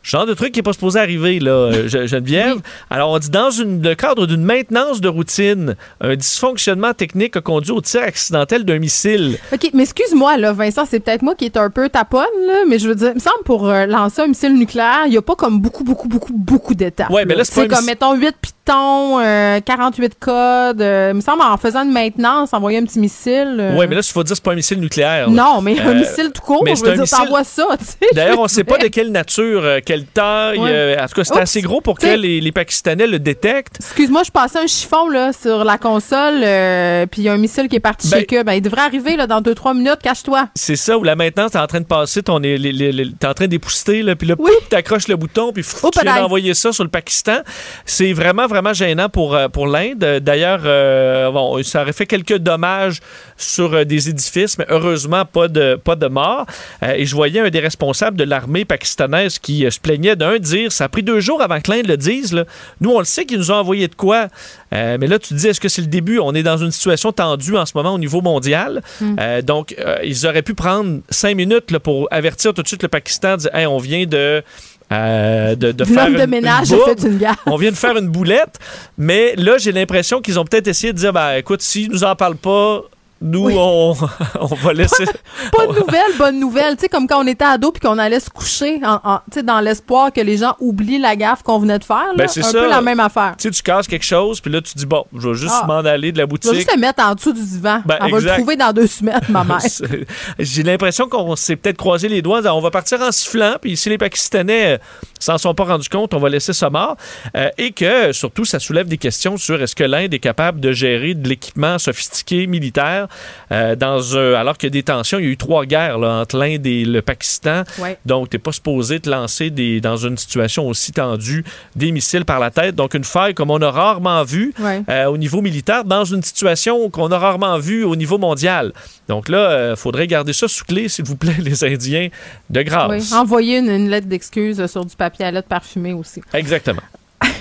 Genre 0.03 0.25
de 0.25 0.33
truc 0.33 0.51
qui 0.51 0.59
n'est 0.59 0.63
pas 0.63 0.73
supposé 0.73 0.99
arriver, 0.99 1.39
là, 1.39 1.51
euh, 1.51 1.87
Ge- 1.87 2.07
Geneviève. 2.07 2.57
Alors, 2.89 3.11
on 3.11 3.19
dit 3.19 3.29
dans 3.29 3.51
une- 3.51 3.81
le 3.83 3.93
cadre 3.95 4.25
d'une 4.25 4.43
maintenance 4.43 4.99
de 4.99 5.07
routine, 5.07 5.75
un 6.01 6.15
dysfonctionnement 6.15 6.93
technique 6.93 7.37
a 7.37 7.41
conduit 7.41 7.71
au 7.71 7.81
tir 7.81 8.01
accidentel 8.01 8.63
d'un 8.63 8.79
missile. 8.79 9.37
OK, 9.53 9.69
mais 9.73 9.83
excuse-moi, 9.83 10.37
là, 10.37 10.53
Vincent, 10.53 10.85
c'est 10.89 10.99
peut-être 10.99 11.21
moi 11.21 11.35
qui 11.35 11.45
est 11.45 11.55
un 11.57 11.69
peu 11.69 11.87
taponne, 11.89 12.21
là, 12.47 12.63
mais 12.67 12.79
je 12.79 12.87
veux 12.87 12.95
dire, 12.95 13.09
il 13.09 13.15
me 13.15 13.19
semble 13.19 13.43
pour 13.45 13.69
euh, 13.69 13.85
lancer 13.85 14.21
un 14.23 14.27
missile 14.27 14.53
nucléaire, 14.55 15.01
il 15.05 15.11
n'y 15.11 15.17
a 15.17 15.21
pas 15.21 15.35
comme 15.35 15.59
beaucoup, 15.59 15.83
beaucoup, 15.83 16.07
beaucoup, 16.07 16.33
beaucoup 16.33 16.73
d'étapes. 16.73 17.09
Ouais, 17.11 17.25
mais 17.25 17.35
là, 17.35 17.43
c'est 17.43 17.67
comme, 17.67 17.85
mettons, 17.85 18.15
8 18.15 18.35
pitons, 18.41 19.19
euh, 19.19 19.59
48 19.59 20.15
codes. 20.19 20.81
euh, 20.81 21.09
il 21.11 21.15
me 21.17 21.21
semble, 21.21 21.41
en 21.43 21.57
faisant 21.57 21.83
une 21.83 21.91
maintenance, 21.91 22.53
envoyer 22.53 22.79
un 22.79 22.85
petit 22.85 22.99
missile. 22.99 23.73
Ouais, 23.77 23.87
mais 23.87 23.95
là, 23.95 24.01
il 24.03 24.11
faut 24.11 24.23
dire 24.23 24.31
que 24.31 24.35
c'est 24.35 24.43
pas 24.43 24.51
un 24.53 24.55
missile 24.55 24.79
nucléaire. 24.79 25.29
là. 25.29 25.33
Non, 25.33 25.61
mais 25.61 25.79
un 25.79 25.93
missile 25.93 26.31
tout 26.33 26.41
court, 26.41 26.63
mais 26.63 26.75
je 26.75 26.81
veux 26.83 26.91
dire, 26.93 27.01
missile- 27.01 27.17
t'envoies 27.19 27.43
ça, 27.43 27.65
tu 27.77 27.85
sais. 27.85 27.97
D'ailleurs, 28.13 28.39
on 28.39 28.43
ne 28.43 28.47
sait 28.47 28.63
pas 28.63 28.77
de 28.77 28.87
quelle 28.87 29.11
nature, 29.11 29.61
quelle 29.91 30.05
taille. 30.05 30.57
Ouais. 30.57 30.69
euh, 30.71 30.95
en 31.03 31.05
tout 31.07 31.15
cas, 31.15 31.23
c'est 31.25 31.37
assez 31.39 31.61
gros 31.61 31.81
pour 31.81 31.99
que 31.99 32.05
les, 32.05 32.39
les 32.39 32.51
Pakistanais 32.53 33.07
le 33.07 33.19
détectent. 33.19 33.75
Excuse-moi, 33.79 34.21
je 34.25 34.31
passais 34.31 34.59
un 34.59 34.67
chiffon 34.67 35.09
là 35.09 35.31
sur 35.33 35.63
la 35.65 35.77
console, 35.77 36.41
euh, 36.43 37.05
puis 37.07 37.23
il 37.23 37.25
y 37.25 37.29
a 37.29 37.33
un 37.33 37.37
missile 37.37 37.67
qui 37.67 37.75
est 37.75 37.79
parti 37.81 38.07
Ben- 38.09 38.23
chez 38.29 38.37
eux. 38.37 38.43
Ben, 38.43 38.53
il 38.53 38.61
devrait 38.61 38.81
arriver 38.83 39.17
là, 39.17 39.27
dans 39.27 39.41
2-3 39.41 39.73
minutes, 39.75 39.99
cache-toi. 40.01 40.47
C'est 40.55 40.75
ça, 40.77 40.97
où 40.97 41.03
la 41.03 41.15
maintenance, 41.15 41.51
t'es 41.51 41.59
en 41.59 41.67
train 41.67 41.81
de 41.81 41.85
passer, 41.85 42.23
ton, 42.23 42.37
les- 42.39 42.57
les- 42.57 43.11
t'es 43.19 43.27
en 43.27 43.33
train 43.33 43.47
d'épousseter, 43.47 44.03
puis 44.15 44.27
là, 44.27 44.35
Oui. 44.39 44.51
tu 44.69 44.75
accroches 44.75 45.07
le 45.09 45.15
bouton, 45.17 45.51
puis 45.51 45.63
Oh, 45.83 45.89
tu 45.91 45.99
viens 45.99 46.03
padaille. 46.11 46.23
d'envoyer 46.23 46.53
ça 46.53 46.71
sur 46.71 46.83
le 46.85 46.89
Pakistan. 46.89 47.39
C'est 47.85 48.13
vraiment, 48.13 48.47
vraiment 48.47 48.73
gênant 48.73 49.09
pour, 49.09 49.35
euh, 49.35 49.47
pour 49.49 49.67
l'Inde. 49.67 50.19
D'ailleurs, 50.21 50.61
euh, 50.65 51.29
bon, 51.31 51.61
ça 51.63 51.81
aurait 51.81 51.93
fait 51.93 52.05
quelques 52.05 52.37
dommages 52.37 52.99
sur 53.37 53.73
euh, 53.73 53.83
des 53.83 54.09
édifices, 54.09 54.57
mais 54.57 54.65
heureusement, 54.69 55.25
pas 55.25 55.47
de, 55.47 55.75
pas 55.75 55.95
de 55.95 56.07
mort. 56.07 56.45
Euh, 56.83 56.93
et 56.95 57.05
je 57.05 57.15
voyais 57.15 57.39
un 57.41 57.49
des 57.49 57.59
responsables 57.59 58.15
de 58.17 58.23
l'armée 58.23 58.65
pakistanaise 58.65 59.39
qui 59.39 59.65
plaignait 59.81 60.15
d'un 60.15 60.37
dire 60.39 60.71
ça 60.71 60.85
a 60.85 60.89
pris 60.89 61.03
deux 61.03 61.19
jours 61.19 61.41
avant 61.41 61.59
que 61.59 61.71
l'Inde 61.71 61.87
le 61.87 61.97
dise. 61.97 62.33
là. 62.33 62.45
Nous, 62.79 62.89
on 62.91 62.99
le 62.99 63.05
sait 63.05 63.25
qu'ils 63.25 63.37
nous 63.37 63.51
ont 63.51 63.55
envoyé 63.55 63.87
de 63.87 63.95
quoi. 63.95 64.27
Euh, 64.73 64.97
mais 64.99 65.07
là, 65.07 65.19
tu 65.19 65.29
te 65.29 65.33
dis, 65.35 65.47
est-ce 65.47 65.59
que 65.59 65.69
c'est 65.69 65.81
le 65.81 65.87
début? 65.87 66.19
On 66.19 66.33
est 66.33 66.43
dans 66.43 66.57
une 66.57 66.71
situation 66.71 67.11
tendue 67.11 67.57
en 67.57 67.65
ce 67.65 67.73
moment 67.75 67.93
au 67.93 67.99
niveau 67.99 68.21
mondial. 68.21 68.81
Euh, 69.01 69.41
donc, 69.41 69.75
euh, 69.79 69.97
ils 70.03 70.25
auraient 70.25 70.41
pu 70.43 70.53
prendre 70.53 70.99
cinq 71.09 71.35
minutes 71.35 71.71
là, 71.71 71.79
pour 71.79 72.07
avertir 72.11 72.53
tout 72.53 72.61
de 72.63 72.67
suite 72.67 72.83
le 72.83 72.89
Pakistan, 72.89 73.37
dire, 73.37 73.53
hey, 73.55 73.65
on 73.65 73.77
vient 73.79 74.05
de. 74.05 74.43
euh, 74.91 75.55
de, 75.55 75.71
de 75.71 75.83
faire 75.85 76.09
de 76.09 76.17
une- 76.19 76.25
ménage 76.29 76.69
une 76.69 76.75
a 76.75 76.77
bourde. 76.85 76.99
fait 76.99 77.07
une 77.07 77.17
gaffe. 77.17 77.37
On 77.45 77.55
vient 77.55 77.71
de 77.71 77.75
faire 77.77 77.95
une 77.97 78.09
boulette, 78.09 78.59
mais 78.97 79.33
là, 79.37 79.57
j'ai 79.57 79.71
l'impression 79.71 80.19
qu'ils 80.21 80.37
ont 80.39 80.43
peut-être 80.45 80.67
essayé 80.67 80.91
de 80.93 80.97
dire, 80.97 81.13
ben, 81.13 81.35
écoute, 81.37 81.61
s'ils 81.61 81.89
nous 81.89 82.03
en 82.03 82.15
parlent 82.15 82.35
pas, 82.35 82.81
nous, 83.21 83.45
Oui. 83.45 83.53
on, 83.57 83.93
on 84.39 84.45
va 84.55 84.73
laisser. 84.73 85.05
Pas 85.51 85.67
de 85.67 85.73
nouvelles, 85.79 86.17
bonne 86.17 86.39
nouvelle. 86.39 86.75
Tu 86.75 86.81
sais, 86.81 86.89
comme 86.89 87.07
quand 87.07 87.23
on 87.23 87.27
était 87.27 87.45
ado 87.45 87.71
puis 87.71 87.79
qu'on 87.79 87.97
allait 87.97 88.19
se 88.19 88.29
coucher 88.29 88.79
en, 88.83 88.99
en- 89.03 89.17
tu 89.31 89.39
sais, 89.39 89.43
dans 89.43 89.59
l'espoir 89.59 90.11
que 90.11 90.21
les 90.21 90.37
gens 90.37 90.55
oublient 90.59 90.99
la 90.99 91.15
gaffe 91.15 91.43
qu'on 91.43 91.59
venait 91.59 91.79
de 91.79 91.83
faire. 91.83 92.13
Ben, 92.17 92.27
c'est 92.27 92.41
un 92.41 92.43
ça. 92.43 92.59
peu 92.61 92.69
la 92.69 92.81
même 92.81 92.99
affaire. 92.99 93.35
Tu 93.37 93.43
sais, 93.47 93.51
tu 93.51 93.61
casses 93.61 93.87
quelque 93.87 94.05
chose, 94.05 94.41
puis 94.41 94.51
là, 94.51 94.61
tu 94.61 94.73
dis, 94.75 94.85
bon, 94.85 95.05
je 95.15 95.29
vais 95.29 95.35
juste 95.35 95.53
Ah. 95.61 95.65
m'en 95.67 95.77
aller 95.79 96.11
de 96.11 96.17
la 96.17 96.23
Je 96.23 96.25
vais 96.25 96.29
boutique. 96.29 96.53
juste 96.53 96.71
le 96.73 96.79
mettre 96.79 97.03
en 97.03 97.13
dessous 97.15 97.33
du 97.33 97.43
divan. 97.43 97.81
Ben, 97.85 97.97
on 98.01 98.09
va 98.09 98.19
le 98.19 98.27
trouver 98.29 98.55
dans 98.55 98.73
deux 98.73 98.87
semaines, 98.87 99.21
ma 99.29 99.43
mère. 99.43 99.59
J'ai 100.39 100.63
l'impression 100.63 101.07
qu'on 101.07 101.35
s'est 101.35 101.55
peut-être 101.55 101.77
croisé 101.77 102.07
les 102.09 102.21
doigts. 102.21 102.41
On 102.53 102.61
va 102.61 102.71
partir 102.71 103.01
en 103.01 103.11
sifflant, 103.11 103.55
puis 103.61 103.77
si 103.77 103.89
les 103.89 103.97
Pakistanais 103.97 104.73
euh, 104.73 104.77
s'en 105.19 105.37
sont 105.37 105.53
pas 105.53 105.65
rendus 105.65 105.89
compte, 105.89 106.13
on 106.13 106.19
va 106.19 106.29
laisser 106.29 106.53
ça 106.53 106.69
mort. 106.69 106.95
Euh, 107.35 107.49
et 107.57 107.71
que, 107.71 108.11
surtout, 108.11 108.45
ça 108.45 108.59
soulève 108.59 108.87
des 108.87 108.97
questions 108.97 109.37
sur 109.37 109.61
est-ce 109.61 109.75
que 109.75 109.83
l'Inde 109.83 110.13
est 110.13 110.19
capable 110.19 110.59
de 110.59 110.71
gérer 110.71 111.13
de 111.13 111.27
l'équipement 111.29 111.77
sophistiqué 111.77 112.47
militaire 112.47 113.07
euh, 113.51 113.75
dans 113.75 114.17
un- 114.17 114.33
alors 114.33 114.57
qu'il 114.57 114.67
y 114.67 114.71
a 114.71 114.73
des 114.73 114.83
tensions. 114.83 115.19
Il 115.19 115.25
y 115.25 115.27
a 115.27 115.31
eu 115.31 115.37
trois 115.37 115.65
guerres 115.65 115.97
là, 115.99 116.21
entre 116.21 116.37
l'Inde 116.37 116.65
et 116.65 116.85
le 116.85 117.01
Pakistan. 117.01 117.63
Ouais. 117.79 117.97
Donc, 118.05 118.29
tu 118.29 118.35
n'es 118.35 118.39
pas 118.39 118.51
supposé 118.51 118.99
te 118.99 119.09
lancer 119.09 119.49
des, 119.49 119.81
dans 119.81 119.97
une 119.97 120.17
situation 120.17 120.67
aussi 120.67 120.91
tendue 120.91 121.43
des 121.75 121.91
missiles 121.91 122.25
par 122.25 122.39
la 122.39 122.51
tête. 122.51 122.75
Donc, 122.75 122.93
une 122.93 123.03
faille 123.03 123.33
comme 123.33 123.51
on 123.51 123.61
a 123.61 123.71
rarement 123.71 124.23
vu 124.23 124.53
Ouais. 124.59 124.81
euh, 124.89 125.05
au 125.05 125.17
niveau 125.17 125.41
militaire 125.41 125.83
dans 125.83 126.05
une 126.05 126.23
situation 126.23 126.89
qu'on 126.89 127.11
a 127.11 127.17
rarement 127.19 127.57
vue 127.59 127.83
au 127.83 127.95
niveau 127.95 128.17
mondial. 128.17 128.73
Donc 129.07 129.27
là, 129.29 129.71
il 129.71 129.75
faudrait 129.75 130.07
garder 130.07 130.33
ça 130.33 130.47
sous 130.47 130.63
clé, 130.65 130.87
s'il 130.87 131.05
vous 131.05 131.15
plaît, 131.15 131.35
les 131.39 131.63
Indiens, 131.63 132.07
de 132.49 132.61
grâce. 132.61 133.11
Oui. 133.11 133.17
Envoyer 133.17 133.57
une, 133.59 133.69
une 133.69 133.89
lettre 133.89 134.07
d'excuse 134.07 134.65
sur 134.67 134.85
du 134.85 134.95
papier 134.95 135.25
à 135.25 135.31
lettres 135.31 135.47
parfumé 135.47 135.93
aussi. 135.93 136.21
Exactement. 136.33 136.81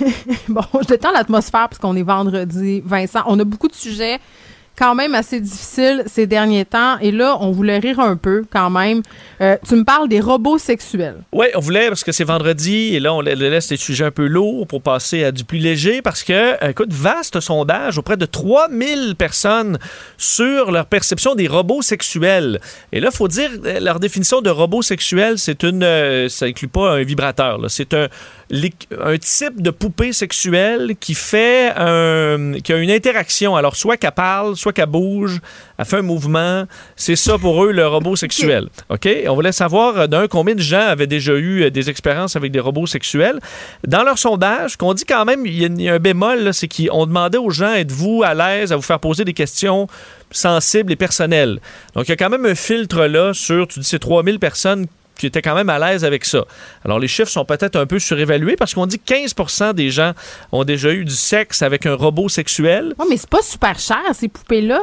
Bon, 0.49 0.62
je 0.81 0.87
détends 0.87 1.12
l'atmosphère 1.12 1.68
parce 1.68 1.79
qu'on 1.79 1.97
est 1.97 2.03
vendredi. 2.03 2.83
Vincent, 2.85 3.21
on 3.27 3.39
a 3.39 3.45
beaucoup 3.45 3.68
de 3.68 3.75
sujets 3.75 4.18
quand 4.81 4.95
même 4.95 5.14
assez 5.14 5.41
difficile 5.41 6.05
ces 6.07 6.26
derniers 6.26 6.64
temps. 6.64 6.99
Et 7.01 7.12
là, 7.12 7.37
on 7.41 7.51
voulait 7.51 7.78
rire 7.78 8.01
un 8.01 8.16
peu 8.16 8.45
quand 8.51 8.70
même. 8.70 9.03
Euh, 9.43 9.57
tu 9.68 9.76
me 9.76 9.85
parles 9.85 10.09
des 10.09 10.20
robots 10.20 10.57
sexuels. 10.59 11.16
Oui, 11.33 11.47
on 11.55 11.61
voulait 11.61 11.89
parce 11.89 12.03
que 12.03 12.12
c'est 12.12 12.24
vendredi 12.24 12.97
et 12.97 13.01
là, 13.01 13.12
on 13.12 13.20
laisse 13.20 13.70
les 13.70 13.76
sujets 13.76 14.07
un 14.07 14.11
peu 14.11 14.26
lourds 14.26 14.66
pour 14.66 14.81
passer 14.81 15.22
à 15.24 15.33
du 15.33 15.45
plus 15.45 15.59
léger 15.59 16.01
parce 16.01 16.24
que, 16.24 16.68
écoute, 16.68 16.93
vaste 16.93 17.41
sondage 17.41 17.99
auprès 17.99 18.16
de 18.16 18.24
3000 18.24 19.16
personnes 19.16 19.78
sur 20.16 20.70
leur 20.70 20.87
perception 20.87 21.35
des 21.35 21.47
robots 21.47 21.83
sexuels. 21.83 22.59
Et 22.93 23.01
là, 23.01 23.11
il 23.12 23.16
faut 23.16 23.28
dire, 23.28 23.51
euh, 23.66 23.81
leur 23.81 24.01
définition 24.01 24.41
de 24.41 24.49
robot 24.49 24.81
sexuel, 24.81 25.39
c'est 25.39 25.62
une. 25.62 25.83
euh, 25.83 26.28
ça 26.31 26.47
inclut 26.47 26.68
pas 26.68 26.93
un 26.93 27.03
vibrateur. 27.03 27.61
C'est 27.68 27.93
un, 27.93 28.09
un 28.53 29.17
type 29.19 29.63
de 29.63 29.71
poupée 29.71 30.13
sexuelle 30.13 30.95
qui 30.99 31.15
fait 31.15 31.73
un, 31.77 32.53
qui 32.63 32.73
a 32.73 32.77
une 32.77 32.91
interaction. 32.91 33.55
Alors, 33.55 33.77
soit 33.77 33.97
qu'elle 33.97 34.11
parle, 34.13 34.57
soit 34.57 34.73
qu'elle 34.73 34.87
bouge, 34.87 35.41
elle 35.79 35.85
fait 35.85 35.99
un 35.99 36.03
mouvement. 36.03 36.65
C'est 36.97 37.17
ça 37.17 37.39
pour 37.39 37.65
eux, 37.65 37.73
le 37.73 37.87
robot 37.87 38.17
sexuel. 38.17 38.69
OK? 38.89 39.09
On 39.29 39.35
voulait 39.35 39.53
savoir, 39.53 39.99
euh, 39.99 40.07
d'un, 40.07 40.27
combien 40.27 40.55
de 40.55 40.61
gens 40.61 40.81
avaient 40.81 41.07
déjà 41.07 41.35
eu 41.35 41.63
euh, 41.63 41.71
des 41.71 41.91
expériences 41.91 42.35
avec 42.35 42.51
des 42.51 42.61
robots 42.61 42.87
sexuels. 42.87 43.39
Dans 43.87 44.03
leur 44.03 44.19
sondage, 44.19 44.77
qu'on 44.77 44.95
dit 44.95 45.05
quand 45.05 45.25
même, 45.25 45.47
il 45.47 45.83
y 45.83 45.89
a, 45.89 45.95
un 45.95 45.99
bémol, 45.99 46.53
c'est 46.53 46.69
qu'on 46.69 47.07
demandait 47.07 47.39
aux 47.39 47.51
gens, 47.51 47.73
êtes-vous 47.73 48.23
à 48.25 48.35
l'aise 48.35 48.73
à 48.73 48.77
vous 48.77 48.83
faire 48.83 49.01
poser 49.01 49.25
des 49.25 49.35
questions 49.35 49.87
sensibles 50.33 50.93
et 50.93 50.97
personnelles? 50.97 51.61
Donc, 51.95 52.09
il 52.09 52.11
y 52.11 52.15
a 52.15 52.17
quand 52.17 52.31
même 52.31 52.47
un 52.47 52.55
filtre 52.57 53.07
là 53.07 53.33
sur, 53.33 53.69
tu 53.69 53.81
dis, 53.81 53.87
c'est 53.87 54.01
3000 54.01 54.39
personnes 54.41 54.87
qui 55.21 55.27
étaient 55.27 55.43
quand 55.43 55.55
même 55.55 55.68
à 55.68 55.79
l'aise 55.79 56.05
avec 56.05 56.25
ça. 56.25 56.45
Alors, 56.85 56.99
les 56.99 57.09
chiffres 57.09 57.31
sont 57.31 57.45
peut-être 57.45 57.77
un 57.77 57.87
peu 57.87 57.99
surévalués 57.99 58.57
parce 58.57 58.75
qu'on 58.75 58.87
dit 58.87 58.99
que 58.99 59.12
15% 59.12 59.75
des 59.75 59.91
gens 59.91 60.12
ont 60.51 60.64
déjà 60.64 60.93
eu 60.93 61.05
du 61.05 61.14
sexe 61.14 61.62
avec 61.62 61.87
un 61.87 61.95
robot 61.95 62.29
sexuel. 62.29 62.95
Ouais, 62.99 63.07
mais 63.09 63.16
c'est 63.16 63.29
pas 63.29 63.43
super 63.43 63.79
cher, 63.79 64.03
ces 64.14 64.29
poupées-là. 64.29 64.83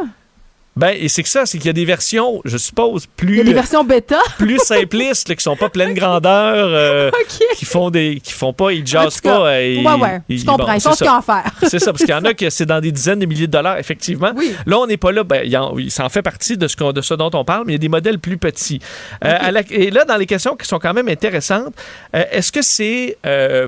Ben, 0.77 0.95
et 0.97 1.07
c'est 1.09 1.23
que 1.23 1.29
ça, 1.29 1.45
c'est 1.45 1.57
qu'il 1.57 1.67
y 1.67 1.69
a 1.69 1.73
des 1.73 1.85
versions, 1.85 2.39
je 2.45 2.57
suppose, 2.57 3.07
plus, 3.17 3.33
Il 3.33 3.37
y 3.37 3.41
a 3.41 3.43
des 3.43 3.53
versions 3.53 3.83
bêta? 3.83 4.19
plus 4.37 4.59
simplistes, 4.59 5.27
là, 5.27 5.35
qui 5.35 5.43
sont 5.43 5.55
pas 5.55 5.69
pleines 5.69 5.93
grandeur, 5.95 6.53
euh, 6.55 7.09
OK. 7.19 7.45
qui 7.57 7.65
font 7.65 7.89
des, 7.89 8.19
qui 8.23 8.31
font 8.31 8.53
pas, 8.53 8.71
ils 8.71 8.83
En 8.83 8.85
jassent 8.85 9.15
tout 9.15 9.27
cas, 9.27 9.37
pas. 9.37 9.47
euh, 9.47 9.75
ouais, 9.81 9.93
ouais, 10.01 10.21
ils- 10.29 10.39
je 10.39 10.45
comprends. 10.45 10.67
bon, 10.67 10.73
Ils 10.73 10.81
ce 10.81 10.89
ça. 10.91 10.95
qu'ils 10.95 11.07
à 11.07 11.21
faire. 11.21 11.51
C'est 11.69 11.79
ça, 11.79 11.91
parce 11.91 12.03
qu'il 12.03 12.13
y 12.13 12.17
en 12.17 12.23
a 12.25 12.33
que 12.33 12.49
c'est 12.49 12.65
dans 12.67 12.79
des 12.79 12.91
dizaines 12.91 13.19
de 13.19 13.25
milliers 13.25 13.47
de 13.47 13.51
dollars, 13.51 13.77
effectivement. 13.79 14.31
Oui. 14.35 14.53
Là, 14.65 14.77
on 14.79 14.85
n'est 14.87 14.97
pas 14.97 15.11
là, 15.11 15.23
ben, 15.23 15.41
il, 15.43 15.57
en, 15.57 16.09
fait 16.09 16.21
partie 16.21 16.57
de 16.57 16.67
ce, 16.67 16.75
qu'on- 16.77 16.93
de 16.93 17.01
ce 17.01 17.15
dont 17.15 17.31
on 17.33 17.43
parle, 17.43 17.63
mais 17.65 17.73
il 17.73 17.75
y 17.75 17.77
a 17.77 17.79
des 17.79 17.89
modèles 17.89 18.19
plus 18.19 18.37
petits. 18.37 18.79
Euh, 19.25 19.35
à 19.39 19.51
la- 19.51 19.61
et 19.71 19.89
là, 19.89 20.05
dans 20.05 20.17
les 20.17 20.27
questions 20.27 20.55
qui 20.55 20.67
sont 20.67 20.79
quand 20.79 20.93
même 20.93 21.07
intéressantes, 21.09 21.73
euh, 22.15 22.23
est-ce 22.31 22.51
que 22.51 22.61
c'est 22.61 23.17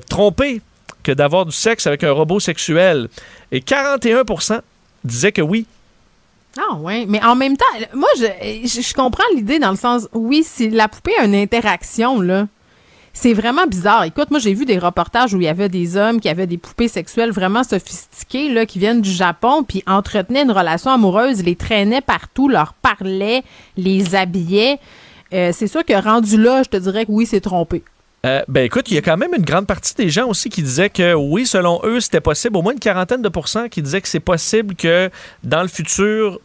trompé 0.10 0.62
que 1.02 1.12
d'avoir 1.12 1.46
du 1.46 1.52
sexe 1.54 1.88
avec 1.88 2.04
un 2.04 2.12
robot 2.12 2.40
sexuel? 2.40 3.08
Et 3.52 3.62
41 3.62 4.22
disaient 5.04 5.32
que 5.32 5.42
oui. 5.42 5.66
Ah 6.60 6.76
ouais, 6.76 7.06
mais 7.08 7.24
en 7.24 7.36
même 7.36 7.56
temps, 7.56 7.66
moi 7.94 8.10
je, 8.18 8.26
je, 8.66 8.94
comprends 8.94 9.24
l'idée 9.36 9.60
dans 9.60 9.72
le 9.72 9.78
sens 9.78 10.10
oui, 10.14 10.44
si 10.44 10.70
la 10.70 10.88
poupée 10.88 11.14
a 11.20 11.26
une 11.26 11.36
interaction 11.36 12.20
là, 12.20 12.48
c'est 13.14 13.34
vraiment 13.34 13.66
bizarre. 13.66 14.04
Écoute, 14.04 14.30
moi 14.30 14.40
j'ai 14.40 14.54
vu 14.54 14.66
des 14.66 14.78
reportages 14.78 15.34
où 15.34 15.38
il 15.38 15.46
y 15.46 15.48
avait 15.48 15.70
des 15.70 15.96
hommes 15.96 16.20
qui 16.20 16.28
avaient 16.28 16.48
des 16.48 16.58
poupées 16.58 16.88
sexuelles 16.88 17.32
vraiment 17.32 17.64
sophistiquées 17.64 18.50
là 18.50 18.66
qui 18.66 18.80
viennent 18.80 19.02
du 19.02 19.12
Japon 19.12 19.64
puis 19.64 19.84
entretenaient 19.88 20.42
une 20.44 20.52
relation 20.52 20.92
amoureuse, 20.92 21.44
les 21.44 21.56
traînaient 21.56 22.02
partout, 22.02 22.50
leur 22.50 22.74
parlaient, 22.74 23.44
les 23.78 24.16
habillaient. 24.16 24.80
Euh, 25.34 25.52
c'est 25.54 25.68
sûr 25.68 25.86
que 25.86 25.94
rendu 25.94 26.42
là, 26.42 26.64
je 26.64 26.70
te 26.70 26.78
dirais 26.78 27.06
que 27.06 27.12
oui, 27.12 27.26
c'est 27.26 27.42
trompé. 27.42 27.84
Euh, 28.26 28.42
ben 28.50 28.66
écoute, 28.66 28.92
il 28.92 28.96
y 28.96 28.98
a 28.98 29.02
quand 29.02 29.16
même 29.16 29.34
une 29.34 29.46
grande 29.46 29.66
partie 29.66 29.96
des 29.96 30.10
gens 30.10 30.28
aussi 30.28 30.50
qui 30.50 30.62
disaient 30.62 30.90
que 30.90 31.14
oui, 31.14 31.46
selon 31.46 31.80
eux, 31.86 32.02
c'était 32.02 32.20
possible, 32.20 32.58
au 32.58 32.62
moins 32.62 32.74
une 32.74 32.80
quarantaine 32.80 33.22
de 33.22 33.30
pourcents 33.30 33.70
qui 33.70 33.82
disaient 33.82 34.02
que 34.02 34.10
c'est 34.10 34.20
possible 34.20 34.76
que 34.76 35.10
dans 35.44 35.62
le 35.62 35.70
futur, 35.70 36.40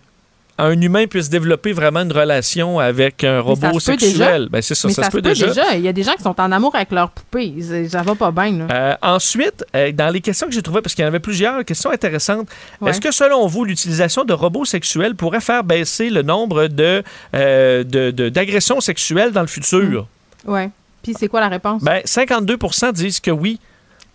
un 0.58 0.80
humain 0.80 1.06
puisse 1.06 1.28
développer 1.28 1.72
vraiment 1.72 2.00
une 2.02 2.12
relation 2.12 2.78
avec 2.78 3.24
un 3.24 3.36
ça 3.36 3.40
robot 3.40 3.80
sexuel. 3.80 4.48
Ben 4.50 4.62
c'est 4.62 4.74
ça, 4.74 4.88
mais 4.88 4.94
ça, 4.94 5.04
se 5.04 5.10
peut 5.10 5.20
déjà. 5.22 5.74
Il 5.74 5.80
y 5.80 5.88
a 5.88 5.92
des 5.92 6.02
gens 6.02 6.14
qui 6.14 6.22
sont 6.22 6.40
en 6.40 6.52
amour 6.52 6.74
avec 6.74 6.92
leur 6.92 7.10
poupée. 7.10 7.54
Ça 7.88 8.02
va 8.02 8.14
pas 8.14 8.30
bien. 8.30 8.68
Euh, 8.70 8.94
ensuite, 9.02 9.64
euh, 9.74 9.90
dans 9.92 10.10
les 10.12 10.20
questions 10.20 10.46
que 10.46 10.52
j'ai 10.52 10.62
trouvées, 10.62 10.80
parce 10.82 10.94
qu'il 10.94 11.02
y 11.02 11.04
en 11.04 11.08
avait 11.08 11.18
plusieurs 11.18 11.64
questions 11.64 11.90
intéressantes, 11.90 12.48
Ouais. 12.80 12.90
est-ce 12.90 13.00
que 13.00 13.10
selon 13.12 13.46
vous, 13.46 13.64
l'utilisation 13.64 14.24
de 14.24 14.32
robots 14.32 14.64
sexuels 14.64 15.14
pourrait 15.16 15.40
faire 15.40 15.64
baisser 15.64 16.10
le 16.10 16.22
nombre 16.22 16.68
de, 16.68 17.02
euh, 17.34 17.82
de- 17.84 18.10
de- 18.10 18.28
d'agressions 18.28 18.80
sexuelles 18.80 19.32
dans 19.32 19.40
le 19.42 19.46
futur? 19.48 20.06
Ouais. 20.46 20.70
Puis 21.02 21.14
c'est 21.18 21.28
quoi 21.28 21.40
la 21.40 21.48
réponse? 21.48 21.82
Ben, 21.82 22.00
52% 22.04 22.92
disent 22.92 23.20
que 23.20 23.30
oui. 23.30 23.58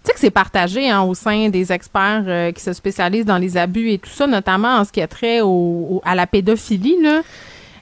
Tu 0.03 0.07
sais 0.07 0.13
que 0.13 0.19
c'est 0.19 0.29
partagé 0.31 0.89
hein, 0.89 1.01
au 1.01 1.13
sein 1.13 1.49
des 1.49 1.71
experts 1.73 2.23
euh, 2.27 2.51
qui 2.51 2.61
se 2.63 2.71
spécialisent 2.73 3.25
dans 3.25 3.37
les 3.37 3.57
abus 3.57 3.91
et 3.91 3.97
tout 3.97 4.09
ça, 4.09 4.27
notamment 4.27 4.77
en 4.77 4.85
ce 4.85 4.91
qui 4.91 5.01
a 5.01 5.07
trait 5.07 5.41
au, 5.41 5.47
au- 5.47 6.01
à 6.05 6.15
la 6.15 6.25
pédophilie. 6.25 6.95
Là. 7.01 7.21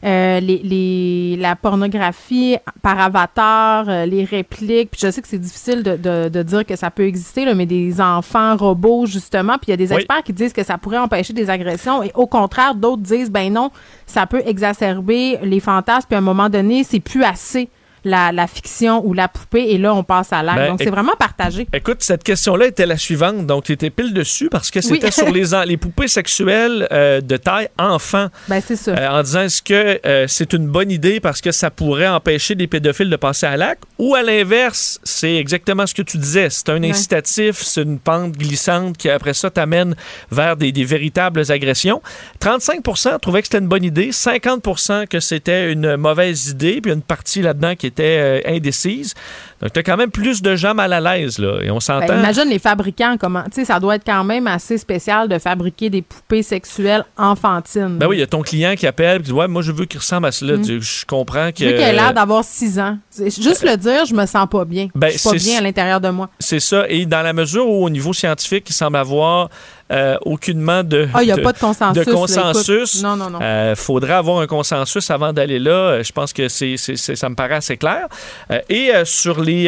Euh, 0.03 0.39
les, 0.39 0.59
les- 0.63 1.37
la 1.37 1.55
pornographie 1.55 2.55
par 2.83 2.99
avatar, 2.99 3.85
euh, 3.89 4.05
les 4.05 4.23
répliques. 4.25 4.91
Puis 4.91 4.99
je 5.03 5.09
sais 5.11 5.21
que 5.21 5.27
c'est 5.27 5.39
difficile 5.39 5.81
de, 5.83 5.95
de- 5.95 6.29
de 6.29 6.43
dire 6.43 6.65
que 6.65 6.75
ça 6.75 6.91
peut 6.91 7.05
exister, 7.05 7.45
là, 7.45 7.53
mais 7.55 7.65
des 7.65 7.99
enfants 7.99 8.55
robots, 8.57 9.05
justement. 9.07 9.53
Puis 9.53 9.67
il 9.67 9.71
y 9.71 9.73
a 9.73 9.77
des 9.77 9.89
Oui. 9.89 9.97
experts 9.97 10.23
qui 10.23 10.33
disent 10.33 10.53
que 10.53 10.63
ça 10.63 10.77
pourrait 10.77 10.99
empêcher 10.99 11.33
des 11.33 11.49
agressions. 11.49 12.03
Et 12.03 12.11
au 12.15 12.27
contraire, 12.27 12.75
d'autres 12.75 13.01
disent, 13.01 13.31
ben 13.31 13.51
non, 13.51 13.71
ça 14.05 14.25
peut 14.27 14.41
exacerber 14.45 15.37
les 15.43 15.59
fantasmes. 15.59 16.07
Puis 16.07 16.15
à 16.15 16.19
un 16.19 16.21
moment 16.21 16.49
donné, 16.49 16.83
c'est 16.83 16.99
plus 16.99 17.23
assez 17.23 17.69
la, 18.07 18.31
la 18.31 18.47
fiction 18.47 19.05
ou 19.05 19.13
la 19.13 19.27
poupée. 19.27 19.65
Et 19.69 19.77
là, 19.77 19.93
on 19.93 20.03
passe 20.03 20.33
à 20.33 20.41
l'acte. 20.43 20.57
Ben, 20.59 20.69
Donc 20.69 20.79
c'est 20.81 20.89
vraiment 20.89 21.15
partagé. 21.17 21.67
Écoute, 21.73 21.97
cette 22.01 22.23
question-là 22.23 22.67
était 22.67 22.85
la 22.85 22.97
suivante, 22.97 23.45
donc 23.45 23.65
tu 23.65 23.71
étais 23.73 23.89
pile 23.89 24.13
dessus 24.13 24.49
parce 24.49 24.71
que 24.71 24.81
c'était 24.81 25.07
Oui. 25.07 25.11
sur 25.11 25.29
les, 25.31 25.45
les 25.65 25.77
poupées 25.77 26.07
sexuelles 26.07 26.87
euh, 26.91 27.21
de 27.21 27.37
taille 27.37 27.69
enfant, 27.77 28.27
Ben 28.47 28.61
c'est 28.65 28.75
ça. 28.75 28.91
euh, 28.91 29.07
en 29.19 29.23
disant 29.23 29.41
est-ce 29.41 29.61
que 29.61 29.99
euh, 30.05 30.25
c'est 30.27 30.53
une 30.53 30.67
bonne 30.67 30.91
idée 30.91 31.19
parce 31.19 31.41
que 31.41 31.51
ça 31.51 31.69
pourrait 31.71 32.07
empêcher 32.07 32.55
des 32.55 32.67
pédophiles 32.67 33.09
de 33.09 33.15
passer 33.15 33.45
à 33.45 33.57
l'acte, 33.57 33.83
ou 33.97 34.15
à 34.15 34.23
l'inverse, 34.23 34.99
c'est 35.03 35.35
exactement 35.35 35.85
ce 35.85 35.93
que 35.93 36.01
tu 36.01 36.17
disais, 36.17 36.49
c'est 36.49 36.69
un 36.69 36.83
incitatif, 36.83 37.57
c'est 37.61 37.81
une 37.83 37.99
pente 37.99 38.33
glissante 38.33 38.97
qui 38.97 39.09
après 39.09 39.33
ça 39.33 39.49
t'amène 39.49 39.95
vers 40.31 40.55
des, 40.57 40.71
des 40.71 40.83
véritables 40.85 41.43
agressions. 41.51 42.01
35% 42.41 43.19
trouvaient 43.19 43.41
que 43.41 43.47
c'était 43.47 43.57
une 43.59 43.67
bonne 43.67 43.83
idée, 43.83 44.09
50% 44.11 45.07
que 45.07 45.19
c'était 45.19 45.71
une 45.71 45.95
mauvaise 45.97 46.47
idée, 46.49 46.79
puis 46.81 46.91
une 46.91 47.01
partie 47.01 47.41
là-dedans 47.41 47.75
qui 47.75 47.87
était 47.87 47.96
euh, 48.03 48.39
indécise. 48.45 49.13
Donc 49.61 49.73
tu 49.73 49.79
as 49.79 49.83
quand 49.83 49.97
même 49.97 50.11
plus 50.11 50.41
de 50.41 50.55
gens 50.55 50.73
mal 50.75 50.93
à 50.93 50.99
l'aise 51.01 51.39
là, 51.39 51.59
et 51.63 51.71
on 51.71 51.79
s'entend. 51.79 52.05
Ben, 52.07 52.19
imagine 52.19 52.47
les 52.49 52.59
fabricants, 52.59 53.17
comment. 53.19 53.43
Tu 53.45 53.51
sais, 53.61 53.65
ça 53.65 53.79
doit 53.79 53.95
être 53.95 54.05
quand 54.05 54.23
même 54.23 54.45
assez 54.47 54.77
spécial 54.77 55.27
de 55.27 55.39
fabriquer 55.39 55.89
des 55.89 56.01
poupées 56.03 56.43
sexuelles 56.43 57.03
enfantines. 57.17 57.97
Ben 57.97 58.07
oui, 58.07 58.17
il 58.17 58.19
y 58.19 58.23
a 58.23 58.27
ton 58.27 58.41
client 58.41 58.75
qui 58.75 58.85
appelle 58.85 59.21
et 59.21 59.23
dit 59.23 59.31
Ouais, 59.31 59.47
moi, 59.47 59.61
je 59.61 59.71
veux 59.71 59.85
qu'il 59.85 59.99
ressemble 59.99 60.27
à 60.27 60.31
cela. 60.31 60.57
Tu- 60.57 60.81
Je 60.81 61.05
comprends 61.05 61.51
que. 61.51 61.63
Mm. 61.63 61.69
Je 61.69 61.75
qu'elle 61.75 61.81
a 61.99 62.03
l'air 62.03 62.13
d'avoir 62.13 62.43
6 62.43 62.79
ans. 62.79 62.97
Juste 63.17 63.63
le 63.63 63.75
dire, 63.77 64.05
je 64.05 64.13
me 64.13 64.25
sens 64.25 64.47
pas 64.49 64.63
bien. 64.65 64.89
Ben, 64.93 65.09
je 65.11 65.17
suis 65.17 65.29
pas 65.29 65.35
bien 65.35 65.57
à 65.57 65.61
l'intérieur 65.61 66.01
de 66.01 66.09
moi. 66.09 66.29
C'est 66.39 66.59
ça. 66.59 66.85
Et 66.89 67.05
dans 67.05 67.21
la 67.21 67.33
mesure 67.33 67.67
où, 67.67 67.85
au 67.85 67.89
niveau 67.89 68.13
scientifique, 68.13 68.69
il 68.69 68.73
semble 68.73 68.97
avoir 68.97 69.49
euh, 69.91 70.17
aucunement 70.23 70.83
de. 70.83 71.07
Ah, 71.13 71.23
il 71.23 71.27
n'y 71.27 71.31
a 71.31 71.37
de- 71.37 71.41
pas 71.41 71.53
de 71.53 71.59
consensus. 71.59 72.05
de 72.05 73.03
là. 73.03 73.09
Non, 73.09 73.15
non, 73.15 73.29
non. 73.29 73.39
Euh, 73.41 73.75
faudrait 73.75 74.13
avoir 74.13 74.39
un 74.39 74.47
consensus 74.47 75.09
avant 75.11 75.31
d'aller 75.33 75.59
là. 75.59 75.71
Euh, 75.71 76.03
Je 76.03 76.11
pense 76.11 76.33
que 76.33 76.47
c'est, 76.49 76.75
ça 76.77 77.29
me 77.29 77.35
paraît 77.35 77.55
assez 77.55 77.77
clair. 77.77 78.07
Euh, 78.51 78.59
et 78.69 78.91
sur 79.05 79.41
les, 79.41 79.65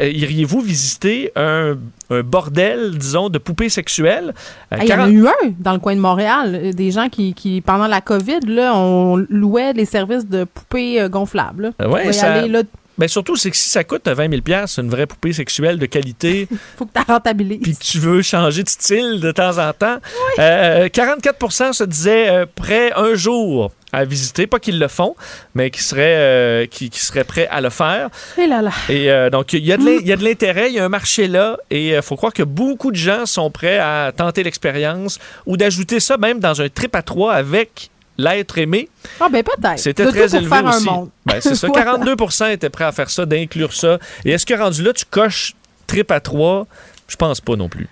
iriez-vous 0.00 0.60
visiter 0.60 1.32
un, 1.36 1.76
un 2.10 2.20
bordel, 2.22 2.96
disons, 2.98 3.28
de 3.28 3.38
poupées 3.38 3.68
sexuelles? 3.68 4.34
Euh, 4.72 4.76
Ah, 4.80 4.84
Il 4.84 4.88
y 4.88 4.92
en 4.92 4.94
a 4.94 4.98
40 4.98 5.12
eu 5.12 5.26
un 5.26 5.50
dans 5.60 5.72
le 5.72 5.78
coin 5.78 5.94
de 5.94 6.00
Montréal. 6.00 6.74
Des 6.74 6.90
gens 6.90 7.08
qui, 7.08 7.34
qui 7.34 7.60
pendant 7.60 7.86
la 7.86 8.00
COVID, 8.00 8.40
là, 8.46 8.72
on 8.76 9.16
louait 9.28 9.72
les 9.72 9.84
services 9.84 10.26
de 10.26 10.44
poupées 10.44 11.06
gonflables. 11.10 11.72
là. 11.78 11.88
Ouais, 11.88 12.02
On 12.08 12.12
ça- 12.12 12.32
aller, 12.34 12.48
là, 12.48 12.62
Ben 12.98 13.08
surtout, 13.08 13.36
c'est 13.36 13.50
que 13.50 13.56
si 13.56 13.68
ça 13.68 13.84
coûte 13.84 14.06
20 14.06 14.30
000 14.44 14.64
c'est 14.66 14.82
une 14.82 14.90
vraie 14.90 15.06
poupée 15.06 15.32
sexuelle 15.32 15.78
de 15.78 15.86
qualité. 15.86 16.46
faut 16.76 16.84
que 16.86 16.92
tu 16.94 17.04
rentabilises. 17.10 17.60
puis 17.62 17.76
que 17.76 17.82
tu 17.82 17.98
veux 17.98 18.22
changer 18.22 18.62
de 18.62 18.68
style 18.68 19.20
de 19.20 19.32
temps 19.32 19.58
en 19.58 19.72
temps. 19.72 19.96
Euh, 20.38 20.88
44% 20.88 21.72
se 21.72 21.84
disaient 21.84 22.28
euh, 22.28 22.46
prêts 22.54 22.92
un 22.94 23.14
jour 23.14 23.70
à 23.94 24.04
visiter, 24.04 24.46
pas 24.46 24.58
qu'ils 24.58 24.78
le 24.78 24.88
font, 24.88 25.14
mais 25.54 25.70
qui 25.70 25.82
seraient, 25.82 26.16
euh, 26.16 26.66
qui, 26.66 26.88
qui 26.88 27.00
seraient 27.00 27.24
prêts 27.24 27.46
à 27.48 27.60
le 27.60 27.68
faire. 27.70 28.08
Et 28.38 28.46
là 28.46 28.62
là. 28.62 28.70
Et 28.88 29.10
euh, 29.10 29.28
donc, 29.28 29.52
il 29.52 29.64
y 29.64 29.72
a 29.72 29.76
de 29.76 29.84
l'in- 29.84 29.98
il 30.00 30.06
y 30.06 30.12
a 30.12 30.16
de 30.16 30.24
l'intérêt, 30.24 30.68
il 30.68 30.74
y 30.74 30.78
a 30.78 30.84
un 30.84 30.88
marché 30.88 31.28
là, 31.28 31.58
et 31.70 31.90
il 31.90 32.02
faut 32.02 32.16
croire 32.16 32.32
que 32.32 32.42
beaucoup 32.42 32.90
de 32.90 32.96
gens 32.96 33.26
sont 33.26 33.50
prêts 33.50 33.78
à 33.78 34.10
tenter 34.16 34.42
l'expérience 34.44 35.18
ou 35.44 35.56
d'ajouter 35.58 36.00
ça 36.00 36.16
même 36.16 36.40
dans 36.40 36.62
un 36.62 36.68
trip 36.70 36.94
à 36.96 37.02
trois 37.02 37.34
avec 37.34 37.90
l'être 38.22 38.56
aimé. 38.58 38.88
Ah, 39.20 39.28
ben 39.30 39.42
peut-être. 39.42 39.78
C'était 39.78 40.06
très 40.06 40.34
élevé 40.36 40.48
faire 40.48 40.64
aussi. 40.64 40.88
un 40.88 40.92
monde. 40.92 41.10
Ben, 41.26 41.40
c'est 41.40 41.54
ça, 41.54 41.66
Voilà. 41.72 41.96
42% 41.98 42.52
étaient 42.52 42.70
prêts 42.70 42.84
à 42.84 42.92
faire 42.92 43.10
ça, 43.10 43.26
d'inclure 43.26 43.72
ça. 43.72 43.98
Et 44.24 44.30
est-ce 44.32 44.46
que 44.46 44.54
rendu 44.54 44.82
là, 44.82 44.92
tu 44.92 45.04
coches 45.04 45.54
trip 45.86 46.10
à 46.10 46.20
trois? 46.20 46.66
Je 47.08 47.16
pense 47.16 47.40
pas 47.40 47.56
non 47.56 47.68
plus. 47.68 47.88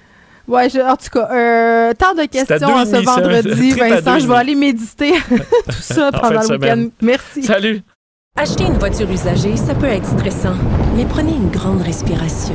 Ouais, 0.48 0.68
je- 0.68 0.80
en 0.80 0.96
tout 0.96 1.10
cas, 1.12 1.28
euh, 1.32 1.92
tant 1.94 2.14
de 2.14 2.24
questions 2.26 2.76
à 2.76 2.84
ce 2.86 3.04
vendredi, 3.04 3.70
Vincent. 3.72 4.18
Je 4.18 4.26
vais 4.26 4.34
aller 4.34 4.54
méditer 4.54 5.12
tout 5.30 5.72
ça 5.80 6.10
pendant 6.12 6.28
le 6.30 6.36
week-end. 6.38 6.54
semaine. 6.54 6.90
Merci. 7.02 7.42
Salut! 7.44 7.82
Acheter 8.36 8.64
une 8.64 8.78
voiture 8.78 9.10
usagée, 9.10 9.56
ça 9.56 9.74
peut 9.74 9.86
être 9.86 10.06
stressant, 10.06 10.54
mais 10.96 11.04
prenez 11.04 11.32
une 11.32 11.50
grande 11.50 11.82
respiration. 11.82 12.54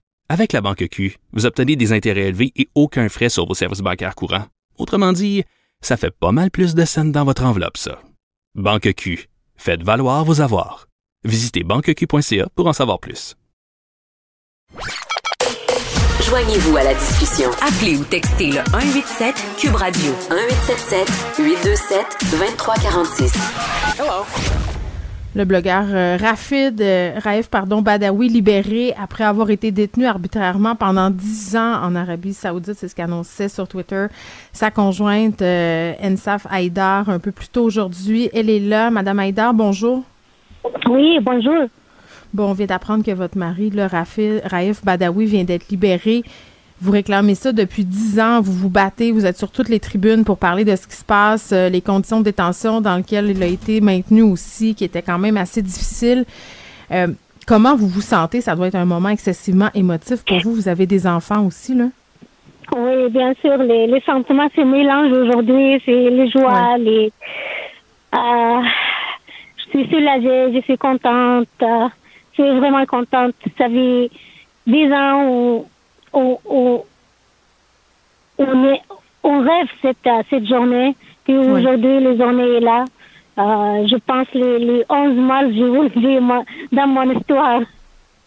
Avec 0.33 0.53
la 0.53 0.61
Banque 0.61 0.87
Q, 0.87 1.17
vous 1.33 1.45
obtenez 1.45 1.75
des 1.75 1.91
intérêts 1.91 2.29
élevés 2.29 2.53
et 2.55 2.69
aucun 2.73 3.09
frais 3.09 3.27
sur 3.27 3.45
vos 3.45 3.53
services 3.53 3.81
bancaires 3.81 4.15
courants. 4.15 4.45
Autrement 4.77 5.11
dit, 5.11 5.43
ça 5.81 5.97
fait 5.97 6.09
pas 6.09 6.31
mal 6.31 6.49
plus 6.49 6.73
de 6.73 6.85
scènes 6.85 7.11
dans 7.11 7.25
votre 7.25 7.43
enveloppe, 7.43 7.75
ça. 7.75 8.01
Banque 8.55 8.93
Q. 8.93 9.27
Faites 9.57 9.83
valoir 9.83 10.23
vos 10.23 10.39
avoirs. 10.39 10.87
Visitez 11.25 11.65
banqueq.ca 11.65 12.47
pour 12.55 12.67
en 12.67 12.71
savoir 12.71 13.01
plus. 13.01 13.35
Joignez-vous 16.23 16.77
à 16.77 16.83
la 16.85 16.93
discussion. 16.93 17.49
Appelez 17.61 17.97
ou 17.97 18.05
textez 18.05 18.51
le 18.51 18.63
187 18.71 19.35
Cube 19.57 19.75
Radio 19.75 20.13
1877 20.29 21.09
827 21.39 22.05
2346. 22.31 23.33
Le 25.33 25.45
blogueur 25.45 25.85
euh, 25.93 26.17
Rafid, 26.19 26.81
euh, 26.81 27.13
Raif 27.15 27.49
pardon, 27.49 27.81
Badawi 27.81 28.27
libéré 28.27 28.93
après 29.01 29.23
avoir 29.23 29.49
été 29.49 29.71
détenu 29.71 30.05
arbitrairement 30.05 30.75
pendant 30.75 31.09
dix 31.09 31.55
ans 31.55 31.81
en 31.83 31.95
Arabie 31.95 32.33
Saoudite, 32.33 32.73
c'est 32.75 32.89
ce 32.89 32.95
qu'annonçait 32.95 33.47
sur 33.47 33.65
Twitter 33.65 34.07
sa 34.51 34.71
conjointe 34.71 35.41
euh, 35.41 35.93
Ensaf 36.03 36.45
Haïdar 36.51 37.07
un 37.07 37.19
peu 37.19 37.31
plus 37.31 37.47
tôt 37.47 37.63
aujourd'hui. 37.63 38.29
Elle 38.33 38.49
est 38.49 38.59
là, 38.59 38.91
Madame 38.91 39.19
Haïdar, 39.19 39.53
bonjour. 39.53 40.03
Oui, 40.89 41.17
bonjour. 41.21 41.63
Bon, 42.33 42.49
on 42.49 42.53
vient 42.53 42.65
d'apprendre 42.65 43.05
que 43.05 43.11
votre 43.11 43.37
mari, 43.37 43.69
le 43.69 43.85
Rafid, 43.85 44.41
Raif 44.43 44.83
Badawi, 44.83 45.27
vient 45.27 45.43
d'être 45.45 45.69
libéré. 45.69 46.23
Vous 46.81 46.91
réclamez 46.91 47.35
ça 47.35 47.51
depuis 47.51 47.85
dix 47.85 48.19
ans, 48.19 48.41
vous 48.41 48.53
vous 48.53 48.69
battez, 48.69 49.11
vous 49.11 49.27
êtes 49.27 49.37
sur 49.37 49.51
toutes 49.51 49.69
les 49.69 49.79
tribunes 49.79 50.23
pour 50.23 50.39
parler 50.39 50.65
de 50.65 50.75
ce 50.75 50.87
qui 50.87 50.95
se 50.95 51.05
passe, 51.05 51.51
euh, 51.53 51.69
les 51.69 51.81
conditions 51.81 52.19
de 52.19 52.25
détention 52.25 52.81
dans 52.81 52.97
lesquelles 52.97 53.29
il 53.29 53.43
a 53.43 53.45
été 53.45 53.81
maintenu 53.81 54.23
aussi, 54.23 54.73
qui 54.73 54.83
étaient 54.83 55.03
quand 55.03 55.19
même 55.19 55.37
assez 55.37 55.61
difficiles. 55.61 56.25
Euh, 56.91 57.07
comment 57.45 57.75
vous 57.75 57.87
vous 57.87 58.01
sentez? 58.01 58.41
Ça 58.41 58.55
doit 58.55 58.67
être 58.67 58.75
un 58.75 58.85
moment 58.85 59.09
excessivement 59.09 59.69
émotif 59.75 60.23
pour 60.25 60.39
vous. 60.39 60.55
Vous 60.55 60.67
avez 60.67 60.87
des 60.87 61.05
enfants 61.05 61.45
aussi, 61.45 61.75
là? 61.75 61.85
Oui, 62.75 63.09
bien 63.11 63.33
sûr, 63.41 63.57
les, 63.57 63.85
les 63.85 64.01
sentiments 64.01 64.49
se 64.55 64.61
mélangent 64.61 65.11
aujourd'hui. 65.11 65.79
C'est 65.85 66.09
les 66.09 66.29
joies, 66.31 66.77
les. 66.79 67.11
Euh, 68.15 68.61
je 69.57 69.69
suis 69.69 69.87
soulagée, 69.87 70.53
je 70.55 70.61
suis 70.63 70.77
contente. 70.77 71.47
je 71.59 72.41
suis 72.41 72.57
vraiment 72.57 72.85
contente. 72.87 73.35
Ça 73.57 73.69
fait 73.69 74.09
dix 74.65 74.91
ans 74.91 75.27
où, 75.27 75.65
où 76.13 76.39
on, 78.37 78.65
est, 78.65 78.81
on 79.23 79.39
rêve 79.39 79.67
cette, 79.81 79.97
euh, 80.07 80.21
cette 80.29 80.47
journée. 80.47 80.95
Puis 81.23 81.37
aujourd'hui, 81.37 81.99
la 81.99 82.15
journée 82.17 82.57
est 82.57 82.59
là. 82.59 82.85
Euh, 83.37 83.87
je 83.87 83.95
pense 83.97 84.27
les, 84.33 84.59
les 84.59 84.83
11 84.89 85.15
mois 85.15 85.43
que 85.43 85.53
j'ai 85.53 85.69
vécu 85.69 86.19
moi, 86.19 86.43
dans 86.71 86.87
mon 86.87 87.11
histoire. 87.17 87.61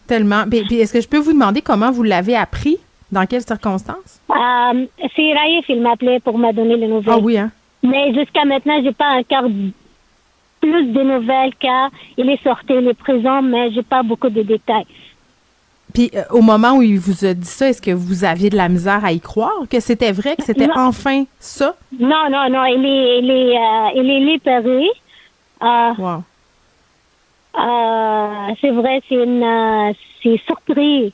Tellement. 0.07 0.43
Puis, 0.49 0.63
puis 0.63 0.79
est-ce 0.79 0.93
que 0.93 1.01
je 1.01 1.07
peux 1.07 1.17
vous 1.19 1.33
demander 1.33 1.61
comment 1.61 1.91
vous 1.91 2.03
l'avez 2.03 2.35
appris? 2.35 2.77
Dans 3.11 3.25
quelles 3.27 3.43
circonstances? 3.43 4.19
Euh, 4.31 4.85
c'est 5.15 5.33
Raif, 5.33 5.65
il 5.69 5.79
m'appelait 5.81 6.19
pour 6.19 6.37
me 6.39 6.51
donner 6.51 6.75
les 6.75 6.87
nouvelles. 6.87 7.13
Ah 7.15 7.19
oui, 7.21 7.37
hein? 7.37 7.51
Mais 7.83 8.13
jusqu'à 8.13 8.45
maintenant, 8.45 8.81
j'ai 8.83 8.91
pas 8.91 9.11
encore 9.19 9.49
plus 10.59 10.85
de 10.87 11.01
nouvelles 11.03 11.53
car 11.59 11.91
il 12.17 12.29
est 12.29 12.41
sorti, 12.43 12.73
il 12.73 12.87
est 12.87 12.95
présent, 12.95 13.43
mais 13.43 13.71
j'ai 13.71 13.83
pas 13.83 14.01
beaucoup 14.01 14.29
de 14.29 14.41
détails. 14.41 14.87
Puis 15.95 16.11
euh, 16.13 16.23
au 16.29 16.41
moment 16.41 16.73
où 16.77 16.81
il 16.81 16.99
vous 16.99 17.25
a 17.25 17.33
dit 17.33 17.47
ça, 17.47 17.69
est-ce 17.69 17.81
que 17.81 17.91
vous 17.91 18.23
aviez 18.25 18.49
de 18.49 18.57
la 18.57 18.69
misère 18.69 19.03
à 19.03 19.11
y 19.11 19.19
croire 19.19 19.63
que 19.69 19.79
c'était 19.79 20.11
vrai, 20.11 20.35
que 20.35 20.43
c'était 20.43 20.69
enfin 20.75 21.23
ça? 21.39 21.75
Non, 21.99 22.29
non, 22.29 22.49
non, 22.49 22.65
il 22.65 22.85
est, 22.85 23.19
il 23.19 23.31
est, 23.31 23.57
euh, 23.57 23.89
il 23.95 24.09
est 24.15 24.19
libéré. 24.19 24.87
Euh, 25.63 25.91
Wow. 25.97 26.23
euh, 27.59 28.53
c'est 28.59 28.71
vrai, 28.71 29.01
c'est 29.07 29.15
une, 29.15 29.41
euh, 29.43 29.93
c'est 30.21 30.37
surpris 30.45 31.13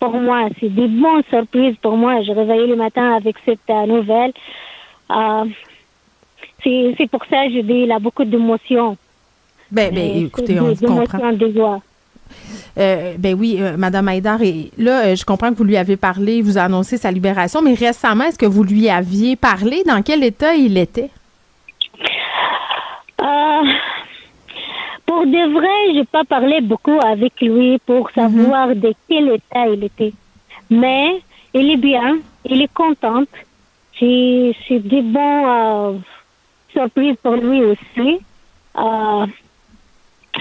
pour 0.00 0.12
moi. 0.14 0.48
C'est 0.58 0.74
des 0.74 0.88
bonnes 0.88 1.22
surprises 1.30 1.76
pour 1.80 1.96
moi. 1.96 2.20
Je 2.22 2.32
réveillais 2.32 2.66
le 2.66 2.76
matin 2.76 3.12
avec 3.14 3.36
cette 3.44 3.60
euh, 3.70 3.86
nouvelle. 3.86 4.32
Euh, 5.10 5.44
c'est, 6.64 6.94
c'est 6.98 7.10
pour 7.10 7.24
ça 7.30 7.46
que 7.46 7.92
a 7.92 7.98
beaucoup 7.98 8.24
d'émotions. 8.24 8.96
Ben, 9.70 9.94
ben 9.94 10.10
Euh, 10.10 10.26
écoutez, 10.26 10.58
on 10.60 10.68
des 10.68 10.74
se 10.76 10.86
comprend. 10.86 11.30
Euh, 12.78 13.14
ben 13.18 13.34
oui, 13.38 13.56
euh, 13.60 13.76
Madame 13.76 14.08
Haïdar, 14.08 14.42
et 14.42 14.70
là, 14.78 15.04
euh, 15.04 15.16
je 15.16 15.24
comprends 15.24 15.50
que 15.50 15.56
vous 15.56 15.64
lui 15.64 15.76
avez 15.76 15.96
parlé, 15.96 16.42
vous 16.42 16.58
a 16.58 16.62
annoncé 16.62 16.96
sa 16.96 17.10
libération, 17.10 17.62
mais 17.62 17.74
récemment, 17.74 18.24
est-ce 18.24 18.38
que 18.38 18.46
vous 18.46 18.64
lui 18.64 18.88
aviez 18.88 19.36
parlé? 19.36 19.82
Dans 19.86 20.02
quel 20.02 20.22
état 20.24 20.54
il 20.54 20.78
était? 20.78 21.10
Euh, 23.20 23.62
pour 25.04 25.26
de 25.26 25.52
vrai, 25.52 25.94
j'ai 25.94 26.04
pas 26.04 26.24
parlé 26.24 26.60
beaucoup 26.60 26.98
avec 27.04 27.40
lui 27.40 27.78
pour 27.84 28.10
savoir 28.12 28.68
de 28.74 28.94
quel 29.08 29.28
état 29.28 29.66
il 29.68 29.84
était. 29.84 30.12
Mais 30.70 31.20
il 31.52 31.70
est 31.70 31.76
bien, 31.76 32.18
il 32.44 32.62
est 32.62 32.72
content. 32.72 33.24
C'est 33.98 34.54
c'est 34.66 34.78
des 34.78 35.02
bons 35.02 35.46
euh, 35.46 35.98
surprises 36.72 37.16
pour 37.22 37.34
lui 37.34 37.62
aussi. 37.64 38.20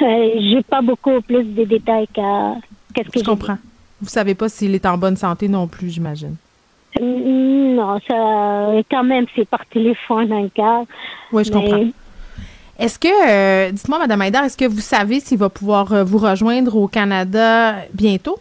Euh, 0.01 0.29
j'ai 0.39 0.61
pas 0.63 0.81
beaucoup 0.81 1.19
plus 1.21 1.43
de 1.43 1.63
détails 1.65 2.07
qu'à 2.13 2.55
qu'est-ce 2.93 3.09
que 3.09 3.19
Je 3.19 3.23
comprends. 3.25 3.57
Vous 4.01 4.07
savez 4.07 4.33
pas 4.35 4.47
s'il 4.49 4.73
est 4.75 4.85
en 4.85 4.97
bonne 4.97 5.17
santé 5.17 5.47
non 5.47 5.67
plus, 5.67 5.89
j'imagine. 5.89 6.35
Mm, 6.99 7.75
Non, 7.75 7.99
ça 8.07 8.71
quand 8.89 9.03
même 9.03 9.25
c'est 9.35 9.47
par 9.47 9.65
téléphone 9.67 10.31
encore. 10.33 10.85
Oui, 11.31 11.43
je 11.43 11.53
Mais- 11.53 11.61
comprends. 11.61 11.85
Est-ce 12.77 12.97
que, 12.97 13.07
euh, 13.09 13.71
dites-moi, 13.71 13.99
Madame 13.99 14.21
Haïdar, 14.21 14.45
est-ce 14.45 14.57
que 14.57 14.63
vous 14.65 14.79
savez 14.79 15.19
s'il 15.19 15.37
va 15.37 15.49
pouvoir 15.49 15.91
euh, 15.91 16.03
vous 16.05 16.17
rejoindre 16.17 16.77
au 16.77 16.87
Canada 16.87 17.75
bientôt? 17.93 18.39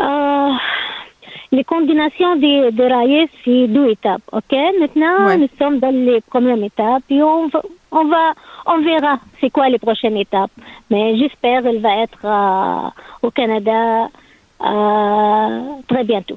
Euh, 0.00 0.50
les 1.52 1.64
combinaisons 1.64 2.36
de, 2.36 2.70
de 2.70 2.82
rails, 2.84 3.28
c'est 3.44 3.66
deux 3.68 3.90
étapes, 3.90 4.22
ok? 4.32 4.56
Maintenant, 4.80 5.26
Ouais. 5.26 5.36
nous 5.36 5.48
sommes 5.58 5.78
dans 5.78 5.90
les 5.90 6.20
premières 6.22 6.62
étapes, 6.62 7.02
puis 7.06 7.22
on 7.22 7.48
va, 7.48 7.62
on 7.90 8.04
va, 8.06 8.32
on 8.66 8.82
verra 8.82 9.18
c'est 9.40 9.50
quoi 9.50 9.68
les 9.68 9.78
prochaines 9.78 10.16
étapes. 10.16 10.50
Mais 10.90 11.16
j'espère 11.18 11.62
qu'elle 11.62 11.80
va 11.80 12.02
être 12.02 12.18
euh, 12.24 12.88
au 13.26 13.30
Canada 13.30 14.08
euh, 14.64 15.60
très 15.88 16.04
bientôt. 16.04 16.36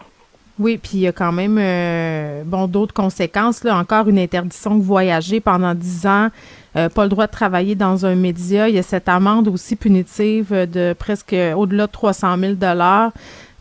Oui, 0.60 0.78
puis 0.78 0.92
il 0.96 1.00
y 1.02 1.08
a 1.08 1.12
quand 1.12 1.32
même 1.32 1.58
euh, 1.60 2.44
bon 2.46 2.68
d'autres 2.68 2.94
conséquences. 2.94 3.64
Là. 3.64 3.78
Encore 3.78 4.08
une 4.08 4.20
interdiction 4.20 4.76
de 4.76 4.84
voyager 4.84 5.40
pendant 5.40 5.74
10 5.74 6.06
ans, 6.06 6.28
euh, 6.76 6.88
pas 6.90 7.04
le 7.04 7.10
droit 7.10 7.26
de 7.26 7.32
travailler 7.32 7.74
dans 7.74 8.06
un 8.06 8.14
média. 8.16 8.70
Il 8.70 8.76
y 8.76 8.78
a 8.80 8.84
cette 8.84 9.10
amende 9.10 9.48
aussi 9.48 9.76
punitive 9.76 10.52
de 10.72 10.94
presque 10.94 11.36
au-delà 11.56 11.88
de 11.88 11.92
300 11.92 12.38
000 12.38 12.54
dollars 12.54 13.12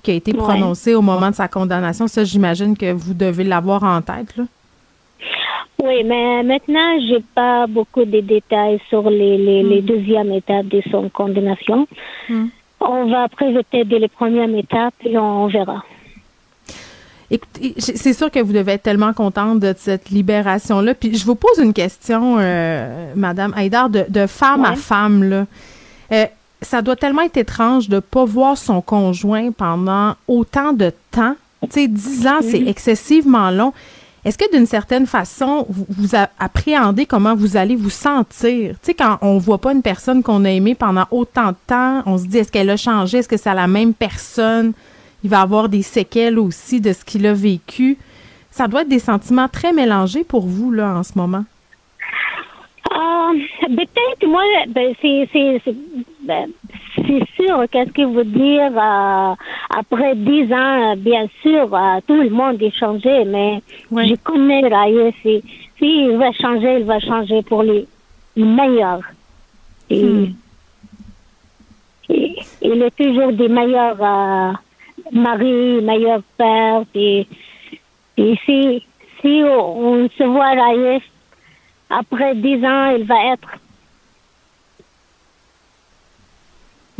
qui 0.02 0.10
a 0.10 0.14
été 0.14 0.32
Ouais. 0.32 0.38
prononcée 0.38 0.94
au 0.94 1.00
moment 1.02 1.30
de 1.30 1.34
sa 1.34 1.48
condamnation. 1.48 2.06
Ça, 2.06 2.24
j'imagine 2.24 2.76
que 2.76 2.92
vous 2.92 3.14
devez 3.14 3.44
l'avoir 3.44 3.82
en 3.82 4.02
tête. 4.02 4.36
Là. 4.36 4.44
Oui, 5.82 6.04
mais 6.04 6.42
maintenant, 6.42 6.98
j'ai 7.00 7.22
pas 7.34 7.66
beaucoup 7.66 8.04
de 8.04 8.20
détails 8.20 8.80
sur 8.88 9.08
les, 9.08 9.38
les, 9.38 9.62
les 9.62 9.80
deuxièmes 9.80 10.32
étapes 10.32 10.66
de 10.66 10.82
son 10.90 11.08
condamnation. 11.08 11.86
Hmm. 12.28 12.46
On 12.80 13.06
va 13.06 13.28
présenter 13.28 13.84
dès 13.84 13.98
les 13.98 14.08
premières 14.08 14.54
étapes 14.54 14.94
et 15.04 15.16
on 15.18 15.46
verra. 15.46 15.84
Écoutez, 17.30 17.74
c'est 17.78 18.12
sûr 18.12 18.30
que 18.30 18.40
vous 18.40 18.52
devez 18.52 18.72
être 18.72 18.82
tellement 18.82 19.12
contente 19.12 19.60
de 19.60 19.72
cette 19.76 20.10
libération-là. 20.10 20.94
Puis 20.94 21.16
je 21.16 21.24
vous 21.24 21.36
pose 21.36 21.58
une 21.62 21.72
question, 21.72 22.38
euh, 22.40 23.12
Madame 23.14 23.54
Haïdar, 23.56 23.88
de, 23.88 24.04
de 24.08 24.26
femme 24.26 24.64
à 24.64 24.74
femme. 24.74 25.22
Là. 25.22 25.46
Euh, 26.10 26.24
ça 26.60 26.82
doit 26.82 26.96
tellement 26.96 27.22
être 27.22 27.36
étrange 27.36 27.88
de 27.88 28.00
pas 28.00 28.24
voir 28.24 28.58
son 28.58 28.80
conjoint 28.80 29.52
pendant 29.52 30.14
autant 30.26 30.72
de 30.72 30.92
temps. 31.12 31.36
Tu 31.62 31.68
sais, 31.70 31.88
10 31.88 32.26
ans, 32.26 32.40
c'est 32.40 32.66
excessivement 32.66 33.50
long. 33.50 33.72
Est-ce 34.24 34.36
que 34.36 34.50
d'une 34.54 34.66
certaine 34.66 35.06
façon, 35.06 35.64
vous, 35.70 35.86
vous 35.88 36.08
appréhendez 36.38 37.06
comment 37.06 37.34
vous 37.34 37.56
allez 37.56 37.74
vous 37.76 37.88
sentir? 37.90 38.72
Tu 38.74 38.78
sais, 38.82 38.94
quand 38.94 39.16
on 39.22 39.38
voit 39.38 39.58
pas 39.58 39.72
une 39.72 39.80
personne 39.82 40.22
qu'on 40.22 40.44
a 40.44 40.50
aimée 40.50 40.74
pendant 40.74 41.06
autant 41.10 41.48
de 41.52 41.56
temps, 41.66 42.02
on 42.04 42.18
se 42.18 42.26
dit, 42.26 42.38
est-ce 42.38 42.52
qu'elle 42.52 42.68
a 42.70 42.76
changé? 42.76 43.18
Est-ce 43.18 43.28
que 43.28 43.38
c'est 43.38 43.54
la 43.54 43.66
même 43.66 43.94
personne? 43.94 44.72
Il 45.24 45.30
va 45.30 45.40
avoir 45.40 45.68
des 45.70 45.82
séquelles 45.82 46.38
aussi 46.38 46.80
de 46.80 46.92
ce 46.92 47.04
qu'il 47.04 47.26
a 47.26 47.32
vécu. 47.32 47.96
Ça 48.50 48.68
doit 48.68 48.82
être 48.82 48.88
des 48.88 48.98
sentiments 48.98 49.48
très 49.48 49.72
mélangés 49.72 50.24
pour 50.24 50.46
vous, 50.46 50.70
là, 50.70 50.94
en 50.96 51.02
ce 51.02 51.12
moment. 51.16 51.44
Euh, 52.92 53.38
peut-être, 53.68 54.26
moi, 54.26 54.42
ben, 54.68 54.92
c'est- 55.00 55.28
ben, 56.26 56.50
c'est 56.96 57.24
sûr, 57.36 57.64
qu'est-ce 57.70 57.92
que 57.92 58.02
vous 58.02 58.24
dire, 58.24 58.70
euh, 58.76 59.34
après 59.70 60.14
dix 60.16 60.52
ans, 60.52 60.94
bien 60.96 61.26
sûr, 61.42 61.74
euh, 61.74 62.00
tout 62.06 62.20
le 62.20 62.30
monde 62.30 62.60
est 62.62 62.76
changé, 62.76 63.24
mais 63.24 63.62
je 64.08 64.14
connais 64.16 64.68
Raïf, 64.68 65.14
si, 65.22 65.42
il 65.80 66.16
va 66.16 66.32
changer, 66.32 66.80
il 66.80 66.84
va 66.84 67.00
changer 67.00 67.42
pour 67.42 67.62
les, 67.62 67.86
meilleurs. 68.36 69.02
Et, 69.88 70.04
Hmm. 70.04 70.26
et- 72.10 72.36
il 72.62 72.82
est 72.82 72.96
toujours 72.96 73.32
des 73.32 73.48
meilleurs 73.48 74.00
euh, 74.00 74.52
maris, 75.12 75.80
meilleurs 75.82 76.22
pères, 76.36 76.84
et, 76.94 77.26
et 78.16 78.38
si, 78.44 78.84
si 79.20 79.42
on, 79.44 80.04
on 80.04 80.08
se 80.10 80.22
voit 80.24 80.54
Raïf, 80.54 81.02
après 81.88 82.34
dix 82.36 82.64
ans, 82.64 82.90
il 82.96 83.04
va 83.04 83.32
être 83.32 83.48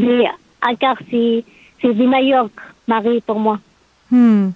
mais 0.01 0.25
encore 0.63 0.97
c'est 1.11 1.45
c'est 1.81 1.95
des 1.95 2.07
meilleurs 2.07 2.49
maris 2.87 3.21
pour 3.27 3.39
moi. 3.39 3.59
Hmm. 4.11 4.51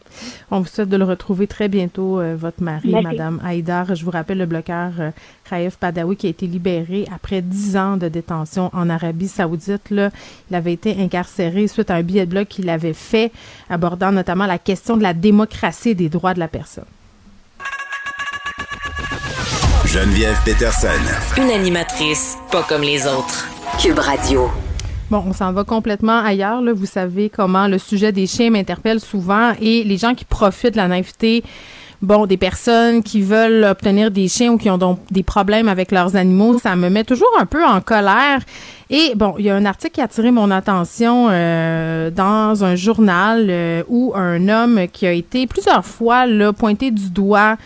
On 0.51 0.61
vous 0.61 0.67
souhaite 0.67 0.89
de 0.89 0.97
le 0.97 1.05
retrouver 1.05 1.47
très 1.47 1.69
bientôt, 1.69 2.19
euh, 2.19 2.35
votre 2.37 2.61
mari, 2.61 2.91
Merci. 2.91 3.07
Madame 3.07 3.41
Haïdar. 3.45 3.95
Je 3.95 4.05
vous 4.05 4.11
rappelle 4.11 4.39
le 4.39 4.47
bloqueur 4.47 4.91
euh, 4.99 5.11
Raif 5.49 5.79
Badawi 5.81 6.17
qui 6.17 6.27
a 6.27 6.31
été 6.31 6.49
libéré 6.49 7.07
après 7.15 7.41
dix 7.41 7.77
ans 7.77 7.97
de 7.97 8.09
détention 8.09 8.69
en 8.73 8.91
Arabie 8.91 9.29
Saoudite. 9.29 9.91
Là, 9.91 10.11
il 10.51 10.57
avait 10.57 10.73
été 10.73 11.01
incarcéré 11.01 11.69
suite 11.69 11.91
à 11.91 11.95
un 11.95 12.03
billet 12.03 12.27
de 12.27 12.31
blog 12.31 12.47
qu'il 12.47 12.69
avait 12.69 12.95
fait, 12.95 13.31
abordant 13.71 14.11
notamment 14.11 14.47
la 14.47 14.59
question 14.59 14.97
de 14.97 15.05
la 15.05 15.15
démocratie 15.15 15.91
et 15.91 15.95
des 15.95 16.09
droits 16.09 16.35
de 16.35 16.41
la 16.41 16.49
personne. 16.49 16.85
Geneviève 19.87 20.37
Peterson. 20.45 20.89
Une 21.37 21.51
animatrice 21.51 22.37
pas 22.51 22.65
comme 22.65 22.83
les 22.83 23.07
autres. 23.07 23.49
Cube 23.81 24.01
Radio. 24.01 24.51
Bon, 25.15 25.23
on 25.29 25.33
s'en 25.33 25.53
va 25.53 25.63
complètement 25.63 26.19
ailleurs. 26.19 26.61
Vous 26.75 26.87
savez 26.87 27.31
comment 27.31 27.69
le 27.69 27.79
sujet 27.79 28.11
des 28.11 28.27
chiens 28.27 28.51
m'interpelle 28.51 28.99
souvent 28.99 29.53
et 29.61 29.85
les 29.85 29.97
gens 29.97 30.13
qui 30.13 30.25
profitent 30.25 30.73
de 30.73 30.77
la 30.77 30.89
naïveté, 30.89 31.45
bon, 32.03 32.27
des 32.27 32.37
personnes 32.37 33.01
qui 33.01 33.23
veulent 33.23 33.63
obtenir 33.63 34.11
des 34.11 34.27
chiens 34.27 34.51
ou 34.51 34.59
qui 34.59 34.69
ont 34.71 34.77
donc 34.77 34.99
des 35.13 35.23
problèmes 35.23 35.69
avec 35.69 35.93
leurs 35.93 36.17
animaux, 36.17 36.59
ça 36.59 36.75
me 36.75 36.89
met 36.89 37.05
toujours 37.05 37.31
un 37.39 37.47
peu 37.47 37.65
en 37.65 37.81
colère. 37.81 38.41
Et 38.91 39.13
bon, 39.15 39.37
il 39.39 39.45
y 39.45 39.51
a 39.51 39.55
un 39.55 39.67
article 39.67 39.95
qui 39.95 40.01
a 40.01 40.05
attiré 40.05 40.33
mon 40.33 40.51
attention 40.51 41.29
euh, 41.31 42.11
dans 42.11 42.65
un 42.65 42.75
journal 42.75 43.47
euh, 43.49 43.85
où 43.89 44.15
un 44.17 44.49
homme 44.49 44.89
qui 44.93 45.07
a 45.07 45.13
été 45.13 45.47
plusieurs 45.47 45.85
fois 45.87 46.25
pointé 46.59 46.91
du 46.91 47.11
doigt 47.11 47.57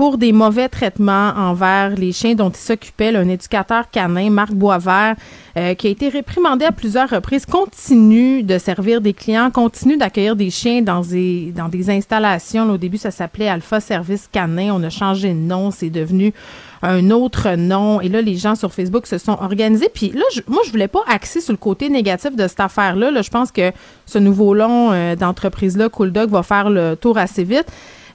pour 0.00 0.16
des 0.16 0.32
mauvais 0.32 0.70
traitements 0.70 1.30
envers 1.36 1.90
les 1.90 2.12
chiens 2.12 2.34
dont 2.34 2.48
il 2.48 2.56
s'occupait, 2.56 3.14
un 3.14 3.28
éducateur 3.28 3.90
canin, 3.90 4.30
Marc 4.30 4.52
Boisvert, 4.54 5.14
euh, 5.58 5.74
qui 5.74 5.88
a 5.88 5.90
été 5.90 6.08
réprimandé 6.08 6.64
à 6.64 6.72
plusieurs 6.72 7.10
reprises, 7.10 7.44
continue 7.44 8.42
de 8.42 8.56
servir 8.56 9.02
des 9.02 9.12
clients, 9.12 9.50
continue 9.50 9.98
d'accueillir 9.98 10.36
des 10.36 10.48
chiens 10.48 10.80
dans 10.80 11.02
des, 11.02 11.52
installations. 11.90 12.70
Au 12.70 12.78
début, 12.78 12.96
ça 12.96 13.10
s'appelait 13.10 13.48
Alpha 13.48 13.78
Service 13.78 14.26
Canin. 14.32 14.72
On 14.72 14.82
a 14.84 14.88
changé 14.88 15.34
de 15.34 15.38
nom, 15.38 15.70
c'est 15.70 15.90
devenu 15.90 16.32
un 16.80 17.10
autre 17.10 17.50
nom. 17.56 18.00
Et 18.00 18.08
là, 18.08 18.22
les 18.22 18.36
gens 18.36 18.54
sur 18.54 18.72
Facebook 18.72 19.06
se 19.06 19.18
sont 19.18 19.36
organisés. 19.38 19.90
Puis 19.92 20.12
là, 20.12 20.24
moi, 20.48 20.62
je 20.64 20.70
voulais 20.70 20.88
pas 20.88 21.02
axer 21.08 21.42
sur 21.42 21.52
le 21.52 21.58
côté 21.58 21.90
négatif 21.90 22.34
de 22.34 22.48
cette 22.48 22.60
affaire-là. 22.60 23.10
Là, 23.10 23.20
je 23.20 23.28
pense 23.28 23.52
que 23.52 23.70
ce 24.06 24.16
nouveau 24.18 24.54
long 24.54 24.92
euh, 24.92 25.14
d'entreprise-là, 25.14 25.90
Cool 25.90 26.10
Dog, 26.10 26.30
va 26.30 26.42
faire 26.42 26.70
le 26.70 26.96
tour 26.96 27.18
assez 27.18 27.44
vite. 27.44 27.66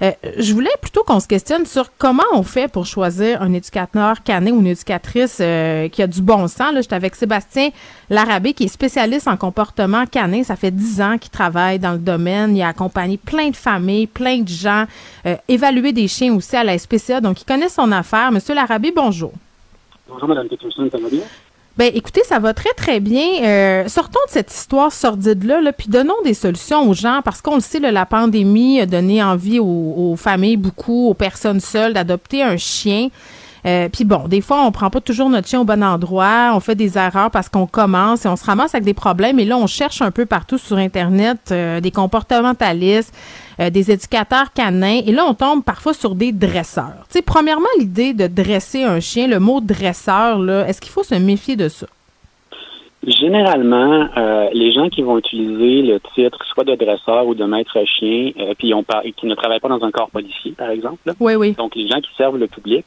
Euh, 0.02 0.12
je 0.38 0.54
voulais 0.54 0.70
plutôt 0.82 1.04
qu'on 1.04 1.20
se 1.20 1.28
questionne 1.28 1.66
sur 1.66 1.92
comment 1.98 2.24
on 2.34 2.44
fait 2.44 2.68
pour 2.68 2.86
choisir 2.86 3.42
un 3.42 3.54
éducateur 3.54 4.24
canin 4.24 4.52
ou 4.52 4.60
une 4.60 4.68
éducatrice 4.68 5.38
euh, 5.42 5.88
qui 5.90 6.02
a 6.02 6.08
du 6.08 6.22
bon 6.22 6.48
sens. 6.48 6.74
Là, 6.74 6.82
j'étais 6.82 6.96
avec 6.96 7.16
Sébastien 7.16 7.70
Larabé, 8.10 8.54
qui 8.54 8.66
est 8.66 8.70
spécialiste 8.70 9.28
en 9.28 9.38
comportement 9.38 10.06
canin. 10.06 10.44
Ça 10.44 10.56
fait 10.56 10.72
dix 10.72 11.02
ans 11.02 11.18
qu'il 11.18 11.32
travaille 11.32 11.80
dans 11.80 11.94
le 11.94 12.00
domaine. 12.00 12.56
Il 12.56 12.62
a 12.62 12.70
accompagné 12.70 13.18
plein 13.18 13.50
de 13.50 13.56
familles, 13.56 14.08
plein 14.08 14.40
de 14.40 14.50
gens, 14.50 14.86
euh, 15.26 15.36
évalué 15.48 15.94
des 15.94 16.08
chiens 16.08 16.34
aussi 16.36 16.56
à 16.56 16.64
la 16.64 16.78
SPCA. 16.78 17.22
Donc, 17.22 17.42
il 17.42 17.46
connaît 17.46 17.70
son 17.70 17.92
affaire. 17.92 18.32
Monsieur 18.32 18.54
Larabé, 18.54 18.92
bonjour. 18.96 19.34
Bonjour, 20.08 20.28
Mme 20.30 20.48
Peterson, 20.48 20.88
ça 20.92 20.98
bien? 20.98 21.22
Ben, 21.78 21.92
écoutez, 21.94 22.22
ça 22.24 22.40
va 22.40 22.54
très, 22.54 22.74
très 22.74 23.02
bien. 23.02 23.44
Euh, 23.44 23.88
sortons 23.90 24.20
de 24.28 24.32
cette 24.32 24.54
histoire 24.54 24.94
sordide-là, 24.94 25.60
là, 25.60 25.74
puis 25.74 25.90
donnons 25.90 26.14
des 26.24 26.34
solutions 26.34 26.90
aux 26.90 26.94
gens, 26.94 27.20
parce 27.24 27.42
qu'on 27.42 27.56
le 27.56 27.62
sait, 27.62 27.80
la 27.80 28.06
pandémie 28.06 28.80
a 28.80 28.86
donné 28.86 29.22
envie 29.22 29.60
aux, 29.60 29.66
aux 29.66 30.16
familles, 30.16 30.56
beaucoup, 30.56 31.10
aux 31.10 31.14
personnes 31.14 31.60
seules, 31.60 31.94
d'adopter 31.94 32.44
un 32.44 32.56
chien. 32.56 33.10
Euh, 33.66 33.90
puis 33.90 34.06
bon, 34.06 34.28
des 34.28 34.42
fois, 34.42 34.62
on 34.64 34.72
prend 34.72 34.90
pas 34.90 35.02
toujours 35.02 35.30
notre 35.30 35.48
chien 35.48 35.60
au 35.60 35.66
bon 35.66 35.84
endroit, 35.84 36.52
on 36.54 36.60
fait 36.60 36.76
des 36.76 36.98
erreurs 36.98 37.32
parce 37.32 37.50
qu'on 37.50 37.66
commence 37.66 38.26
et 38.26 38.28
on 38.28 38.36
se 38.36 38.46
ramasse 38.46 38.76
avec 38.76 38.86
des 38.86 38.94
problèmes. 38.94 39.40
Et 39.40 39.46
là, 39.46 39.58
on 39.58 39.68
cherche 39.68 40.02
un 40.02 40.12
peu 40.12 40.26
partout 40.26 40.60
sur 40.60 40.78
Internet 40.78 41.40
euh, 41.52 41.82
des 41.82 41.92
comportementalistes, 41.92 43.14
euh, 43.60 43.70
des 43.70 43.92
éducateurs 43.92 44.52
canins. 44.54 45.02
Et 45.06 45.12
là, 45.12 45.26
on 45.28 45.34
tombe 45.34 45.64
parfois 45.64 45.94
sur 45.94 46.16
des 46.16 46.32
dresseurs. 46.32 47.06
Tu 47.10 47.14
sais, 47.20 47.22
premièrement, 47.22 47.68
l'idée 47.80 48.14
de 48.14 48.28
dresser 48.28 48.84
un 48.84 49.00
chien, 49.00 49.28
le 49.28 49.40
mot 49.40 49.62
dresseur, 49.62 50.40
là, 50.40 50.68
est-ce 50.68 50.82
qu'il 50.82 50.92
faut 50.92 51.04
se 51.04 51.16
méfier 51.16 51.56
de 51.56 51.68
ça? 51.70 51.88
Généralement, 53.08 54.08
euh, 54.18 54.50
les 54.54 54.72
gens 54.72 54.90
qui 54.90 55.04
vont 55.04 55.20
utiliser 55.20 55.84
le 55.84 56.00
titre 56.16 56.40
soit 56.52 56.64
de 56.64 56.74
dresseur 56.74 57.28
ou 57.28 57.36
de 57.36 57.46
maître 57.46 57.78
chien, 57.86 58.32
euh, 58.40 58.54
puis 58.58 58.74
on 58.74 58.82
par- 58.84 59.04
qui 59.04 59.28
ne 59.28 59.36
travaillent 59.36 59.60
pas 59.60 59.70
dans 59.70 59.84
un 59.84 59.92
corps 59.92 60.10
policier, 60.10 60.54
par 60.54 60.72
exemple, 60.72 60.98
là. 61.06 61.14
Oui, 61.20 61.36
oui. 61.36 61.54
donc 61.54 61.76
les 61.76 61.88
gens 61.88 62.02
qui 62.02 62.10
servent 62.18 62.38
le 62.40 62.48
public, 62.48 62.86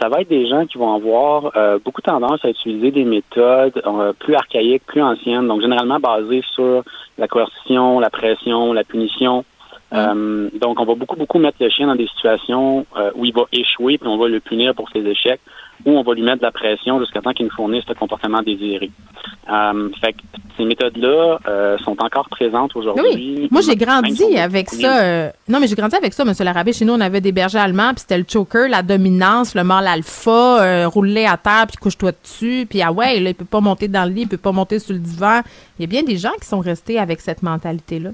ça 0.00 0.08
va 0.08 0.22
être 0.22 0.28
des 0.30 0.48
gens 0.48 0.64
qui 0.64 0.78
vont 0.78 0.94
avoir 0.94 1.52
euh, 1.56 1.78
beaucoup 1.84 2.00
tendance 2.00 2.42
à 2.44 2.48
utiliser 2.48 2.92
des 2.92 3.04
méthodes 3.04 3.82
plus 4.20 4.34
archaïques, 4.36 4.84
plus 4.86 5.02
anciennes, 5.02 5.46
donc 5.48 5.60
généralement 5.60 5.98
basées 5.98 6.44
sur 6.54 6.82
la 7.18 7.28
coercition, 7.28 8.00
la 8.00 8.08
pression, 8.08 8.72
la 8.72 8.84
punition. 8.84 9.44
Euh, 9.92 10.50
donc, 10.60 10.78
on 10.80 10.84
va 10.84 10.94
beaucoup, 10.94 11.16
beaucoup 11.16 11.38
mettre 11.38 11.58
le 11.60 11.70
chien 11.70 11.86
dans 11.86 11.96
des 11.96 12.08
situations 12.08 12.84
euh, 12.96 13.10
où 13.14 13.24
il 13.24 13.32
va 13.32 13.42
échouer, 13.52 13.96
puis 13.98 14.08
on 14.08 14.18
va 14.18 14.28
le 14.28 14.40
punir 14.40 14.74
pour 14.74 14.90
ses 14.90 15.00
échecs, 15.00 15.40
ou 15.86 15.92
on 15.92 16.02
va 16.02 16.12
lui 16.14 16.22
mettre 16.22 16.38
de 16.38 16.42
la 16.42 16.50
pression 16.52 16.98
jusqu'à 17.00 17.20
temps 17.20 17.32
qu'il 17.32 17.46
nous 17.46 17.52
fournisse 17.52 17.84
le 17.88 17.94
comportement 17.94 18.42
désiré. 18.42 18.90
Euh, 19.50 19.88
fait 20.00 20.12
que 20.12 20.18
ces 20.58 20.64
méthodes-là 20.64 21.38
euh, 21.46 21.78
sont 21.78 21.96
encore 22.02 22.28
présentes 22.28 22.74
aujourd'hui. 22.76 23.04
Oui, 23.14 23.48
moi 23.50 23.60
j'ai 23.62 23.76
grandi 23.76 24.36
avec 24.36 24.68
ça. 24.68 25.02
euh, 25.02 25.30
non, 25.48 25.60
mais 25.60 25.68
j'ai 25.68 25.76
grandi 25.76 25.94
avec 25.96 26.12
ça, 26.12 26.24
Monsieur 26.24 26.44
Larabé. 26.44 26.72
Chez 26.72 26.84
nous, 26.84 26.94
on 26.94 27.00
avait 27.00 27.20
des 27.20 27.32
bergers 27.32 27.58
allemands, 27.58 27.90
puis 27.90 28.00
c'était 28.00 28.18
le 28.18 28.26
choker, 28.28 28.68
la 28.68 28.82
dominance, 28.82 29.54
le 29.54 29.64
mâle 29.64 29.86
alpha, 29.86 30.62
euh, 30.62 30.88
roule 30.88 31.16
à 31.18 31.36
terre, 31.36 31.66
puis 31.68 31.76
couche-toi 31.80 32.12
dessus, 32.22 32.66
puis 32.68 32.82
ah 32.82 32.92
ouais, 32.92 33.20
là, 33.20 33.30
il 33.30 33.34
peut 33.34 33.44
pas 33.44 33.60
monter 33.60 33.88
dans 33.88 34.04
le 34.04 34.10
lit, 34.10 34.22
il 34.22 34.28
peut 34.28 34.36
pas 34.36 34.52
monter 34.52 34.78
sur 34.80 34.92
le 34.92 34.98
divan. 34.98 35.40
Il 35.78 35.82
y 35.82 35.84
a 35.84 35.88
bien 35.88 36.02
des 36.02 36.18
gens 36.18 36.32
qui 36.40 36.46
sont 36.46 36.60
restés 36.60 36.98
avec 36.98 37.20
cette 37.20 37.42
mentalité-là. 37.42 38.10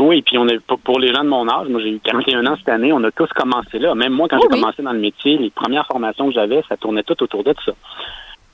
Oui, 0.00 0.22
puis 0.22 0.38
on 0.38 0.48
est 0.48 0.58
pour- 0.60 0.98
les 0.98 1.12
gens 1.14 1.22
de 1.24 1.28
mon 1.28 1.48
âge, 1.48 1.68
moi 1.68 1.80
j'ai 1.80 1.90
eu 1.90 2.00
41 2.02 2.46
ans 2.46 2.56
cette 2.56 2.68
année, 2.68 2.92
on 2.92 3.02
a 3.04 3.10
tous 3.10 3.28
commencé 3.34 3.78
là. 3.78 3.94
Même 3.94 4.12
moi, 4.12 4.28
quand 4.28 4.38
Oh 4.38 4.46
j'ai 4.48 4.54
oui. 4.56 4.60
commencé 4.60 4.82
dans 4.82 4.92
le 4.92 4.98
métier, 4.98 5.36
les 5.38 5.50
premières 5.50 5.86
formations 5.86 6.26
que 6.26 6.32
j'avais, 6.32 6.62
ça 6.68 6.76
tournait 6.76 7.02
tout 7.02 7.22
autour 7.22 7.44
de 7.44 7.54
ça. 7.64 7.72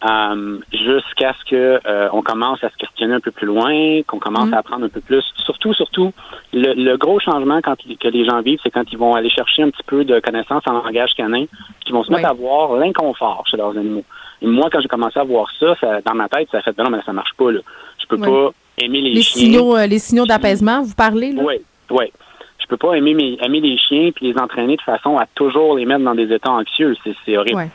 Euh, 0.06 0.58
jusqu'à 0.72 1.32
ce 1.40 1.44
que 1.50 1.80
euh, 1.86 2.08
on 2.12 2.20
commence 2.20 2.62
à 2.62 2.68
se 2.68 2.76
questionner 2.76 3.14
un 3.14 3.20
peu 3.20 3.30
plus 3.30 3.46
loin, 3.46 4.02
qu'on 4.06 4.18
commence 4.18 4.48
Mm. 4.50 4.54
à 4.54 4.58
apprendre 4.58 4.84
un 4.84 4.88
peu 4.90 5.00
plus. 5.00 5.24
Surtout, 5.44 5.72
surtout, 5.72 6.12
le, 6.52 6.74
le 6.74 6.96
gros 6.98 7.18
changement 7.18 7.60
quand, 7.62 7.76
que 7.98 8.08
les 8.08 8.24
gens 8.26 8.42
vivent, 8.42 8.60
c'est 8.62 8.70
quand 8.70 8.84
ils 8.92 8.98
vont 8.98 9.14
aller 9.14 9.30
chercher 9.30 9.62
un 9.62 9.70
petit 9.70 9.82
peu 9.86 10.04
de 10.04 10.20
connaissances 10.20 10.62
en 10.66 10.72
langage 10.72 11.14
canin, 11.16 11.46
qu'ils 11.80 11.94
vont 11.94 12.04
se 12.04 12.10
mettre 12.12 12.24
Oui. 12.24 12.30
à 12.30 12.34
voir 12.34 12.74
l'inconfort 12.76 13.44
chez 13.50 13.56
leurs 13.56 13.76
animaux. 13.76 14.04
Et 14.42 14.46
moi, 14.46 14.68
quand 14.70 14.80
j'ai 14.80 14.88
commencé 14.88 15.18
à 15.18 15.24
voir 15.24 15.48
ça, 15.58 15.74
ça, 15.80 16.00
dans 16.02 16.14
ma 16.14 16.28
tête, 16.28 16.48
ça 16.52 16.58
a 16.58 16.62
fait, 16.62 16.76
ben 16.76 16.84
non, 16.84 16.90
mais 16.90 17.02
ça 17.06 17.14
marche 17.14 17.32
pas, 17.38 17.50
là. 17.50 17.60
Je 17.98 18.06
peux 18.06 18.16
Oui. 18.16 18.28
pas 18.28 18.50
aimer 18.78 19.00
les, 19.00 19.12
Les 19.14 19.22
chiens. 19.22 19.42
signaux, 19.42 19.76
euh, 19.76 19.86
les 19.86 19.98
signaux 19.98 20.26
d'apaisement, 20.26 20.82
vous 20.82 20.94
parlez, 20.94 21.32
là? 21.32 21.42
Oui, 21.44 21.54
oui. 21.90 22.12
Je 22.58 22.66
peux 22.66 22.76
pas 22.76 22.94
aimer, 22.94 23.14
mes, 23.14 23.38
aimer 23.42 23.60
les 23.60 23.78
chiens 23.78 24.10
puis 24.14 24.32
les 24.32 24.38
entraîner 24.40 24.76
de 24.76 24.82
façon 24.82 25.16
à 25.18 25.26
toujours 25.34 25.76
les 25.76 25.84
mettre 25.86 26.04
dans 26.04 26.14
des 26.16 26.32
états 26.34 26.50
anxieux. 26.50 26.96
C'est, 27.24 27.36
horrible. 27.36 27.56
Ouais. 27.56 27.70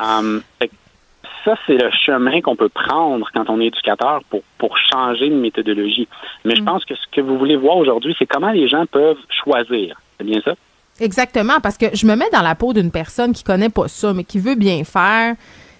Um, 0.00 0.42
fait 0.60 0.68
que 0.68 0.74
ça, 1.44 1.56
c'est 1.66 1.74
le 1.74 1.90
chemin 2.04 2.40
qu'on 2.40 2.54
peut 2.54 2.68
prendre 2.68 3.28
quand 3.34 3.50
on 3.50 3.60
est 3.60 3.66
éducateur 3.66 4.20
pour, 4.30 4.42
pour 4.58 4.76
changer 4.78 5.28
de 5.28 5.34
méthodologie. 5.34 6.06
Mais 6.44 6.54
Mm. 6.54 6.56
je 6.58 6.62
pense 6.62 6.84
que 6.84 6.94
ce 6.94 7.02
que 7.10 7.20
vous 7.20 7.36
voulez 7.36 7.56
voir 7.56 7.78
aujourd'hui, 7.78 8.14
c'est 8.18 8.26
comment 8.26 8.50
les 8.52 8.68
gens 8.68 8.86
peuvent 8.86 9.18
choisir. 9.42 10.00
C'est 10.18 10.24
bien 10.24 10.40
ça? 10.44 10.54
Exactement, 11.00 11.60
parce 11.60 11.76
que 11.78 11.86
je 11.94 12.06
me 12.06 12.14
mets 12.16 12.30
dans 12.32 12.42
la 12.42 12.54
peau 12.54 12.72
d'une 12.72 12.90
personne 12.90 13.32
qui 13.32 13.42
connaît 13.44 13.68
pas 13.70 13.88
ça, 13.88 14.12
mais 14.12 14.24
qui 14.24 14.38
veut 14.38 14.56
bien 14.56 14.82
faire 14.84 15.34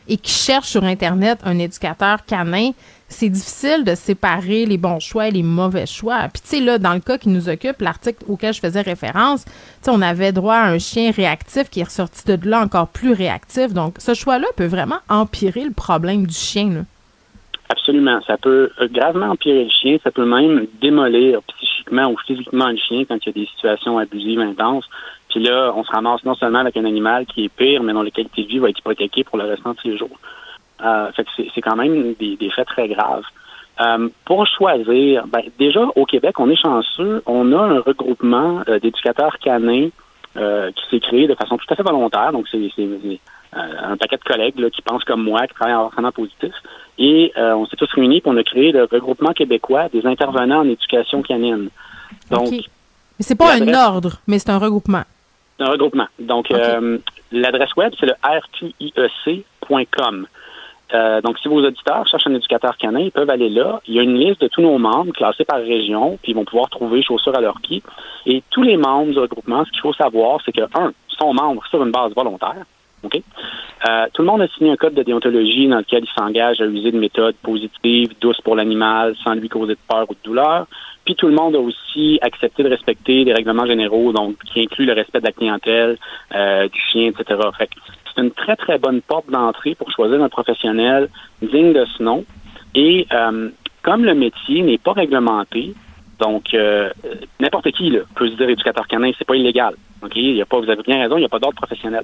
et 0.09 0.17
qui 0.17 0.33
cherche 0.33 0.67
sur 0.69 0.83
Internet 0.85 1.39
un 1.45 1.59
éducateur 1.59 2.25
canin. 2.25 2.71
C'est 3.09 3.31
difficile 3.31 3.85
de 3.85 3.95
séparer 3.95 4.67
les 4.67 4.77
bons 4.77 5.01
choix 5.01 5.29
et 5.29 5.31
les 5.31 5.43
mauvais 5.43 5.87
choix. 5.87 6.29
Puis, 6.33 6.43
tu 6.43 6.49
sais, 6.49 6.61
là, 6.61 6.79
dans 6.79 6.93
le 6.93 7.01
cas 7.01 7.17
qui 7.17 7.31
nous 7.31 7.49
occupe, 7.49 7.81
l'article 7.81 8.25
auquel 8.29 8.53
je 8.53 8.61
faisais 8.61 8.83
référence, 8.83 9.45
tu 9.45 9.53
sais, 9.83 9.91
on 9.91 10.03
avait 10.03 10.33
droit 10.33 10.57
à 10.57 10.69
un 10.69 10.79
chien 10.79 11.11
réactif 11.11 11.71
qui 11.71 11.81
est 11.81 11.85
ressorti 11.85 12.25
de 12.27 12.49
là 12.49 12.61
encore 12.61 12.89
plus 12.89 13.13
réactif. 13.13 13.73
Donc, 13.73 13.95
ce 13.99 14.13
choix-là 14.13 14.47
peut 14.57 14.67
vraiment 14.67 14.99
empirer 15.09 15.65
le 15.65 15.73
problème 15.73 16.27
du 16.27 16.35
chien. 16.35 16.85
Absolument. 17.71 18.21
Ça 18.27 18.37
peut 18.37 18.71
euh, 18.81 18.89
gravement 18.89 19.27
empirer 19.27 19.65
le 19.65 19.71
chien. 19.71 19.99
Ça 20.05 20.11
peut 20.11 20.25
même 20.25 20.67
démolir 20.81 21.41
psychiquement 21.43 22.11
ou 22.11 22.17
physiquement 22.27 22.69
le 22.69 22.77
chien 22.77 23.05
quand 23.07 23.17
il 23.17 23.27
y 23.27 23.31
a 23.31 23.33
des 23.33 23.47
situations 23.47 23.99
abusives 23.99 24.41
intenses. 24.41 24.89
Puis 25.29 25.41
là, 25.41 25.73
on 25.75 25.85
se 25.85 25.91
ramasse 25.91 26.25
non 26.25 26.35
seulement 26.35 26.61
avec 26.61 26.77
un 26.77 26.85
animal 26.85 27.27
qui 27.27 27.45
est 27.45 27.49
pire, 27.51 27.83
mais 27.83 27.93
dont 27.93 28.03
la 28.03 28.11
qualité 28.11 28.43
de 28.43 28.49
vie 28.49 28.59
va 28.59 28.71
être 28.71 28.79
hypothéquée 28.79 29.25
pour 29.25 29.37
le 29.39 29.45
restant 29.45 29.73
de 29.73 29.81
ses 29.81 29.97
jours. 29.97 30.19
Euh, 30.85 31.11
fait 31.13 31.25
que 31.25 31.31
c'est 31.55 31.61
quand 31.61 31.77
même 31.77 32.15
des, 32.15 32.37
des 32.37 32.51
faits 32.51 32.69
très 32.69 32.89
graves. 32.89 33.25
Euh, 33.81 34.09
pour 34.25 34.45
choisir, 34.47 35.27
ben, 35.27 35.43
déjà 35.59 35.85
au 35.97 36.05
Québec, 36.05 36.39
on 36.39 36.49
est 36.51 36.61
chanceux. 36.61 37.23
On 37.27 37.53
a 37.53 37.59
un 37.59 37.81
regroupement 37.81 38.63
euh, 38.69 38.79
d'éducateurs 38.79 39.39
canins 39.39 39.89
qui 40.35 40.83
s'est 40.89 41.01
créé 41.01 41.27
de 41.27 41.35
façon 41.35 41.57
tout 41.57 41.67
à 41.69 41.75
fait 41.75 41.83
volontaire. 41.83 42.31
Donc, 42.31 42.47
c'est 42.49 42.71
un 43.53 43.97
paquet 43.97 44.19
de 44.19 44.23
collègues 44.23 44.61
là, 44.61 44.71
qui 44.71 44.83
pensent 44.83 45.03
comme 45.03 45.25
moi, 45.25 45.49
qui 45.49 45.55
travaillent 45.55 45.75
en 45.75 45.87
entraînement 45.87 46.13
positif. 46.13 46.53
Et 46.97 47.33
on 47.37 47.67
s'est 47.67 47.75
tous 47.75 47.93
réunis 47.93 48.21
pour 48.21 48.31
on 48.31 48.37
a 48.37 48.45
créé 48.45 48.71
le 48.71 48.85
regroupement 48.85 49.33
québécois 49.33 49.89
des 49.89 50.07
intervenants 50.07 50.61
en 50.61 50.69
éducation 50.69 51.23
canine. 51.23 51.71
Donc, 52.31 52.47
OK. 52.47 52.53
Mais 52.53 52.63
c'est 53.19 53.35
pas 53.35 53.57
un 53.57 53.75
ordre, 53.75 54.21
mais 54.29 54.39
c'est 54.39 54.51
un 54.51 54.59
regroupement. 54.59 55.03
un 55.59 55.71
regroupement. 55.71 56.07
Donc, 56.21 56.51
l'adresse 57.33 57.75
web, 57.75 57.93
c'est 57.99 58.07
le 58.07 58.15
rqiec.com. 58.23 60.29
Euh, 60.95 61.21
donc, 61.21 61.39
si 61.39 61.49
vos 61.49 61.65
auditeurs 61.65 62.07
cherchent 62.07 62.27
un 62.27 62.35
éducateur 62.35 62.77
canin, 62.77 63.01
ils 63.01 63.11
peuvent 63.11 63.29
aller 63.29 63.51
là. 63.51 63.81
Il 63.87 63.95
y 63.95 63.99
a 63.99 64.03
une 64.03 64.19
liste 64.19 64.41
de 64.41 64.49
tous 64.49 64.63
nos 64.63 64.79
membres 64.79 65.13
classés 65.13 65.45
par 65.45 65.59
région, 65.59 66.19
puis 66.23 66.33
ils 66.33 66.35
vont 66.35 66.45
pouvoir 66.45 66.71
trouver 66.71 67.03
chaussures 67.03 67.37
à 67.37 67.41
leurs 67.41 67.61
pieds. 67.61 67.83
Et 68.27 68.43
tous 68.51 68.63
les 68.63 68.77
membres 68.77 69.13
du 69.13 69.19
regroupement, 69.19 69.65
ce 69.65 69.71
qu'il 69.71 69.81
faut 69.81 69.93
savoir, 69.93 70.41
c'est 70.45 70.53
que, 70.53 70.63
un, 70.63 70.93
sont 71.19 71.35
membres 71.35 71.65
sur 71.67 71.83
une 71.83 71.91
base 71.91 72.15
volontaire. 72.15 72.65
OK? 73.03 73.21
Euh, 73.89 74.07
tout 74.13 74.23
le 74.23 74.29
monde 74.29 74.43
a 74.43 74.49
signé 74.49 74.73
un 74.73 74.77
code 74.77 74.95
de 74.95 75.03
déontologie 75.03 75.69
dans 75.69 75.79
lequel 75.79 76.05
il 76.05 76.21
s'engage 76.21 76.61
à 76.61 76.65
user 76.65 76.91
de 76.91 76.99
méthodes 76.99 77.37
positives, 77.37 78.13
douces 78.21 78.41
pour 78.41 78.57
l'animal, 78.57 79.15
sans 79.23 79.35
lui 79.35 79.49
causer 79.49 79.75
de 79.75 79.79
peur 79.89 80.07
ou 80.09 80.15
de 80.15 80.19
douleur. 80.25 80.67
Puis 81.05 81.15
tout 81.15 81.29
le 81.29 81.35
monde 81.35 81.55
a 81.55 81.61
aussi 81.61 82.19
accepté 82.21 82.63
de 82.63 82.69
respecter 82.69 83.25
des 83.25 83.33
règlements 83.33 83.67
généraux, 83.67 84.13
donc 84.13 84.37
qui 84.45 84.61
incluent 84.61 84.87
le 84.87 84.95
respect 84.95 85.21
de 85.21 85.27
la 85.27 85.33
clientèle, 85.33 85.97
euh, 86.35 86.69
du 86.69 86.81
chien, 86.91 87.11
etc. 87.11 87.39
une 88.19 88.31
très 88.31 88.57
très 88.57 88.79
bonne 88.79 89.01
porte 89.01 89.31
d'entrée 89.31 89.75
pour 89.75 89.91
choisir 89.91 90.23
un 90.23 90.29
professionnel 90.29 91.09
digne 91.43 91.73
de 91.73 91.85
ce 91.97 92.03
nom. 92.03 92.25
Et 92.75 93.07
euh, 93.13 93.51
comme 93.83 94.05
le 94.05 94.15
métier 94.15 94.63
n'est 94.63 94.79
pas 94.79 94.93
réglementé, 94.93 95.75
donc 96.19 96.53
euh, 96.55 96.91
n'importe 97.41 97.71
qui 97.73 97.97
peut 98.15 98.29
se 98.29 98.37
dire 98.37 98.49
éducateur 98.49 98.87
canin, 98.87 99.11
c'est 99.19 99.27
pas 99.27 99.37
illégal. 99.37 99.75
Il 100.15 100.37
y 100.37 100.43
a 100.43 100.47
pas, 100.47 100.59
vous 100.59 100.71
avez 100.71 100.83
bien 100.83 101.01
raison, 101.01 101.17
il 101.17 101.21
n'y 101.21 101.27
a 101.27 101.29
pas 101.29 101.39
d'ordre 101.39 101.57
professionnel. 101.57 102.03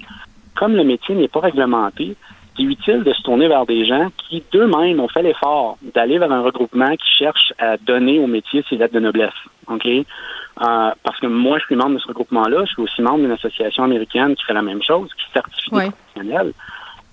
Comme 0.55 0.77
le 0.77 0.85
métier 0.85 1.15
n'est 1.15 1.29
pas 1.29 1.41
réglementé, 1.41 2.17
c'est 2.57 2.63
utile 2.63 3.03
de 3.03 3.13
se 3.13 3.23
tourner 3.23 3.49
vers 3.49 3.67
des 3.67 3.85
gens 3.85 4.09
qui 4.29 4.43
d'eux-mêmes 4.53 5.01
ont 5.01 5.09
fait 5.09 5.23
l'effort 5.23 5.77
d'aller 5.95 6.19
vers 6.19 6.31
un 6.31 6.43
regroupement 6.43 6.95
qui 6.97 7.09
cherche 7.19 7.53
à 7.59 7.77
donner 7.77 8.19
au 8.21 8.27
métier 8.27 8.65
ses 8.69 8.77
lettres 8.77 8.95
de 8.95 9.01
noblesse. 9.01 9.33
Ok, 9.69 9.87
Euh, 9.87 10.93
parce 11.03 11.19
que 11.19 11.27
moi 11.27 11.59
je 11.59 11.65
suis 11.65 11.75
membre 11.75 11.97
de 11.97 11.99
ce 11.99 12.07
regroupement-là, 12.07 12.65
je 12.65 12.73
suis 12.75 12.83
aussi 12.83 13.03
membre 13.03 13.19
d'une 13.25 13.33
association 13.33 13.83
américaine 13.83 14.37
qui 14.37 14.45
fait 14.45 14.53
la 14.55 14.63
même 14.63 14.81
chose, 14.85 15.09
qui 15.19 15.25
certifie 15.33 15.69
des 15.71 15.77
Ouais. 15.77 15.91
professionnels, 15.91 16.53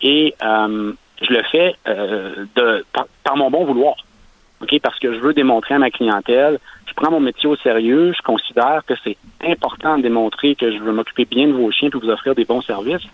et 0.03 0.35
euh, 0.43 0.93
je 1.23 1.33
le 1.33 1.41
fais 1.51 1.75
euh, 1.87 2.45
de 2.55 2.85
par, 2.93 3.05
par 3.23 3.37
mon 3.37 3.49
bon 3.49 3.65
vouloir. 3.65 3.95
OK, 4.61 4.79
parce 4.83 4.99
que 4.99 5.11
je 5.15 5.19
veux 5.19 5.33
démontrer 5.33 5.73
à 5.73 5.79
ma 5.79 5.89
clientèle, 5.89 6.59
je 6.85 6.93
prends 6.93 7.09
mon 7.09 7.19
métier 7.19 7.49
au 7.49 7.55
sérieux, 7.55 8.13
je 8.15 8.21
considère 8.21 8.83
que 8.85 8.93
c'est 9.03 9.17
important 9.43 9.97
de 9.97 10.03
démontrer 10.03 10.53
que 10.53 10.71
je 10.71 10.77
veux 10.77 10.91
m'occuper 10.93 11.25
bien 11.25 11.47
de 11.47 11.53
vos 11.53 11.71
chiens 11.71 11.89
et 11.91 11.97
vous 11.97 12.09
offrir 12.11 12.35
des 12.35 12.45
bons 12.45 12.61
services. 12.61 13.07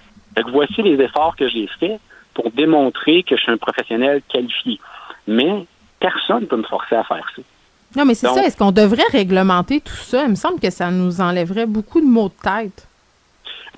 Voici 0.51 0.81
les 0.81 1.01
efforts 1.01 1.37
que 1.37 1.47
j'ai 1.47 1.67
faits 1.79 2.01
pour 2.37 2.51
démontrer 2.51 3.23
que 3.23 3.35
je 3.35 3.41
suis 3.41 3.51
un 3.51 3.57
professionnel 3.57 4.21
qualifié. 4.31 4.79
Mais 5.25 5.65
personne 5.99 6.41
ne 6.41 6.45
peut 6.45 6.57
me 6.57 6.63
forcer 6.63 6.95
à 6.95 7.03
faire 7.03 7.27
ça. 7.35 7.41
Non, 7.95 8.05
mais 8.05 8.13
c'est 8.13 8.27
ça. 8.27 8.45
Est-ce 8.45 8.55
qu'on 8.55 8.71
devrait 8.71 9.07
réglementer 9.11 9.81
tout 9.81 9.95
ça? 9.95 10.25
Il 10.25 10.29
me 10.29 10.35
semble 10.35 10.59
que 10.59 10.69
ça 10.69 10.91
nous 10.91 11.19
enlèverait 11.19 11.65
beaucoup 11.65 11.99
de 11.99 12.05
maux 12.05 12.29
de 12.29 12.33
tête. 12.43 12.86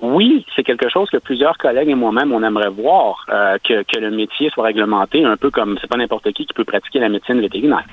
Oui, 0.00 0.46
c'est 0.56 0.62
quelque 0.62 0.88
chose 0.88 1.10
que 1.10 1.18
plusieurs 1.18 1.58
collègues 1.58 1.88
et 1.90 1.94
moi-même, 1.94 2.32
on 2.32 2.42
aimerait 2.42 2.70
voir, 2.70 3.26
euh, 3.28 3.58
que, 3.62 3.82
que 3.82 3.98
le 3.98 4.10
métier 4.10 4.50
soit 4.50 4.64
réglementé, 4.64 5.24
un 5.24 5.36
peu 5.36 5.50
comme 5.50 5.76
c'est 5.80 5.88
pas 5.88 5.98
n'importe 5.98 6.32
qui 6.32 6.46
qui 6.46 6.54
peut 6.54 6.64
pratiquer 6.64 7.00
la 7.00 7.08
médecine 7.08 7.40
vétérinaire. 7.40 7.84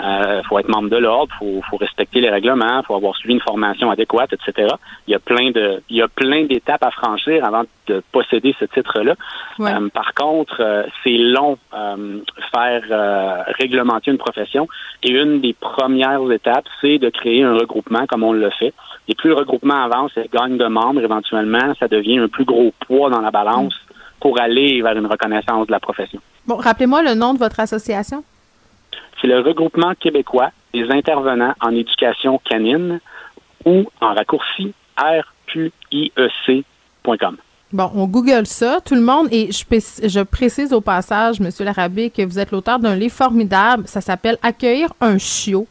Il 0.00 0.42
faut 0.48 0.58
être 0.58 0.68
membre 0.68 0.90
de 0.90 0.96
l'ordre, 0.96 1.34
faut, 1.38 1.62
faut 1.70 1.76
respecter 1.76 2.20
les 2.20 2.30
règlements, 2.30 2.82
faut 2.82 2.94
avoir 2.94 3.16
suivi 3.16 3.34
une 3.34 3.40
formation 3.40 3.90
adéquate, 3.90 4.32
etc. 4.32 4.74
Il 5.06 5.12
y 5.12 5.14
a 5.14 5.18
plein 5.18 5.50
de, 5.50 5.82
il 5.88 5.96
y 5.96 6.02
a 6.02 6.08
plein 6.08 6.44
d'étapes 6.44 6.82
à 6.82 6.90
franchir 6.90 7.44
avant 7.44 7.64
de 7.86 8.02
posséder 8.12 8.54
ce 8.58 8.64
titre-là. 8.64 9.14
Ouais. 9.58 9.72
Euh, 9.72 9.88
par 9.88 10.14
contre, 10.14 10.56
euh, 10.60 10.84
c'est 11.02 11.16
long 11.16 11.58
euh, 11.74 12.20
faire 12.54 12.82
euh, 12.90 13.42
réglementer 13.58 14.10
une 14.10 14.18
profession. 14.18 14.68
Et 15.02 15.12
une 15.12 15.40
des 15.40 15.54
premières 15.54 16.30
étapes, 16.30 16.66
c'est 16.80 16.98
de 16.98 17.10
créer 17.10 17.42
un 17.42 17.54
regroupement 17.54 18.06
comme 18.06 18.22
on 18.22 18.32
le 18.32 18.50
fait. 18.50 18.72
Et 19.08 19.14
plus 19.14 19.30
le 19.30 19.36
regroupement 19.36 19.82
avance 19.82 20.12
et 20.16 20.28
gagne 20.32 20.56
de 20.56 20.66
membres, 20.66 21.02
éventuellement, 21.02 21.53
ça 21.78 21.88
devient 21.88 22.18
un 22.18 22.28
plus 22.28 22.44
gros 22.44 22.72
poids 22.86 23.10
dans 23.10 23.20
la 23.20 23.30
balance 23.30 23.74
pour 24.20 24.40
aller 24.40 24.80
vers 24.82 24.96
une 24.96 25.06
reconnaissance 25.06 25.66
de 25.66 25.72
la 25.72 25.80
profession. 25.80 26.20
Bon, 26.46 26.56
rappelez-moi 26.56 27.02
le 27.02 27.14
nom 27.14 27.34
de 27.34 27.38
votre 27.38 27.60
association. 27.60 28.24
C'est 29.20 29.26
le 29.26 29.40
regroupement 29.40 29.94
québécois 29.94 30.50
des 30.72 30.90
intervenants 30.90 31.54
en 31.60 31.70
éducation 31.70 32.38
canine 32.38 33.00
ou 33.64 33.84
en 34.00 34.14
raccourci 34.14 34.72
rqiec.com. 34.98 36.64
Bon, 37.72 37.90
on 37.96 38.06
google 38.06 38.46
ça, 38.46 38.78
tout 38.84 38.94
le 38.94 39.00
monde, 39.00 39.26
et 39.32 39.50
je, 39.50 40.22
précise 40.22 40.72
au 40.72 40.80
passage, 40.80 41.40
Monsieur 41.40 41.64
Larabé, 41.64 42.08
que 42.08 42.22
vous 42.22 42.38
êtes 42.38 42.52
l'auteur 42.52 42.78
d'un 42.78 42.94
livre 42.94 43.14
formidable. 43.14 43.82
Ça 43.86 44.00
s'appelle 44.00 44.38
Accueillir 44.42 44.92
un 45.00 45.18
chiot. 45.18 45.66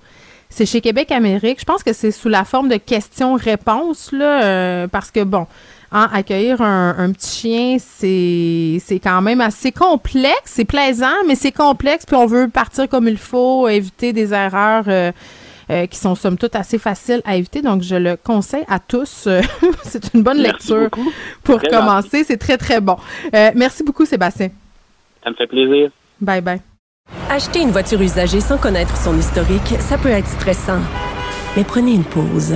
C'est 0.49 0.65
chez 0.65 0.81
Québec 0.81 1.11
Amérique. 1.11 1.61
Je 1.61 1.65
pense 1.65 1.81
que 1.81 1.93
c'est 1.93 2.11
sous 2.11 2.27
la 2.27 2.43
forme 2.43 2.67
de 2.67 2.75
questions-réponses, 2.75 4.11
là, 4.11 4.43
euh, 4.43 4.87
parce 4.87 5.11
que 5.11 5.23
bon, 5.23 5.47
hein, 5.93 6.09
accueillir 6.11 6.61
un, 6.61 6.95
un 6.97 7.11
petit 7.13 7.39
chien, 7.39 7.77
c'est 7.79 8.79
c'est 8.85 8.99
quand 8.99 9.21
même 9.21 9.39
assez 9.41 9.71
complexe. 9.71 10.33
C'est 10.45 10.65
plaisant, 10.65 11.23
mais 11.27 11.35
c'est 11.35 11.51
complexe. 11.53 12.05
Puis 12.05 12.15
on 12.15 12.25
veut 12.25 12.49
partir 12.49 12.89
comme 12.89 13.07
il 13.07 13.17
faut, 13.17 13.67
éviter 13.69 14.11
des 14.11 14.33
erreurs. 14.33 14.85
euh, 14.87 15.11
euh, 15.71 15.85
qui 15.87 15.97
sont 15.97 16.13
somme 16.15 16.37
toute 16.37 16.55
assez 16.57 16.77
faciles 16.77 17.21
à 17.23 17.37
éviter. 17.37 17.61
Donc, 17.61 17.83
je 17.83 17.95
le 17.95 18.17
conseille 18.17 18.65
à 18.67 18.79
tous. 18.79 19.27
Euh, 19.27 19.41
c'est 19.83 20.13
une 20.13 20.21
bonne 20.21 20.41
Merci 20.41 20.51
lecture 20.73 20.89
beaucoup. 20.89 21.11
pour 21.41 21.61
Très 21.61 21.69
commencer. 21.69 22.23
C'est 22.25 22.37
très, 22.37 22.57
très 22.57 22.81
bon. 22.81 22.97
Euh, 23.33 23.51
merci 23.55 23.81
beaucoup, 23.81 24.05
Sébastien. 24.05 24.49
Ça 25.23 25.29
me 25.29 25.35
fait 25.35 25.47
plaisir. 25.47 25.89
Bye 26.19 26.41
bye. 26.41 26.59
Acheter 27.29 27.61
une 27.61 27.71
voiture 27.71 28.01
usagée 28.01 28.41
sans 28.41 28.57
connaître 28.57 28.95
son 28.97 29.17
historique, 29.17 29.75
ça 29.79 29.97
peut 29.97 30.09
être 30.09 30.27
stressant. 30.27 30.79
Mais 31.55 31.63
prenez 31.63 31.93
une 31.93 32.03
pause. 32.03 32.55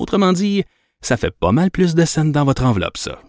Autrement 0.00 0.32
dit, 0.32 0.64
ça 1.02 1.18
fait 1.18 1.30
pas 1.30 1.52
mal 1.52 1.70
plus 1.70 1.94
de 1.94 2.06
scènes 2.06 2.32
dans 2.32 2.46
votre 2.46 2.64
enveloppe, 2.64 2.96
ça. 2.96 3.20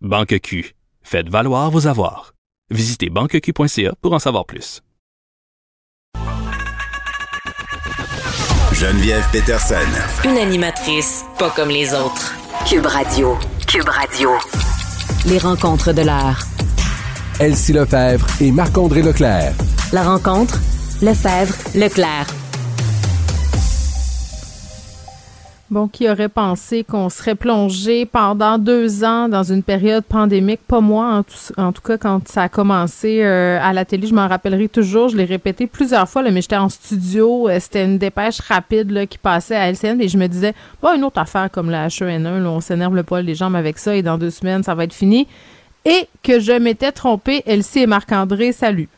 Banque 0.00 0.40
Q. 0.40 0.74
Faites 1.02 1.28
valoir 1.28 1.70
vos 1.70 1.86
avoirs. 1.86 2.34
Visitez 2.70 3.10
banqueq.ca 3.10 3.94
pour 4.02 4.12
en 4.12 4.18
savoir 4.18 4.44
plus. 4.44 4.82
Geneviève 8.72 9.24
Peterson. 9.30 9.76
Une 10.24 10.36
animatrice 10.36 11.24
pas 11.38 11.50
comme 11.50 11.68
les 11.68 11.94
autres. 11.94 12.34
Cube 12.68 12.86
Radio. 12.86 13.38
Cube 13.68 13.88
Radio. 13.88 14.30
Les 15.26 15.38
rencontres 15.38 15.92
de 15.92 16.02
l'heure. 16.02 16.40
Elsie 17.38 17.72
Lefebvre 17.72 18.26
et 18.40 18.50
Marc-André 18.50 19.02
Leclerc. 19.02 19.52
La 19.92 20.02
rencontre, 20.02 20.58
Lefebvre, 21.00 21.54
Leclerc. 21.76 22.26
Bon, 25.68 25.88
qui 25.88 26.08
aurait 26.08 26.28
pensé 26.28 26.84
qu'on 26.84 27.08
serait 27.08 27.34
plongé 27.34 28.06
pendant 28.06 28.56
deux 28.56 29.02
ans 29.02 29.28
dans 29.28 29.42
une 29.42 29.64
période 29.64 30.04
pandémique? 30.04 30.60
Pas 30.68 30.80
moi, 30.80 31.06
en 31.12 31.22
tout, 31.24 31.34
en 31.56 31.72
tout 31.72 31.82
cas, 31.82 31.98
quand 31.98 32.28
ça 32.28 32.42
a 32.42 32.48
commencé 32.48 33.18
euh, 33.24 33.58
à 33.60 33.72
la 33.72 33.84
télé, 33.84 34.06
je 34.06 34.14
m'en 34.14 34.28
rappellerai 34.28 34.68
toujours. 34.68 35.08
Je 35.08 35.16
l'ai 35.16 35.24
répété 35.24 35.66
plusieurs 35.66 36.08
fois, 36.08 36.22
là, 36.22 36.30
mais 36.30 36.40
j'étais 36.40 36.56
en 36.56 36.68
studio. 36.68 37.48
euh, 37.48 37.58
C'était 37.58 37.84
une 37.84 37.98
dépêche 37.98 38.38
rapide 38.42 38.92
là, 38.92 39.06
qui 39.06 39.18
passait 39.18 39.56
à 39.56 39.68
LCN 39.72 40.00
et 40.00 40.06
je 40.06 40.16
me 40.18 40.28
disais, 40.28 40.54
bon, 40.80 40.94
une 40.94 41.02
autre 41.02 41.18
affaire 41.18 41.50
comme 41.50 41.68
la 41.68 41.88
H1N1, 41.88 42.22
là, 42.44 42.48
on 42.48 42.60
s'énerve 42.60 42.94
le 42.94 43.02
poil 43.02 43.26
des 43.26 43.34
jambes 43.34 43.56
avec 43.56 43.78
ça 43.78 43.96
et 43.96 44.02
dans 44.02 44.18
deux 44.18 44.30
semaines, 44.30 44.62
ça 44.62 44.76
va 44.76 44.84
être 44.84 44.94
fini. 44.94 45.26
Et 45.84 46.06
que 46.22 46.38
je 46.38 46.52
m'étais 46.52 46.92
trompée. 46.92 47.42
Elsie 47.44 47.80
et 47.80 47.86
Marc-André, 47.88 48.52
salut. 48.52 48.88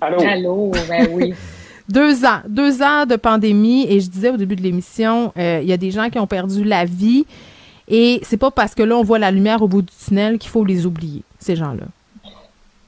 Allô? 0.00 0.18
Allô, 0.20 0.72
ben 0.88 1.06
oui. 1.12 1.32
Deux 1.92 2.24
ans, 2.24 2.40
deux 2.48 2.80
ans 2.80 3.04
de 3.04 3.16
pandémie. 3.16 3.84
Et 3.86 4.00
je 4.00 4.08
disais 4.08 4.30
au 4.30 4.38
début 4.38 4.56
de 4.56 4.62
l'émission, 4.62 5.30
euh, 5.36 5.60
il 5.62 5.68
y 5.68 5.74
a 5.74 5.76
des 5.76 5.90
gens 5.90 6.08
qui 6.08 6.18
ont 6.18 6.26
perdu 6.26 6.64
la 6.64 6.86
vie. 6.86 7.26
Et 7.86 8.20
c'est 8.22 8.38
pas 8.38 8.50
parce 8.50 8.74
que 8.74 8.82
là 8.82 8.96
on 8.96 9.02
voit 9.02 9.18
la 9.18 9.30
lumière 9.30 9.60
au 9.60 9.68
bout 9.68 9.82
du 9.82 9.92
tunnel 10.06 10.38
qu'il 10.38 10.50
faut 10.50 10.64
les 10.64 10.86
oublier, 10.86 11.22
ces 11.38 11.54
gens-là. 11.54 11.84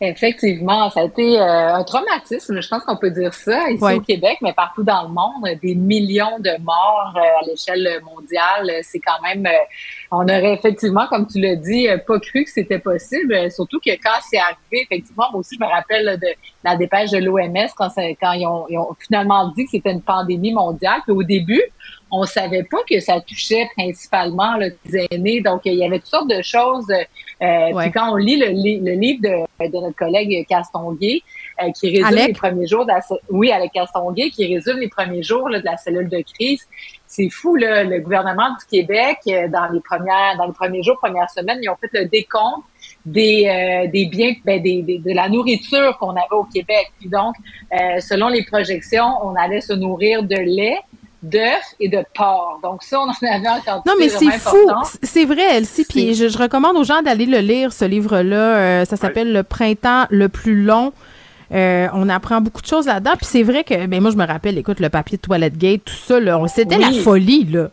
Effectivement, 0.00 0.90
ça 0.90 1.00
a 1.00 1.04
été 1.04 1.40
euh, 1.40 1.74
un 1.74 1.84
traumatisme, 1.84 2.60
je 2.60 2.68
pense 2.68 2.82
qu'on 2.82 2.96
peut 2.96 3.10
dire 3.10 3.32
ça, 3.32 3.70
ici 3.70 3.82
Ouais. 3.82 3.94
au 3.94 4.00
Québec, 4.00 4.38
mais 4.42 4.52
partout 4.52 4.82
dans 4.82 5.04
le 5.04 5.08
monde, 5.08 5.58
des 5.62 5.76
millions 5.76 6.38
de 6.40 6.50
morts 6.62 7.14
euh, 7.16 7.20
à 7.20 7.46
l'échelle 7.46 8.00
mondiale, 8.04 8.72
c'est 8.82 8.98
quand 8.98 9.22
même, 9.22 9.46
euh, 9.46 9.50
on 10.10 10.24
aurait 10.24 10.54
effectivement, 10.54 11.06
comme 11.06 11.28
tu 11.28 11.40
l'as 11.40 11.54
dit, 11.54 11.88
euh, 11.88 11.96
pas 11.98 12.18
cru 12.18 12.42
que 12.44 12.50
c'était 12.50 12.80
possible, 12.80 13.34
euh, 13.34 13.50
surtout 13.50 13.78
que 13.78 13.90
quand 13.92 14.18
c'est 14.28 14.38
arrivé, 14.38 14.82
effectivement, 14.90 15.26
moi 15.30 15.40
aussi, 15.40 15.56
je 15.58 15.64
me 15.64 15.70
rappelle 15.70 16.04
là, 16.04 16.16
de 16.16 16.26
la 16.64 16.76
dépêche 16.76 17.10
de 17.12 17.18
l'OMS 17.18 17.68
quand, 17.76 17.88
quand 18.20 18.32
ils, 18.32 18.46
ont, 18.46 18.66
ils 18.68 18.78
ont 18.78 18.96
finalement 18.98 19.52
dit 19.56 19.64
que 19.64 19.70
c'était 19.70 19.92
une 19.92 20.02
pandémie 20.02 20.52
mondiale, 20.52 21.00
puis 21.04 21.12
au 21.12 21.22
début, 21.22 21.62
on 22.16 22.24
savait 22.24 22.62
pas 22.64 22.78
que 22.88 22.98
ça 23.00 23.20
touchait 23.20 23.66
principalement 23.76 24.54
là, 24.56 24.66
les 24.86 25.06
aînés. 25.10 25.40
Donc, 25.40 25.62
il 25.64 25.74
y 25.74 25.84
avait 25.84 25.98
toutes 25.98 26.08
sortes 26.16 26.30
de 26.30 26.42
choses. 26.42 26.90
Euh, 26.90 27.04
Ouais. 27.42 27.82
Puis 27.84 27.92
quand 27.92 28.12
on 28.12 28.16
lit 28.16 28.36
le, 28.36 28.46
li- 28.64 28.80
le 28.80 28.92
livre 28.92 29.20
de, 29.22 29.66
de 29.68 29.80
notre 29.84 29.96
collègue 29.96 30.46
Castonguay, 30.48 31.20
euh, 31.62 31.70
qui 31.72 31.90
résume 31.90 32.06
Alec? 32.06 32.26
les 32.28 32.32
premiers 32.32 32.66
jours 32.66 32.84
de 32.84 32.92
la, 32.92 33.00
oui, 33.28 33.50
avec 33.52 33.72
Castonguay, 33.72 34.30
qui 34.30 34.44
résume 34.54 34.78
les 34.78 34.88
premiers 34.88 35.22
jours 35.22 35.48
là, 35.48 35.58
de 35.58 35.64
la 35.64 35.76
cellule 35.76 36.08
de 36.08 36.20
crise, 36.34 36.62
c'est 37.06 37.28
fou, 37.30 37.56
là, 37.56 37.84
le 37.84 37.98
gouvernement 38.00 38.50
du 38.58 38.64
Québec, 38.70 39.18
euh, 39.28 39.48
dans 39.48 39.68
les 39.72 39.80
premières, 39.80 40.36
dans 40.38 40.46
les 40.46 40.52
premiers 40.52 40.82
jours, 40.82 40.96
premières 40.98 41.30
semaines, 41.30 41.58
ils 41.60 41.68
ont 41.68 41.76
fait 41.76 41.90
le 41.92 42.06
décompte 42.06 42.64
des, 43.04 43.46
euh, 43.46 43.90
des 43.90 44.06
biens, 44.06 44.32
ben, 44.44 44.62
des, 44.62 44.82
des- 44.82 44.98
de 44.98 45.12
la 45.12 45.28
nourriture 45.28 45.98
qu'on 45.98 46.10
avait 46.10 46.38
au 46.42 46.44
Québec. 46.44 46.86
Puis 47.00 47.08
donc, 47.08 47.34
euh, 47.72 48.00
selon 48.00 48.28
les 48.28 48.44
projections, 48.44 49.10
on 49.22 49.34
allait 49.34 49.60
se 49.60 49.72
nourrir 49.74 50.22
de 50.22 50.36
lait, 50.36 50.78
d'œufs 51.24 51.74
et 51.80 51.88
de 51.88 52.04
porc. 52.16 52.60
Donc 52.62 52.82
ça, 52.82 53.00
on 53.00 53.04
en 53.08 53.10
avait 53.34 53.48
en 53.48 53.60
quantité 53.60 53.88
Non, 53.90 53.94
mais 53.98 54.08
c'est 54.08 54.30
fou. 54.38 54.56
C'est 55.02 55.24
vrai, 55.24 55.56
Elsie. 55.56 55.84
Puis 55.88 56.14
je, 56.14 56.28
je 56.28 56.38
recommande 56.38 56.76
aux 56.76 56.84
gens 56.84 57.02
d'aller 57.02 57.26
le 57.26 57.38
lire, 57.38 57.72
ce 57.72 57.84
livre-là. 57.84 58.36
Euh, 58.56 58.84
ça 58.84 58.96
s'appelle 58.96 59.32
Le 59.32 59.42
printemps 59.42 60.06
le 60.10 60.28
plus 60.28 60.62
long. 60.62 60.92
Euh, 61.52 61.88
on 61.92 62.08
apprend 62.08 62.40
beaucoup 62.40 62.62
de 62.62 62.66
choses 62.66 62.86
là-dedans. 62.86 63.12
Puis 63.16 63.26
c'est 63.26 63.42
vrai 63.42 63.64
que, 63.64 63.86
ben 63.86 64.00
moi, 64.00 64.10
je 64.10 64.16
me 64.16 64.26
rappelle, 64.26 64.56
écoute, 64.58 64.80
le 64.80 64.88
papier 64.88 65.16
de 65.18 65.22
toilette 65.22 65.56
gate, 65.58 65.84
tout 65.84 65.94
ça, 65.94 66.18
là, 66.20 66.38
on- 66.38 66.48
c'était 66.48 66.76
Oui. 66.76 66.96
la 66.96 67.02
folie, 67.02 67.44
là. 67.44 67.68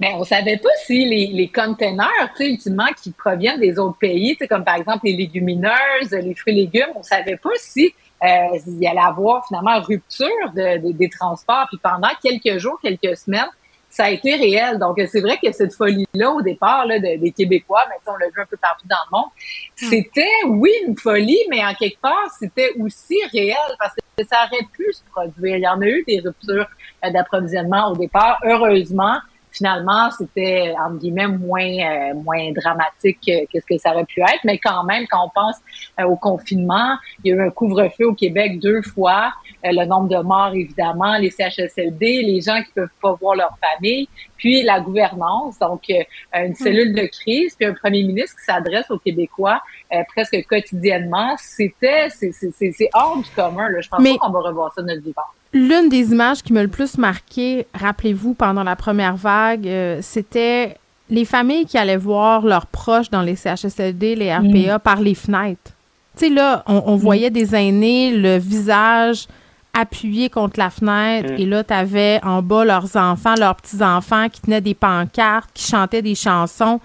Mais 0.00 0.12
on 0.16 0.24
savait 0.24 0.56
pas 0.56 0.68
si 0.84 1.04
les, 1.04 1.28
les 1.28 1.46
containers, 1.48 2.08
tu 2.36 2.44
sais, 2.44 2.50
ultimement, 2.50 2.88
qui 3.00 3.12
proviennent 3.12 3.60
des 3.60 3.78
autres 3.78 3.98
pays, 3.98 4.32
tu 4.32 4.38
sais, 4.38 4.48
comme 4.48 4.64
par 4.64 4.74
exemple 4.74 5.00
les 5.04 5.12
légumineuses, 5.16 6.10
les 6.10 6.34
fruits 6.34 6.54
et 6.54 6.56
légumes, 6.62 6.90
on 6.96 7.02
savait 7.04 7.36
pas 7.36 7.50
si 7.56 7.94
euh, 8.24 8.58
il 8.66 8.82
y 8.82 8.86
allait 8.86 9.00
avoir 9.00 9.46
finalement 9.46 9.80
rupture 9.80 10.28
de, 10.54 10.78
de- 10.86 10.92
des 10.92 11.08
transports. 11.08 11.66
Puis 11.68 11.78
pendant 11.82 12.08
quelques 12.22 12.58
jours, 12.58 12.78
quelques 12.82 13.16
semaines, 13.16 13.50
ça 13.88 14.04
a 14.04 14.10
été 14.10 14.34
réel. 14.36 14.78
Donc, 14.78 14.98
c'est 15.10 15.20
vrai 15.20 15.38
que 15.42 15.52
cette 15.52 15.74
folie-là, 15.74 16.30
au 16.30 16.40
départ, 16.40 16.86
là, 16.86 16.98
de- 16.98 17.20
des 17.20 17.30
Québécois, 17.32 17.82
mais 17.90 17.96
on 18.06 18.16
l'a 18.16 18.26
vu 18.28 18.40
un 18.40 18.46
peu 18.46 18.56
partout 18.56 18.86
dans 18.88 18.96
le 19.10 19.18
monde, 19.18 19.30
c'était, 19.76 20.28
oui, 20.46 20.70
une 20.86 20.96
folie, 20.96 21.40
mais 21.50 21.62
en 21.64 21.74
quelque 21.74 22.00
part, 22.00 22.30
c'était 22.38 22.70
aussi 22.80 23.18
réel 23.32 23.56
parce 23.78 23.94
que 23.94 24.24
ça 24.24 24.46
aurait 24.46 24.66
pu 24.72 24.86
se 24.92 25.02
produire. 25.10 25.56
Il 25.56 25.62
y 25.62 25.68
en 25.68 25.80
a 25.80 25.86
eu 25.86 26.04
des 26.06 26.20
ruptures 26.20 26.66
euh, 27.04 27.10
d'approvisionnement 27.10 27.88
au 27.90 27.96
départ. 27.96 28.38
Heureusement, 28.44 29.16
finalement, 29.52 30.10
c'était, 30.10 30.74
entre 30.78 30.98
guillemets, 30.98 31.28
moins, 31.28 31.60
euh, 31.62 32.14
moins 32.14 32.50
dramatique 32.52 33.18
que, 33.26 33.44
que 33.46 33.60
ce 33.60 33.66
que 33.66 33.78
ça 33.78 33.92
aurait 33.92 34.04
pu 34.04 34.20
être. 34.20 34.40
Mais 34.44 34.58
quand 34.58 34.84
même, 34.84 35.06
quand 35.10 35.24
on 35.24 35.30
pense 35.30 35.56
euh, 36.00 36.04
au 36.04 36.16
confinement, 36.16 36.96
il 37.22 37.30
y 37.30 37.32
a 37.32 37.36
eu 37.36 37.46
un 37.46 37.50
couvre-feu 37.50 38.06
au 38.06 38.14
Québec 38.14 38.58
deux 38.58 38.82
fois. 38.82 39.32
Euh, 39.64 39.68
le 39.72 39.84
nombre 39.84 40.08
de 40.08 40.22
morts, 40.22 40.52
évidemment, 40.54 41.16
les 41.18 41.30
CHSLD, 41.30 42.22
les 42.22 42.40
gens 42.40 42.60
qui 42.62 42.72
peuvent 42.74 42.88
pas 43.00 43.12
voir 43.14 43.36
leur 43.36 43.56
famille, 43.60 44.08
puis 44.36 44.62
la 44.62 44.80
gouvernance, 44.80 45.58
donc 45.58 45.82
euh, 45.90 46.02
une 46.34 46.54
cellule 46.54 46.94
de 46.94 47.06
crise, 47.06 47.54
puis 47.54 47.66
un 47.66 47.74
premier 47.74 48.02
ministre 48.02 48.36
qui 48.38 48.44
s'adresse 48.44 48.90
aux 48.90 48.98
Québécois 48.98 49.60
euh, 49.92 50.02
presque 50.08 50.36
quotidiennement. 50.48 51.36
C'était, 51.38 52.08
c'est, 52.10 52.90
hors 52.94 53.18
du 53.18 53.30
commun. 53.30 53.68
Là. 53.68 53.80
Je 53.80 53.88
pense 53.88 54.00
Mais- 54.00 54.12
pas 54.12 54.26
qu'on 54.26 54.32
va 54.32 54.40
revoir 54.40 54.72
ça 54.72 54.82
de 54.82 54.88
notre 54.88 55.02
vivant. 55.02 55.22
L'une 55.54 55.88
des 55.90 56.12
images 56.12 56.42
qui 56.42 56.52
m'a 56.52 56.62
le 56.62 56.68
plus 56.68 56.96
marqué, 56.96 57.66
rappelez-vous, 57.74 58.34
pendant 58.34 58.62
la 58.62 58.74
première 58.76 59.16
vague, 59.16 59.66
euh, 59.68 59.98
c'était 60.00 60.76
les 61.10 61.24
familles 61.26 61.66
qui 61.66 61.76
allaient 61.76 61.96
voir 61.98 62.42
leurs 62.46 62.66
proches 62.66 63.10
dans 63.10 63.20
les 63.20 63.36
CHSLD, 63.36 64.14
les 64.14 64.34
RPA, 64.34 64.78
par 64.78 65.00
les 65.00 65.14
fenêtres. 65.14 65.72
Tu 66.16 66.26
sais, 66.26 66.30
là, 66.30 66.62
on, 66.66 66.82
on 66.86 66.96
voyait 66.96 67.28
des 67.30 67.54
aînés, 67.54 68.16
le 68.16 68.38
visage 68.38 69.26
appuyé 69.74 70.28
contre 70.30 70.58
la 70.58 70.70
fenêtre, 70.70 71.32
Mm. 71.32 71.40
et 71.40 71.46
là, 71.46 71.64
tu 71.64 71.74
avais 71.74 72.20
en 72.22 72.42
bas 72.42 72.64
leurs 72.64 72.96
enfants, 72.96 73.34
leurs 73.38 73.56
petits-enfants 73.56 74.28
qui 74.30 74.40
tenaient 74.42 74.60
des 74.60 74.74
pancartes, 74.74 75.50
qui 75.54 75.64
chantaient 75.66 76.02
des 76.02 76.14
chansons. 76.14 76.80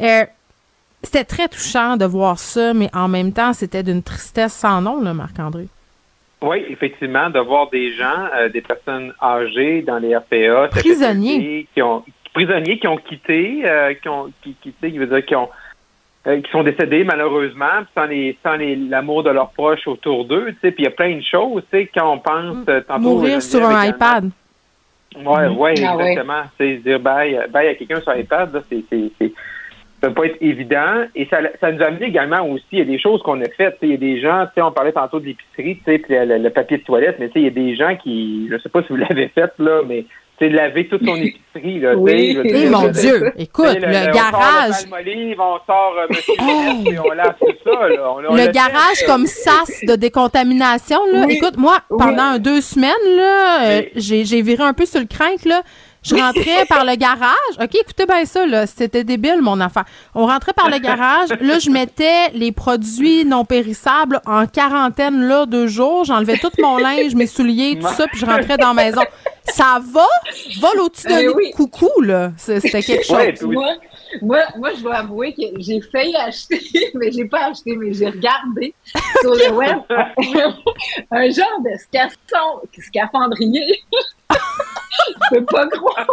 Euh, 0.00 0.24
c'était 1.02 1.24
très 1.24 1.48
touchant 1.48 1.96
de 1.98 2.04
voir 2.06 2.38
ça, 2.38 2.72
mais 2.74 2.90
en 2.94 3.08
même 3.08 3.32
temps, 3.32 3.52
c'était 3.52 3.82
d'une 3.82 4.02
tristesse 4.02 4.54
sans 4.54 4.80
nom, 4.80 5.00
là, 5.02 5.12
Marc-André. 5.14 5.68
Oui, 6.42 6.64
effectivement, 6.68 7.30
de 7.30 7.38
voir 7.38 7.70
des 7.70 7.92
gens, 7.94 8.26
euh, 8.36 8.48
des 8.48 8.60
personnes 8.60 9.12
âgées 9.22 9.82
dans 9.82 9.98
les 9.98 10.14
RPA, 10.16 10.68
Prisonniers. 10.70 11.66
Qui 11.74 11.82
ont 11.82 12.02
prisonniers 12.34 12.78
qui 12.78 12.88
ont 12.88 12.96
quitté, 12.96 13.62
euh, 13.64 13.94
qui 13.94 14.08
ont 14.08 14.30
qui, 14.42 14.54
qui, 14.60 14.72
tu 14.72 14.74
sais, 14.80 14.90
qui 14.90 14.98
veut 14.98 15.06
dire 15.06 15.24
qui 15.24 15.36
ont 15.36 15.48
euh, 16.26 16.40
qui 16.40 16.50
sont 16.50 16.62
décédés 16.64 17.04
malheureusement, 17.04 17.84
sans 17.94 18.06
les 18.06 18.36
sans 18.42 18.56
les 18.56 18.76
l'amour 18.76 19.22
de 19.22 19.30
leurs 19.30 19.50
proches 19.50 19.86
autour 19.86 20.24
d'eux, 20.24 20.46
tu 20.48 20.56
sais, 20.62 20.70
puis 20.72 20.82
il 20.82 20.86
y 20.86 20.88
a 20.88 20.90
plein 20.90 21.16
de 21.16 21.22
choses, 21.22 21.62
tu 21.70 21.78
sais, 21.78 21.90
quand 21.94 22.12
on 22.12 22.18
pense 22.18 22.66
tantôt 22.88 22.98
Mourir 23.00 23.40
sur 23.40 23.64
un 23.64 23.70
également, 23.70 23.96
iPad. 23.96 24.30
Ouais, 25.16 25.46
ouais, 25.46 25.74
Ah 25.86 25.96
ouais. 25.96 26.10
exactement. 26.10 26.42
C'est 26.58 26.76
dire 26.78 26.98
bye, 26.98 27.38
bye 27.50 27.68
à 27.68 27.74
quelqu'un 27.74 28.00
sur 28.00 28.16
iPad, 28.16 28.52
là, 28.52 28.60
c'est, 28.68 28.82
c'est, 28.90 29.10
c'est, 29.18 29.32
ça 30.04 30.10
peut 30.10 30.14
pas 30.22 30.26
être 30.26 30.38
évident. 30.40 31.04
Et 31.14 31.26
ça, 31.26 31.38
ça 31.60 31.72
nous 31.72 31.82
a 31.82 31.86
amené 31.86 32.06
également 32.06 32.46
aussi, 32.48 32.64
il 32.72 32.78
y 32.78 32.82
a 32.82 32.84
des 32.84 32.98
choses 32.98 33.22
qu'on 33.22 33.40
a 33.40 33.48
faites. 33.56 33.78
Il 33.82 33.90
y 33.90 33.94
a 33.94 33.96
des 33.96 34.20
gens, 34.20 34.46
tu 34.46 34.52
sais, 34.56 34.62
on 34.62 34.72
parlait 34.72 34.92
tantôt 34.92 35.20
de 35.20 35.26
l'épicerie, 35.26 35.74
puis 35.84 36.02
le, 36.08 36.38
le 36.38 36.50
papier 36.50 36.78
de 36.78 36.82
toilette, 36.84 37.16
mais 37.18 37.28
tu 37.28 37.34
sais, 37.34 37.40
il 37.40 37.44
y 37.44 37.48
a 37.48 37.50
des 37.50 37.74
gens 37.76 37.96
qui, 37.96 38.48
je 38.50 38.58
sais 38.58 38.68
pas 38.68 38.82
si 38.82 38.88
vous 38.90 38.96
l'avez 39.08 39.28
fait, 39.28 39.52
là, 39.58 39.80
mais 39.86 40.04
de 40.40 40.46
laver 40.48 40.88
toute 40.88 41.04
son 41.06 41.14
épicerie, 41.54 41.80
là, 41.80 41.94
Oui. 41.96 42.36
Eh 42.44 42.52
dire, 42.52 42.70
mon 42.70 42.88
Dieu, 42.88 43.32
écoute, 43.38 43.76
le, 43.80 43.86
on 43.86 44.12
garage. 44.12 44.72
Sort 44.72 44.98
le 45.04 45.32
on 45.40 45.58
sort 45.66 45.94
euh, 45.98 46.06
Monsieur 46.10 46.92
et 46.92 46.98
on 46.98 47.12
lave 47.12 47.34
tout 47.40 47.52
ça, 47.64 47.88
là. 47.88 48.12
On- 48.12 48.32
on 48.32 48.34
le 48.34 48.52
garage 48.52 48.98
fait, 48.98 49.06
comme 49.06 49.26
sas 49.26 49.80
de 49.86 49.94
décontamination, 49.96 50.98
là. 51.12 51.24
Oui. 51.26 51.34
Écoute, 51.36 51.56
moi, 51.56 51.78
Oui. 51.90 51.98
pendant 51.98 52.38
deux 52.38 52.60
semaines, 52.60 52.90
là, 53.16 53.64
euh, 53.78 53.82
j'ai, 53.96 54.42
viré 54.42 54.64
un 54.64 54.72
peu 54.74 54.86
sur 54.86 55.00
le 55.00 55.06
crank, 55.06 55.44
là. 55.44 55.62
Je 56.04 56.14
rentrais 56.14 56.66
par 56.68 56.84
le 56.84 56.94
garage. 56.96 57.54
OK, 57.60 57.74
écoutez 57.74 58.04
bien 58.06 58.24
ça, 58.26 58.44
là. 58.46 58.66
C'était 58.66 59.04
débile, 59.04 59.40
mon 59.40 59.58
affaire. 59.60 59.84
On 60.14 60.26
rentrait 60.26 60.52
par 60.52 60.68
le 60.68 60.78
garage. 60.78 61.30
Là, 61.40 61.58
je 61.58 61.70
mettais 61.70 62.28
les 62.34 62.52
produits 62.52 63.24
non 63.24 63.44
périssables 63.44 64.20
en 64.26 64.46
quarantaine, 64.46 65.22
là, 65.26 65.46
deux 65.46 65.66
jours. 65.66 66.04
J'enlevais 66.04 66.36
tout 66.38 66.50
mon 66.60 66.76
linge, 66.76 67.14
mes 67.14 67.26
souliers, 67.26 67.78
tout 67.80 67.88
ça, 67.88 68.06
puis 68.06 68.20
je 68.20 68.26
rentrais 68.26 68.58
dans 68.58 68.74
la 68.74 68.84
maison. 68.84 69.00
Ça 69.44 69.78
va? 69.92 70.06
Vole 70.60 70.80
au-dessus 70.80 71.06
Eh 71.10 71.24
de 71.24 71.30
oui. 71.30 71.50
coucou, 71.52 71.90
là. 72.02 72.32
C'était 72.36 72.82
quelque 72.82 73.04
chose. 73.04 73.16
Ouais, 73.16 73.32
puis 73.32 73.44
oui. 73.46 73.56
Moi, 73.56 73.74
moi, 74.22 74.38
moi, 74.56 74.70
je 74.76 74.82
dois 74.82 74.96
avouer 74.96 75.32
que 75.34 75.42
j'ai 75.58 75.80
failli 75.80 76.14
acheter, 76.16 76.60
mais 76.94 77.10
j'ai 77.12 77.24
pas 77.24 77.46
acheté, 77.46 77.76
mais 77.76 77.92
j'ai 77.92 78.08
regardé 78.08 78.74
sur 79.20 79.34
le 79.34 79.50
web 79.52 79.78
un 81.10 81.30
genre 81.30 81.60
de 81.64 81.76
scasson, 81.78 82.60
scaphandrier. 82.78 83.80
Peux 85.30 85.44
pas 85.44 85.66
croire. 85.68 86.06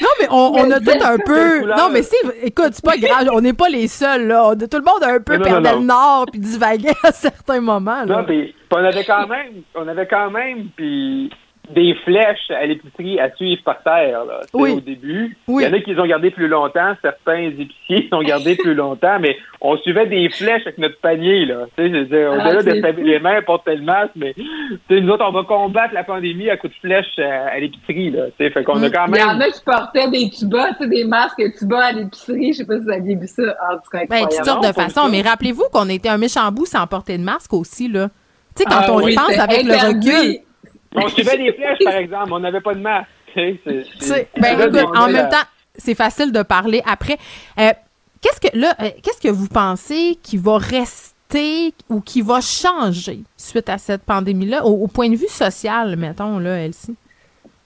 Non, 0.00 0.08
mais 0.20 0.26
on, 0.30 0.52
on 0.54 0.70
a 0.70 0.80
tout 0.80 0.90
un 1.02 1.18
peu. 1.18 1.64
Non, 1.66 1.88
mais 1.90 2.02
c'est. 2.02 2.16
Écoute, 2.42 2.70
c'est 2.72 2.84
pas 2.84 2.96
grave. 2.96 3.28
On 3.32 3.40
n'est 3.40 3.52
pas 3.52 3.68
les 3.68 3.88
seuls, 3.88 4.26
là. 4.28 4.48
On 4.48 4.54
tout 4.54 4.68
le 4.78 4.82
monde 4.84 5.02
a 5.02 5.14
un 5.14 5.20
peu 5.20 5.36
Non, 5.36 5.44
perdu 5.44 5.68
non. 5.68 5.80
le 5.80 5.84
nord 5.86 6.26
puis 6.30 6.40
divagué 6.40 6.90
à 7.04 7.12
certains 7.12 7.60
moments, 7.60 8.04
là. 8.04 8.16
Non, 8.16 8.24
puis 8.24 8.54
on 8.72 8.84
avait 8.84 9.04
quand 9.04 9.26
même, 9.26 9.62
on 9.74 9.86
avait 9.86 10.06
quand 10.06 10.30
même, 10.30 10.68
puis 10.76 11.30
des 11.72 11.94
flèches 12.04 12.50
à 12.50 12.66
l'épicerie 12.66 13.18
à 13.18 13.34
suivre 13.36 13.62
par 13.64 13.82
terre, 13.82 14.24
là, 14.26 14.40
tu 14.42 14.48
sais, 14.48 14.48
Oui. 14.54 14.70
au 14.72 14.80
début. 14.80 15.36
Oui. 15.48 15.64
Il 15.64 15.68
y 15.68 15.70
en 15.70 15.76
a 15.76 15.80
qui 15.80 15.94
les 15.94 15.98
ont 16.00 16.06
gardés 16.06 16.30
plus 16.30 16.46
longtemps, 16.48 16.94
certains 17.00 17.38
épiciers 17.38 17.74
les 17.88 18.08
ont 18.12 18.22
gardés 18.22 18.54
plus 18.56 18.74
longtemps, 18.74 19.18
mais 19.18 19.36
on 19.62 19.76
suivait 19.78 20.06
des 20.06 20.28
flèches 20.28 20.62
avec 20.66 20.76
notre 20.78 20.98
panier, 21.00 21.46
là. 21.46 21.66
Tu 21.76 21.84
sais, 21.84 21.90
je 21.90 21.96
veux 21.96 22.04
dire, 22.04 22.28
Ah, 22.32 22.34
au-delà 22.48 22.62
de 22.62 22.70
c'est 22.70 22.82
se 22.82 22.92
fou. 22.92 23.00
les 23.02 23.18
mains, 23.18 23.40
porter 23.42 23.76
le 23.76 23.82
masque, 23.82 24.10
mais, 24.14 24.34
tu 24.34 24.44
sais, 24.90 25.00
nous 25.00 25.10
autres, 25.10 25.24
on 25.26 25.32
va 25.32 25.42
combattre 25.44 25.94
la 25.94 26.04
pandémie 26.04 26.50
à 26.50 26.56
coups 26.58 26.74
de 26.74 26.78
flèches 26.80 27.18
à, 27.18 27.46
à 27.54 27.58
l'épicerie, 27.58 28.10
là. 28.10 28.26
Tu 28.38 28.44
sais, 28.44 28.50
fait 28.50 28.62
qu'on 28.62 28.82
a 28.82 28.90
quand 28.90 29.06
Il 29.08 29.16
y 29.18 29.22
en 29.22 29.26
même. 29.38 29.42
a 29.42 29.50
qui 29.50 29.64
portaient 29.64 30.10
des 30.10 30.30
tubas, 30.30 30.72
tu 30.74 30.84
sais, 30.84 30.88
des 30.88 31.04
masques 31.04 31.42
tubas 31.58 31.80
à 31.86 31.92
l'épicerie. 31.92 32.52
Je 32.52 32.58
sais 32.58 32.66
pas 32.66 32.74
si 32.78 32.84
vous 32.84 32.90
aviez 32.90 33.14
vu 33.16 33.26
ça. 33.26 33.42
En 33.70 33.76
tout 33.76 33.90
cas, 33.90 34.00
Ben, 34.08 34.20
toutes 34.30 34.44
sortes 34.44 34.66
de 34.66 34.72
façons. 34.72 35.08
Mais 35.10 35.22
rappelez-vous 35.22 35.64
qu'on 35.72 35.88
était 35.88 36.10
un 36.10 36.18
méchant 36.18 36.52
bout 36.52 36.66
sans 36.66 36.86
porter 36.86 37.16
de 37.16 37.22
masque 37.24 37.54
aussi, 37.54 37.88
là. 37.88 38.08
Tu 38.54 38.62
sais, 38.62 38.68
quand 38.68 38.76
Ah 38.80 38.92
on 38.92 39.00
y 39.00 39.04
oui, 39.04 39.14
pense 39.14 39.38
avec 39.38 39.62
le 39.64 39.72
recul. 39.74 40.40
On 40.94 41.08
suivait 41.08 41.36
des 41.38 41.52
flèches, 41.52 41.78
par 41.84 41.94
exemple, 41.94 42.32
on 42.32 42.38
n'avait 42.40 42.60
pas 42.60 42.74
de 42.74 42.80
masque. 42.80 43.08
C'est- 43.34 43.58
c'est- 43.64 43.84
c'est 43.98 44.28
ben, 44.40 44.60
écoute, 44.60 44.80
en 44.96 45.08
même 45.08 45.28
temps, 45.28 45.46
c'est 45.76 45.94
facile 45.96 46.30
de 46.30 46.42
parler 46.42 46.82
après. 46.86 47.18
Euh, 47.58 47.70
qu'est-ce 48.20 48.40
que, 48.40 48.56
là, 48.56 48.74
euh, 48.80 48.90
qu'est-ce 49.02 49.20
que 49.20 49.28
vous 49.32 49.48
pensez 49.48 50.16
qui 50.22 50.36
va 50.36 50.56
rester 50.58 51.74
ou 51.88 52.00
qui 52.00 52.22
va 52.22 52.40
changer 52.40 53.20
suite 53.36 53.68
à 53.68 53.78
cette 53.78 54.02
pandémie-là, 54.04 54.64
au, 54.64 54.84
au 54.84 54.86
point 54.86 55.08
de 55.08 55.16
vue 55.16 55.26
social, 55.28 55.96
mettons, 55.96 56.38
là, 56.38 56.58
Elsie? 56.58 56.94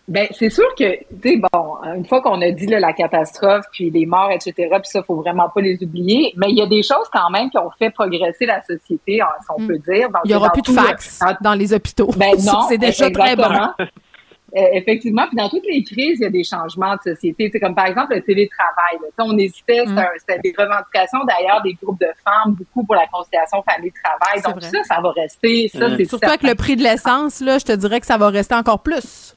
Ben, 0.09 0.27
c'est 0.33 0.49
sûr 0.49 0.65
que, 0.75 0.97
tu 1.21 1.33
sais, 1.35 1.37
bon, 1.53 1.77
une 1.95 2.07
fois 2.07 2.23
qu'on 2.23 2.41
a 2.41 2.51
dit 2.51 2.67
là, 2.67 2.81
la 2.81 2.95
catastrophe, 2.95 3.67
puis 3.73 3.91
les 3.91 4.07
morts, 4.07 4.31
etc., 4.33 4.53
puis 4.57 4.81
ça, 4.85 5.03
faut 5.03 5.17
vraiment 5.17 5.51
pas 5.55 5.61
les 5.61 5.83
oublier, 5.85 6.33
mais 6.37 6.47
il 6.49 6.57
y 6.57 6.63
a 6.63 6.67
des 6.67 6.83
choses 6.83 7.07
quand 7.13 7.29
même 7.29 7.51
qui 7.51 7.59
ont 7.59 7.71
fait 7.79 7.91
progresser 7.91 8.47
la 8.47 8.63
société, 8.63 9.21
hein, 9.21 9.27
si 9.43 9.47
on 9.57 9.61
Mm. 9.61 9.67
peut 9.69 9.79
dire. 9.79 10.09
Donc, 10.09 10.23
Il 10.25 10.31
y 10.31 10.35
aura 10.35 10.49
plus 10.51 10.63
de 10.63 10.69
le- 10.73 10.81
fax 10.83 11.21
dans 11.43 11.53
les 11.55 11.75
hôpitaux. 11.75 12.11
Ben 12.17 12.33
non, 12.45 12.63
c'est 12.71 12.79
déjà 12.79 13.11
très 13.11 13.37
bon. 13.37 13.45
Euh, 14.57 14.61
effectivement, 14.73 15.27
puis 15.27 15.37
dans 15.37 15.51
toutes 15.51 15.67
les 15.69 15.85
crises, 15.85 16.21
il 16.21 16.23
y 16.23 16.25
a 16.25 16.31
des 16.31 16.43
changements 16.43 16.95
de 16.97 17.13
société. 17.13 17.45
Tu 17.47 17.51
sais, 17.51 17.61
comme 17.61 17.75
par 17.75 17.85
exemple 17.85 18.15
le 18.15 18.23
télétravail. 18.23 18.97
là. 19.03 19.25
On 19.27 19.37
hésitait, 19.37 19.85
Mm. 19.85 20.01
c'était 20.21 20.39
des 20.43 20.55
revendications 20.57 21.19
d'ailleurs 21.29 21.61
des 21.63 21.75
groupes 21.75 22.01
de 22.01 22.09
femmes, 22.25 22.55
beaucoup 22.55 22.83
pour 22.87 22.95
la 22.95 23.07
conciliation 23.09 23.63
famille-travail. 23.63 24.41
Donc 24.43 24.63
vrai. 24.63 24.71
ça, 24.83 24.95
ça 24.95 25.01
va 25.03 25.11
rester. 25.11 25.69
Ça, 25.69 25.95
c'est 25.99 26.05
Surtout 26.07 26.29
avec 26.29 26.43
le 26.45 26.55
prix 26.55 26.77
de 26.77 26.83
l'essence, 26.83 27.43
là, 27.43 27.59
je 27.59 27.67
te 27.67 27.73
dirais 27.73 28.01
que 28.01 28.07
ça 28.07 28.17
va 28.17 28.29
rester 28.31 28.55
encore 28.55 28.83
plus. 28.83 29.35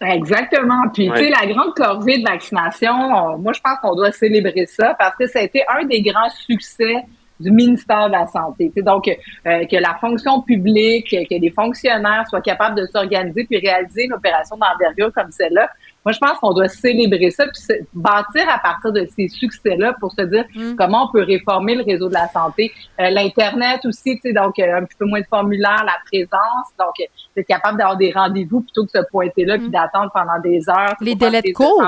Exactement. 0.00 0.88
Puis, 0.94 1.10
Ouais. 1.10 1.18
tu 1.18 1.24
sais, 1.24 1.30
la 1.30 1.52
grande 1.52 1.74
corvée 1.74 2.18
de 2.18 2.24
vaccination, 2.28 2.92
on- 2.92 3.38
moi, 3.38 3.52
je 3.52 3.60
pense 3.60 3.78
qu'on 3.82 3.94
doit 3.94 4.12
célébrer 4.12 4.66
ça 4.66 4.94
parce 4.98 5.14
que 5.16 5.26
ça 5.26 5.40
a 5.40 5.42
été 5.42 5.62
un 5.68 5.84
des 5.84 6.00
grands 6.00 6.30
succès 6.30 6.94
du 7.38 7.50
ministère 7.50 8.06
de 8.08 8.12
la 8.12 8.26
Santé. 8.26 8.68
Tu 8.68 8.74
sais, 8.80 8.82
donc, 8.82 9.08
euh, 9.08 9.64
que 9.66 9.76
la 9.76 9.94
fonction 10.00 10.42
publique, 10.42 11.08
que 11.10 11.38
des 11.40 11.50
fonctionnaires 11.50 12.24
soient 12.28 12.42
capables 12.42 12.78
de 12.78 12.86
s'organiser 12.86 13.44
puis 13.44 13.58
réaliser 13.58 14.04
une 14.04 14.12
opération 14.12 14.56
d'envergure 14.56 15.10
comme 15.14 15.30
celle-là, 15.30 15.70
moi, 16.04 16.12
je 16.12 16.18
pense 16.18 16.38
qu'on 16.38 16.52
doit 16.52 16.68
célébrer 16.68 17.30
ça 17.30 17.44
puis 17.46 17.76
bâtir 17.92 18.48
à 18.48 18.58
partir 18.58 18.92
de 18.92 19.06
ces 19.16 19.28
succès-là 19.28 19.94
pour 20.00 20.12
se 20.12 20.22
dire 20.22 20.44
comment 20.78 21.08
on 21.08 21.12
peut 21.12 21.22
réformer 21.22 21.74
le 21.74 21.84
réseau 21.84 22.08
de 22.08 22.14
la 22.14 22.28
santé. 22.28 22.72
Euh, 23.00 23.10
L'Internet 23.10 23.80
aussi, 23.84 24.14
tu 24.16 24.20
sais, 24.22 24.32
donc 24.32 24.58
euh, 24.58 24.78
un 24.78 24.84
petit 24.84 24.96
peu 24.98 25.04
moins 25.06 25.20
de 25.20 25.26
formulaires, 25.28 25.84
la 25.84 25.96
présence, 26.06 26.68
donc 26.78 26.94
euh, 27.00 27.04
être 27.40 27.46
capable 27.46 27.78
d'avoir 27.78 27.96
des 27.96 28.12
rendez-vous 28.12 28.60
plutôt 28.62 28.86
que 28.86 28.92
de 28.98 29.02
se 29.04 29.10
pointer 29.10 29.44
là 29.44 29.58
puis 29.58 29.68
d'attendre 29.70 30.10
pendant 30.12 30.38
des 30.42 30.68
heures. 30.68 30.94
Les 31.00 31.12
pour 31.16 31.20
délais 31.30 31.42
de 31.42 31.52
cours. 31.52 31.82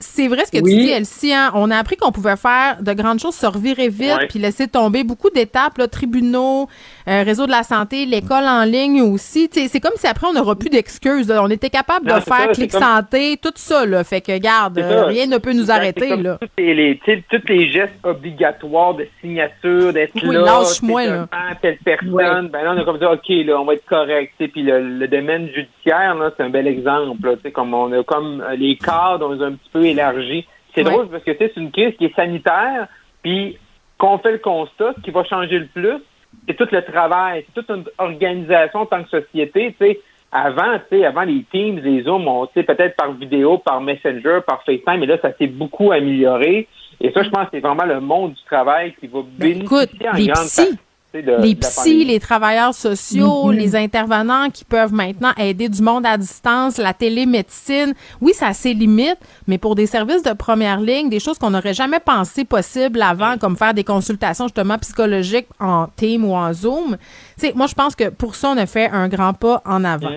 C'est 0.00 0.28
vrai 0.28 0.44
ce 0.44 0.52
que 0.52 0.62
Oui. 0.62 0.72
tu 0.74 0.80
dis, 0.84 0.90
Elsie. 0.90 1.32
hein. 1.34 1.50
On 1.54 1.70
a 1.70 1.76
appris 1.78 1.96
qu'on 1.96 2.12
pouvait 2.12 2.36
faire 2.36 2.82
de 2.82 2.92
grandes 2.92 3.18
choses, 3.20 3.34
se 3.34 3.46
revirer 3.46 3.88
vite, 3.88 4.16
Ouais. 4.16 4.26
puis 4.28 4.38
laisser 4.38 4.68
tomber 4.68 5.04
beaucoup 5.04 5.30
d'étapes, 5.30 5.78
là, 5.78 5.88
tribunaux, 5.88 6.68
euh, 7.08 7.22
réseau 7.22 7.46
de 7.46 7.50
la 7.50 7.62
santé, 7.62 8.06
l'école 8.06 8.44
en 8.44 8.64
ligne 8.64 9.02
aussi. 9.02 9.48
Tu 9.48 9.60
sais, 9.62 9.68
C'est 9.68 9.80
comme 9.80 9.92
si 9.96 10.06
après, 10.06 10.26
on 10.26 10.32
n'aura 10.32 10.54
plus 10.56 10.70
d'excuses. 10.70 11.28
là. 11.28 11.42
On 11.42 11.48
était 11.50 11.70
capable 11.70 12.06
Non, 12.08 12.16
de 12.16 12.20
faire 12.20 12.36
ça, 12.36 12.46
clic 12.48 12.70
comme- 12.72 12.82
santé, 12.82 13.35
tout 13.36 13.52
ça. 13.54 13.84
Là. 13.86 14.02
Fait 14.04 14.20
que, 14.20 14.36
garde, 14.38 14.78
rien 14.78 15.26
ne 15.26 15.38
peut 15.38 15.52
nous 15.52 15.70
arrêter. 15.70 16.08
comme 16.10 16.22
Là. 16.22 16.38
Tous 16.40 16.48
les, 16.56 17.00
tous 17.30 17.46
gestes 17.70 17.98
obligatoires 18.04 18.94
de 18.94 19.06
signature, 19.20 19.92
d'être 19.92 20.12
Oui, 20.22 20.34
là, 20.34 20.42
lâche-moi, 20.42 21.06
là. 21.06 21.28
telle 21.60 21.78
personne, 21.84 22.48
ben 22.48 22.62
là, 22.64 22.74
on 22.76 22.78
a 22.80 22.84
comme 22.84 22.98
ça, 22.98 23.12
OK, 23.12 23.28
là, 23.28 23.60
on 23.60 23.64
va 23.64 23.74
être 23.74 23.86
correct. 23.86 24.32
Puis 24.38 24.62
le, 24.62 24.80
le 24.98 25.08
domaine 25.08 25.48
judiciaire, 25.54 26.14
là, 26.14 26.30
c'est 26.36 26.42
un 26.42 26.50
bel 26.50 26.66
exemple. 26.66 27.26
Là, 27.28 27.36
tu 27.36 27.42
sais, 27.42 27.50
comme 27.52 27.72
on 27.74 27.92
a 27.92 28.02
comme 28.02 28.40
euh, 28.40 28.56
les 28.56 28.76
cadres, 28.76 29.26
on 29.28 29.32
les 29.32 29.42
a 29.42 29.46
un 29.46 29.52
petit 29.52 29.70
peu 29.72 29.84
élargis. 29.84 30.46
C'est 30.74 30.84
Ouais. 30.84 30.90
drôle 30.92 31.08
parce 31.08 31.24
que 31.24 31.30
tu 31.30 31.38
sais, 31.38 31.52
c'est 31.54 31.60
une 31.60 31.72
crise 31.72 31.94
qui 31.96 32.04
est 32.06 32.14
sanitaire, 32.14 32.88
puis 33.22 33.56
qu'on 33.98 34.18
fait 34.18 34.32
le 34.32 34.38
constat, 34.38 34.92
ce 34.96 35.00
qui 35.02 35.10
va 35.10 35.24
changer 35.24 35.58
le 35.58 35.66
plus, 35.66 36.02
c'est 36.46 36.54
tout 36.54 36.68
le 36.70 36.82
travail, 36.82 37.44
c'est 37.46 37.62
toute 37.62 37.70
une 37.74 37.84
organisation 37.98 38.80
en 38.80 38.86
tant 38.86 39.02
que 39.02 39.08
société, 39.08 39.74
tu 39.80 39.86
sais. 39.86 40.00
Avant, 40.32 40.78
tu 40.90 40.98
sais, 40.98 41.04
avant 41.04 41.22
les 41.22 41.44
Teams, 41.50 41.78
les 41.78 42.02
Zooms, 42.02 42.26
on, 42.26 42.46
tu 42.46 42.54
sais, 42.54 42.62
peut-être 42.62 42.96
par 42.96 43.12
vidéo, 43.12 43.58
par 43.58 43.80
Messenger, 43.80 44.40
par 44.46 44.62
FaceTime, 44.64 45.00
mais 45.00 45.06
là, 45.06 45.18
ça 45.22 45.32
s'est 45.38 45.46
beaucoup 45.46 45.92
amélioré. 45.92 46.68
Et 47.00 47.12
ça, 47.12 47.22
je 47.22 47.30
pense 47.30 47.44
que 47.44 47.50
c'est 47.52 47.60
vraiment 47.60 47.84
le 47.84 48.00
monde 48.00 48.32
du 48.32 48.42
travail 48.44 48.94
qui 48.98 49.06
va 49.06 49.20
bénéficier 49.22 49.64
Ben, 49.66 49.86
écoute, 49.86 50.06
en 50.06 50.16
les 50.16 50.26
grande 50.26 50.46
sais, 50.46 50.70
de- 51.14 51.42
les 51.42 51.54
psys, 51.54 52.04
les 52.04 52.20
travailleurs 52.20 52.74
sociaux, 52.74 53.46
Mhm. 53.46 53.52
les 53.52 53.74
intervenants 53.76 54.50
qui 54.50 54.64
peuvent 54.64 54.92
maintenant 54.92 55.32
aider 55.38 55.68
du 55.68 55.80
monde 55.80 56.04
à 56.04 56.18
distance, 56.18 56.76
la 56.76 56.92
télémédecine. 56.92 57.94
Oui, 58.20 58.32
ça 58.34 58.48
a 58.48 58.52
ses 58.52 58.74
limites, 58.74 59.16
mais 59.46 59.56
pour 59.56 59.74
des 59.74 59.86
services 59.86 60.22
de 60.22 60.32
première 60.34 60.78
ligne, 60.80 61.08
des 61.08 61.20
choses 61.20 61.38
qu'on 61.38 61.50
n'aurait 61.50 61.72
jamais 61.74 62.00
pensé 62.00 62.44
possibles 62.44 63.00
avant, 63.00 63.38
comme 63.38 63.56
faire 63.56 63.72
des 63.72 63.84
consultations 63.84 64.44
justement 64.46 64.76
psychologiques 64.78 65.48
en 65.58 65.86
Team 65.96 66.24
ou 66.24 66.34
en 66.34 66.52
Zoom. 66.52 66.96
Tu 67.38 67.46
sais, 67.46 67.52
moi, 67.56 67.66
je 67.66 67.74
pense 67.74 67.94
que 67.96 68.10
pour 68.10 68.34
ça, 68.34 68.50
on 68.50 68.56
a 68.58 68.66
fait 68.66 68.90
un 68.90 69.08
grand 69.08 69.32
pas 69.32 69.62
en 69.64 69.84
avant. 69.84 70.10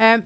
Euh, 0.00 0.18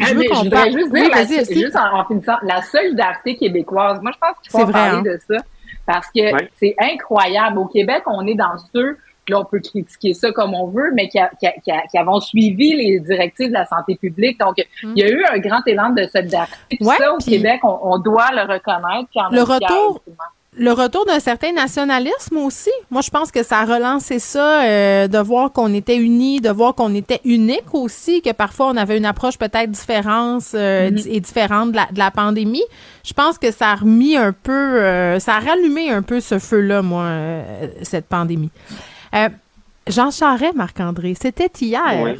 Ah, 0.00 0.06
je 0.08 0.14
veux 0.14 0.24
qu'on 0.24 0.42
je 0.42 0.50
parle. 0.50 0.70
voudrais 0.70 0.72
juste 0.72 0.92
dire, 0.92 1.02
Oui, 1.04 1.10
la- 1.14 1.24
juste 1.66 1.76
en, 1.76 2.00
en 2.00 2.04
finissant, 2.04 2.36
la 2.42 2.60
solidarité 2.62 3.36
québécoise. 3.36 4.00
Moi, 4.02 4.10
je 4.12 4.18
pense 4.18 4.36
qu'il 4.42 4.50
faut 4.50 4.58
C'est 4.58 4.64
vrai, 4.64 4.72
parler 4.72 4.98
hein? 4.98 5.02
de 5.02 5.18
ça 5.36 5.40
parce 5.86 6.08
que 6.08 6.32
Ouais. 6.32 6.48
c'est 6.56 6.74
incroyable. 6.80 7.58
Au 7.58 7.66
Québec, 7.66 8.02
on 8.06 8.26
est 8.26 8.34
dans 8.34 8.56
ceux, 8.74 8.98
là, 9.28 9.40
on 9.40 9.44
peut 9.44 9.60
critiquer 9.60 10.12
ça 10.14 10.30
comme 10.32 10.52
on 10.54 10.66
veut, 10.68 10.90
mais 10.94 11.08
qui, 11.08 11.18
a- 11.18 11.30
qui, 11.40 11.46
a- 11.46 11.52
qui, 11.52 11.70
a- 11.70 11.86
qui 11.90 11.96
avons 11.98 12.20
suivi 12.20 12.74
les 12.74 13.00
directives 13.00 13.48
de 13.48 13.54
la 13.54 13.64
santé 13.66 13.96
publique. 13.96 14.38
Donc, 14.38 14.56
il 14.82 14.98
y 14.98 15.02
a 15.02 15.08
eu 15.08 15.24
un 15.24 15.38
grand 15.38 15.66
élan 15.66 15.90
de 15.90 16.04
solidarité. 16.06 16.76
Mm. 16.80 16.86
Ouais, 16.86 16.96
ça, 16.96 17.12
au 17.12 17.18
Québec, 17.18 17.60
on, 17.62 17.78
on 17.82 17.98
doit 17.98 18.28
le 18.32 18.42
reconnaître. 18.42 19.08
puis 19.10 19.20
Le 19.36 19.42
retour. 19.42 20.02
Le 20.56 20.70
retour 20.72 21.04
d'un 21.06 21.18
certain 21.18 21.52
nationalisme 21.52 22.36
aussi. 22.38 22.70
Moi, 22.90 23.00
je 23.02 23.10
pense 23.10 23.32
que 23.32 23.42
ça 23.42 23.58
a 23.60 23.64
relancé 23.64 24.18
ça, 24.20 24.62
euh, 24.62 25.08
de 25.08 25.18
voir 25.18 25.52
qu'on 25.52 25.74
était 25.74 25.96
unis, 25.96 26.40
de 26.40 26.50
voir 26.50 26.74
qu'on 26.76 26.94
était 26.94 27.20
unique 27.24 27.74
aussi, 27.74 28.22
que 28.22 28.32
parfois 28.32 28.66
on 28.68 28.76
avait 28.76 28.96
une 28.96 29.04
approche 29.04 29.36
peut-être 29.36 29.70
différente 29.70 30.42
euh, 30.54 30.90
Mhm. 30.90 30.94
di- 30.96 31.10
et 31.16 31.20
différente 31.20 31.72
de 31.72 31.76
la, 31.76 31.86
de 31.90 31.98
la 31.98 32.10
pandémie. 32.10 32.62
Je 33.04 33.12
pense 33.12 33.36
que 33.38 33.50
ça 33.50 33.70
a 33.70 33.74
remis 33.74 34.16
un 34.16 34.32
peu, 34.32 34.52
euh, 34.52 35.18
ça 35.18 35.34
a 35.34 35.40
rallumé 35.40 35.90
un 35.90 36.02
peu 36.02 36.20
ce 36.20 36.38
feu-là, 36.38 36.82
moi, 36.82 37.06
cette 37.82 38.06
pandémie. 38.08 38.50
Jean 39.86 40.10
Charest, 40.10 40.54
Marc-André, 40.54 41.14
c'était 41.20 41.50
hier. 41.60 41.82
Oui. 42.02 42.12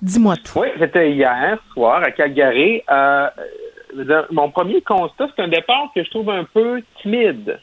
Dis-moi 0.00 0.36
tout. 0.36 0.58
Oui, 0.60 0.68
c'était 0.78 1.10
hier 1.12 1.58
soir 1.74 2.02
à 2.02 2.10
Calgary. 2.12 2.82
Mon 4.30 4.50
premier 4.50 4.80
constat, 4.82 5.26
c'est 5.36 5.42
un 5.42 5.48
départ 5.48 5.90
que 5.94 6.02
je 6.04 6.10
trouve 6.10 6.30
un 6.30 6.44
peu 6.44 6.82
timide. 7.02 7.58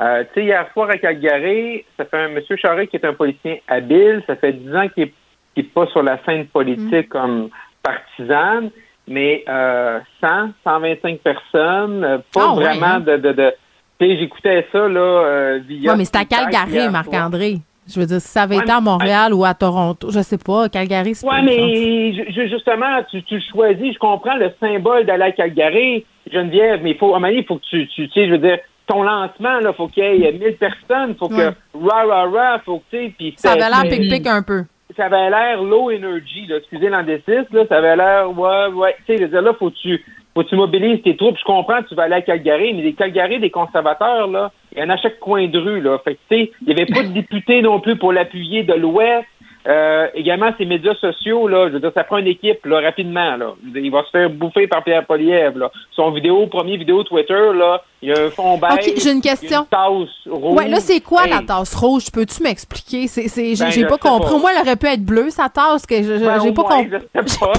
Euh, 0.00 0.22
tu 0.32 0.40
sais, 0.40 0.46
hier 0.46 0.66
soir 0.72 0.90
à 0.90 0.96
Calgary, 0.98 1.84
ça 1.96 2.04
fait 2.04 2.18
un 2.18 2.28
monsieur 2.28 2.56
Charest 2.56 2.90
qui 2.90 2.96
est 2.96 3.04
un 3.04 3.14
politicien 3.14 3.56
habile. 3.66 4.22
Ça 4.26 4.36
fait 4.36 4.52
dix 4.52 4.74
ans 4.74 4.88
qu'il 4.88 5.04
est, 5.04 5.12
qu'il 5.54 5.64
est 5.64 5.68
pas 5.74 5.86
sur 5.88 6.02
la 6.02 6.18
scène 6.24 6.46
politique 6.46 7.08
comme 7.08 7.48
partisane, 7.82 8.70
mais 9.08 9.44
euh, 9.48 9.98
100, 10.20 10.50
125 10.64 11.18
personnes, 11.20 12.04
euh, 12.04 12.18
pas 12.32 12.46
Ah 12.50 12.54
ouais, 12.54 12.64
vraiment 12.64 12.86
hein? 12.86 13.00
de... 13.00 13.16
de, 13.16 13.32
de 13.32 13.54
tu 14.00 14.06
sais, 14.06 14.16
j'écoutais 14.18 14.64
ça, 14.70 14.86
là, 14.86 15.00
euh, 15.00 15.60
via... 15.66 15.90
Oui, 15.90 15.98
mais 15.98 16.04
c'est 16.04 16.14
à 16.16 16.24
Calgary. 16.24 16.88
Marc-André. 16.88 17.56
Je 17.92 17.98
veux 17.98 18.06
dire, 18.06 18.20
si 18.20 18.28
ça 18.28 18.42
avait 18.42 18.56
Ouais, 18.58 18.62
été 18.62 18.70
à 18.70 18.80
Montréal 18.80 19.34
ou 19.34 19.44
à 19.44 19.54
Toronto, 19.54 20.08
je 20.12 20.20
sais 20.20 20.38
pas, 20.38 20.68
Calgary, 20.68 21.16
c'est 21.16 21.26
Ouais, 21.26 21.42
mais 21.42 22.12
ju- 22.12 22.48
justement, 22.48 23.02
tu, 23.10 23.24
tu 23.24 23.40
choisis. 23.50 23.94
Je 23.94 23.98
comprends 23.98 24.36
le 24.36 24.52
symbole 24.60 25.04
d'aller 25.04 25.24
à 25.24 25.32
Calgary, 25.32 26.04
Geneviève, 26.30 26.80
mais 26.84 26.90
il 26.92 26.96
faut, 26.96 27.12
à 27.12 27.30
il 27.32 27.44
faut 27.44 27.56
que 27.56 27.64
tu, 27.68 27.88
tu, 27.88 28.08
tu 28.08 28.12
sais, 28.14 28.26
je 28.26 28.32
veux 28.32 28.38
dire, 28.38 28.58
ton 28.88 29.02
lancement, 29.02 29.60
là, 29.60 29.72
faut 29.72 29.86
qu'il 29.88 30.02
y 30.02 30.24
ait 30.24 30.32
1000 30.32 30.56
personnes, 30.56 31.14
faut 31.18 31.28
que, 31.28 31.52
rah, 31.74 32.04
rah, 32.06 32.24
rah, 32.28 32.58
faut 32.64 32.78
que, 32.78 32.84
tu 32.90 32.96
sais, 33.06 33.12
puis 33.16 33.34
Ça 33.36 33.52
avait 33.52 33.60
l'air 33.60 33.82
c'était- 33.82 33.98
pic-pic 33.98 34.26
un 34.26 34.42
peu. 34.42 34.64
Ça 34.96 35.04
avait 35.04 35.30
l'air 35.30 35.62
low 35.62 35.90
energy, 35.92 36.46
là, 36.48 36.56
excusez 36.56 36.88
l'anglicisme, 36.88 37.46
là, 37.52 37.64
ça 37.68 37.76
avait 37.78 37.94
l'air, 37.96 38.36
ouais, 38.36 38.66
ouais, 38.74 38.96
tu 39.06 39.16
sais, 39.16 39.28
là, 39.28 39.52
faut 39.58 39.70
que 39.70 39.76
tu, 39.76 40.02
faut 40.34 40.42
que 40.42 40.48
tu 40.48 40.56
mobilises 40.56 41.02
tes 41.02 41.16
troupes. 41.16 41.36
Je 41.38 41.44
comprends, 41.44 41.82
tu 41.82 41.94
vas 41.94 42.04
aller 42.04 42.14
à 42.14 42.22
Calgary, 42.22 42.72
mais 42.74 42.82
les 42.82 42.94
Calgary 42.94 43.38
des 43.38 43.50
conservateurs, 43.50 44.26
là, 44.28 44.50
il 44.72 44.78
y 44.78 44.82
en 44.82 44.88
a 44.88 44.94
à 44.94 44.96
chaque 44.96 45.18
coin 45.20 45.46
de 45.46 45.58
rue, 45.58 45.80
là. 45.80 45.98
Fait 46.04 46.14
que, 46.14 46.20
tu 46.30 46.36
sais, 46.44 46.52
il 46.62 46.66
n'y 46.68 46.72
avait 46.72 46.86
pas 46.86 47.02
de 47.02 47.12
député 47.12 47.60
non 47.62 47.80
plus 47.80 47.96
pour 47.96 48.12
l'appuyer 48.12 48.62
de 48.62 48.74
l'Ouest. 48.74 49.26
Euh, 49.68 50.06
également, 50.14 50.50
ces 50.56 50.64
médias 50.64 50.94
sociaux, 50.94 51.46
là, 51.46 51.68
je 51.68 51.74
veux 51.74 51.80
dire, 51.80 51.92
ça 51.94 52.02
prend 52.02 52.16
une 52.16 52.26
équipe, 52.26 52.64
là, 52.64 52.80
rapidement, 52.80 53.36
là. 53.36 53.52
Je 53.74 53.78
Il 53.80 53.90
va 53.90 54.02
se 54.04 54.10
faire 54.10 54.30
bouffer 54.30 54.66
par 54.66 54.82
Pierre 54.82 55.04
Poliev, 55.04 55.58
là. 55.58 55.70
Son 55.94 56.10
vidéo, 56.10 56.46
premier 56.46 56.78
vidéo 56.78 57.02
Twitter, 57.04 57.34
là, 57.54 57.82
il 58.00 58.08
y 58.08 58.12
a 58.12 58.18
un 58.26 58.30
fond 58.30 58.56
beige. 58.56 58.88
Ok, 58.88 58.92
j'ai 58.96 59.10
une 59.12 59.20
question. 59.20 59.60
une 59.60 59.66
tasse 59.66 60.32
rouge. 60.32 60.56
Ouais, 60.56 60.68
là, 60.68 60.80
c'est 60.80 61.00
quoi 61.00 61.24
Hey. 61.24 61.30
la 61.30 61.42
tasse 61.42 61.74
rouge? 61.74 62.10
Peux-tu 62.10 62.42
m'expliquer? 62.42 63.08
C'est, 63.08 63.28
c'est, 63.28 63.54
j'ai, 63.56 63.64
Ben, 63.64 63.70
je 63.70 63.84
pas 63.86 63.98
compris. 63.98 64.30
pas. 64.32 64.38
Moi, 64.38 64.50
elle 64.56 64.62
aurait 64.62 64.76
pu 64.76 64.86
être 64.86 65.04
bleue, 65.04 65.28
sa 65.28 65.50
tasse, 65.50 65.84
que 65.84 65.96
je- 65.96 66.18
je- 66.18 66.24
Ben, 66.24 66.40
j'ai 66.42 66.52
pas 66.52 66.62
moins, 66.62 66.84
compris. 66.84 66.90
je 66.90 66.98
sais 67.28 67.38
pas, 67.40 67.52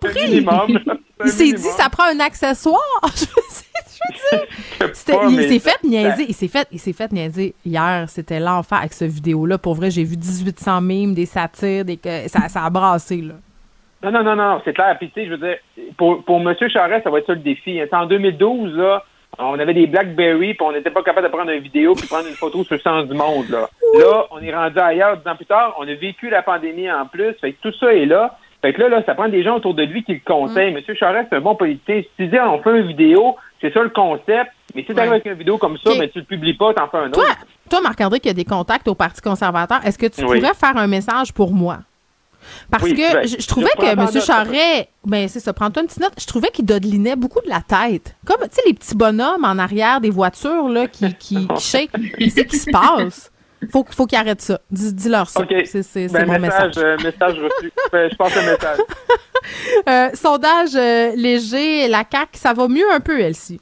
compris. 0.00 0.46
C'est 1.26 1.52
dit, 1.52 1.62
ça 1.62 1.88
prend 1.90 2.04
un 2.04 2.20
accessoire. 2.20 2.78
je 3.16 3.24
sais, 3.48 3.64
je 4.02 4.36
veux 4.36 4.42
dire. 4.42 4.94
C'était- 4.94 5.12
pas, 5.12 5.24
il 5.28 5.42
s'est 5.42 5.58
fait 5.70 5.84
niaiser. 5.84 6.24
Il 6.28 6.34
s'est 6.34 6.48
fait, 6.48 6.68
il 6.72 6.78
s'est 6.78 6.92
fait 6.92 7.10
niaiser 7.12 7.54
hier. 7.64 8.04
C'était 8.08 8.40
l'enfer 8.40 8.78
avec 8.78 8.92
cette 8.92 9.10
vidéo-là. 9.10 9.58
Pour 9.58 9.74
vrai, 9.74 9.90
j'ai 9.90 10.04
vu 10.04 10.16
1800 10.16 10.80
mimes, 10.80 11.14
des 11.14 11.26
satires, 11.26 11.84
des, 11.84 11.96
que- 11.96 12.28
ça, 12.28 12.48
ça 12.48 12.64
a 12.64 12.70
brassé, 12.70 13.16
là. 13.22 13.34
Non, 14.02 14.12
non, 14.12 14.22
non, 14.22 14.36
non, 14.36 14.60
c'est 14.64 14.72
clair. 14.74 14.96
Puis, 14.98 15.10
tu 15.10 15.20
sais, 15.20 15.26
je 15.26 15.32
veux 15.32 15.38
dire, 15.38 15.56
pour, 15.96 16.22
pour 16.24 16.38
M. 16.40 16.54
Charest, 16.68 17.02
ça 17.02 17.10
va 17.10 17.18
être 17.18 17.26
ça 17.26 17.32
le 17.34 17.40
défi. 17.40 17.80
En 17.92 18.06
2012, 18.06 18.76
là, 18.76 19.02
on 19.40 19.58
avait 19.58 19.74
des 19.74 19.88
BlackBerry, 19.88 20.54
puis 20.54 20.62
on 20.66 20.70
n'était 20.72 20.90
pas 20.90 21.02
capable 21.02 21.26
de 21.26 21.32
prendre 21.32 21.50
une 21.50 21.60
vidéo 21.60 21.94
puis 21.94 22.06
prendre 22.06 22.28
une 22.28 22.34
photo 22.34 22.62
sur 22.62 22.74
le 22.74 22.80
sens 22.80 23.06
du 23.08 23.14
monde, 23.14 23.48
là. 23.50 23.68
Là, 23.98 24.24
on 24.30 24.40
est 24.40 24.54
rendu 24.54 24.78
ailleurs 24.78 25.16
dix 25.16 25.28
ans 25.28 25.34
plus 25.36 25.46
tard. 25.46 25.74
On 25.80 25.82
a 25.82 25.94
vécu 25.94 26.30
la 26.30 26.42
pandémie 26.42 26.90
en 26.90 27.06
plus. 27.06 27.32
Fait 27.40 27.52
que 27.52 27.56
tout 27.60 27.74
ça 27.78 27.92
est 27.92 28.06
là. 28.06 28.36
Fait 28.62 28.72
que 28.72 28.80
là, 28.80 28.88
là, 28.88 29.02
ça 29.04 29.14
prend 29.14 29.28
des 29.28 29.42
gens 29.42 29.56
autour 29.56 29.74
de 29.74 29.82
lui 29.82 30.02
qui 30.04 30.14
le 30.14 30.20
conseillent. 30.24 30.74
M. 30.74 30.94
Charest, 30.96 31.28
c'est 31.30 31.36
un 31.36 31.40
bon 31.40 31.54
politicien. 31.56 32.00
Si 32.02 32.08
tu 32.16 32.26
dis, 32.28 32.38
on 32.38 32.60
fait 32.62 32.78
une 32.80 32.86
vidéo, 32.88 33.36
c'est 33.60 33.72
ça 33.72 33.82
le 33.82 33.90
concept. 33.90 34.50
Mais 34.74 34.82
si 34.84 34.92
tu 34.94 34.98
arrives 34.98 35.12
avec 35.12 35.24
une 35.26 35.34
vidéo 35.34 35.56
comme 35.58 35.76
ça, 35.78 35.90
Ok. 35.90 35.98
ben, 35.98 36.08
tu 36.10 36.18
le 36.18 36.24
publies 36.24 36.54
pas, 36.54 36.74
t'en 36.74 36.88
fais 36.88 36.98
un 36.98 37.08
autre. 37.08 37.20
Toi, 37.70 37.80
Marc-André, 37.80 38.20
qui 38.20 38.28
a 38.28 38.32
des 38.34 38.44
contacts 38.44 38.86
au 38.88 38.94
Parti 38.94 39.20
conservateur, 39.20 39.80
est-ce 39.84 39.98
que 39.98 40.06
tu 40.06 40.24
Oui. 40.24 40.40
pourrais 40.40 40.54
faire 40.54 40.76
un 40.76 40.86
message 40.86 41.32
pour 41.32 41.52
moi? 41.52 41.78
Parce 42.70 42.84
Oui, 42.84 42.94
que 42.94 43.12
ben, 43.14 43.26
je, 43.26 43.36
je 43.42 43.46
trouvais 43.48 43.68
je 43.76 43.80
que 43.82 43.86
M. 44.16 44.22
Charret, 44.24 44.88
ben 45.04 45.28
c'est 45.28 45.40
ça, 45.40 45.52
prends-toi 45.52 45.82
une 45.82 45.88
petite 45.88 46.00
note. 46.00 46.12
Je 46.18 46.26
trouvais 46.26 46.48
qu'il 46.48 46.64
dodelinait 46.64 47.16
beaucoup 47.16 47.40
de 47.42 47.48
la 47.48 47.60
tête. 47.60 48.14
Comme, 48.24 48.38
tu 48.42 48.48
sais, 48.54 48.62
les 48.66 48.74
petits 48.74 48.94
bonhommes 48.94 49.44
en 49.44 49.58
arrière 49.58 50.00
des 50.00 50.10
voitures, 50.10 50.68
là, 50.68 50.86
qui, 50.86 51.12
qui, 51.14 51.46
qui 51.48 51.60
shake. 51.60 51.90
Qu'est-ce 52.18 52.40
qui 52.42 52.56
se 52.56 52.70
passe? 52.70 53.30
Faut, 53.72 53.84
faut 53.90 54.06
qu'ils 54.06 54.18
arrêtent 54.18 54.40
ça. 54.40 54.60
Dis- 54.70 54.92
Dis-leur 54.94 55.28
ça. 55.28 55.40
OK. 55.40 55.48
C'est 55.64 55.82
c'est- 55.82 56.08
c'est 56.08 56.12
Ben, 56.12 56.26
mon 56.26 56.38
message, 56.38 56.76
message. 56.76 56.84
euh, 56.84 56.96
message 57.02 57.38
reçu. 57.40 57.72
Ben, 57.92 58.10
je 58.10 58.16
passe 58.16 58.34
le 58.36 58.42
message. 58.52 58.78
Euh, 59.88 60.08
sondage 60.14 60.74
euh, 60.74 61.12
léger, 61.16 61.88
la 61.88 62.02
CAQ, 62.10 62.30
ça 62.34 62.52
va 62.52 62.68
mieux 62.68 62.90
un 62.92 63.00
peu, 63.00 63.18
Elsie? 63.20 63.60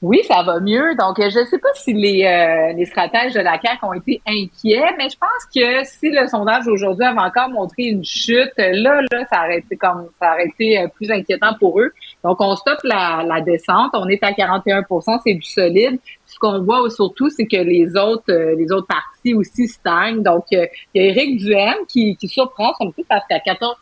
Oui, 0.00 0.20
ça 0.28 0.42
va 0.42 0.60
mieux. 0.60 0.94
Donc, 0.96 1.16
je 1.18 1.38
ne 1.38 1.44
sais 1.46 1.58
pas 1.58 1.68
si 1.74 1.92
les, 1.92 2.24
euh, 2.24 2.72
les 2.76 2.84
stratèges 2.86 3.32
de 3.34 3.40
la 3.40 3.58
CAQ 3.60 3.78
ont 3.84 3.92
été 3.92 4.22
inquiets, 4.26 4.94
mais 4.96 5.08
je 5.10 5.16
pense 5.18 5.44
que 5.54 5.84
si 5.84 6.10
le 6.10 6.26
sondage 6.28 6.66
aujourd'hui 6.68 7.04
avait 7.04 7.18
encore 7.18 7.48
montré 7.50 7.84
une 7.84 8.04
chute, 8.04 8.52
là, 8.56 9.00
là, 9.10 9.24
ça 9.30 9.40
aurait 9.44 9.58
été 9.58 9.76
comme 9.76 10.08
ça 10.20 10.32
aurait 10.34 10.46
été 10.46 10.86
plus 10.94 11.10
inquiétant 11.10 11.54
pour 11.58 11.80
eux. 11.80 11.90
Donc, 12.22 12.40
on 12.40 12.54
stoppe 12.56 12.80
la, 12.84 13.24
la 13.26 13.40
descente. 13.40 13.90
On 13.94 14.08
est 14.08 14.22
à 14.22 14.32
41% 14.32 15.20
c'est 15.26 15.34
du 15.34 15.42
solide. 15.42 15.98
Ce 16.44 16.50
qu'on 16.50 16.62
voit 16.62 16.90
surtout, 16.90 17.30
c'est 17.30 17.46
que 17.46 17.56
les 17.56 17.96
autres, 17.96 18.30
euh, 18.30 18.54
les 18.56 18.70
autres 18.70 18.86
partis 18.86 19.32
aussi 19.34 19.66
stagnent. 19.66 20.22
Donc, 20.22 20.44
euh, 20.52 20.66
il 20.92 21.02
y 21.02 21.06
a 21.06 21.08
Éric 21.08 21.38
Duhem 21.38 21.74
qui, 21.88 22.16
qui 22.16 22.28
surprend, 22.28 22.72
toute, 22.78 23.06
parce 23.08 23.24
qu'à 23.26 23.38
14% 23.38 23.74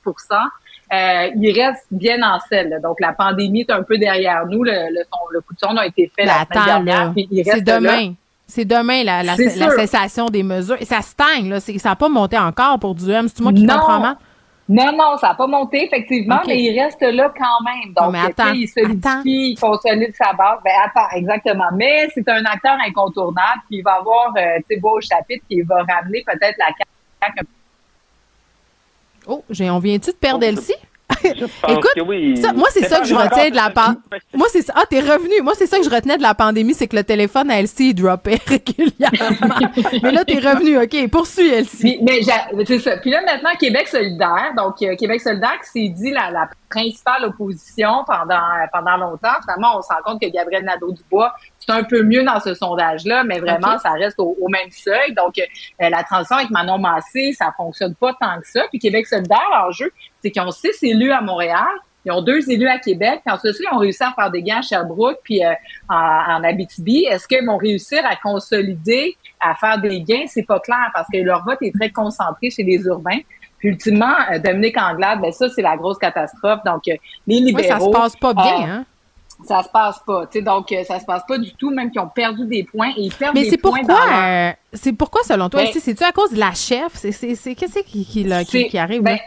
euh, 0.92 1.30
il 1.40 1.58
reste 1.58 1.86
bien 1.90 2.22
en 2.22 2.38
selle. 2.48 2.68
là. 2.68 2.78
Donc, 2.78 3.00
la 3.00 3.14
pandémie 3.14 3.62
est 3.62 3.70
un 3.70 3.82
peu 3.82 3.96
derrière 3.98 4.46
nous. 4.46 4.62
Le, 4.62 4.70
le, 4.70 5.02
son- 5.10 5.28
le 5.30 5.40
coup 5.40 5.54
de 5.54 5.58
sonde 5.58 5.78
a 5.78 5.86
été 5.86 6.10
fait 6.14 6.26
la 6.26 6.44
semaine 6.44 6.84
dernière. 6.84 7.14
C'est 7.44 7.62
demain. 7.64 8.12
C'est 8.46 8.64
demain 8.66 9.02
la, 9.02 9.34
cessation 9.34 10.26
des 10.26 10.42
mesures. 10.42 10.76
Et 10.80 10.84
ça 10.84 11.00
stagne, 11.00 11.48
là. 11.48 11.60
Ça 11.60 11.72
n'a 11.88 11.96
pas 11.96 12.10
monté 12.10 12.38
encore 12.38 12.78
pour 12.78 12.94
du 12.94 13.10
M. 13.10 13.26
C'est 13.28 13.42
moi 13.42 13.52
qui 13.52 13.66
comprends 13.66 14.00
mal? 14.00 14.16
Non, 14.68 14.92
non, 14.92 15.16
ça 15.18 15.28
n'a 15.28 15.34
pas 15.34 15.46
monté, 15.46 15.84
effectivement, 15.84 16.40
mais 16.46 16.62
il 16.62 16.78
reste 16.80 17.02
là 17.02 17.32
quand 17.36 17.64
même. 17.64 17.92
Donc, 17.94 18.14
attends, 18.14 18.52
il 18.52 18.68
solidifie, 18.68 19.50
il 19.50 19.58
consolide 19.58 20.14
sa 20.14 20.32
base. 20.32 20.60
Ben, 20.64 20.72
attends, 20.84 21.08
exactement. 21.16 21.68
Mais 21.74 22.08
c'est 22.14 22.26
un 22.28 22.44
acteur 22.44 22.76
incontournable, 22.86 23.60
puis 23.68 23.78
il 23.78 23.82
va 23.82 23.94
avoir, 23.94 24.32
euh, 24.36 24.58
tu 24.68 24.74
sais, 24.74 24.80
beau 24.80 24.98
au 24.98 25.00
chapitre, 25.00 25.44
qui 25.48 25.62
va 25.62 25.82
ramener 25.82 26.22
peut-être 26.24 26.56
la 26.58 26.66
CAQ 26.66 27.46
Oh, 29.26 29.44
j'ai, 29.50 29.70
on 29.70 29.78
vient-tu 29.78 30.10
de 30.10 30.16
perdre 30.16 30.44
Elsie? 30.44 30.74
Je 31.38 31.44
pense 31.60 31.70
Écoute, 31.70 31.90
que 31.94 32.00
oui. 32.02 32.36
ça, 32.36 32.52
moi, 32.52 32.68
c'est 32.72 32.84
ça 32.88 33.00
que 33.00 33.06
je 33.06 33.14
retiens 33.14 33.50
de 33.50 33.56
la 33.56 33.70
pan- 33.70 33.94
Moi, 34.34 34.46
c'est 34.50 34.62
ça. 34.62 34.72
Ah, 34.76 34.84
t'es 34.88 35.00
revenu. 35.00 35.40
Moi, 35.42 35.52
c'est 35.56 35.66
ça 35.66 35.78
que 35.78 35.84
je 35.84 35.90
retenais 35.90 36.16
de 36.16 36.22
la 36.22 36.34
pandémie, 36.34 36.74
c'est 36.74 36.86
que 36.88 36.96
le 36.96 37.04
téléphone 37.04 37.50
à 37.50 37.58
Elsie, 37.60 37.90
il 37.90 37.94
droppait 37.94 38.38
régulièrement. 38.46 39.54
mais 40.02 40.10
là, 40.12 40.24
t'es 40.24 40.38
revenu. 40.38 40.78
OK, 40.78 41.10
poursuis, 41.10 41.48
Elsie. 41.48 41.78
Puis, 41.82 41.98
mais 42.02 42.22
j'a- 42.22 42.48
c'est 42.66 42.78
ça. 42.78 42.96
Puis 42.98 43.10
là, 43.10 43.20
maintenant, 43.24 43.50
Québec 43.58 43.88
solidaire. 43.88 44.52
Donc, 44.56 44.74
euh, 44.82 44.94
Québec 44.96 45.20
solidaire 45.20 45.58
qui 45.62 45.70
s'est 45.86 45.88
dit 45.92 46.10
la, 46.10 46.30
la 46.30 46.48
principale 46.68 47.24
opposition 47.26 48.04
pendant, 48.06 48.40
pendant 48.72 48.96
longtemps. 48.96 49.34
Finalement, 49.42 49.78
on 49.78 49.82
se 49.82 49.88
rend 49.88 50.02
compte 50.04 50.20
que 50.20 50.28
Gabriel 50.28 50.64
Nadeau-Dubois, 50.64 51.32
c'est 51.64 51.72
un 51.72 51.84
peu 51.84 52.02
mieux 52.02 52.24
dans 52.24 52.40
ce 52.40 52.54
sondage-là, 52.54 53.24
mais 53.24 53.38
vraiment, 53.38 53.78
ça 53.78 53.92
reste 53.92 54.18
au, 54.18 54.36
au 54.40 54.48
même 54.48 54.70
seuil. 54.70 55.14
Donc, 55.14 55.38
euh, 55.38 55.88
la 55.88 56.02
transition 56.02 56.36
avec 56.36 56.50
Manon 56.50 56.78
Massé, 56.78 57.32
ça 57.32 57.52
fonctionne 57.56 57.94
pas 57.94 58.12
tant 58.20 58.40
que 58.40 58.48
ça. 58.48 58.62
Puis 58.70 58.78
Québec 58.78 59.06
solidaire, 59.06 59.48
l'enjeu, 59.52 59.92
c'est 60.22 60.30
qu'ils 60.30 60.42
ont 60.42 60.50
six 60.50 60.82
élus 60.82 61.12
à 61.12 61.20
Montréal. 61.20 61.68
Ils 62.04 62.10
ont 62.10 62.20
deux 62.20 62.50
élus 62.50 62.66
à 62.66 62.78
Québec. 62.78 63.20
Puis 63.24 63.32
ensuite, 63.32 63.54
ils 63.60 63.72
ont 63.72 63.78
réussi 63.78 64.02
à 64.02 64.12
faire 64.12 64.30
des 64.30 64.42
gains 64.42 64.58
à 64.58 64.62
Sherbrooke 64.62 65.18
puis 65.22 65.44
euh, 65.44 65.52
en, 65.88 65.94
en 65.94 66.42
Abitibi. 66.42 67.04
Est-ce 67.04 67.28
qu'ils 67.28 67.46
vont 67.46 67.58
réussir 67.58 68.04
à 68.04 68.16
consolider, 68.16 69.16
à 69.40 69.54
faire 69.54 69.78
des 69.80 70.00
gains? 70.00 70.24
C'est 70.26 70.46
pas 70.46 70.58
clair 70.58 70.90
parce 70.92 71.06
que 71.12 71.18
leur 71.18 71.44
vote 71.44 71.58
est 71.62 71.72
très 71.72 71.90
concentré 71.90 72.50
chez 72.50 72.64
les 72.64 72.82
urbains. 72.86 73.20
Puis 73.58 73.68
ultimement, 73.68 74.16
euh, 74.32 74.40
Dominique 74.40 74.76
Anglade, 74.76 75.20
ben 75.20 75.30
ça, 75.30 75.48
c'est 75.48 75.62
la 75.62 75.76
grosse 75.76 75.98
catastrophe. 75.98 76.58
Donc, 76.66 76.88
euh, 76.88 76.96
les 77.28 77.38
libéraux... 77.38 77.68
ça 77.68 77.78
se 77.78 77.90
passe 77.90 78.16
pas 78.16 78.34
bien, 78.34 78.44
euh, 78.44 78.72
hein? 78.72 78.84
Ça 79.44 79.62
se 79.62 79.68
passe 79.68 79.98
pas. 80.06 80.26
Tu 80.26 80.38
sais, 80.38 80.44
donc, 80.44 80.70
euh, 80.72 80.84
ça 80.84 80.98
se 81.00 81.04
passe 81.04 81.22
pas 81.26 81.38
du 81.38 81.52
tout, 81.54 81.70
même 81.70 81.90
qu'ils 81.90 82.00
ont 82.00 82.08
perdu 82.08 82.46
des 82.46 82.64
points. 82.64 82.90
Et 82.96 83.02
ils 83.02 83.14
perdent 83.14 83.34
Mais 83.34 83.42
des 83.44 83.50
c'est 83.50 83.56
points 83.58 83.78
pourquoi, 83.80 84.06
leur- 84.06 84.24
euh, 84.24 84.50
c'est 84.72 84.92
pourquoi, 84.92 85.22
selon 85.24 85.48
toi, 85.48 85.62
Ben- 85.64 85.72
c'est-tu 85.80 86.04
à 86.04 86.12
cause 86.12 86.32
de 86.32 86.38
la 86.38 86.52
chef? 86.52 86.92
C'est, 86.94 87.12
c'est, 87.12 87.34
c'est, 87.34 87.54
qu'est-ce 87.54 87.80
qui, 87.80 88.04
qui, 88.04 88.24
là, 88.24 88.44
qui, 88.44 88.76
arrive, 88.78 89.02
ben, 89.02 89.16
là? 89.16 89.22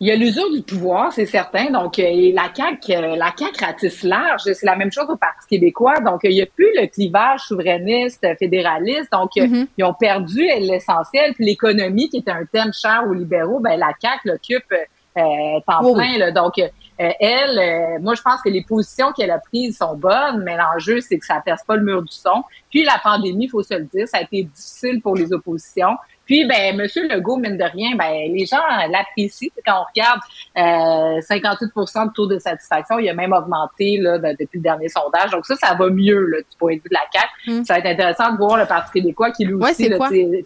Il 0.00 0.06
y 0.06 0.12
a 0.12 0.14
l'usure 0.16 0.48
du 0.52 0.62
pouvoir, 0.62 1.12
c'est 1.12 1.26
certain. 1.26 1.70
Donc, 1.72 1.98
euh, 1.98 2.02
et 2.04 2.30
la 2.30 2.50
CAQ, 2.54 2.92
la 3.16 3.32
CAQ 3.36 3.64
ratisse 3.64 4.04
large. 4.04 4.42
C'est 4.44 4.62
la 4.64 4.76
même 4.76 4.92
chose 4.92 5.06
au 5.08 5.16
Parti 5.16 5.48
québécois. 5.50 5.98
Donc, 5.98 6.20
il 6.22 6.30
n'y 6.30 6.40
a 6.42 6.46
plus 6.46 6.68
le 6.80 6.86
clivage 6.86 7.40
souverainiste, 7.40 8.24
fédéraliste. 8.38 9.10
Donc, 9.10 9.30
Mhm. 9.34 9.66
ils 9.76 9.82
ont 9.82 9.94
perdu 9.94 10.42
l'essentiel. 10.60 11.34
Puis 11.34 11.46
l'économie, 11.46 12.08
qui 12.10 12.18
était 12.18 12.30
un 12.30 12.44
thème 12.44 12.72
cher 12.72 13.02
aux 13.10 13.12
libéraux, 13.12 13.58
ben 13.58 13.76
la 13.76 13.90
CAQ 14.00 14.20
l'occupe 14.28 14.72
euh, 15.16 15.20
temps 15.66 15.80
Oui, 15.82 15.94
plein. 15.94 16.18
Là. 16.18 16.30
Donc, 16.30 16.52
euh, 17.00 17.10
elle, 17.20 17.58
euh, 17.58 17.98
moi, 18.00 18.14
je 18.14 18.22
pense 18.22 18.40
que 18.42 18.48
les 18.48 18.62
positions 18.62 19.12
qu'elle 19.12 19.30
a 19.30 19.38
prises 19.38 19.78
sont 19.78 19.94
bonnes, 19.96 20.42
mais 20.44 20.56
l'enjeu, 20.56 21.00
c'est 21.00 21.18
que 21.18 21.26
ça 21.26 21.40
perce 21.44 21.62
pas 21.64 21.76
le 21.76 21.82
mur 21.82 22.02
du 22.02 22.12
son. 22.12 22.42
Puis 22.70 22.84
la 22.84 22.98
pandémie, 23.02 23.44
il 23.44 23.48
faut 23.50 23.62
se 23.62 23.74
le 23.74 23.84
dire, 23.84 24.08
ça 24.08 24.18
a 24.18 24.22
été 24.22 24.42
difficile 24.44 25.00
pour 25.00 25.14
les 25.14 25.32
oppositions. 25.32 25.96
Puis, 26.26 26.46
ben, 26.46 26.76
Monsieur 26.76 27.08
Legault, 27.08 27.36
mine 27.36 27.56
de 27.56 27.64
rien, 27.64 27.96
ben, 27.96 28.12
les 28.30 28.44
gens 28.44 28.58
l'apprécient. 28.90 29.48
Quand 29.64 29.80
on 29.80 29.84
regarde 29.94 30.20
euh, 30.58 31.20
58% 31.20 32.08
de 32.08 32.12
taux 32.12 32.26
de 32.26 32.38
satisfaction, 32.38 32.98
il 32.98 33.08
a 33.08 33.14
même 33.14 33.32
augmenté 33.32 33.96
là, 33.98 34.18
de- 34.18 34.36
depuis 34.38 34.58
le 34.58 34.62
dernier 34.62 34.88
sondage. 34.88 35.30
Donc 35.30 35.46
ça, 35.46 35.54
ça 35.56 35.74
va 35.74 35.88
mieux 35.88 36.20
là, 36.26 36.38
du 36.38 36.56
point 36.58 36.76
de 36.76 36.80
vue 36.82 36.90
de 36.90 36.94
la 36.94 37.00
CAQ. 37.12 37.60
Mm. 37.60 37.64
Ça 37.64 37.74
va 37.74 37.78
être 37.80 37.86
intéressant 37.86 38.32
de 38.32 38.36
voir 38.36 38.58
le 38.58 38.66
Parti 38.66 38.92
québécois 39.00 39.30
qui 39.30 39.46
lui 39.46 39.54
Ouais, 39.54 39.70
aussi 39.70 39.88
là, 39.88 39.96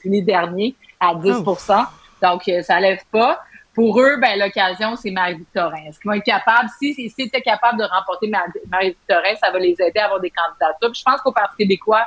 fini 0.00 0.22
dernier 0.22 0.76
à 1.00 1.14
10% 1.14 1.84
Donc, 2.22 2.46
euh, 2.48 2.62
ça 2.62 2.78
lève 2.78 3.00
pas. 3.10 3.40
Pour 3.74 3.98
eux, 4.00 4.16
ben, 4.20 4.38
l'occasion, 4.38 4.96
c'est 4.96 5.10
Marie-Victorin. 5.10 5.84
Est-ce 5.88 5.98
qu'ils 5.98 6.10
vont 6.10 6.16
être 6.16 6.24
capables, 6.24 6.68
si, 6.78 6.92
si, 6.92 7.08
si 7.08 7.22
étaient 7.22 7.40
capables 7.40 7.78
de 7.78 7.84
remporter 7.84 8.28
Mar- 8.28 8.42
Marie-Victorin, 8.70 9.34
ça 9.42 9.50
va 9.50 9.58
les 9.58 9.74
aider 9.80 9.98
à 9.98 10.04
avoir 10.04 10.20
des 10.20 10.30
candidatures. 10.30 10.90
Puis 10.90 11.00
je 11.00 11.04
pense 11.04 11.20
qu'au 11.22 11.32
Parti 11.32 11.56
québécois, 11.56 12.02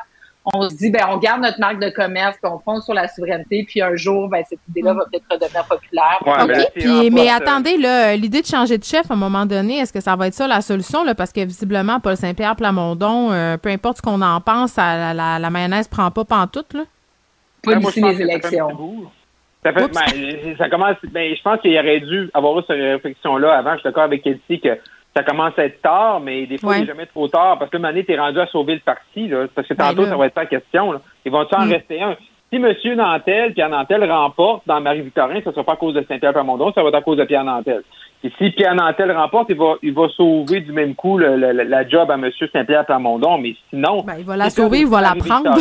on 0.53 0.69
se 0.69 0.75
dit, 0.75 0.91
ben, 0.91 1.07
on 1.09 1.17
garde 1.17 1.41
notre 1.41 1.59
marque 1.59 1.79
de 1.79 1.89
commerce, 1.89 2.37
puis 2.39 2.51
on 2.53 2.59
fonce 2.59 2.85
sur 2.85 2.93
la 2.93 3.07
souveraineté, 3.07 3.65
puis 3.67 3.81
un 3.81 3.95
jour, 3.95 4.29
ben, 4.29 4.43
cette 4.47 4.59
idée-là 4.69 4.93
va 4.93 5.05
peut-être 5.05 5.25
redevenir 5.31 5.65
populaire. 5.65 6.19
Ouais, 6.23 6.33
OK. 6.33 6.47
mais 6.47 6.53
là, 6.53 6.65
Puis, 6.75 7.09
mais 7.09 7.21
remporte, 7.21 7.41
euh, 7.41 7.45
attendez, 7.51 7.77
là, 7.77 8.15
l'idée 8.15 8.41
de 8.43 8.45
changer 8.45 8.77
de 8.77 8.83
chef 8.83 9.09
à 9.09 9.15
un 9.15 9.17
moment 9.17 9.47
donné, 9.47 9.79
est-ce 9.79 9.91
que 9.91 10.01
ça 10.01 10.15
va 10.15 10.27
être 10.27 10.35
ça 10.35 10.45
la 10.47 10.61
solution? 10.61 11.03
Là, 11.03 11.15
parce 11.15 11.31
que 11.31 11.43
visiblement, 11.43 11.99
Paul 11.99 12.15
Saint-Pierre 12.15 12.55
Plamondon, 12.55 13.31
euh, 13.31 13.57
peu 13.57 13.69
importe 13.69 13.97
ce 13.97 14.01
qu'on 14.03 14.21
en 14.21 14.39
pense, 14.39 14.75
la, 14.75 15.15
la, 15.15 15.39
la 15.39 15.49
mayonnaise 15.49 15.87
prend 15.87 16.11
pas 16.11 16.25
pantoute, 16.25 16.73
là. 16.73 16.83
Pas 17.63 17.75
d'ici 17.77 17.99
les 18.01 18.21
élections. 18.21 19.09
Ça, 19.65 19.73
fait, 19.73 19.87
ben, 19.93 20.55
ça 20.57 20.69
commence. 20.69 20.95
Ben, 21.11 21.35
je 21.35 21.41
pense 21.41 21.59
qu'il 21.59 21.75
aurait 21.77 21.99
dû 21.99 22.29
avoir 22.35 22.59
eu 22.59 22.63
cette 22.67 22.77
réflexion-là 22.79 23.57
avant. 23.57 23.71
Je 23.73 23.77
suis 23.79 23.83
d'accord 23.89 24.03
avec 24.03 24.25
Elsie 24.27 24.59
que 24.61 24.77
ça 25.15 25.23
commence 25.23 25.57
à 25.57 25.65
être 25.65 25.81
tard, 25.81 26.19
mais 26.19 26.45
des 26.45 26.57
fois, 26.59 26.71
Ouais. 26.71 26.77
il 26.77 26.81
n'est 26.81 26.87
jamais 26.87 27.05
trop 27.07 27.27
tard. 27.27 27.57
Parce 27.57 27.71
que 27.71 27.83
année, 27.83 28.05
tu 28.05 28.11
es 28.13 28.19
rendu 28.19 28.39
à 28.39 28.45
sauver 28.47 28.75
le 28.75 28.81
parti. 28.81 29.27
Là, 29.27 29.45
parce 29.55 29.67
que 29.67 29.73
Ben 29.73 29.85
tantôt, 29.89 30.03
là. 30.03 30.09
ça 30.09 30.17
va 30.17 30.25
être 30.27 30.33
pas 30.35 30.45
question. 30.45 30.91
Là. 30.91 31.01
Ils 31.25 31.31
vont-tu 31.31 31.55
en 31.55 31.65
Mm. 31.65 31.71
rester 31.71 32.01
un? 32.01 32.15
Si 32.53 32.57
M. 32.57 32.73
Nantel, 32.95 33.53
Pierre 33.53 33.69
Nantel 33.69 34.09
remporte 34.09 34.61
dans 34.67 34.79
Marie-Victorin, 34.79 35.39
ce 35.43 35.49
ne 35.49 35.53
sera 35.53 35.63
pas 35.65 35.73
à 35.73 35.77
cause 35.77 35.95
de 35.95 36.05
Saint-Pierre-Plamondon, 36.07 36.71
ça 36.73 36.83
va 36.83 36.89
être 36.89 36.95
à 36.95 37.01
cause 37.01 37.17
de 37.17 37.23
Pierre 37.23 37.43
Nantel. 37.43 37.81
Et 38.23 38.31
si 38.37 38.51
Pierre 38.51 38.75
Nantel 38.75 39.11
remporte, 39.11 39.47
il 39.49 39.57
va, 39.57 39.73
il 39.81 39.93
va 39.93 40.07
sauver 40.09 40.61
du 40.61 40.71
même 40.71 40.93
coup 40.95 41.17
le- 41.17 41.35
le- 41.37 41.51
la 41.63 41.87
job 41.87 42.09
à 42.11 42.15
M. 42.15 42.29
Saint-Pierre-Plamondon. 42.53 43.39
Mais 43.39 43.55
sinon, 43.71 44.03
Ben, 44.03 44.13
il 44.19 44.25
va 44.25 44.37
la 44.37 44.49
sauver, 44.51 44.79
il 44.81 44.87
va 44.87 45.01
la 45.01 45.15
prendre. 45.15 45.55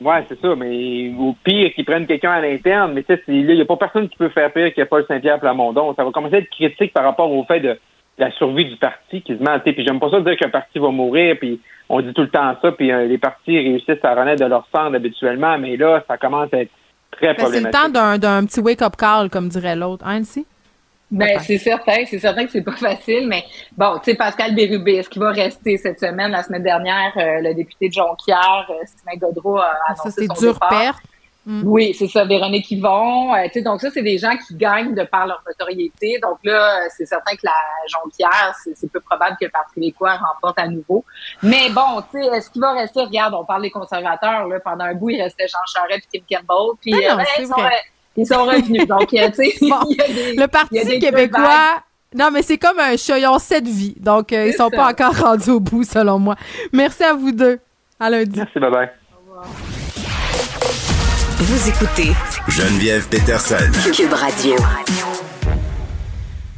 Ouais, 0.00 0.24
c'est 0.28 0.40
ça, 0.40 0.54
mais 0.54 1.10
au 1.18 1.34
pire 1.42 1.72
qu'ils 1.74 1.84
prennent 1.84 2.06
quelqu'un 2.06 2.30
à 2.30 2.40
l'interne, 2.40 2.92
mais 2.94 3.02
tu 3.02 3.12
sais, 3.14 3.22
c'est- 3.26 3.32
là, 3.32 3.52
il 3.52 3.56
n'y 3.56 3.60
a 3.62 3.64
pas 3.64 3.76
personne 3.76 4.08
qui 4.08 4.16
peut 4.16 4.28
faire 4.28 4.52
pire 4.52 4.72
que 4.72 4.82
Paul 4.84 5.04
Saint-Pierre 5.08 5.40
Plamondon. 5.40 5.92
Ça 5.96 6.04
va 6.04 6.10
commencer 6.12 6.36
à 6.36 6.38
être 6.38 6.50
critique 6.50 6.92
par 6.92 7.02
rapport 7.04 7.30
au 7.32 7.44
fait 7.44 7.58
de 7.60 7.76
la 8.16 8.30
survie 8.32 8.64
du 8.66 8.76
parti 8.76 9.22
qui 9.22 9.36
se 9.36 9.42
sais, 9.42 9.72
Puis 9.72 9.84
j'aime 9.84 9.98
pas 10.00 10.10
ça 10.10 10.20
dire 10.20 10.36
qu'un 10.36 10.50
parti 10.50 10.78
va 10.78 10.90
mourir, 10.90 11.36
puis 11.40 11.60
on 11.88 12.00
dit 12.00 12.12
tout 12.12 12.22
le 12.22 12.28
temps 12.30 12.54
ça, 12.62 12.70
puis 12.72 12.92
euh, 12.92 13.06
les 13.06 13.18
partis 13.18 13.56
réussissent 13.58 14.04
à 14.04 14.14
renaître 14.14 14.42
de 14.44 14.48
leur 14.48 14.66
cendre 14.74 14.94
habituellement, 14.96 15.58
mais 15.58 15.76
là, 15.76 16.04
ça 16.06 16.16
commence 16.16 16.52
à 16.54 16.58
être 16.60 16.70
très 17.10 17.34
Ben, 17.34 17.46
c'est 17.46 17.60
le 17.60 17.70
problématique. 17.70 17.80
temps 17.82 17.88
d'un, 17.88 18.18
d'un 18.18 18.44
petit 18.46 18.60
wake-up 18.60 18.94
call, 18.96 19.30
comme 19.30 19.48
dirait 19.48 19.74
l'autre. 19.76 20.04
Hein, 20.06 20.18
Elsie? 20.18 20.46
Ben, 21.10 21.38
c'est 21.40 21.58
certain, 21.58 22.04
c'est 22.06 22.18
certain 22.18 22.44
que 22.44 22.52
c'est 22.52 22.62
pas 22.62 22.72
facile, 22.76 23.26
mais 23.28 23.44
bon, 23.76 23.98
tu 23.98 24.10
sais, 24.10 24.16
Pascal 24.16 24.54
Bérubé, 24.54 24.96
est-ce 24.96 25.08
qu'il 25.08 25.22
va 25.22 25.30
rester 25.30 25.78
cette 25.78 26.00
semaine? 26.00 26.30
La 26.32 26.42
semaine 26.42 26.62
dernière, 26.62 27.12
euh, 27.16 27.40
le 27.40 27.54
député 27.54 27.88
de 27.88 27.94
Jonquière, 27.94 28.66
euh, 28.70 28.84
Sylvain 28.84 29.18
Godreau, 29.26 29.58
a 29.58 29.74
annoncé 29.88 30.10
Ça, 30.10 30.16
c'est 30.18 30.26
son 30.26 30.34
dur 30.34 30.52
départ. 30.54 30.68
perte. 30.68 30.98
Oui, 31.64 31.94
c'est 31.98 32.08
ça, 32.08 32.26
Véronique 32.26 32.70
Yvon. 32.70 33.34
Euh, 33.34 33.44
tu 33.46 33.54
sais, 33.54 33.62
donc 33.62 33.80
ça, 33.80 33.90
c'est 33.90 34.02
des 34.02 34.18
gens 34.18 34.36
qui 34.36 34.54
gagnent 34.54 34.94
de 34.94 35.04
par 35.04 35.26
leur 35.26 35.42
notoriété. 35.46 36.18
Donc 36.22 36.38
là, 36.44 36.82
euh, 36.82 36.88
c'est 36.94 37.06
certain 37.06 37.34
que 37.36 37.40
la 37.44 37.52
Jonquière, 37.88 38.54
c'est 38.62 38.92
peu 38.92 39.00
probable 39.00 39.38
que 39.40 39.46
le 39.46 39.50
Parti 39.50 39.76
québécois 39.76 40.16
remporte 40.16 40.58
à 40.58 40.68
nouveau. 40.68 41.06
Mais 41.42 41.70
bon, 41.70 42.02
tu 42.12 42.20
sais, 42.22 42.26
est-ce 42.36 42.50
qu'il 42.50 42.60
va 42.60 42.72
rester? 42.74 43.00
Regarde, 43.00 43.32
on 43.32 43.46
parle 43.46 43.62
des 43.62 43.70
conservateurs, 43.70 44.46
là. 44.46 44.60
Pendant 44.60 44.84
un 44.84 44.94
bout, 44.94 45.08
il 45.08 45.22
restait 45.22 45.48
Jean 45.48 45.58
Charest 45.72 46.06
et 46.12 46.20
Kim 46.20 46.38
Campbell. 46.38 46.76
Puis, 46.82 46.92
Ah 46.94 47.14
non, 47.14 47.14
euh, 47.14 47.24
ben, 47.24 47.26
c'est 47.34 47.46
ils, 48.18 48.26
sont, 48.26 48.44
ils 48.50 48.56
revenus. 48.56 48.86
donc, 48.88 49.14
euh, 49.14 49.28
tu 49.30 49.44
sais, 49.50 49.54
Bon, 49.62 49.76
il 49.88 49.96
y 49.96 50.00
a 50.00 50.06
des- 50.08 50.36
Le 50.36 50.46
Parti 50.48 50.98
québécois. 50.98 51.82
Non, 52.14 52.30
mais 52.32 52.42
c'est 52.42 52.56
comme 52.58 52.78
un 52.78 52.96
chaillon 52.96 53.38
7 53.38 53.64
vies. 53.66 53.94
Donc, 54.00 54.32
euh, 54.32 54.46
ils 54.48 54.54
sont 54.54 54.70
ça. 54.70 54.76
pas 54.76 54.88
encore 54.90 55.16
rendus 55.28 55.50
au 55.50 55.60
bout, 55.60 55.84
selon 55.84 56.18
moi. 56.18 56.36
Merci 56.72 57.04
à 57.04 57.12
vous 57.14 57.32
deux. 57.32 57.58
À 58.00 58.08
lundi. 58.10 58.36
Merci, 58.38 58.58
bye-bye. 58.58 58.88
Vous 61.40 61.68
écoutez 61.68 62.12
Geneviève 62.48 63.08
Peterson. 63.08 63.56
Cube 63.94 64.12
Radio. 64.12 64.54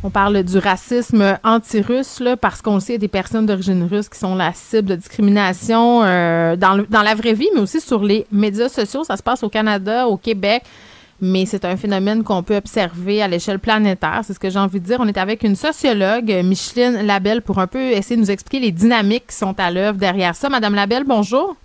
On 0.02 0.08
parle 0.10 0.42
du 0.42 0.56
racisme 0.58 1.36
anti-russe 1.44 2.20
là, 2.20 2.36
parce 2.36 2.62
qu'on 2.62 2.80
sait 2.80 2.86
qu'il 2.86 2.92
y 2.94 2.96
a 2.96 2.98
des 3.00 3.08
personnes 3.08 3.44
d'origine 3.44 3.86
russe 3.90 4.08
qui 4.08 4.18
sont 4.18 4.34
la 4.34 4.52
cible 4.54 4.88
de 4.88 4.96
discrimination 4.96 6.02
euh, 6.04 6.56
dans, 6.56 6.74
le- 6.74 6.86
dans 6.88 7.02
la 7.02 7.14
vraie 7.14 7.34
vie, 7.34 7.48
mais 7.54 7.60
aussi 7.60 7.80
sur 7.82 8.02
les 8.02 8.26
médias 8.32 8.70
sociaux. 8.70 9.04
Ça 9.04 9.18
se 9.18 9.22
passe 9.22 9.42
au 9.42 9.50
Canada, 9.50 10.06
au 10.06 10.16
Québec, 10.16 10.62
mais 11.20 11.46
c'est 11.46 11.64
un 11.64 11.76
phénomène 11.76 12.24
qu'on 12.24 12.42
peut 12.42 12.56
observer 12.56 13.22
à 13.22 13.28
l'échelle 13.28 13.58
planétaire. 13.58 14.20
C'est 14.24 14.34
ce 14.34 14.38
que 14.38 14.50
j'ai 14.50 14.58
envie 14.58 14.80
de 14.80 14.86
dire. 14.86 14.98
On 15.00 15.08
est 15.08 15.18
avec 15.18 15.42
une 15.42 15.56
sociologue, 15.56 16.30
Micheline 16.44 17.06
Labelle, 17.06 17.42
pour 17.42 17.58
un 17.58 17.66
peu 17.66 17.90
essayer 17.90 18.16
de 18.16 18.20
nous 18.20 18.30
expliquer 18.30 18.64
les 18.64 18.72
dynamiques 18.72 19.28
qui 19.28 19.36
sont 19.36 19.58
à 19.58 19.70
l'œuvre 19.70 19.98
derrière 19.98 20.34
ça. 20.34 20.48
Madame 20.48 20.74
Labelle, 20.74 21.04
bonjour. 21.04 21.56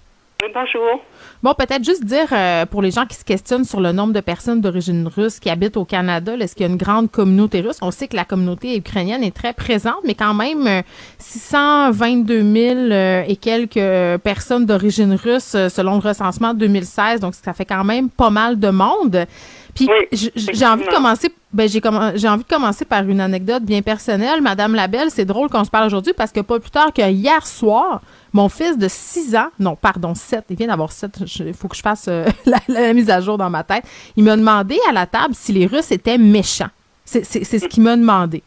Bonjour. 0.54 1.00
Bon, 1.46 1.54
peut-être 1.54 1.84
juste 1.84 2.04
dire 2.04 2.26
euh, 2.32 2.66
pour 2.66 2.82
les 2.82 2.90
gens 2.90 3.06
qui 3.06 3.16
se 3.16 3.24
questionnent 3.24 3.66
sur 3.66 3.80
le 3.80 3.92
nombre 3.92 4.14
de 4.14 4.20
personnes 4.20 4.62
d'origine 4.62 5.08
russe 5.08 5.40
qui 5.40 5.52
habitent 5.52 5.78
au 5.78 5.86
Canada, 5.86 6.36
est-ce 6.40 6.56
qu'il 6.56 6.66
y 6.66 6.68
a 6.68 6.72
une 6.72 6.76
grande 6.76 7.12
communauté 7.12 7.62
russe? 7.62 7.78
On 7.84 7.92
sait 7.92 8.08
que 8.08 8.16
la 8.16 8.26
communauté 8.26 8.76
ukrainienne 8.76 9.24
est 9.24 9.30
très 9.30 9.54
présente, 9.54 10.00
mais 10.06 10.16
quand 10.16 10.34
même 10.34 10.66
euh, 10.66 10.82
622 11.20 12.42
000 12.42 12.76
euh, 12.92 13.24
et 13.28 13.36
quelques 13.36 13.78
euh, 13.78 14.18
personnes 14.18 14.66
d'origine 14.66 15.14
russe 15.14 15.54
euh, 15.54 15.70
selon 15.70 15.94
le 15.94 16.00
recensement 16.00 16.56
de 16.56 16.60
2016, 16.62 17.20
donc 17.20 17.36
ça 17.36 17.54
fait 17.54 17.66
quand 17.66 17.84
même 17.84 18.10
pas 18.10 18.32
mal 18.32 18.60
de 18.60 18.70
monde. 18.70 19.28
Puis 19.76 19.90
j- 20.12 20.32
j'ai 20.36 20.66
envie 20.66 20.86
de 20.86 20.90
commencer 20.90 21.30
ben 21.54 21.68
j'ai 21.70 21.82
j'ai 22.16 22.28
envie 22.28 22.44
de 22.44 22.50
commencer 22.50 22.86
par 22.86 23.04
une 23.08 23.20
anecdote 23.22 23.64
bien 23.64 23.82
personnelle. 23.82 24.42
Madame 24.42 24.74
Labelle, 24.76 25.10
c'est 25.10 25.26
drôle 25.26 25.50
qu'on 25.50 25.64
se 25.64 25.70
parle 25.70 25.88
aujourd'hui 25.88 26.14
parce 26.16 26.32
que 26.32 26.40
pas 26.42 26.60
plus 26.60 26.72
tard 26.72 26.92
que 26.94 27.02
hier 27.02 27.46
soir, 27.46 28.02
mon 28.34 28.50
fils 28.50 28.78
de 28.78 28.88
6 28.90 29.36
ans, 29.36 29.48
non, 29.60 29.76
pardon, 29.76 30.14
7, 30.16 30.46
il 30.50 30.56
vient 30.58 30.68
d'avoir 30.68 30.92
7, 30.92 31.12
il 31.46 31.54
faut 31.54 31.68
que 31.68 31.76
je 31.76 31.82
fasse 31.82 32.08
euh, 32.08 32.26
la, 32.46 32.58
la 32.68 32.94
mise 32.94 33.10
à 33.10 33.20
jour 33.22 33.38
dans 33.38 33.50
ma 33.50 33.64
tête. 33.64 33.84
Il 34.18 34.24
m'a 34.24 34.36
demandé 34.38 34.78
à 34.90 34.92
la 34.94 35.06
table 35.06 35.34
si 35.34 35.52
les 35.54 35.66
Russes 35.66 35.92
étaient 35.92 36.18
méchants. 36.18 36.72
C'est 37.06 37.24
ce 37.24 37.68
qu'il 37.68 37.84
m'a 37.84 37.96
demandé. 37.96 38.42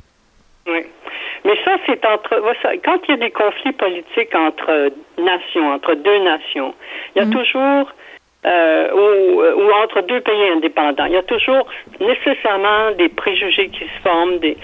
Oui. 0.67 0.81
Mais 1.45 1.55
ça, 1.65 1.77
c'est 1.87 2.05
entre. 2.05 2.43
Quand 2.85 2.99
il 3.09 3.11
y 3.11 3.15
a 3.15 3.17
des 3.17 3.31
conflits 3.31 3.73
politiques 3.73 4.35
entre 4.35 4.91
nations, 5.19 5.73
entre 5.73 5.95
deux 5.95 6.19
nations, 6.25 6.75
il 7.15 7.21
y 7.21 7.23
a 7.23 7.27
toujours. 7.31 7.91
Euh, 8.47 8.91
ou, 8.93 9.43
euh, 9.43 9.55
ou 9.57 9.73
entre 9.83 10.03
deux 10.03 10.21
pays 10.21 10.49
indépendants, 10.51 11.07
il 11.07 11.13
y 11.13 11.17
a 11.17 11.23
toujours 11.23 11.67
nécessairement 12.01 12.93
des 12.97 13.09
préjugés 13.09 13.69
qui 13.69 13.81
se 13.85 14.09
forment, 14.09 14.39
des, 14.39 14.57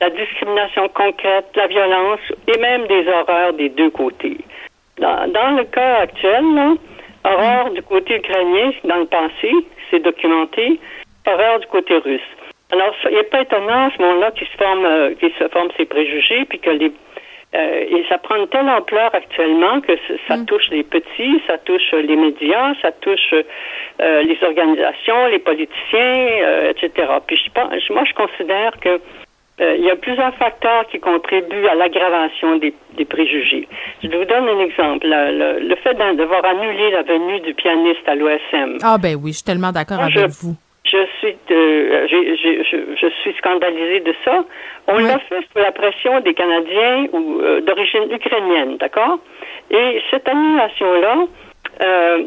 la 0.00 0.10
discrimination 0.10 0.88
concrète, 0.88 1.46
la 1.54 1.66
violence 1.66 2.20
et 2.48 2.58
même 2.58 2.86
des 2.86 3.06
horreurs 3.06 3.52
des 3.52 3.68
deux 3.68 3.90
côtés. 3.90 4.38
Dans, 4.98 5.56
le 5.56 5.64
cas 5.64 6.00
actuel, 6.00 6.44
horreur 7.24 7.70
du 7.70 7.82
côté 7.82 8.16
ukrainien 8.16 8.72
dans 8.84 8.96
le 8.96 9.06
passé, 9.06 9.52
c'est 9.90 10.00
documenté, 10.00 10.80
horreur 11.26 11.60
du 11.60 11.66
côté 11.68 11.96
russe. 11.98 12.20
Alors, 12.72 12.94
il 13.10 13.16
n'est 13.16 13.22
pas 13.24 13.42
étonnant 13.42 13.88
à 13.88 13.90
ce 13.96 14.02
moment-là 14.02 14.30
qu'il 14.32 14.46
se 14.46 14.56
forme, 14.56 14.84
euh, 14.84 15.14
se 15.20 15.48
forment 15.48 15.70
ces 15.76 15.86
préjugés, 15.86 16.44
puis 16.44 16.58
que 16.58 16.70
les 16.70 16.92
euh, 17.54 17.84
et 17.88 18.04
ça 18.08 18.18
prend 18.18 18.36
une 18.36 18.46
telle 18.48 18.68
ampleur 18.68 19.12
actuellement 19.14 19.80
que 19.80 19.92
ça 20.28 20.36
touche 20.46 20.68
les 20.70 20.84
petits, 20.84 21.42
ça 21.46 21.58
touche 21.58 21.92
euh, 21.94 22.02
les 22.02 22.16
médias, 22.16 22.74
ça 22.80 22.92
touche 22.92 23.34
euh, 23.34 24.22
les 24.22 24.38
organisations, 24.42 25.26
les 25.26 25.40
politiciens, 25.40 26.28
euh, 26.42 26.70
etc. 26.70 27.08
Puis 27.26 27.36
je 27.44 27.50
pense, 27.52 27.72
moi, 27.90 28.04
je 28.08 28.14
considère 28.14 28.78
que 28.80 29.00
il 29.76 29.84
y 29.84 29.90
a 29.90 29.96
plusieurs 29.96 30.34
facteurs 30.36 30.86
qui 30.90 30.98
contribuent 31.00 31.66
à 31.66 31.74
l'aggravation 31.74 32.56
des, 32.56 32.72
des 32.96 33.04
préjugés. 33.04 33.68
Je 34.02 34.08
vous 34.08 34.24
donne 34.24 34.48
un 34.48 34.60
exemple. 34.60 35.06
Le, 35.06 35.58
le- 35.60 35.76
fait 35.76 35.92
devoir 36.14 36.42
annuler 36.46 36.90
la 36.92 37.02
venue 37.02 37.40
du 37.40 37.52
pianiste 37.52 38.08
à 38.08 38.14
l'OSM. 38.14 38.78
Ah 38.82 38.96
ben 38.96 39.16
oui, 39.22 39.32
je 39.32 39.36
suis 39.36 39.44
tellement 39.44 39.70
d'accord 39.70 40.00
avec 40.00 40.14
je- 40.16 40.26
vous. 40.40 40.54
Je 40.90 41.06
suis, 41.18 41.36
de- 41.48 42.06
j'ai- 42.08 42.36
j'ai- 42.36 42.64
je, 42.64 42.76
je 43.00 43.06
suis 43.22 43.32
scandalisée 43.38 44.00
de 44.00 44.14
ça. 44.24 44.44
On 44.88 44.98
l'a 44.98 45.18
fait 45.20 45.40
sous 45.52 45.58
la 45.58 45.72
pression 45.72 46.20
des 46.20 46.34
Canadiens 46.34 47.06
ou 47.12 47.40
euh, 47.40 47.60
d'origine 47.60 48.10
ukrainienne, 48.10 48.76
d'accord? 48.78 49.18
Et 49.70 50.02
cette 50.10 50.26
annulation-là, 50.28 51.16
euh, 51.82 52.24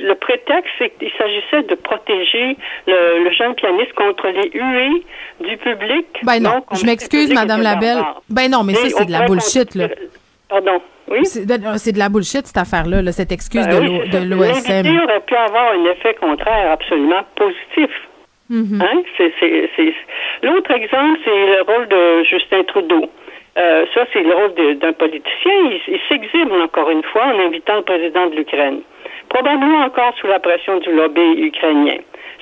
le 0.00 0.14
prétexte, 0.14 0.72
c'est 0.78 0.90
qu'il 0.98 1.10
s'agissait 1.16 1.62
de 1.62 1.74
protéger 1.76 2.56
le, 2.86 3.24
le 3.24 3.30
jeune 3.30 3.54
pianiste 3.54 3.92
contre 3.92 4.26
les 4.28 4.50
huées 4.52 5.02
du 5.40 5.56
public. 5.58 6.06
Ben 6.24 6.40
non, 6.40 6.64
je 6.72 6.84
m'excuse, 6.84 7.32
Madame 7.32 7.62
Labelle. 7.62 8.02
Ben 8.28 8.50
non, 8.50 8.64
mais 8.64 8.74
ça, 8.74 8.88
c'est 8.88 9.06
de 9.06 9.12
la 9.12 9.26
bullshit, 9.26 9.74
là. 9.76 9.88
Pardon, 10.48 10.80
oui? 11.10 11.24
C'est 11.24 11.46
de, 11.46 11.98
la 11.98 12.08
bullshit, 12.08 12.46
cette 12.46 12.56
affaire-là, 12.56 13.02
là, 13.02 13.12
cette 13.12 13.32
excuse 13.32 13.66
Ben 13.66 13.80
de 13.80 13.80
oui, 13.80 14.28
l'OSM. 14.28 14.68
L'invité 14.68 15.04
aurait 15.04 15.20
pu 15.20 15.34
avoir 15.34 15.72
un 15.72 15.84
effet 15.90 16.14
contraire 16.20 16.72
absolument 16.72 17.22
positif. 17.36 17.90
Mhm. 18.50 18.80
Hein? 18.80 19.02
L'autre 20.42 20.70
exemple, 20.70 21.18
c'est 21.24 21.30
le 21.30 21.62
rôle 21.62 21.88
de 21.88 22.24
Justin 22.24 22.64
Trudeau. 22.64 23.10
Euh, 23.58 23.86
ça, 23.92 24.04
c'est 24.12 24.22
le 24.22 24.34
rôle 24.34 24.78
d'un 24.78 24.92
politicien. 24.92 25.52
Il, 25.70 25.80
il 25.88 26.00
s'exhibe 26.08 26.52
encore 26.52 26.90
une 26.90 27.02
fois 27.02 27.24
en 27.26 27.38
invitant 27.40 27.76
le 27.76 27.82
président 27.82 28.26
de 28.28 28.36
l'Ukraine. 28.36 28.80
Probablement 29.28 29.84
encore 29.84 30.14
sous 30.20 30.26
la 30.26 30.38
pression 30.38 30.78
du 30.78 30.92
lobby 30.92 31.42
ukrainien. 31.42 31.98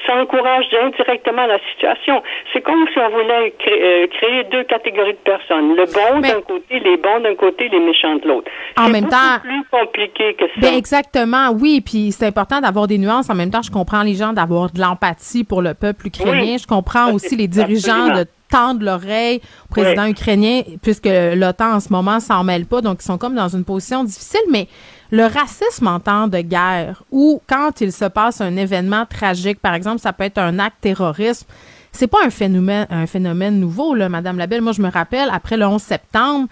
Ça 0.07 0.15
encourage 0.21 0.67
indirectement 0.83 1.47
la 1.47 1.59
situation. 1.73 2.23
C'est 2.53 2.61
comme 2.61 2.87
si 2.93 2.99
on 2.99 3.11
voulait 3.11 3.55
euh, 3.69 4.07
créer 4.09 4.45
deux 4.53 4.65
catégories 4.65 5.13
de 5.15 5.19
personnes. 5.19 5.75
Le 5.75 5.85
bon 5.87 6.21
d'un 6.21 6.41
côté, 6.43 6.79
les 6.81 6.97
bons 6.97 7.21
d'un 7.21 7.35
côté, 7.35 7.69
les 7.69 7.81
méchants 7.81 8.17
de 8.17 8.29
l'autre. 8.29 8.51
En 8.77 8.87
C'est 8.87 8.93
même 8.93 9.09
temps- 9.09 9.41
plus 9.43 9.65
compliqué 9.71 10.35
que 10.35 10.45
ça. 10.47 10.53
Ben 10.61 10.75
exactement, 10.75 11.51
oui. 11.51 11.81
Puis 11.81 12.13
c'est 12.13 12.27
important 12.27 12.61
d'avoir 12.61 12.87
des 12.87 12.99
nuances. 12.99 13.31
En 13.31 13.35
même 13.35 13.51
temps, 13.51 13.63
je 13.63 13.71
comprends 13.71 14.03
les 14.03 14.15
gens 14.15 14.33
d'avoir 14.33 14.71
de 14.71 14.81
l'empathie 14.81 15.45
pour 15.45 15.63
le 15.63 15.75
peuple 15.75 16.09
ukrainien. 16.09 16.41
Oui. 16.41 16.59
Je 16.61 16.67
comprends 16.67 17.07
Ça, 17.09 17.15
aussi 17.15 17.29
c'est- 17.31 17.37
les 17.37 17.49
dirigeants 17.49 17.93
absolument. 18.09 18.19
de 18.21 18.27
tendre 18.51 18.85
l'oreille 18.85 19.41
au 19.69 19.75
président 19.75 20.05
Oui. 20.05 20.11
ukrainien, 20.11 20.63
puisque 20.83 21.09
l'OTAN 21.09 21.75
en 21.75 21.81
ce 21.81 21.93
moment 21.93 22.21
s'en 22.21 22.45
mêle 22.45 22.67
pas, 22.67 22.81
donc 22.81 22.99
ils 23.01 23.05
sont 23.05 23.19
comme 23.19 23.35
dans 23.35 23.49
une 23.49 23.65
position 23.65 24.05
difficile. 24.05 24.41
Mais 24.53 24.69
le 25.11 25.25
racisme 25.25 25.87
en 25.87 26.01
temps 26.01 26.29
de 26.29 26.41
guerre, 26.41 27.03
ou 27.11 27.41
quand 27.47 27.81
il 27.81 27.93
se 27.93 28.05
passe 28.05 28.41
un 28.41 28.57
événement 28.57 29.07
tragique, 29.07 29.61
par 29.61 29.75
exemple, 29.75 30.01
ça 30.01 30.13
peut 30.13 30.25
être 30.25 30.39
un 30.39 30.59
acte 30.59 30.79
terroriste. 30.81 31.47
C'est 31.93 32.07
pas 32.07 32.19
un 32.25 32.31
phénomène, 32.31 32.87
un 32.91 33.07
phénomène 33.07 33.59
nouveau, 33.59 33.95
là, 33.95 34.09
Madame 34.09 34.39
Labelle. 34.39 34.61
Moi, 34.61 34.73
je 34.73 34.83
me 34.83 34.91
rappelle, 34.91 35.31
après 35.33 35.57
le 35.57 35.67
11 35.67 35.81
septembre, 35.81 36.49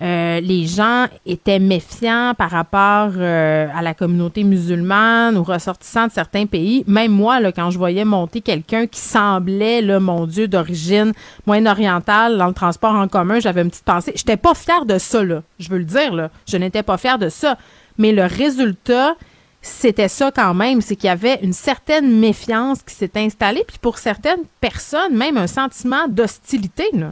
euh, 0.00 0.40
les 0.40 0.66
gens 0.66 1.06
étaient 1.26 1.58
méfiants 1.58 2.32
par 2.38 2.50
rapport 2.50 3.10
euh, 3.16 3.66
à 3.74 3.82
la 3.82 3.94
communauté 3.94 4.44
musulmane, 4.44 5.36
aux 5.36 5.42
ressortissants 5.42 6.06
de 6.06 6.12
certains 6.12 6.46
pays. 6.46 6.84
Même 6.86 7.10
moi, 7.10 7.40
là, 7.40 7.50
quand 7.50 7.70
je 7.70 7.78
voyais 7.78 8.04
monter 8.04 8.40
quelqu'un 8.40 8.86
qui 8.86 9.00
semblait, 9.00 9.82
mon 9.98 10.26
Dieu, 10.26 10.46
d'origine 10.46 11.12
moyen-orientale 11.46 12.38
dans 12.38 12.46
le 12.46 12.54
transport 12.54 12.94
en 12.94 13.08
commun, 13.08 13.40
j'avais 13.40 13.62
une 13.62 13.70
petite 13.70 13.84
pensée. 13.84 14.12
J'étais 14.14 14.36
pas 14.36 14.54
fière 14.54 14.84
de 14.84 14.98
ça, 14.98 15.24
là. 15.24 15.42
Je 15.58 15.68
veux 15.68 15.78
le 15.78 15.84
dire, 15.84 16.14
là. 16.14 16.30
Je 16.46 16.56
n'étais 16.56 16.84
pas 16.84 16.96
fière 16.96 17.18
de 17.18 17.28
ça. 17.28 17.58
Mais 17.98 18.12
le 18.12 18.22
résultat, 18.22 19.14
c'était 19.60 20.08
ça 20.08 20.30
quand 20.34 20.54
même, 20.54 20.80
c'est 20.80 20.94
qu'il 20.96 21.08
y 21.08 21.12
avait 21.12 21.36
une 21.42 21.52
certaine 21.52 22.08
méfiance 22.20 22.82
qui 22.82 22.94
s'est 22.94 23.10
installée, 23.16 23.64
puis 23.66 23.78
pour 23.82 23.98
certaines 23.98 24.44
personnes, 24.60 25.16
même 25.16 25.36
un 25.36 25.48
sentiment 25.48 26.06
d'hostilité, 26.08 26.84
là. 26.94 27.08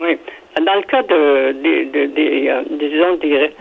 Oui. 0.00 0.18
Dans 0.64 0.74
le 0.74 0.82
cas 0.82 1.02
de, 1.02 1.52
des- 1.62 1.84
de- 1.86 2.06
des, 2.14 2.48
euh, 2.48 2.62
des- 2.70 2.90
disons, 2.90 3.14
des, 3.16 3.52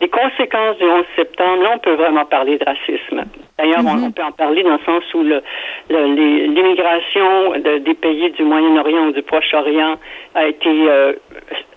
des 0.00 0.08
conséquences 0.08 0.78
du 0.78 0.84
11 0.84 1.04
septembre, 1.14 1.62
là, 1.62 1.72
on 1.74 1.78
peut 1.78 1.94
vraiment 1.94 2.24
parler 2.24 2.56
de 2.56 2.64
racisme. 2.64 3.24
D'ailleurs, 3.58 3.82
on, 3.84 4.06
on 4.06 4.10
peut 4.12 4.22
en 4.22 4.32
parler 4.32 4.62
dans 4.62 4.72
le 4.72 4.84
sens 4.86 5.02
où 5.12 5.22
le- 5.22 5.42
le- 5.90 6.14
les- 6.14 6.46
l'immigration 6.48 7.52
de- 7.52 7.78
des 7.78 7.94
pays 7.94 8.30
du 8.30 8.44
Moyen-Orient 8.44 9.08
ou 9.08 9.12
du 9.12 9.22
Proche-Orient 9.22 9.96
a 10.34 10.46
été 10.46 10.68
euh, 10.70 11.12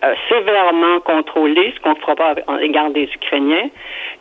euh, 0.05 0.13
sévèrement 0.29 0.99
contrôlée, 1.01 1.73
ce 1.75 1.81
qu'on 1.81 1.89
ne 1.91 1.95
fera 1.99 2.15
pas 2.15 2.35
en 2.47 2.57
égard 2.59 2.91
des 2.91 3.09
Ukrainiens. 3.13 3.69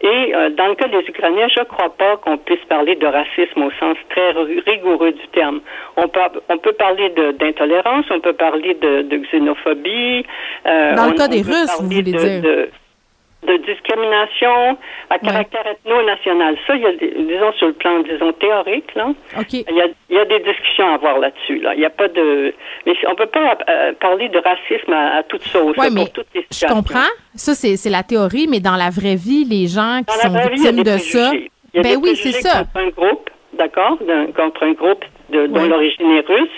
Et 0.02 0.34
euh, 0.34 0.48
dans 0.50 0.68
le 0.68 0.74
cas 0.76 0.88
des 0.88 1.04
Ukrainiens, 1.06 1.48
je 1.54 1.60
ne 1.60 1.64
crois 1.66 1.90
pas 1.90 2.16
qu'on 2.16 2.38
puisse 2.38 2.64
parler 2.68 2.96
de 2.96 3.06
racisme 3.06 3.62
au 3.62 3.70
sens 3.78 3.96
très 4.08 4.30
ri- 4.32 4.60
rigoureux 4.66 5.12
du 5.12 5.28
terme. 5.28 5.60
On 5.96 6.08
peut, 6.08 6.20
on 6.48 6.56
peut 6.58 6.72
parler 6.72 7.10
d'intolérance, 7.38 8.06
on 8.10 8.20
peut 8.20 8.32
parler 8.32 8.74
de, 8.74 9.02
de 9.02 9.16
xénophobie. 9.30 10.24
euh, 10.66 10.94
Dans 10.96 11.06
le 11.06 11.12
on- 11.12 11.14
cas 11.16 11.28
des 11.28 11.42
Russes, 11.42 11.76
vous 11.80 11.86
voulez 11.86 12.02
de- 12.02 12.18
dire. 12.18 12.42
de- 12.42 12.68
de 13.46 13.56
discrimination 13.56 14.76
à 15.08 15.18
caractère 15.18 15.66
ethno-national. 15.66 16.56
Ça, 16.66 16.76
il 16.76 16.82
y 16.82 16.86
a, 16.86 16.92
des- 16.92 17.14
disons, 17.24 17.52
sur 17.54 17.68
le 17.68 17.72
plan, 17.72 18.00
disons, 18.00 18.32
théorique, 18.32 18.94
là, 18.94 19.08
il, 19.52 19.76
y 19.76 19.80
a, 19.80 19.86
il 20.10 20.16
y 20.16 20.18
a 20.18 20.24
des 20.26 20.40
discussions 20.40 20.90
à 20.90 20.94
avoir 20.94 21.18
là-dessus. 21.18 21.58
Là. 21.60 21.74
Il 21.74 21.80
n'y 21.80 21.86
a 21.86 21.90
pas 21.90 22.08
de... 22.08 22.52
Mais 22.86 22.92
on 23.08 23.14
peut 23.14 23.26
pas 23.26 23.56
euh, 23.68 23.92
parler 23.98 24.28
de 24.28 24.38
racisme 24.38 24.92
à, 24.92 25.16
à 25.18 25.22
toute 25.22 25.42
sauce, 25.42 25.76
Ouais, 25.78 25.86
là, 25.86 25.90
mais 25.94 26.00
pour 26.04 26.12
toutes 26.12 26.26
les 26.34 26.46
Je 26.52 26.66
comprends. 26.66 27.08
Ça, 27.34 27.54
c'est 27.54 27.76
c'est 27.76 27.90
la 27.90 28.02
théorie, 28.02 28.46
mais 28.48 28.60
dans 28.60 28.76
la 28.76 28.90
vraie 28.90 29.16
vie, 29.16 29.44
les 29.44 29.66
gens 29.68 30.00
qui 30.06 30.14
sont 30.18 30.28
vie, 30.28 30.54
victimes 30.56 30.82
de 30.82 30.98
ça. 30.98 31.30
Il 31.34 31.76
y 31.76 31.78
a 31.78 31.82
Ben 31.82 31.90
des 31.90 31.96
oui, 31.96 32.16
c'est 32.16 32.32
ça. 32.32 32.64
Contre 32.64 32.76
un 32.76 32.88
groupe, 32.90 33.30
d'accord, 33.54 33.96
d'un- 34.06 34.32
contre 34.32 34.64
un 34.64 34.72
groupe 34.72 35.04
de, 35.30 35.46
dont 35.46 35.62
Ouais. 35.62 35.68
l'origine 35.68 36.10
est 36.12 36.26
russe. 36.26 36.48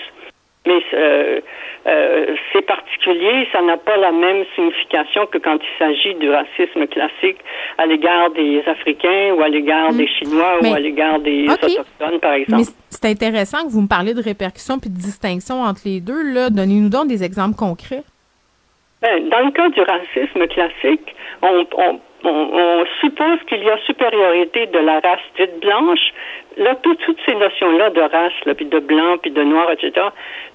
Mais 0.65 0.81
euh, 0.93 1.39
euh, 1.85 2.35
c'est 2.51 2.61
particulier, 2.65 3.47
ça 3.51 3.61
n'a 3.61 3.77
pas 3.77 3.97
la 3.97 4.11
même 4.11 4.45
signification 4.55 5.25
que 5.25 5.37
quand 5.37 5.57
il 5.57 5.77
s'agit 5.77 6.15
du 6.15 6.29
racisme 6.29 6.87
classique 6.87 7.37
à 7.77 7.85
l'égard 7.85 8.29
des 8.31 8.63
Africains 8.65 9.33
ou 9.35 9.41
à 9.41 9.49
l'égard 9.49 9.91
des 9.93 10.07
Chinois 10.07 10.59
Mais- 10.61 10.71
ou 10.71 10.73
à 10.75 10.79
l'égard 10.79 11.19
des 11.19 11.45
OK. 11.49 11.63
Autochtones, 11.63 12.19
par 12.21 12.33
exemple. 12.33 12.63
Mais 12.65 12.73
c'est 12.89 13.05
intéressant 13.05 13.65
que 13.65 13.71
vous 13.71 13.81
me 13.81 13.87
parliez 13.89 14.13
de 14.13 14.21
répercussions 14.21 14.79
puis 14.79 14.89
de 14.89 14.95
distinction 14.95 15.61
entre 15.61 15.81
les 15.85 15.99
deux. 15.99 16.33
Là. 16.33 16.49
Donnez-nous 16.49 16.89
donc 16.89 17.07
des 17.07 17.23
exemples 17.23 17.55
concrets. 17.57 18.03
Ben, 19.01 19.27
dans 19.27 19.39
le 19.45 19.51
cas 19.51 19.67
du 19.67 19.81
racisme 19.81 20.47
classique, 20.47 21.13
on, 21.41 21.65
on, 21.77 21.99
on, 22.23 22.29
on 22.29 22.85
suppose 23.01 23.39
qu'il 23.49 23.61
y 23.61 23.69
a 23.69 23.77
supériorité 23.85 24.67
de 24.67 24.79
la 24.79 25.01
race 25.01 25.19
dite 25.37 25.59
blanche. 25.59 25.99
Là, 26.57 26.75
tout- 26.75 26.95
toutes 26.95 27.19
ces 27.25 27.35
notions-là 27.35 27.89
de 27.91 28.01
race, 28.01 28.33
là, 28.45 28.53
puis 28.55 28.65
de 28.65 28.79
blanc, 28.79 29.17
puis 29.21 29.31
de 29.31 29.43
noir, 29.43 29.71
etc., 29.71 29.91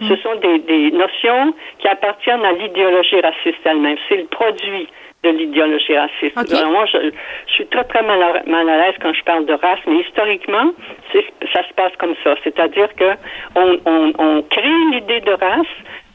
ce 0.08 0.16
sont 0.16 0.34
des, 0.36 0.58
des 0.60 0.90
notions 0.92 1.54
qui 1.78 1.88
appartiennent 1.88 2.44
à 2.44 2.52
l'idéologie 2.52 3.20
raciste 3.20 3.58
elle-même. 3.64 3.96
C'est 4.08 4.16
le 4.16 4.26
produit 4.26 4.88
de 5.24 5.30
l'idéologie 5.30 5.96
raciste. 5.98 6.36
Alors, 6.60 6.70
moi, 6.72 6.84
je, 6.86 7.10
je 7.48 7.52
suis 7.54 7.66
très, 7.66 7.82
très 7.84 8.02
mal 8.02 8.22
à, 8.22 8.42
mal 8.46 8.68
à 8.68 8.76
l'aise 8.78 8.94
quand 9.02 9.12
je 9.12 9.24
parle 9.24 9.46
de 9.46 9.52
race, 9.54 9.80
mais 9.88 9.96
historiquement, 9.96 10.70
c'est- 11.10 11.26
ça 11.52 11.66
se 11.66 11.74
passe 11.74 11.92
comme 11.98 12.14
ça. 12.22 12.34
C'est-à-dire 12.44 12.94
que 12.94 13.10
on, 13.56 13.78
on, 13.84 14.12
on 14.18 14.42
crée 14.42 14.62
l'idée 14.92 15.20
de 15.20 15.32
race, 15.32 15.66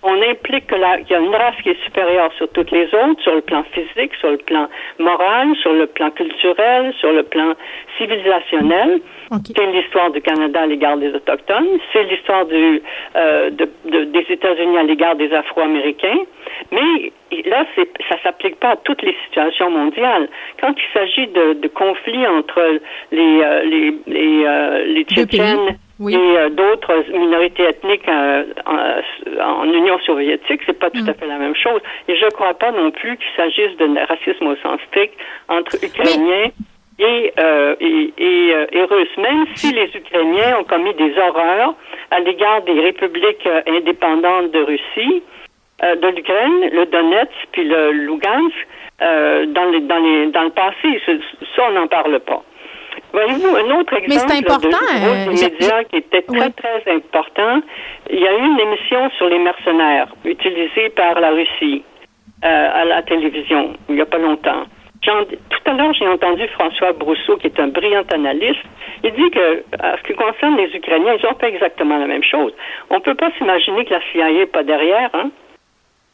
on 0.06 0.22
implique 0.22 0.68
qu'il 0.68 0.80
y 1.10 1.14
a 1.16 1.20
une 1.20 1.36
race 1.36 1.56
qui 1.64 1.70
est 1.70 1.84
supérieure 1.84 2.32
sur 2.38 2.50
toutes 2.52 2.72
les 2.72 2.86
autres, 2.94 3.22
sur 3.22 3.36
le 3.36 3.42
plan 3.42 3.64
physique, 3.74 4.14
sur 4.20 4.32
le 4.32 4.38
plan 4.38 4.68
moral, 5.00 5.54
sur 5.62 5.72
le 5.74 5.88
plan 5.88 6.10
culturel, 6.12 6.94
sur 7.00 7.12
le 7.12 7.24
plan 7.24 7.54
civilisationnel. 7.98 9.00
C'est 9.56 9.66
l'histoire 9.72 10.12
du 10.12 10.22
Canada 10.22 10.62
à 10.62 10.66
l'égard 10.66 10.98
des 10.98 11.10
Autochtones, 11.14 11.68
c'est 11.92 12.04
l'histoire 12.04 12.46
du, 12.46 12.82
euh, 13.16 13.50
de- 13.50 13.70
de- 13.86 14.04
des 14.06 14.26
États-Unis 14.30 14.78
à 14.78 14.84
l'égard 14.84 15.16
des 15.16 15.32
Afro-Américains. 15.34 16.20
Mais 16.72 17.12
là, 17.46 17.66
ça 18.10 18.22
s'applique 18.24 18.58
pas 18.60 18.72
à 18.72 18.76
toutes 18.78 19.02
les 19.02 19.16
situations 19.26 19.70
mondiales. 19.70 20.28
Quand 20.62 20.74
il 20.78 20.94
s'agit 20.94 21.28
de, 21.28 21.54
de 21.54 21.68
conflits 21.68 22.28
entre 22.28 22.80
les, 23.12 23.42
euh, 23.44 23.64
les, 23.64 23.94
les, 24.08 24.46
euh, 24.46 24.86
les 24.86 25.04
Tchétchènes 25.06 25.78
et 26.14 26.38
euh, 26.38 26.50
d'autres 26.50 27.04
minorités 27.14 27.64
ethniques 27.64 28.08
euh, 28.10 28.44
en, 28.66 29.62
en 29.62 29.64
Union 29.72 29.98
soviétique, 30.00 30.62
c'est 30.66 30.78
pas 30.78 30.90
tout 30.90 31.00
à 31.08 31.14
fait 31.14 31.28
la 31.28 31.38
même 31.38 31.56
chose. 31.56 31.82
Et 32.08 32.16
je 32.16 32.28
crois 32.32 32.54
pas 32.56 32.72
non 32.72 32.92
plus 32.92 33.16
qu'il 33.18 33.32
s'agisse 33.38 33.76
de 33.78 33.88
racisme 34.08 34.48
au 34.48 34.56
sens 34.58 34.80
strict 34.90 35.14
entre 35.50 35.76
Ukrainiens 35.84 36.50
et, 37.00 37.34
euh, 37.40 37.76
et, 37.80 38.14
et, 38.18 38.54
euh, 38.54 38.66
et 38.72 38.84
Russes, 38.84 39.18
même 39.18 39.46
si 39.56 39.74
les 39.74 39.90
Ukrainiens 39.96 40.60
ont 40.60 40.64
commis 40.64 40.94
des 40.94 41.14
horreurs 41.18 41.76
à 42.12 42.20
l'égard 42.20 42.62
des 42.64 42.80
républiques 42.80 43.46
euh, 43.48 43.62
indépendantes 43.68 44.52
de 44.52 44.60
Russie, 44.60 45.24
euh, 45.84 45.96
de 45.96 46.08
l'Ukraine, 46.08 46.70
le 46.72 46.86
Donetsk 46.86 47.32
puis 47.52 47.64
le 47.64 47.92
Lugansk, 47.92 48.68
euh, 49.02 49.46
dans, 49.48 49.66
les, 49.66 49.82
dans, 49.82 49.98
les, 49.98 50.28
dans 50.28 50.44
le 50.44 50.52
passé, 50.52 51.02
ça, 51.06 51.64
on 51.68 51.72
n'en 51.72 51.88
parle 51.88 52.20
pas. 52.20 52.44
Voyez-vous, 53.12 53.56
un 53.56 53.80
autre 53.80 53.94
exemple 53.94 54.10
Mais 54.10 54.18
c'est 54.18 54.38
important, 54.38 54.70
de 54.70 55.30
euh, 55.30 55.32
médias 55.32 55.84
qui 55.86 55.98
était 55.98 56.22
très, 56.22 56.50
très 56.52 56.92
important, 56.92 57.62
il 58.10 58.20
y 58.20 58.28
a 58.28 58.34
eu 58.38 58.46
une 58.46 58.60
émission 58.60 59.10
sur 59.18 59.28
les 59.30 59.40
mercenaires 59.40 60.08
utilisée 60.26 60.90
par 60.90 61.20
la 61.20 61.32
Russie 61.32 61.84
euh, 62.46 62.70
à 62.74 62.86
la 62.86 63.02
télévision 63.04 63.74
il 63.90 63.96
n'y 63.96 64.02
a 64.02 64.06
pas 64.06 64.18
longtemps. 64.18 64.64
Tout 65.04 65.60
à 65.66 65.74
l'heure, 65.74 65.94
j'ai 65.94 66.08
entendu 66.08 66.48
François 66.50 66.94
Brousseau, 66.94 67.36
qui 67.38 67.48
est 67.48 67.60
un 67.60 67.68
brillant 67.68 68.04
analyste. 68.14 68.64
Il 69.04 69.12
dit 69.12 69.30
que, 69.32 69.64
à 69.80 69.98
ce 69.98 70.04
qui 70.04 70.14
concerne 70.14 70.56
les 70.56 70.74
Ukrainiens, 70.76 71.16
ils 71.20 71.26
ont 71.26 71.36
fait 71.36 71.50
exactement 71.50 71.98
la 71.98 72.08
même 72.08 72.24
chose. 72.24 72.54
On 72.90 72.96
ne 72.96 73.02
peut 73.02 73.16
pas 73.16 73.30
s'imaginer 73.38 73.84
que 73.86 73.94
la 73.94 74.00
CIA 74.12 74.32
n'est 74.32 74.46
pas 74.46 74.64
derrière, 74.64 75.10
hein? 75.14 75.30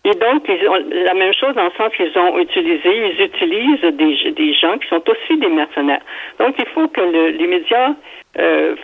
Et 0.05 0.11
donc, 0.11 0.45
ils 0.47 0.67
ont 0.67 0.79
la 0.89 1.13
même 1.13 1.33
chose 1.33 1.53
dans 1.55 1.65
le 1.65 1.71
sens 1.77 1.93
qu'ils 1.95 2.17
ont 2.17 2.39
utilisé, 2.39 2.89
ils 2.89 3.21
utilisent 3.21 3.81
des, 3.81 4.53
gens 4.53 4.77
qui 4.77 4.87
sont 4.87 5.03
aussi 5.07 5.37
des 5.37 5.49
mercenaires. 5.49 6.01
Donc, 6.39 6.55
il 6.57 6.65
faut 6.67 6.87
que 6.87 7.01
le- 7.01 7.31
les 7.31 7.47
médias, 7.47 7.93
euh, 8.39 8.75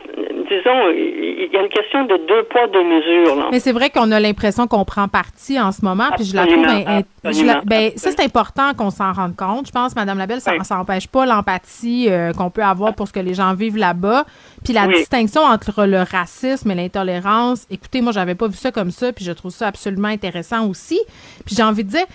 disons, 0.49 0.90
il 0.91 1.49
y 1.52 1.57
a 1.57 1.61
une 1.61 1.69
question 1.69 2.03
de 2.06 2.18
deux 2.27 2.44
poids, 2.49 2.68
deux 2.68 2.84
mesures. 2.84 3.36
Là. 3.36 3.48
Mais 3.52 3.60
c'est 3.60 3.72
vrai 3.72 3.90
qu'on 3.90 4.11
a 4.11 4.19
l'impression 4.19 4.68
qu'on 4.68 4.84
prend 4.86 5.07
parti 5.07 5.60
en 5.60 5.72
ce 5.72 5.84
moment, 5.84 6.10
puis 6.15 6.26
je 6.26 6.36
la 6.36 6.45
trouve. 6.45 6.64
Absolument, 6.64 6.88
in- 6.90 6.98
in- 6.99 7.03
je 7.23 7.27
absolument, 7.30 7.53
la- 7.53 7.61
ben, 7.61 7.91
ça, 7.95 8.11
c'est 8.11 8.23
important 8.23 8.73
qu'on 8.77 8.90
s'en 8.90 9.14
rende 9.14 9.36
compte. 9.36 9.68
Je 9.68 9.72
pense, 9.72 9.95
Madame 9.95 10.18
Labelle, 10.18 10.41
ça 10.41 10.52
n'empêche 10.76 11.07
pas 11.07 11.26
l'empathie 11.26 12.07
euh, 12.10 12.34
qu'on 12.34 12.49
peut 12.49 12.64
avoir 12.64 12.94
pour 12.95 13.07
ce 13.07 13.14
que 13.14 13.19
les 13.19 13.34
gens 13.34 13.53
vivent 13.53 13.77
là-bas. 13.77 14.26
Puis 14.64 14.73
la 14.73 14.88
Oui. 14.88 14.95
distinction 14.95 15.41
entre 15.41 15.86
le 15.86 16.02
racisme 16.02 16.72
et 16.72 16.76
l'intolérance. 16.76 17.65
Écoutez, 17.72 18.02
moi, 18.02 18.11
j'avais 18.11 18.36
pas 18.36 18.48
vu 18.48 18.56
ça 18.57 18.72
comme 18.72 18.91
ça, 18.91 19.14
puis 19.14 19.23
je 19.26 19.32
trouve 19.32 19.52
ça 19.52 19.68
absolument 19.68 20.07
intéressant 20.10 20.68
aussi. 20.68 20.99
Puis 21.45 21.56
j'ai 21.56 21.64
envie 21.64 21.84
de 21.84 21.90
dire, 21.90 22.06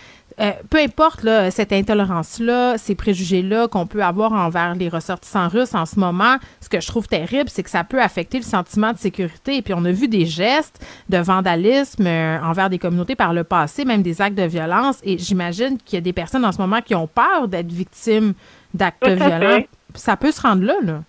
euh, 0.40 0.52
peu 0.70 0.78
importe 0.78 1.22
là, 1.22 1.50
cette 1.50 1.72
intolérance-là, 1.72 2.78
ces 2.78 2.94
préjugés-là 2.94 3.68
qu'on 3.68 3.86
peut 3.86 4.02
avoir 4.02 4.32
envers 4.32 4.74
les 4.74 4.88
ressortissants 4.88 5.48
russes 5.48 5.74
en 5.74 5.84
ce 5.86 5.98
moment, 5.98 6.36
ce 6.60 6.68
que 6.68 6.80
je 6.80 6.86
trouve 6.86 7.06
terrible, 7.08 7.48
c'est 7.48 7.62
que 7.62 7.70
ça 7.70 7.84
peut 7.84 8.00
affecter 8.00 8.38
le 8.38 8.44
sentiment 8.44 8.92
de 8.92 8.98
sécurité. 8.98 9.56
Et 9.56 9.62
puis 9.62 9.74
on 9.76 9.84
a 9.84 9.92
vu 9.92 10.08
des 10.08 10.26
gestes 10.26 10.84
de 11.08 11.18
vandalisme 11.18 12.06
euh, 12.06 12.38
envers 12.42 12.70
des 12.70 12.78
communautés 12.78 13.16
par 13.16 13.34
le 13.34 13.44
passé, 13.44 13.84
même 13.84 14.02
des 14.02 14.22
actes 14.22 14.36
de 14.36 14.46
violence. 14.46 15.00
Et 15.04 15.18
j'imagine 15.18 15.76
qu'il 15.78 15.96
y 15.96 15.98
a 15.98 16.02
des 16.02 16.12
personnes 16.12 16.44
en 16.44 16.52
ce 16.52 16.58
moment 16.60 16.80
qui 16.80 16.94
ont 16.94 17.06
peur 17.06 17.48
d'être 17.48 17.70
victimes 17.70 18.32
d'actes 18.72 19.04
fait. 19.04 19.16
violents. 19.16 19.62
Ça 19.94 20.16
peut 20.16 20.30
se 20.30 20.40
rendre 20.40 20.64
là, 20.64 20.74
là. 20.82 21.00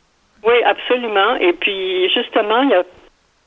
Oui, 0.44 0.56
absolument. 0.66 1.36
Et 1.36 1.54
puis, 1.54 2.10
justement, 2.10 2.64
il 2.64 2.70
y 2.70 2.74
a 2.74 2.84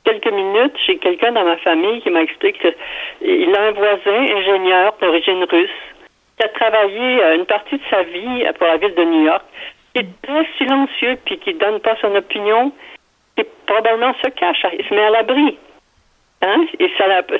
quelques 0.05 0.31
minutes, 0.31 0.75
j'ai 0.85 0.97
quelqu'un 0.97 1.31
dans 1.33 1.43
ma 1.43 1.57
famille 1.57 2.01
qui 2.01 2.09
m'a 2.09 2.21
expliqué 2.21 2.73
qu'il 3.21 3.55
a 3.55 3.61
un 3.61 3.71
voisin 3.71 4.37
ingénieur 4.37 4.95
d'origine 5.01 5.43
russe 5.43 5.69
qui 6.37 6.45
a 6.45 6.49
travaillé 6.49 7.23
euh, 7.23 7.35
une 7.35 7.45
partie 7.45 7.77
de 7.77 7.83
sa 7.89 8.03
vie 8.03 8.45
pour 8.57 8.67
la 8.67 8.77
ville 8.77 8.93
de 8.95 9.03
New 9.03 9.25
York, 9.25 9.43
qui 9.93 10.01
est 10.01 10.21
très 10.21 10.47
silencieux 10.57 11.17
puis 11.25 11.39
qui 11.39 11.53
donne 11.53 11.79
pas 11.79 11.95
son 12.01 12.13
opinion, 12.15 12.71
qui 13.35 13.43
probablement 13.65 14.13
se 14.23 14.29
cache, 14.29 14.65
il 14.77 14.85
se 14.85 14.93
met 14.93 15.03
à 15.03 15.09
l'abri. 15.09 15.57
Hein? 16.41 16.65
Et 16.79 16.87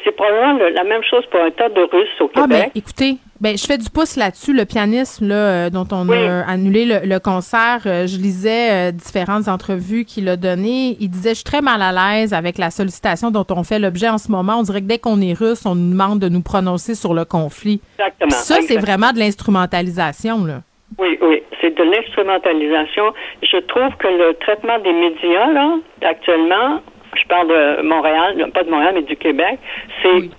c'est 0.03 0.11
probablement 0.15 0.53
le- 0.53 0.69
la 0.69 0.83
même 0.83 1.03
chose 1.03 1.23
pour 1.29 1.39
un 1.41 1.51
tas 1.51 1.69
de 1.69 1.81
Russes 1.81 2.07
au 2.21 2.29
Ah, 2.35 2.47
ben, 2.47 2.55
Québec. 2.57 2.71
écoutez, 2.75 3.17
ben, 3.39 3.55
je 3.57 3.65
fais 3.65 3.77
du 3.77 3.89
pouce 3.89 4.15
là-dessus. 4.15 4.53
Le 4.53 4.65
pianiste 4.65 5.21
là, 5.21 5.35
euh, 5.35 5.69
dont 5.69 5.85
on 5.91 6.09
a 6.09 6.41
annulé 6.47 6.85
le, 6.85 6.99
le 7.05 7.19
concert, 7.19 7.81
euh, 7.85 8.07
je 8.07 8.17
lisais 8.17 8.71
euh, 8.71 8.91
différentes 8.91 9.47
entrevues 9.47 10.05
qu'il 10.05 10.27
a 10.29 10.37
données. 10.37 10.97
Il 10.99 11.09
disait 11.09 11.31
Je 11.31 11.35
suis 11.35 11.43
très 11.43 11.61
mal 11.61 11.81
à 11.83 11.91
l'aise 11.91 12.33
avec 12.33 12.57
la 12.57 12.71
sollicitation 12.71 13.29
dont 13.29 13.45
on 13.51 13.63
fait 13.63 13.77
l'objet 13.79 14.09
en 14.09 14.17
ce 14.17 14.31
moment. 14.31 14.55
On 14.57 14.63
dirait 14.63 14.81
que 14.81 14.87
dès 14.87 14.97
qu'on 14.97 15.21
est 15.21 15.33
russe, 15.33 15.65
on 15.67 15.75
nous 15.75 15.91
demande 15.91 16.19
de 16.19 16.29
nous 16.29 16.41
prononcer 16.41 16.95
sur 16.95 17.13
le 17.13 17.25
conflit. 17.25 17.81
Exactement. 17.99 18.29
Puis 18.29 18.37
ça, 18.39 18.55
c'est 18.61 18.77
vraiment 18.77 19.11
de 19.11 19.19
l'instrumentalisation. 19.19 20.45
là. 20.45 20.61
Oui, 20.97 21.17
oui, 21.21 21.43
c'est 21.61 21.75
de 21.75 21.83
l'instrumentalisation. 21.83 23.13
Je 23.43 23.57
trouve 23.67 23.95
que 23.97 24.07
le 24.07 24.33
traitement 24.39 24.79
des 24.79 24.93
médias, 24.93 25.51
là, 25.51 25.75
actuellement, 26.03 26.79
je 27.21 27.27
parle 27.27 27.47
de 27.47 27.81
Montréal, 27.83 28.49
pas 28.53 28.63
de 28.63 28.69
Montréal, 28.69 28.93
mais 28.95 29.03
du 29.03 29.15
Québec, 29.15 29.57
c'est 30.01 30.29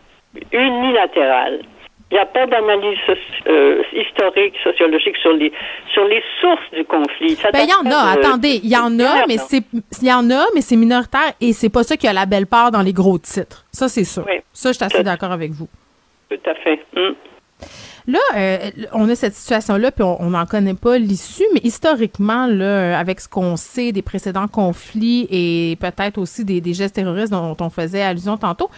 unilatéral. 0.52 1.60
Il 2.10 2.14
n'y 2.14 2.20
a 2.20 2.26
pas 2.26 2.46
d'analyse 2.46 2.98
euh, 3.48 3.82
historique, 3.92 4.54
sociologique 4.62 5.16
sur 5.16 5.32
les 5.32 5.52
sur 5.92 6.04
les 6.04 6.22
sources 6.40 6.70
du 6.72 6.84
conflit. 6.84 7.34
Ça 7.34 7.50
Ben, 7.50 7.64
il 7.64 7.68
y 7.70 7.74
en 7.74 7.90
a, 7.90 8.14
de- 8.14 8.20
attendez, 8.20 8.60
il 8.62 8.70
y 8.70 8.76
en 8.76 9.00
a, 9.00 9.26
mais 9.26 9.38
c'est 9.38 9.62
il 10.02 10.06
y 10.08 10.12
en 10.12 10.30
a, 10.30 10.44
mais 10.54 10.60
c'est 10.60 10.76
minoritaire 10.76 11.32
et 11.40 11.52
c'est 11.52 11.68
pas 11.68 11.82
ça 11.82 11.96
qui 11.96 12.06
a 12.06 12.12
la 12.12 12.24
belle 12.26 12.46
part 12.46 12.70
dans 12.70 12.82
les 12.82 12.92
gros 12.92 13.18
titres. 13.18 13.64
Ça, 13.72 13.88
c'est 13.88 14.04
sûr. 14.04 14.24
Ça, 14.52 14.70
je 14.70 14.76
suis 14.76 14.84
assez 14.84 15.02
d'accord 15.02 15.32
avec 15.32 15.50
vous. 15.50 15.68
Tout 16.30 16.38
à 16.48 16.54
fait. 16.54 16.80
Hum. 16.96 17.14
Là, 18.08 18.20
euh, 18.36 18.58
on 18.92 19.08
a 19.08 19.16
cette 19.16 19.34
situation-là, 19.34 19.90
puis 19.90 20.04
on 20.04 20.30
n'en 20.30 20.46
connaît 20.46 20.74
pas 20.74 20.96
l'issue, 20.96 21.46
mais 21.54 21.60
historiquement, 21.64 22.44
avec 22.44 23.20
ce 23.20 23.28
qu'on 23.28 23.56
sait 23.56 23.90
des 23.90 24.02
précédents 24.02 24.46
conflits 24.46 25.26
et 25.30 25.76
peut-être 25.80 26.18
aussi 26.18 26.44
des, 26.44 26.74
gestes 26.74 26.94
terroristes 26.94 27.32
dont 27.32 27.56
on 27.58 27.70
faisait 27.70 28.02
allusion 28.02 28.36
tantôt, 28.36 28.70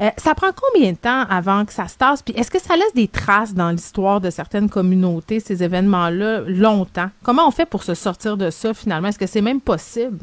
euh, 0.00 0.08
ça 0.16 0.34
prend 0.34 0.48
combien 0.52 0.92
de 0.92 0.96
temps 0.96 1.24
avant 1.30 1.64
que 1.64 1.72
ça 1.72 1.86
se 1.86 1.96
tasse? 1.96 2.22
Puis 2.22 2.34
est-ce 2.36 2.50
que 2.50 2.58
ça 2.58 2.76
laisse 2.76 2.94
des 2.94 3.08
traces 3.08 3.54
dans 3.54 3.70
l'histoire 3.70 4.20
de 4.20 4.28
certaines 4.28 4.68
communautés, 4.68 5.40
ces 5.40 5.62
événements-là, 5.62 6.40
longtemps? 6.46 7.08
Comment 7.24 7.46
on 7.46 7.52
fait 7.52 7.68
pour 7.68 7.84
se 7.84 7.94
sortir 7.94 8.36
de 8.36 8.50
ça, 8.50 8.74
finalement? 8.74 9.08
Est-ce 9.08 9.18
que 9.18 9.26
c'est 9.26 9.40
même 9.40 9.60
possible? 9.60 10.18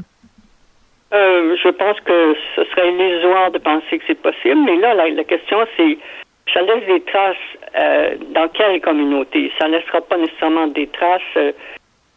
Euh, 1.14 1.56
je 1.62 1.68
pense 1.70 1.98
que 2.00 2.34
ce 2.54 2.64
serait 2.64 2.92
illusoire 2.92 3.50
de 3.50 3.58
penser 3.58 3.98
que 3.98 4.04
c'est 4.06 4.20
possible, 4.22 4.60
mais 4.64 4.76
là, 4.76 4.94
la 4.94 5.24
question, 5.24 5.58
c'est 5.76 5.98
ça 6.52 6.62
laisse 6.62 6.84
des 6.86 7.00
traces 7.02 7.36
euh, 7.78 8.16
dans 8.34 8.48
quelle 8.48 8.80
communauté? 8.80 9.50
Ça 9.58 9.68
ne 9.68 9.76
laissera 9.78 10.00
pas 10.00 10.16
nécessairement 10.16 10.66
des 10.68 10.86
traces 10.88 11.20
euh, 11.36 11.52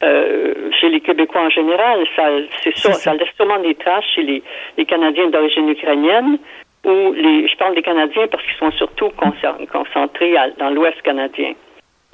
euh, 0.03 0.53
chez 0.80 0.90
les 0.90 0.99
Québécois 1.02 1.41
en 1.41 1.49
général. 1.49 2.06
Ça, 2.16 2.24
c'est 2.62 2.76
sûr, 2.76 2.94
ça 2.94 3.14
laisse 3.14 3.30
sûrement 3.38 3.60
des 3.60 3.76
traces 3.76 4.06
chez 4.14 4.24
les, 4.24 4.44
les 4.78 4.86
Canadiens 4.86 5.28
d'origine 5.30 5.70
ukrainienne 5.70 6.38
ou 6.86 7.14
les, 7.14 7.48
je 7.48 7.56
parle 7.57 7.76
des 7.76 7.82
Canadiens 7.82 8.28
parce 8.28 8.44
qu'ils 8.44 8.57
sont 8.57 8.72
surtout 8.72 9.10
concentrés 9.72 10.36
à- 10.38 10.49
dans 10.52 10.70
l'Ouest 10.70 11.02
canadien. 11.02 11.53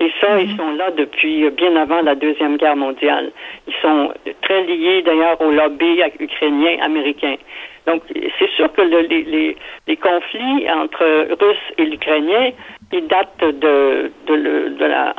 Et 0.02 0.11
ça, 0.19 0.40
ils 0.41 0.56
sont 0.57 0.72
là 0.72 0.90
depuis 0.91 1.48
bien 1.52 1.76
avant 1.76 2.02
la 2.02 2.15
Deuxième 2.15 2.57
Guerre 2.57 2.76
mondiale. 2.76 3.32
Ils 3.68 3.73
sont 3.84 4.11
très 4.41 4.64
liés 4.64 5.03
d'ailleurs 5.03 5.40
au 5.41 5.52
lobby 5.52 6.02
ukrainien 6.19 6.78
américain. 6.82 7.36
Donc, 7.86 8.02
c'est 8.40 8.49
sûr 8.52 8.72
que 8.73 8.82
le- 8.82 9.02
les, 9.02 9.23
les, 9.23 9.56
les 9.88 9.98
conflits 9.98 10.68
entre 10.72 11.06
Russes 11.40 11.57
et 11.78 11.86
l'Ukrainien, 11.86 12.49
ils 12.91 13.07
datent 13.07 13.40
de, 13.40 14.11
de, 14.28 14.86
la, 14.86 15.14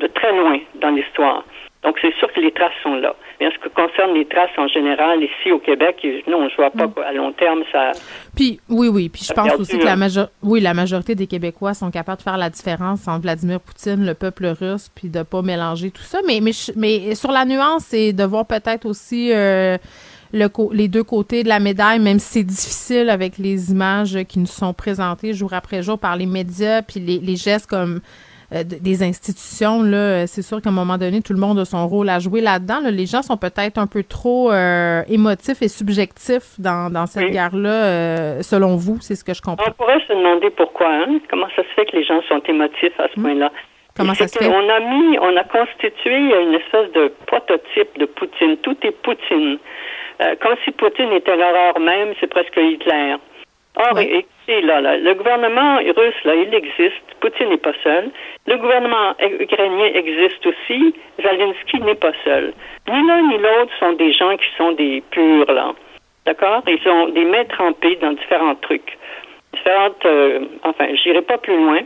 de 0.00 0.06
très 0.08 0.32
loin 0.36 0.58
dans 0.76 0.90
l'histoire. 0.90 1.44
Donc, 1.82 1.96
c'est 2.00 2.14
sûr 2.14 2.32
que 2.32 2.38
les 2.38 2.52
traces 2.52 2.72
sont 2.82 2.94
là. 2.94 3.14
Mais 3.40 3.48
en 3.48 3.50
ce 3.50 3.56
qui 3.56 3.74
concerne 3.74 4.14
les 4.14 4.24
traces 4.26 4.56
en 4.56 4.68
général, 4.68 5.20
ici 5.20 5.50
au 5.50 5.58
Québec, 5.58 5.96
non, 6.28 6.48
je 6.48 6.54
vois 6.54 6.70
pas 6.70 6.86
qu'à 6.86 7.12
long 7.12 7.32
terme, 7.32 7.64
ça... 7.72 7.90
Puis 8.36 8.60
oui, 8.68 8.86
oui. 8.86 9.08
Puis 9.08 9.24
je 9.28 9.32
pense 9.32 9.52
aussi 9.54 9.78
que 9.78 9.84
la, 9.84 9.94
hein. 9.94 9.96
majo- 9.96 10.28
oui, 10.44 10.60
la 10.60 10.74
majorité 10.74 11.16
des 11.16 11.26
Québécois 11.26 11.74
sont 11.74 11.90
capables 11.90 12.18
de 12.18 12.22
faire 12.22 12.38
la 12.38 12.50
différence 12.50 13.08
entre 13.08 13.22
Vladimir 13.22 13.60
Poutine, 13.60 14.06
le 14.06 14.14
peuple 14.14 14.46
russe, 14.46 14.90
puis 14.94 15.08
de 15.08 15.24
pas 15.24 15.42
mélanger 15.42 15.90
tout 15.90 16.02
ça. 16.02 16.20
Mais, 16.24 16.38
mais, 16.40 16.52
mais 16.76 17.16
sur 17.16 17.32
la 17.32 17.44
nuance, 17.44 17.86
c'est 17.86 18.12
de 18.12 18.22
voir 18.22 18.46
peut-être 18.46 18.86
aussi 18.86 19.32
euh, 19.32 19.76
le 20.32 20.48
les 20.72 20.86
deux 20.86 21.02
côtés 21.04 21.42
de 21.42 21.48
la 21.48 21.58
médaille, 21.58 21.98
même 21.98 22.20
si 22.20 22.38
c'est 22.38 22.44
difficile 22.44 23.10
avec 23.10 23.38
les 23.38 23.72
images 23.72 24.22
qui 24.28 24.38
nous 24.38 24.46
sont 24.46 24.72
présentées 24.72 25.32
jour 25.32 25.52
après 25.52 25.82
jour 25.82 25.98
par 25.98 26.14
les 26.14 26.26
médias, 26.26 26.80
puis 26.82 27.00
les, 27.00 27.18
les 27.18 27.34
gestes 27.36 27.68
comme 27.68 28.00
euh, 28.54 28.62
des 28.64 29.02
institutions, 29.02 29.82
là, 29.82 29.96
euh, 29.96 30.24
c'est 30.26 30.42
sûr 30.42 30.60
qu'à 30.60 30.70
un 30.70 30.72
moment 30.72 30.98
donné, 30.98 31.22
tout 31.22 31.32
le 31.32 31.38
monde 31.38 31.58
a 31.58 31.64
son 31.64 31.86
rôle 31.88 32.08
à 32.08 32.18
jouer 32.18 32.40
là-dedans. 32.40 32.80
là. 32.82 32.90
Les 32.90 33.06
gens 33.06 33.22
sont 33.22 33.36
peut-être 33.36 33.78
un 33.78 33.86
peu 33.86 34.02
trop 34.02 34.52
euh, 34.52 35.02
émotifs 35.08 35.62
et 35.62 35.68
subjectifs 35.68 36.58
dans, 36.58 36.92
dans 36.92 37.06
cette 37.06 37.30
guerre-là, 37.30 38.42
selon 38.42 38.76
vous, 38.76 38.98
c'est 39.00 39.14
ce 39.14 39.24
que 39.24 39.34
je 39.34 39.42
comprends. 39.42 39.64
On 39.68 39.72
pourrait 39.72 40.00
se 40.06 40.12
demander 40.12 40.50
pourquoi, 40.50 40.88
hein? 40.88 41.18
Comment 41.30 41.48
ça 41.56 41.62
se 41.62 41.68
fait 41.74 41.86
que 41.86 41.96
les 41.96 42.04
gens 42.04 42.20
sont 42.28 42.42
émotifs 42.48 42.98
à 42.98 43.08
ce 43.14 43.20
point-là? 43.20 43.50
Comment 43.96 44.14
ça 44.14 44.26
se 44.26 44.38
fait? 44.38 44.46
qu'on 44.46 44.68
a 44.68 44.80
mis, 44.80 45.18
on 45.18 45.36
a 45.36 45.44
constitué 45.44 46.16
une 46.16 46.54
espèce 46.54 46.90
de 46.92 47.12
prototype 47.26 47.98
de 47.98 48.06
Poutine. 48.06 48.56
Tout 48.58 48.76
est 48.82 48.96
Poutine. 49.02 49.58
Euh, 50.22 50.34
comme 50.40 50.56
si 50.64 50.70
Poutine 50.72 51.12
était 51.12 51.36
l'horreur 51.36 51.78
même, 51.80 52.14
c'est 52.20 52.28
presque 52.28 52.56
Hitler. 52.56 53.16
Or, 53.74 53.98
écoutez, 53.98 54.60
là, 54.60 54.82
là, 54.82 54.98
le 54.98 55.14
gouvernement 55.14 55.78
russe, 55.78 56.24
là, 56.24 56.34
il 56.34 56.54
existe. 56.54 57.02
Poutine 57.20 57.48
n'est 57.48 57.56
pas 57.56 57.72
seul. 57.82 58.10
Le 58.46 58.56
gouvernement 58.56 59.14
ukrainien 59.20 59.86
existe 59.94 60.44
aussi. 60.46 60.94
Zelensky 61.18 61.80
n'est 61.80 61.94
pas 61.94 62.12
seul. 62.22 62.52
Ni 62.88 63.06
l'un 63.06 63.22
ni 63.28 63.38
l'autre 63.38 63.72
sont 63.78 63.94
des 63.94 64.12
gens 64.12 64.36
qui 64.36 64.48
sont 64.58 64.72
des 64.72 65.02
purs, 65.10 65.50
là. 65.50 65.72
D'accord? 66.26 66.62
Ils 66.66 66.88
ont 66.88 67.08
des 67.08 67.24
mains 67.24 67.44
trempées 67.46 67.96
dans 67.96 68.12
différents 68.12 68.56
trucs. 68.56 68.98
Différentes, 69.54 70.04
euh, 70.04 70.40
enfin, 70.64 70.88
j'irai 70.94 71.22
pas 71.22 71.38
plus 71.38 71.56
loin. 71.56 71.80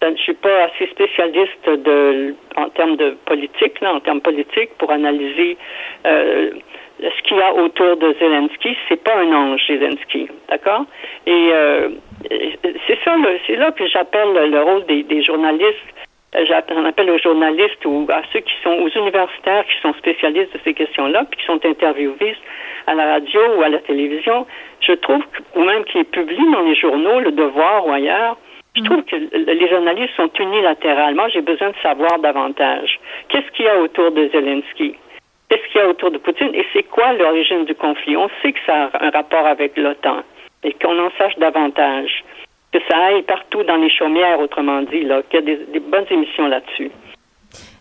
Je 0.00 0.14
suis 0.22 0.34
pas 0.34 0.64
assez 0.64 0.86
spécialiste 0.86 1.68
de, 1.68 2.34
en 2.56 2.68
termes 2.68 2.96
de 2.96 3.16
politique, 3.26 3.80
là, 3.80 3.94
en 3.94 4.00
termes 4.00 4.20
politiques, 4.20 4.70
pour 4.78 4.92
analyser 4.92 5.56
euh, 6.06 6.50
ce 7.00 7.22
qu'il 7.22 7.36
y 7.36 7.40
a 7.40 7.54
autour 7.54 7.96
de 7.96 8.14
Zelensky. 8.18 8.76
C'est 8.88 9.02
pas 9.02 9.16
un 9.16 9.32
ange, 9.32 9.66
Zelensky, 9.66 10.28
d'accord? 10.48 10.84
Et 11.26 11.50
euh, 11.52 11.90
c'est 12.86 12.98
ça, 13.04 13.14
c'est 13.46 13.56
là 13.56 13.72
que 13.72 13.86
j'appelle 13.86 14.50
le 14.50 14.62
rôle 14.62 14.84
des, 14.86 15.22
journalistes. 15.22 15.94
Euh, 16.34 16.44
J'en 16.46 16.84
appelle 16.84 17.10
aux 17.10 17.18
journalistes 17.18 17.84
ou 17.84 18.06
à 18.10 18.22
ceux 18.32 18.40
qui 18.40 18.54
sont 18.62 18.72
aux 18.72 18.88
universitaires 18.88 19.64
qui 19.64 19.80
sont 19.80 19.94
spécialistes 19.94 20.52
de 20.52 20.60
ces 20.64 20.74
questions-là, 20.74 21.24
puis 21.30 21.40
qui 21.40 21.46
sont 21.46 21.64
interviewés 21.64 22.36
à 22.86 22.94
la 22.94 23.12
radio 23.12 23.40
ou 23.56 23.62
à 23.62 23.68
la 23.68 23.78
télévision. 23.78 24.46
Je 24.80 24.92
trouve, 24.92 25.22
ou 25.54 25.62
même 25.62 25.84
qui 25.84 26.02
publient 26.04 26.52
dans 26.52 26.62
les 26.62 26.74
journaux, 26.74 27.20
Le 27.20 27.32
Devoir 27.32 27.86
ou 27.86 27.92
ailleurs, 27.92 28.36
je 28.76 28.82
trouve 28.82 29.02
que 29.02 29.16
les 29.16 29.68
journalistes 29.68 30.14
sont 30.16 30.30
unilatérales. 30.38 31.14
Moi, 31.14 31.28
j'ai 31.30 31.40
besoin 31.40 31.70
de 31.70 31.76
savoir 31.82 32.18
davantage. 32.20 33.00
Qu'est-ce 33.28 33.50
qu'il 33.52 33.64
y 33.64 33.68
a 33.68 33.80
autour 33.80 34.12
de 34.12 34.28
Zelensky? 34.28 34.94
Qu'est-ce 35.48 35.72
qu'il 35.72 35.80
y 35.80 35.84
a 35.84 35.88
autour 35.88 36.10
de 36.10 36.18
Poutine? 36.18 36.54
Et 36.54 36.64
c'est 36.72 36.82
quoi 36.82 37.12
l'origine 37.14 37.64
du 37.64 37.74
conflit? 37.74 38.16
On 38.16 38.28
sait 38.42 38.52
que 38.52 38.58
ça 38.66 38.90
a 38.92 39.06
un 39.06 39.10
rapport 39.10 39.46
avec 39.46 39.76
l'OTAN 39.76 40.22
et 40.62 40.74
qu'on 40.74 40.98
en 40.98 41.10
sache 41.16 41.36
davantage. 41.38 42.24
Que 42.72 42.78
ça 42.88 42.98
aille 42.98 43.22
partout 43.22 43.62
dans 43.64 43.76
les 43.76 43.88
chaumières, 43.88 44.40
autrement 44.40 44.82
dit, 44.82 45.02
là, 45.04 45.22
qu'il 45.22 45.40
y 45.40 45.42
a 45.42 45.46
des, 45.46 45.64
des 45.72 45.80
bonnes 45.80 46.04
émissions 46.10 46.48
là-dessus. 46.48 46.90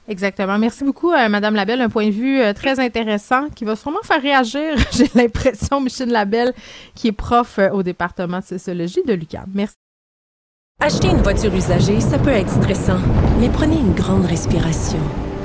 Exactement. 0.08 0.58
Merci 0.58 0.86
beaucoup, 0.86 1.12
euh, 1.12 1.28
Madame 1.28 1.56
Labelle. 1.56 1.82
Un 1.82 1.90
point 1.90 2.08
de 2.08 2.12
vue 2.12 2.40
euh, 2.40 2.54
très 2.54 2.80
intéressant 2.80 3.50
qui 3.50 3.66
va 3.66 3.76
sûrement 3.76 4.02
faire 4.04 4.22
réagir, 4.22 4.76
j'ai 4.94 5.08
l'impression, 5.16 5.82
Michel 5.82 6.10
Labelle, 6.10 6.54
qui 6.96 7.10
est 7.10 7.18
prof 7.18 7.60
euh, 7.60 7.70
au 7.72 7.84
département 7.84 8.40
de 8.40 8.44
sociologie 8.44 9.04
de 9.06 9.14
l'UQAM. 9.14 9.46
Merci. 9.54 9.76
Acheter 10.80 11.08
une 11.08 11.24
voiture 11.24 11.54
usagée, 11.54 12.00
ça 12.00 12.20
peut 12.20 12.30
être 12.30 12.50
stressant, 12.50 13.00
mais 13.40 13.50
prenez 13.50 13.76
une 13.76 13.96
grande 13.96 14.26
respiration. 14.26 15.00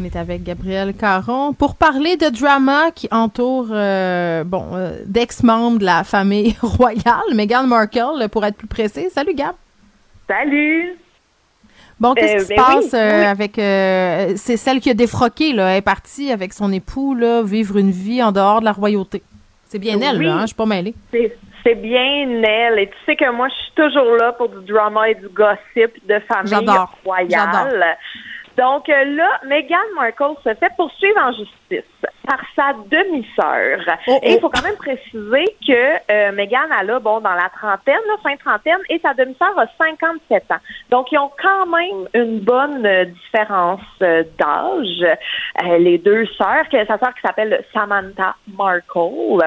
On 0.00 0.04
est 0.04 0.16
avec 0.16 0.42
Gabriel 0.44 0.94
Caron 0.94 1.52
pour 1.52 1.74
parler 1.74 2.16
de 2.16 2.30
drama 2.30 2.90
qui 2.94 3.06
entoure, 3.10 3.66
euh, 3.70 4.44
bon, 4.44 4.64
euh, 4.72 5.00
d'ex-membres 5.04 5.78
de 5.78 5.84
la 5.84 6.04
famille 6.04 6.56
royale, 6.62 7.34
Meghan 7.34 7.64
Markle, 7.64 8.28
pour 8.32 8.46
être 8.46 8.56
plus 8.56 8.66
précis. 8.66 9.08
Salut, 9.10 9.34
Gab. 9.34 9.52
Salut. 10.26 10.96
Bon, 11.98 12.14
qu'est-ce 12.14 12.32
Euh, 12.32 12.38
qui 12.38 12.44
se 12.44 12.48
ben 12.48 12.56
passe 12.56 12.92
oui, 12.94 12.98
euh, 12.98 13.20
oui. 13.20 13.26
avec... 13.26 13.58
euh, 13.58 14.32
c'est 14.36 14.56
celle 14.56 14.80
qui 14.80 14.88
a 14.88 14.94
défroqué, 14.94 15.52
là. 15.52 15.72
Elle 15.72 15.78
est 15.78 15.82
partie 15.82 16.32
avec 16.32 16.54
son 16.54 16.72
époux, 16.72 17.14
là, 17.14 17.42
vivre 17.42 17.76
une 17.76 17.90
vie 17.90 18.22
en 18.22 18.32
dehors 18.32 18.60
de 18.60 18.64
la 18.64 18.72
royauté. 18.72 19.22
C'est 19.66 19.78
bien 19.78 20.00
elle, 20.00 20.18
là, 20.22 20.32
hein? 20.32 20.40
Je 20.42 20.46
suis 20.46 20.56
pas 20.56 20.64
mêlée. 20.66 20.94
C'est 21.62 21.74
bien 21.74 22.00
elle. 22.42 22.78
Et 22.78 22.86
tu 22.88 22.96
sais 23.04 23.16
que 23.16 23.30
moi, 23.32 23.48
je 23.48 23.54
suis 23.54 23.72
toujours 23.74 24.16
là 24.16 24.32
pour 24.32 24.48
du 24.48 24.64
drama 24.72 25.10
et 25.10 25.14
du 25.14 25.28
gossip 25.28 25.92
de 26.08 26.18
famille 26.26 26.46
J'adore. 26.50 26.96
royale. 27.04 27.98
Donc 28.60 28.90
euh, 28.90 29.04
là, 29.04 29.40
Meghan 29.46 29.78
Markle 29.94 30.36
se 30.44 30.54
fait 30.54 30.70
poursuivre 30.76 31.18
en 31.18 31.32
justice 31.32 31.99
par 32.26 32.40
sa 32.54 32.72
demi-sœur. 32.88 33.80
Oh, 34.06 34.18
Et 34.22 34.34
il 34.34 34.40
faut 34.40 34.50
quand 34.50 34.62
même 34.62 34.76
préciser 34.76 35.44
que 35.66 36.12
euh, 36.12 36.32
Meghan, 36.32 36.68
elle 36.80 36.90
a, 36.90 37.00
bon, 37.00 37.20
dans 37.20 37.34
la 37.34 37.48
trentaine, 37.48 38.00
là, 38.06 38.14
fin 38.22 38.36
trentaine, 38.36 38.78
et 38.88 39.00
sa 39.00 39.14
demi-sœur 39.14 39.58
a 39.58 39.66
57 39.78 40.44
ans. 40.52 40.56
Donc, 40.90 41.10
ils 41.12 41.18
ont 41.18 41.30
quand 41.40 41.66
même 41.66 42.08
une 42.14 42.40
bonne 42.40 42.86
euh, 42.86 43.04
différence 43.06 43.80
euh, 44.02 44.22
d'âge. 44.38 45.04
Euh, 45.64 45.78
les 45.78 45.98
deux 45.98 46.26
sœurs, 46.38 46.68
que 46.70 46.84
sa 46.86 46.98
sœur 46.98 47.14
qui 47.14 47.20
s'appelle 47.22 47.64
Samantha 47.72 48.36
Markle. 48.56 49.42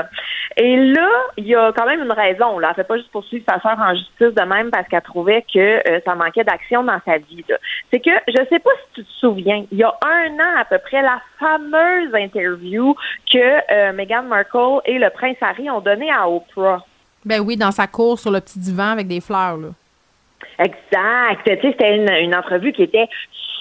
Et 0.58 0.76
là, 0.76 1.10
il 1.38 1.48
y 1.48 1.56
a 1.56 1.72
quand 1.72 1.86
même 1.86 2.04
une 2.04 2.12
raison. 2.12 2.60
Là. 2.60 2.70
Elle 2.70 2.76
fait 2.76 2.88
pas 2.88 2.98
juste 2.98 3.12
poursuivre 3.12 3.46
sa 3.48 3.60
sœur 3.62 3.78
en 3.80 3.96
justice 3.96 4.34
de 4.34 4.42
même 4.42 4.72
parce 4.72 4.88
qu'elle 4.88 5.02
trouvait 5.02 5.46
que 5.52 5.82
ça 6.06 6.16
manquait 6.16 6.44
d'action 6.44 6.84
dans 6.84 7.00
sa 7.06 7.18
vie. 7.18 7.44
C'est 7.92 8.00
que, 8.00 8.12
je 8.28 8.38
sais 8.50 8.60
pas 8.60 8.70
si 8.72 9.02
tu 9.02 9.06
te 9.06 9.12
souviens, 9.20 9.66
il 9.72 9.78
y 9.78 9.84
a 9.84 9.94
un 10.06 10.34
an 10.34 10.60
à 10.60 10.66
peu 10.66 10.78
près, 10.78 11.02
la 11.02 11.22
fameuse 11.40 12.14
interview 12.44 12.96
que 13.32 13.38
euh, 13.72 13.94
Meghan 13.94 14.24
Markle 14.24 14.82
et 14.86 14.98
le 15.00 15.10
prince 15.10 15.38
Harry 15.42 15.70
ont 15.70 15.82
donnée 15.82 16.12
à 16.12 16.30
Oprah. 16.30 16.86
Ben 17.26 17.40
oui, 17.40 17.56
dans 17.56 17.72
sa 17.72 17.88
cour 17.88 18.20
sur 18.20 18.32
le 18.32 18.42
petit 18.42 18.60
divan 18.60 18.92
avec 18.92 19.08
des 19.08 19.22
fleurs, 19.22 19.58
là. 19.58 19.70
Exact. 20.60 21.42
Tu 21.46 21.54
sais, 21.54 21.60
c'était 21.62 21.96
une, 21.96 22.12
une 22.12 22.36
entrevue 22.36 22.74
qui 22.74 22.84
était 22.84 23.08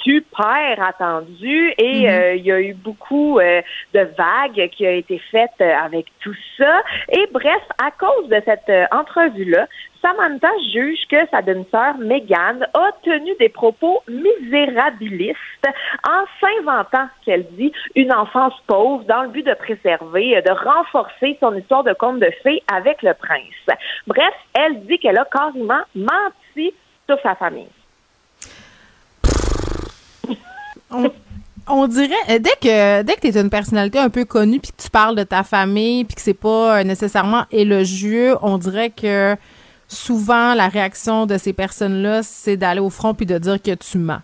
super 0.03 0.83
attendue 0.83 1.73
et 1.79 2.03
Mhm. 2.03 2.09
euh, 2.09 2.35
il 2.35 2.45
y 2.47 2.53
a 2.53 2.61
eu 2.61 2.75
beaucoup 2.75 3.39
euh, 3.39 3.63
de 3.95 4.01
vagues 4.19 4.69
qui 4.71 4.87
ont 4.87 4.91
été 4.91 5.19
faites 5.31 5.51
euh, 5.61 5.73
avec 5.85 6.07
tout 6.21 6.35
ça. 6.59 6.83
Et 7.11 7.27
bref, 7.33 7.63
à 7.83 7.91
cause 7.91 8.29
de 8.29 8.41
cette 8.45 8.69
euh, 8.69 8.85
entrevue-là, 8.93 9.67
Samantha 10.01 10.49
juge 10.73 10.99
que 11.09 11.29
sa 11.31 11.43
demi-sœur 11.43 11.97
Meghan 11.99 12.59
a 12.75 12.91
tenu 13.05 13.33
des 13.39 13.49
propos 13.49 14.03
misérabilistes 14.09 15.69
en 16.09 16.25
s'inventant, 16.41 17.09
qu'elle 17.25 17.47
dit, 17.53 17.73
une 17.95 18.13
enfance 18.13 18.55
pauvre 18.67 19.05
dans 19.05 19.23
le 19.23 19.29
but 19.29 19.47
de 19.47 19.55
préserver, 19.55 20.37
euh, 20.37 20.41
de 20.43 20.51
renforcer 20.51 21.37
son 21.41 21.55
histoire 21.57 21.85
de 21.85 21.93
conte 21.93 22.19
de 22.19 22.31
fées 22.43 22.63
avec 22.73 23.03
le 23.03 23.15
prince. 23.15 23.79
Bref, 24.07 24.35
elle 24.55 24.85
dit 24.87 24.99
qu'elle 24.99 25.19
a 25.19 25.25
carrément 25.27 25.83
menti 25.95 26.75
sur 27.09 27.21
sa 27.23 27.35
famille. 27.37 27.69
On, 31.69 31.87
dirait 31.87 32.15
euh, 32.29 32.39
dès 32.39 32.51
que 32.61 33.03
dès 33.03 33.15
que 33.15 33.21
t'es 33.21 33.41
une 33.41 33.51
personnalité 33.51 33.99
un 33.99 34.11
peu 34.11 34.25
connue 34.25 34.59
puis 34.59 34.73
que 34.73 34.83
tu 34.83 34.91
parles 34.91 35.15
de 35.15 35.23
ta 35.23 35.45
famille 35.45 36.05
puis 36.05 36.17
que 36.17 36.21
c'est 36.21 36.35
pas 36.35 36.81
euh, 36.81 36.85
nécessairement 36.85 37.45
élogieux, 37.53 38.35
on 38.43 38.59
dirait 38.59 38.91
que 38.91 39.37
souvent 39.87 40.55
la 40.55 40.69
réaction 40.69 41.27
de 41.27 41.39
ces 41.39 41.53
personnes-là, 41.53 42.23
c'est 42.23 42.57
d'aller 42.57 42.81
au 42.81 42.91
front 42.91 43.15
puis 43.15 43.27
de 43.27 43.39
dire 43.39 43.63
que 43.63 43.75
tu 43.75 43.99
mens. 43.99 44.23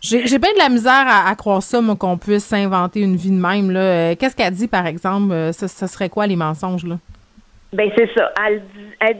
J'ai 0.00 0.18
bien 0.38 0.52
de 0.52 0.58
la 0.58 0.68
misère 0.68 1.04
à, 1.06 1.32
croire 1.36 1.62
ça, 1.62 1.80
moi, 1.80 1.94
qu'on 1.94 2.18
puisse 2.18 2.44
s'inventer 2.44 3.00
une 3.02 3.14
vie 3.14 3.30
de 3.30 3.40
même. 3.40 3.70
là. 3.70 3.80
Euh, 3.80 4.14
Qu'est-ce 4.18 4.34
qu'elle 4.34 4.52
dit, 4.52 4.66
par 4.66 4.84
exemple? 4.88 5.32
Ça 5.52 5.86
serait 5.86 6.08
quoi 6.08 6.26
les 6.26 6.34
mensonges, 6.34 6.84
là? 6.84 6.96
Ben 7.72 7.88
c'est 7.96 8.10
ça. 8.12 8.32
Elle, 8.44 8.62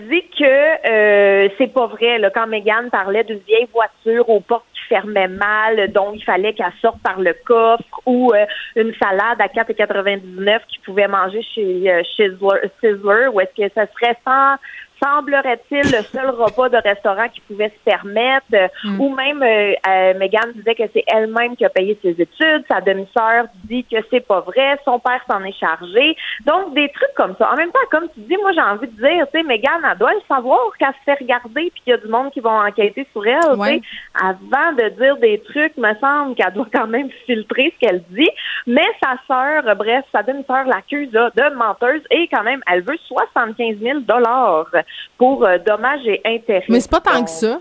dit- 0.09 0.25
que 0.37 1.53
c'est 1.57 1.73
pas 1.73 1.87
vrai. 1.87 2.21
Quand 2.35 2.49
Megan 2.49 2.91
parlait 2.91 3.23
d'une 3.23 3.39
vieille 3.47 3.69
voiture 3.73 4.29
aux 4.29 4.41
portes 4.41 4.65
qui 4.93 4.95
fermaient 4.95 5.29
mal, 5.29 5.91
dont 5.93 6.13
il 6.13 6.23
fallait 6.23 6.53
qu'elle 6.53 6.73
sorte 6.81 7.01
par 7.03 7.21
le 7.21 7.35
coffre, 7.47 8.01
ou 8.07 8.33
euh, 8.35 8.45
une 8.77 8.93
salade 8.95 9.41
à 9.41 9.47
4,99 9.47 10.61
qu'il 10.69 10.81
pouvait 10.83 11.09
manger 11.09 11.43
chez 11.55 11.91
euh, 11.91 12.03
Sizzler, 12.15 13.29
ou 13.33 13.41
est-ce 13.41 13.63
que 13.63 13.73
ça 13.75 13.87
serait 13.95 14.17
sans 14.25 14.57
semblerait-il 15.03 15.83
le 15.91 16.03
seul 16.03 16.31
repas 16.31 16.69
de 16.69 16.77
restaurant 16.77 17.29
qu'il 17.29 17.43
pouvait 17.43 17.71
se 17.71 17.91
permettre, 17.91 18.47
euh, 18.55 18.69
ou 18.99 19.15
même 19.15 19.43
euh, 19.43 19.73
euh, 19.89 20.15
Megan 20.19 20.53
disait 20.55 20.75
que 20.75 20.85
c'est 20.93 21.05
elle-même 21.09 21.57
qui 21.57 21.65
a 21.65 21.71
payé 21.71 21.99
ses 22.03 22.11
études, 22.11 22.65
sa 22.71 22.81
demi-sœur 22.81 23.47
dit 23.65 23.85
que 23.85 23.97
c'est 24.11 24.27
pas 24.27 24.41
vrai, 24.41 24.79
son 24.85 24.99
père 24.99 25.21
s'en 25.29 25.43
est 25.45 25.59
chargé. 25.59 26.17
Donc 26.47 26.75
des 26.75 26.89
trucs 26.91 27.15
comme 27.17 27.35
ça. 27.39 27.51
En 27.53 27.57
même 27.57 27.71
temps, 27.71 27.79
comme 27.91 28.09
tu 28.15 28.21
dis, 28.21 28.37
moi 28.37 28.53
j'ai 28.53 28.61
envie 28.61 28.87
de 28.87 28.97
dire, 28.97 29.27
tu 29.33 29.41
sais, 29.41 29.45
Megan, 29.45 29.81
elle 29.91 29.99
doit 29.99 30.13
le 30.13 30.21
savoir 30.29 30.61
qu'elle 30.79 30.89
se 30.89 31.05
fait 31.05 31.19
regarder 31.19 31.71
puis 31.71 31.83
qu'il 31.85 31.91
y 31.91 31.95
a 31.95 31.99
du 31.99 32.09
monde 32.09 32.31
qui 32.31 32.41
vont 32.41 32.61
enquêter 32.61 33.07
sur 33.13 33.27
elle. 33.27 33.41
tu 33.41 33.51
sais. 33.51 33.57
Ouais. 33.57 33.81
Avant 34.21 34.73
de 34.73 34.89
dire 34.91 35.17
des 35.17 35.41
trucs, 35.41 35.77
me 35.77 35.95
semble 36.01 36.35
qu'elle 36.35 36.53
doit 36.53 36.69
quand 36.73 36.87
même 36.87 37.11
filtrer 37.27 37.75
ce 37.75 37.87
qu'elle 37.87 38.03
dit. 38.11 38.31
Mais 38.67 38.87
sa 39.03 39.17
sœur, 39.27 39.75
bref, 39.77 40.05
sa 40.13 40.23
demi-sœur 40.23 40.65
l'accuse 40.67 41.11
de 41.11 41.55
menteuse 41.55 42.03
et 42.11 42.29
quand 42.29 42.43
même, 42.43 42.63
elle 42.71 42.83
veut 42.83 42.99
75 43.09 43.79
000 43.79 44.01
dollars 44.01 44.71
pour 45.19 45.45
euh, 45.45 45.59
dommages 45.59 46.07
et 46.07 46.21
intérêts. 46.25 46.65
Mais 46.69 46.81
c'est 46.81 46.91
pas 46.91 47.01
tant 47.01 47.15
Donc, 47.15 47.25
que 47.27 47.31
ça. 47.31 47.59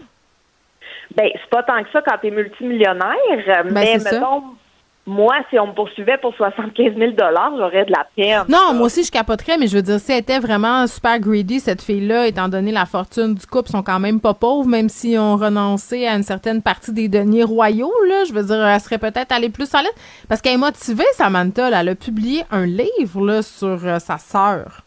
ben, 1.16 1.30
c'est 1.34 1.50
pas 1.50 1.64
tant 1.64 1.84
que 1.84 1.90
ça 1.92 2.02
quand 2.02 2.18
t'es 2.22 2.32
multimillionnaire, 2.32 3.16
euh, 3.30 3.62
mais 3.66 3.72
Ben, 3.72 4.00
c'est 4.00 4.10
ça. 4.10 4.12
mettons, 4.20 4.44
moi, 5.08 5.34
si 5.50 5.58
on 5.58 5.66
me 5.68 5.74
poursuivait 5.74 6.20
pour 6.20 6.34
75 6.36 6.94
000 6.96 7.14
j'aurais 7.58 7.86
de 7.86 7.92
la 7.92 8.06
peine. 8.16 8.44
Non, 8.48 8.74
moi 8.76 8.86
aussi, 8.86 9.04
je 9.04 9.12
capoterais, 9.12 9.58
mais 9.58 9.66
je 9.66 9.76
veux 9.76 9.82
dire, 9.82 10.00
si 10.00 10.12
elle 10.12 10.20
était 10.20 10.38
vraiment 10.38 10.86
super 10.86 11.20
greedy, 11.20 11.60
cette 11.60 11.82
fille-là, 11.82 12.28
étant 12.28 12.48
donné 12.48 12.72
la 12.72 12.86
fortune 12.86 13.34
du 13.34 13.46
couple, 13.48 13.70
sont 13.70 13.82
quand 13.82 14.00
même 14.00 14.20
pas 14.22 14.36
pauvres, 14.36 14.70
même 14.70 14.90
s'ils 14.90 15.18
ont 15.20 15.38
renoncé 15.38 16.06
à 16.06 16.14
une 16.16 16.22
certaine 16.24 16.62
partie 16.62 16.94
des 16.94 17.10
deniers 17.10 17.44
royaux, 17.44 17.92
là. 18.08 18.26
Je 18.26 18.34
veux 18.34 18.44
dire, 18.44 18.64
elle 18.66 18.80
serait 18.80 19.00
peut-être 19.00 19.32
allée 19.32 19.50
plus 19.50 19.68
solide. 19.68 19.90
Parce 20.30 20.40
qu'elle 20.40 20.54
est 20.54 20.58
motivée, 20.58 21.04
Samantha, 21.14 21.72
là. 21.72 21.82
Elle 21.82 21.90
a 21.90 21.96
publié 21.96 22.44
un 22.52 22.68
livre, 22.68 23.26
là, 23.26 23.42
sur 23.42 23.84
euh, 23.84 23.98
sa 23.98 24.20
sœur. 24.20 24.82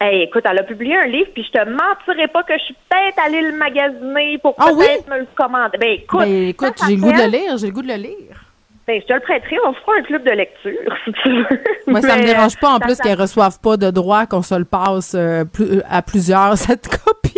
Hey, 0.00 0.22
écoute, 0.22 0.44
elle 0.48 0.58
a 0.58 0.62
publié 0.62 0.96
un 0.96 1.06
livre, 1.06 1.30
puis 1.34 1.42
je 1.44 1.50
te 1.58 1.64
mentirais 1.68 2.28
pas 2.28 2.44
que 2.44 2.52
je 2.56 2.62
suis 2.64 2.76
peut-être 2.88 3.18
allée 3.26 3.40
le 3.42 3.52
magasiner 3.56 4.38
pour 4.38 4.54
Ah 4.58 4.68
oui? 4.72 4.84
peut-être 4.86 5.08
me 5.08 5.18
le 5.18 5.26
commander. 5.34 5.76
Ben 5.78 5.90
écoute, 5.90 6.20
Ben, 6.20 6.48
écoute, 6.48 6.78
ça 6.78 6.86
j'ai 6.88 6.94
le 6.96 7.02
goût 7.02 7.12
de 7.12 7.18
le 7.18 7.28
lire, 7.28 7.56
j'ai 7.58 7.66
le 7.66 7.72
goût 7.72 7.82
de 7.82 7.88
le 7.88 7.94
lire. 7.94 8.44
Ben, 8.86 9.00
je 9.02 9.06
te 9.06 9.12
le 9.12 9.20
prêterai, 9.20 9.56
on 9.66 9.72
fera 9.74 9.92
un 9.98 10.02
club 10.02 10.22
de 10.22 10.30
lecture, 10.30 10.96
si 11.04 11.12
tu 11.14 11.28
veux. 11.30 11.46
Moi, 11.88 12.00
ça 12.00 12.16
me 12.16 12.24
dérange 12.24 12.56
pas, 12.60 12.68
en 12.68 12.78
ça 12.78 12.80
plus, 12.86 12.94
s'appelle- 12.94 13.10
qu'elle 13.12 13.20
reçoive 13.20 13.58
pas 13.60 13.76
de 13.76 13.90
droit 13.90 14.26
qu'on 14.26 14.42
se 14.42 14.54
le 14.54 14.64
passe 14.64 15.14
euh, 15.18 15.44
plus- 15.44 15.82
à 15.90 16.00
plusieurs, 16.02 16.56
cette 16.56 16.88
copie. 16.88 17.34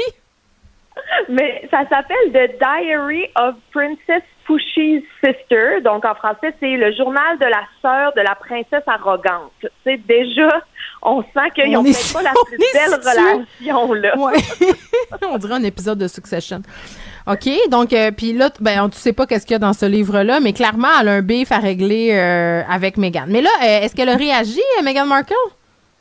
Mais 1.29 1.67
ça 1.71 1.81
s'appelle 1.89 2.33
The 2.33 2.59
Diary 2.61 3.27
of 3.37 3.55
Princess 3.73 4.23
Pushy's 4.47 5.03
Sister. 5.25 5.81
Donc, 5.83 6.05
en 6.05 6.15
français, 6.15 6.53
c'est 6.61 6.77
le 6.77 6.93
journal 6.95 7.39
de 7.39 7.47
la 7.47 7.63
sœur 7.83 8.13
de 8.15 8.21
la 8.21 8.35
princesse 8.35 8.87
arrogante. 8.87 9.53
Sais, 9.85 9.97
déjà, 9.97 10.61
on 11.03 11.23
sent 11.23 11.51
qu'ils 11.55 11.77
On 11.77 11.83
n'ont 11.83 11.85
peut-être 11.85 12.13
pas 12.13 12.23
la 12.23 12.33
plus 12.47 12.59
belle 12.59 12.91
situé. 12.93 13.11
relation, 13.11 13.93
là. 13.95 14.19
Ouais. 14.19 14.33
on 15.31 15.39
dirait 15.39 15.55
un 15.55 15.63
épisode 15.65 15.99
de 15.99 16.09
Succession. 16.09 16.63
OK, 17.27 17.49
donc, 17.71 17.93
euh, 17.93 18.11
puis 18.11 18.33
là, 18.33 18.51
ben, 18.61 18.83
on- 18.85 18.89
tu 18.89 18.99
sais 18.99 19.13
pas 19.13 19.27
qu'est-ce 19.27 19.47
qu'il 19.47 19.55
y 19.55 19.57
a 19.57 19.59
dans 19.59 19.73
ce 19.73 19.87
livre-là, 19.87 20.41
mais 20.41 20.53
clairement, 20.53 20.89
elle 21.01 21.09
a 21.09 21.13
un 21.13 21.23
bif 21.23 21.53
à 21.53 21.59
régler 21.59 22.11
euh, 22.13 22.63
avec 22.69 22.97
Meghan. 22.97 23.25
Mais 23.29 23.41
là, 23.43 23.51
euh, 23.63 23.81
est-ce 23.83 23.95
qu'elle 23.95 24.09
a 24.09 24.17
réagi, 24.17 24.61
euh, 24.79 24.83
Meghan 24.83 25.07
Markle? 25.07 25.35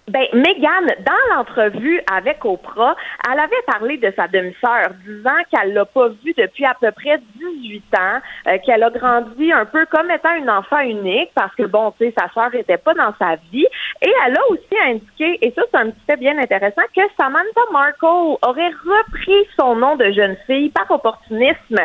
Ben, 0.09 0.25
Meghan, 0.33 0.87
dans 1.05 1.35
l'entrevue 1.35 2.01
avec 2.11 2.43
Oprah, 2.43 2.95
elle 3.31 3.39
avait 3.39 3.61
parlé 3.67 3.97
de 3.97 4.11
sa 4.15 4.27
demi-sœur, 4.27 4.89
disant 5.05 5.37
qu'elle 5.51 5.73
l'a 5.73 5.85
pas 5.85 6.07
vue 6.09 6.33
depuis 6.35 6.65
à 6.65 6.73
peu 6.79 6.91
près 6.91 7.19
18 7.35 7.83
ans, 7.95 8.19
euh, 8.47 8.57
qu'elle 8.65 8.81
a 8.83 8.89
grandi 8.89 9.51
un 9.51 9.65
peu 9.65 9.85
comme 9.85 10.09
étant 10.09 10.33
une 10.35 10.49
enfant 10.49 10.79
unique, 10.79 11.29
parce 11.35 11.53
que 11.55 11.63
bon, 11.63 11.91
tu 11.91 12.05
sais, 12.05 12.13
sa 12.17 12.27
sœur 12.33 12.53
était 12.55 12.77
pas 12.77 12.93
dans 12.95 13.13
sa 13.19 13.35
vie. 13.51 13.67
Et 14.01 14.11
elle 14.25 14.35
a 14.37 14.41
aussi 14.49 14.75
indiqué, 14.87 15.37
et 15.45 15.51
ça 15.51 15.61
c'est 15.71 15.77
un 15.77 15.91
petit 15.91 16.05
fait 16.09 16.17
bien 16.17 16.37
intéressant, 16.39 16.81
que 16.95 17.01
Samantha 17.19 17.61
Markle 17.71 18.37
aurait 18.41 18.71
repris 18.83 19.47
son 19.59 19.75
nom 19.75 19.95
de 19.95 20.11
jeune 20.11 20.37
fille 20.47 20.69
par 20.69 20.89
opportunisme 20.89 21.77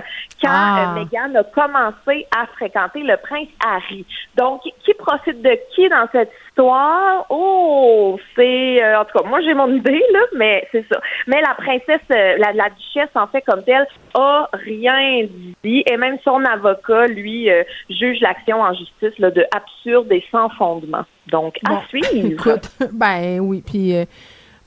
quand 0.43 0.49
Ah. 0.51 0.95
euh, 0.97 0.99
Meghan 0.99 1.35
a 1.39 1.45
commencé 1.45 2.27
à 2.35 2.47
fréquenter 2.47 3.03
le 3.03 3.17
prince 3.19 3.49
Harry. 3.67 4.07
Donc, 4.37 4.63
qui 4.63 4.95
profite 4.95 5.43
de 5.43 5.59
qui 5.75 5.89
dans 5.89 6.09
cette 6.13 6.31
histoire? 6.55 7.27
Oh, 7.31 8.19
c'est... 8.37 8.83
euh, 8.83 9.01
en 9.01 9.05
tout 9.05 9.19
cas, 9.19 9.29
moi, 9.29 9.41
j'ai 9.43 9.55
mon 9.55 9.73
idée, 9.73 10.03
là, 10.13 10.21
mais 10.37 10.67
c'est 10.73 10.85
ça. 10.93 11.01
Mais 11.27 11.41
la 11.41 11.55
princesse, 11.55 12.01
euh, 12.11 12.37
la, 12.39 12.53
la 12.53 12.71
duchesse, 12.71 13.11
en 13.15 13.27
fait, 13.27 13.43
comme 13.43 13.65
telle, 13.65 13.87
a 14.15 14.49
rien 14.53 15.27
dit. 15.65 15.83
Et 15.87 15.97
même 15.97 16.19
son 16.25 16.45
avocat, 16.45 17.07
lui, 17.07 17.51
euh, 17.51 17.63
juge 17.91 18.21
l'action 18.21 18.61
en 18.61 18.73
justice 18.75 19.19
là, 19.19 19.31
de 19.31 19.45
absurde 19.55 20.11
et 20.13 20.25
sans 20.31 20.49
fondement. 20.51 21.05
Donc, 21.31 21.59
Bon, 21.65 21.77
à 21.77 21.83
suivre. 21.89 22.33
Écoute, 22.33 22.71
ben 22.93 23.41
oui, 23.41 23.63
puis 23.67 23.97
euh, 23.97 24.05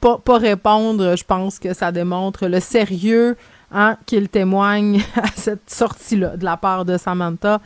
pas, 0.01 0.17
pas 0.17 0.37
répondre, 0.37 1.15
je 1.17 1.23
pense 1.23 1.59
que 1.59 1.73
ça 1.73 1.91
démontre 1.91 2.47
le 2.47 2.59
sérieux 2.59 3.35
hein, 3.71 3.97
qu'il 4.05 4.29
témoigne 4.29 4.99
à 5.15 5.27
cette 5.27 5.69
sortie-là 5.69 6.37
de 6.37 6.43
la 6.43 6.57
part 6.57 6.83
de 6.85 6.97
Samantha 6.97 7.59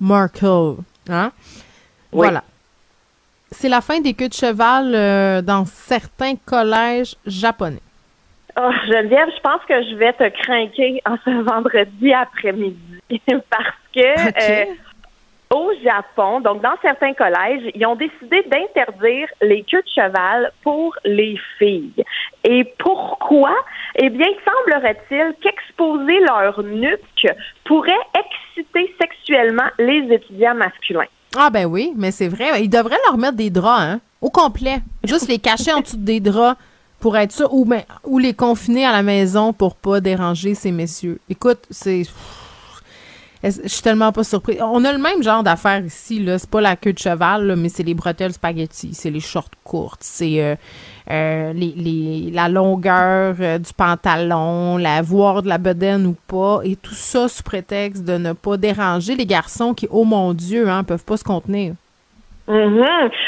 Markle. 0.00 0.76
Hein? 1.08 1.32
Oui. 2.12 2.26
Voilà. 2.26 2.42
C'est 3.52 3.68
la 3.68 3.80
fin 3.80 4.00
des 4.00 4.14
queues 4.14 4.28
de 4.28 4.34
cheval 4.34 4.94
euh, 4.94 5.42
dans 5.42 5.64
certains 5.66 6.34
collèges 6.36 7.14
japonais. 7.26 7.82
Oh, 8.58 8.70
Geneviève, 8.86 9.28
je 9.34 9.40
pense 9.40 9.62
que 9.68 9.82
je 9.82 9.94
vais 9.94 10.12
te 10.12 10.28
craquer 10.42 11.00
en 11.06 11.16
ce 11.24 11.30
vendredi 11.42 12.12
après-midi 12.12 13.00
parce 13.50 13.76
que 13.94 14.00
euh, 14.00 14.64
au 15.54 15.70
Japon, 15.84 16.40
donc 16.40 16.62
dans 16.62 16.76
certains 16.80 17.12
collèges, 17.12 17.70
ils 17.74 17.86
ont 17.86 17.94
décidé 17.94 18.42
d'interdire 18.46 19.28
les 19.42 19.62
queues 19.62 19.82
de 19.82 19.88
cheval 19.94 20.50
pour 20.62 20.94
les 21.04 21.38
filles. 21.58 22.04
Et 22.44 22.64
pourquoi? 22.78 23.54
Eh 23.96 24.08
bien, 24.08 24.28
semblerait-il 24.44 25.34
qu'exposer 25.42 26.20
leur 26.20 26.62
nuque 26.62 27.26
pourrait 27.64 27.92
exciter 28.18 28.94
sexuellement 29.00 29.68
les 29.78 30.14
étudiants 30.14 30.54
masculins. 30.54 31.08
Ah 31.36 31.50
ben 31.50 31.66
oui, 31.66 31.92
mais 31.96 32.10
c'est 32.10 32.28
vrai. 32.28 32.62
Ils 32.62 32.68
devraient 32.68 32.98
leur 33.06 33.16
mettre 33.16 33.36
des 33.36 33.50
draps, 33.50 33.82
hein, 33.82 34.00
au 34.20 34.30
complet. 34.30 34.82
Juste 35.04 35.28
les 35.28 35.38
cacher 35.38 35.72
en 35.72 35.80
dessous 35.80 35.96
des 35.96 36.20
draps 36.20 36.60
pour 37.00 37.16
être 37.16 37.32
sûr, 37.32 37.52
ou, 37.52 37.64
ben, 37.64 37.82
les 38.18 38.34
confiner 38.34 38.86
à 38.86 38.92
la 38.92 39.02
maison 39.02 39.52
pour 39.52 39.74
pas 39.74 40.00
déranger 40.00 40.54
ces 40.54 40.70
messieurs. 40.70 41.18
Écoute, 41.28 41.60
c'est... 41.70 42.04
Je 43.42 43.66
suis 43.66 43.82
tellement 43.82 44.12
pas 44.12 44.22
surpris. 44.22 44.58
On 44.62 44.84
a 44.84 44.92
le 44.92 44.98
même 44.98 45.20
genre 45.20 45.42
d'affaires 45.42 45.84
ici, 45.84 46.20
là. 46.20 46.38
C'est 46.38 46.48
pas 46.48 46.60
la 46.60 46.76
queue 46.76 46.92
de 46.92 46.98
cheval, 46.98 47.56
mais 47.56 47.68
c'est 47.68 47.82
les 47.82 47.94
bretelles 47.94 48.34
spaghetti, 48.34 48.94
c'est 48.94 49.10
les 49.10 49.18
shorts 49.18 49.50
courtes, 49.64 50.02
c'est 50.04 50.40
euh, 50.40 50.54
euh, 51.10 51.52
les, 51.52 51.72
les- 51.76 52.30
la 52.32 52.48
longueur 52.48 53.34
euh, 53.40 53.58
du 53.58 53.72
pantalon, 53.72 54.76
la 54.76 55.02
voir 55.02 55.42
de 55.42 55.48
la 55.48 55.58
bedaine 55.58 56.06
ou 56.06 56.16
pas, 56.28 56.60
et 56.64 56.76
tout 56.76 56.94
ça 56.94 57.28
sous 57.28 57.42
prétexte 57.42 58.04
de 58.04 58.16
ne 58.18 58.32
pas 58.32 58.56
déranger 58.56 59.14
les 59.16 59.26
garçons 59.26 59.74
qui, 59.74 59.88
oh 59.90 60.04
mon 60.04 60.32
Dieu, 60.32 60.68
hein, 60.68 60.84
peuvent 60.84 61.04
pas 61.04 61.16
se 61.16 61.24
contenir. 61.24 61.74
Mhm. 62.48 62.84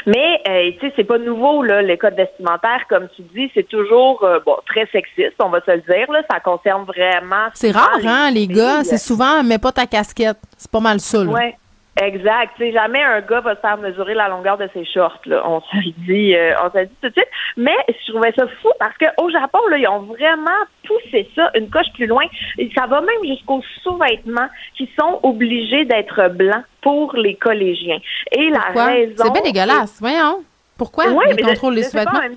Mais 0.07 0.41
euh, 0.49 0.71
tu 0.81 0.89
sais, 0.89 0.93
c'est 0.97 1.05
pas 1.05 1.19
nouveau 1.19 1.63
là, 1.63 1.81
les 1.83 1.97
codes 1.97 2.17
vestimentaires, 2.17 2.85
comme 2.89 3.07
tu 3.15 3.23
dis, 3.35 3.49
c'est 3.55 3.69
toujours 3.69 4.25
euh, 4.25 4.41
bon 4.45 4.57
très 4.67 4.87
sexiste, 4.87 5.35
on 5.39 5.51
va 5.51 5.61
se 5.65 5.71
le 5.71 5.79
dire 5.83 6.11
là. 6.11 6.21
Ça 6.29 6.41
concerne 6.41 6.83
vraiment. 6.85 7.47
C'est 7.55 7.71
rare, 7.71 7.99
hein, 8.05 8.31
les 8.33 8.49
gars. 8.49 8.83
C'est 8.83 8.99
souvent, 8.99 9.43
mets 9.45 9.59
pas 9.59 9.71
ta 9.71 9.87
casquette. 9.87 10.39
C'est 10.59 10.71
pas 10.71 10.81
mal 10.81 10.99
ça, 10.99 11.23
là. 11.23 11.31
Ouais. 11.31 11.55
Exact. 12.03 12.53
Tu 12.57 12.65
sais, 12.65 12.73
jamais 12.73 13.03
un 13.03 13.21
gars 13.21 13.41
va 13.41 13.55
se 13.55 13.61
faire 13.61 13.77
mesurer 13.79 14.15
la 14.15 14.29
longueur 14.29 14.59
de 14.59 14.69
ses 14.75 14.85
shorts. 14.85 15.21
Là. 15.27 15.43
On 15.49 15.61
se 15.61 15.77
dit, 15.99 16.35
euh, 16.35 16.53
on 16.65 16.71
se 16.71 16.85
dit 16.85 16.95
tout 17.01 17.09
de 17.09 17.13
suite. 17.13 17.29
Mais 17.57 17.77
je 17.89 18.13
trouvais 18.13 18.33
ça 18.37 18.47
fou 18.63 18.69
parce 18.81 18.97
qu'au 18.99 19.31
Japon, 19.31 19.59
là, 19.71 19.79
ils 19.79 19.87
ont 19.87 20.01
vraiment 20.01 20.51
poussé 20.87 21.29
ça 21.37 21.51
une 21.55 21.71
coche 21.71 21.87
plus 21.95 22.07
loin. 22.07 22.25
Et 22.59 22.69
ça 22.77 22.87
va 22.87 23.01
même 23.01 23.25
jusqu'aux 23.25 23.63
sous-vêtements 23.83 24.49
qui 24.77 24.91
sont 24.99 25.21
obligés 25.23 25.85
d'être 25.85 26.29
blancs 26.31 26.65
pour 26.83 27.15
les 27.17 27.37
collégiens. 27.37 27.99
Et 28.33 28.51
la 28.51 28.61
Pourquoi? 28.61 28.85
raison. 28.87 29.25
C'est 29.25 29.33
bien 29.33 29.43
dégueulasse. 29.43 29.97
Voyons. 30.01 30.43
Pourquoi? 30.77 31.07
Les 31.07 31.11
je 31.13 31.37
des 31.37 31.83
sais 31.85 32.05
pas, 32.05 32.11
sous-vêtements? 32.11 32.37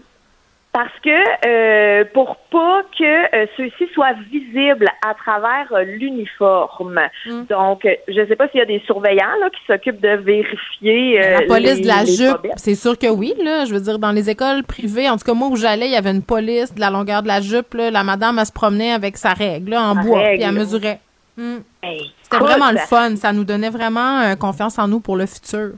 Parce 0.78 0.94
que 1.04 1.10
euh, 1.48 2.06
pour 2.14 2.38
pas 2.52 2.84
que 2.96 3.36
euh, 3.36 3.48
ceux-ci 3.58 3.92
soient 3.96 4.14
visibles 4.32 4.88
à 5.04 5.16
travers 5.16 5.74
euh, 5.74 5.82
l'uniforme. 5.82 7.00
Mm. 7.26 7.46
Donc, 7.50 7.84
euh, 7.84 7.96
je 8.08 8.28
sais 8.28 8.36
pas 8.36 8.48
s'il 8.50 8.60
y 8.60 8.62
a 8.62 8.66
des 8.66 8.84
surveillants 8.86 9.26
là, 9.42 9.50
qui 9.50 9.60
s'occupent 9.66 10.00
de 10.02 10.18
vérifier 10.18 11.20
La 11.20 11.42
police 11.48 11.78
les- 11.78 11.82
de 11.82 11.88
la 11.88 12.06
jupe, 12.06 12.52
c'est 12.58 12.76
sûr 12.76 12.96
que 12.96 13.08
oui, 13.08 13.34
là. 13.44 13.66
Je 13.66 13.74
veux 13.74 13.80
dire, 13.80 13.98
dans 13.98 14.12
les 14.12 14.30
écoles 14.30 14.64
privées, 14.64 15.10
en 15.10 15.18
tout 15.18 15.26
cas, 15.26 15.34
moi 15.34 15.48
où 15.48 15.56
j'allais, 15.56 15.88
il 15.88 15.94
y 15.94 15.96
avait 15.96 16.12
une 16.12 16.22
police 16.22 16.76
de 16.76 16.80
la 16.80 16.92
longueur 16.92 17.24
de 17.24 17.28
la 17.28 17.42
jupe, 17.42 17.74
là. 17.74 17.90
La 17.90 18.04
madame, 18.04 18.38
elle 18.38 18.46
se 18.46 18.52
promenait 18.52 18.92
avec 18.92 19.18
sa 19.18 19.34
règle, 19.34 19.72
là, 19.72 19.82
en 19.82 19.96
Sa 19.96 20.02
bois, 20.02 20.24
puis 20.36 20.44
elle 20.44 20.52
mesurait. 20.52 21.00
Mm. 21.38 21.58
Hey, 21.82 22.12
C'était 22.22 22.38
vraiment 22.38 22.70
le 22.70 22.78
fun. 22.78 23.16
Ça 23.16 23.34
nous 23.34 23.46
donnait 23.46 23.72
vraiment 23.72 24.36
confiance 24.36 24.78
en 24.78 24.88
nous 24.88 25.00
pour 25.00 25.16
le 25.16 25.26
futur. 25.26 25.72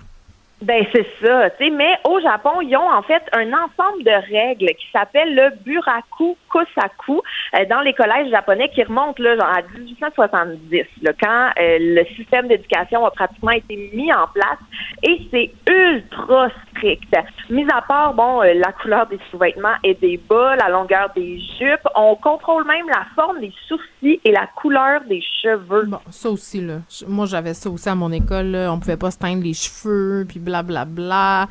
Ben 0.62 0.86
c'est 0.92 1.08
ça, 1.22 1.50
tu 1.52 1.64
sais, 1.64 1.70
mais 1.70 1.94
au 2.06 2.20
Japon, 2.20 2.60
ils 2.62 2.76
ont 2.76 2.92
en 2.92 3.02
fait 3.02 3.24
un 3.32 3.48
ensemble 3.54 4.04
de 4.04 4.12
règles 4.12 4.68
qui 4.76 4.88
s'appelle 4.92 5.34
le 5.34 5.52
Buraku 5.64 6.36
Kosaku 6.50 7.22
euh, 7.56 7.66
dans 7.70 7.82
les 7.82 7.94
collèges 7.94 8.30
japonais 8.30 8.70
qui 8.74 8.84
remontent 8.84 9.22
là, 9.22 9.36
genre 9.36 9.50
à 9.50 9.62
1870, 9.78 10.86
là, 11.02 11.12
quand 11.22 11.50
euh, 11.60 11.78
le 11.80 12.06
système 12.16 12.48
d'éducation 12.48 13.06
a 13.06 13.12
pratiquement 13.12 13.52
été 13.52 13.92
mis 13.94 14.12
en 14.14 14.28
place 14.28 14.60
et 15.04 15.22
c'est 15.32 15.52
ultra 15.72 16.50
strict. 16.72 17.16
Mis 17.50 17.66
à 17.74 17.82
part, 17.82 18.14
bon, 18.14 18.42
euh, 18.42 18.54
la 18.54 18.72
couleur 18.74 19.08
des 19.08 19.20
sous-vêtements 19.32 19.76
et 19.84 19.94
des 19.96 20.18
bas, 20.18 20.56
la 20.56 20.70
longueur 20.70 21.12
des 21.16 21.40
jupes, 21.60 21.88
on 21.96 22.16
contrôle 22.16 22.66
même 22.66 22.88
la 22.88 23.06
forme 23.16 23.40
des 23.40 23.54
sourcils 23.68 24.20
et 24.24 24.32
la 24.32 24.48
couleur 24.48 25.02
des 25.06 25.24
cheveux. 25.42 25.86
Bon, 25.88 26.00
ça 26.10 26.30
aussi, 26.30 26.62
là. 26.62 26.80
Moi, 27.08 27.26
j'avais 27.26 27.54
ça 27.54 27.70
aussi 27.70 27.90
à 27.90 27.96
mon 27.96 28.12
école, 28.12 28.48
là. 28.48 28.72
On 28.72 28.80
pouvait 28.80 28.98
pas 28.98 29.12
se 29.12 29.18
teindre 29.18 29.44
les 29.44 29.54
cheveux, 29.54 30.26
puis 30.28 30.40
blablabla. 30.40 31.48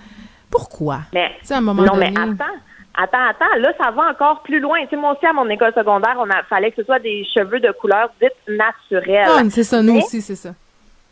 Pourquoi? 0.50 1.00
Mais, 1.12 1.36
à 1.50 1.56
un 1.56 1.60
moment 1.60 1.82
non, 1.82 1.94
donné... 1.94 2.10
mais 2.10 2.20
attends. 2.20 2.54
Attends, 3.00 3.28
attends, 3.30 3.56
là, 3.58 3.72
ça 3.80 3.90
va 3.92 4.10
encore 4.10 4.42
plus 4.42 4.58
loin. 4.58 4.80
Tu 4.82 4.90
sais, 4.90 4.96
moi 4.96 5.12
aussi, 5.12 5.24
à 5.24 5.32
mon 5.32 5.48
école 5.48 5.72
secondaire, 5.72 6.16
on 6.18 6.28
a 6.30 6.42
fallait 6.44 6.70
que 6.72 6.78
ce 6.82 6.84
soit 6.84 6.98
des 6.98 7.24
cheveux 7.32 7.60
de 7.60 7.70
couleur 7.72 8.10
dite 8.20 8.32
naturelle. 8.48 9.28
Ah, 9.28 9.42
c'est 9.50 9.62
ça, 9.62 9.80
nous 9.82 9.94
Mais 9.94 10.02
aussi, 10.02 10.20
c'est 10.20 10.34
ça. 10.34 10.50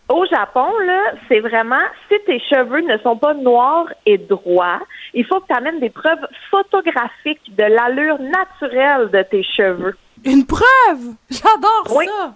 Au 0.09 0.25
Japon, 0.27 0.67
là, 0.85 1.13
c'est 1.29 1.41
vraiment, 1.41 1.83
si 2.09 2.15
tes 2.27 2.39
cheveux 2.41 2.81
ne 2.81 2.97
sont 2.99 3.17
pas 3.17 3.35
noirs 3.35 3.87
et 4.05 4.19
droits, 4.19 4.81
il 5.15 5.25
faut 5.27 5.41
que 5.41 5.47
tu 5.49 5.55
amènes 5.57 5.81
des 5.81 5.91
preuves 5.91 6.27
photographiques 6.51 7.55
de 7.57 7.63
l'allure 7.65 8.19
naturelle 8.21 9.09
de 9.11 9.23
tes 9.23 9.43
cheveux. 9.43 9.97
Une 10.25 10.45
preuve! 10.47 11.15
J'adore 11.31 11.97
Oui. 11.97 12.07
ça! 12.07 12.35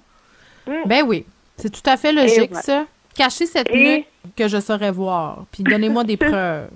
Ben 0.86 1.02
oui, 1.06 1.27
c'est 1.56 1.70
tout 1.70 1.89
à 1.90 1.97
fait 1.97 2.12
logique, 2.12 2.55
ça. 2.56 2.85
Cachez 3.16 3.47
cette 3.47 3.70
Et- 3.70 3.98
nuque 3.98 4.06
que 4.36 4.47
je 4.48 4.60
saurais 4.60 4.90
voir, 4.93 5.44
puis 5.52 5.62
donnez-moi 5.64 6.05
des 6.05 6.16
preuves. 6.16 6.68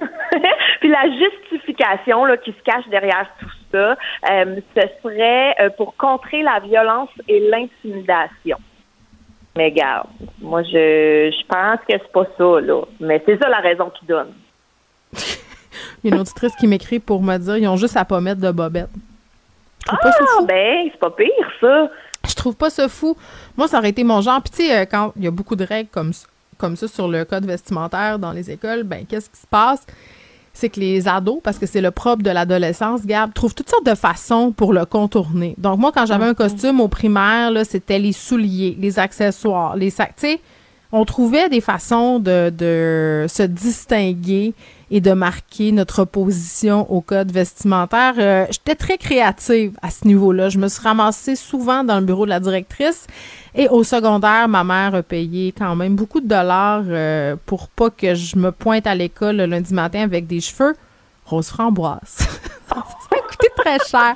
Puis 0.80 0.88
la 0.90 1.04
justification 1.10 2.24
là, 2.24 2.36
qui 2.36 2.52
se 2.52 2.62
cache 2.62 2.86
derrière 2.88 3.28
tout 3.40 3.50
ça, 3.72 3.96
euh, 4.30 4.60
ce 4.76 4.82
serait 5.02 5.54
euh, 5.60 5.70
pour 5.70 5.96
contrer 5.96 6.42
la 6.42 6.60
violence 6.60 7.08
et 7.28 7.40
l'intimidation. 7.50 8.58
Mais 9.56 9.66
regarde, 9.70 10.08
moi 10.40 10.62
je, 10.62 11.30
je 11.32 11.46
pense 11.46 11.78
que 11.88 11.92
c'est 11.94 12.12
pas 12.12 12.26
ça, 12.36 12.60
là. 12.60 12.82
Mais 13.00 13.22
c'est 13.24 13.40
ça 13.42 13.48
la 13.48 13.58
raison 13.58 13.90
qu'ils 13.90 14.08
donnent. 14.08 14.34
Il 15.12 15.18
y 16.04 16.12
a 16.12 16.14
une 16.14 16.20
auditrice 16.20 16.54
qui 16.56 16.66
m'écrit 16.66 16.98
pour 17.00 17.22
me 17.22 17.36
dire 17.38 17.56
ils 17.56 17.68
ont 17.68 17.76
juste 17.76 17.96
à 17.96 18.04
pas 18.04 18.20
mettre 18.20 18.40
de 18.40 18.50
bobette. 18.50 18.90
Pas 19.86 20.12
ça 20.12 20.18
Ah, 20.24 20.26
fou. 20.40 20.46
ben, 20.46 20.88
c'est 20.92 20.98
pas 20.98 21.10
pire, 21.10 21.28
ça. 21.60 21.88
Je 22.28 22.34
trouve 22.34 22.56
pas 22.56 22.70
ça 22.70 22.88
fou. 22.88 23.16
Moi, 23.56 23.68
ça 23.68 23.78
aurait 23.78 23.90
été 23.90 24.02
mon 24.02 24.20
genre. 24.20 24.42
Puis, 24.42 24.50
tu 24.50 24.66
sais, 24.66 24.80
euh, 24.80 24.84
quand 24.84 25.12
il 25.16 25.22
y 25.24 25.26
a 25.28 25.30
beaucoup 25.30 25.54
de 25.54 25.64
règles 25.64 25.88
comme, 25.90 26.08
s- 26.10 26.26
comme 26.58 26.76
ça 26.76 26.88
sur 26.88 27.08
le 27.08 27.24
code 27.24 27.46
vestimentaire 27.46 28.18
dans 28.18 28.32
les 28.32 28.50
écoles, 28.50 28.82
ben, 28.82 29.04
qu'est-ce 29.06 29.30
qui 29.30 29.40
se 29.40 29.46
passe? 29.46 29.86
C'est 30.52 30.70
que 30.70 30.80
les 30.80 31.06
ados, 31.06 31.40
parce 31.42 31.58
que 31.58 31.66
c'est 31.66 31.82
le 31.82 31.90
propre 31.90 32.22
de 32.22 32.30
l'adolescence, 32.30 33.04
Gab, 33.04 33.34
trouvent 33.34 33.54
toutes 33.54 33.68
sortes 33.68 33.84
de 33.84 33.94
façons 33.94 34.52
pour 34.52 34.72
le 34.72 34.86
contourner. 34.86 35.54
Donc, 35.58 35.78
moi, 35.78 35.92
quand 35.94 36.06
j'avais 36.06 36.24
un 36.24 36.34
costume 36.34 36.80
au 36.80 36.88
primaire, 36.88 37.50
là, 37.50 37.64
c'était 37.64 37.98
les 37.98 38.12
souliers, 38.12 38.74
les 38.80 38.98
accessoires, 38.98 39.76
les 39.76 39.90
sacs. 39.90 40.14
Tu 40.16 40.28
sais, 40.28 40.40
on 40.92 41.04
trouvait 41.04 41.50
des 41.50 41.60
façons 41.60 42.18
de, 42.18 42.50
de 42.50 43.26
se 43.28 43.42
distinguer 43.42 44.54
et 44.90 45.00
de 45.00 45.12
marquer 45.12 45.72
notre 45.72 46.04
position 46.04 46.90
au 46.92 47.00
code 47.00 47.32
vestimentaire. 47.32 48.14
Euh, 48.18 48.46
J'étais 48.50 48.76
très 48.76 48.98
créative 48.98 49.76
à 49.82 49.90
ce 49.90 50.06
niveau-là. 50.06 50.48
Je 50.48 50.58
me 50.58 50.68
suis 50.68 50.82
ramassée 50.82 51.36
souvent 51.36 51.82
dans 51.82 51.98
le 51.98 52.06
bureau 52.06 52.24
de 52.24 52.30
la 52.30 52.40
directrice 52.40 53.06
et 53.54 53.68
au 53.68 53.82
secondaire, 53.82 54.48
ma 54.48 54.64
mère 54.64 54.94
a 54.94 55.02
payé 55.02 55.52
quand 55.56 55.74
même 55.74 55.96
beaucoup 55.96 56.20
de 56.20 56.28
dollars 56.28 56.84
euh, 56.86 57.36
pour 57.46 57.68
pas 57.68 57.90
que 57.90 58.14
je 58.14 58.36
me 58.36 58.52
pointe 58.52 58.86
à 58.86 58.94
l'école 58.94 59.36
le 59.36 59.46
lundi 59.46 59.74
matin 59.74 60.02
avec 60.02 60.26
des 60.26 60.40
cheveux 60.40 60.76
rose 61.24 61.48
framboise. 61.48 61.98
ça 62.68 62.76
a 62.76 63.28
coûté 63.28 63.48
très 63.56 63.78
cher. 63.78 64.14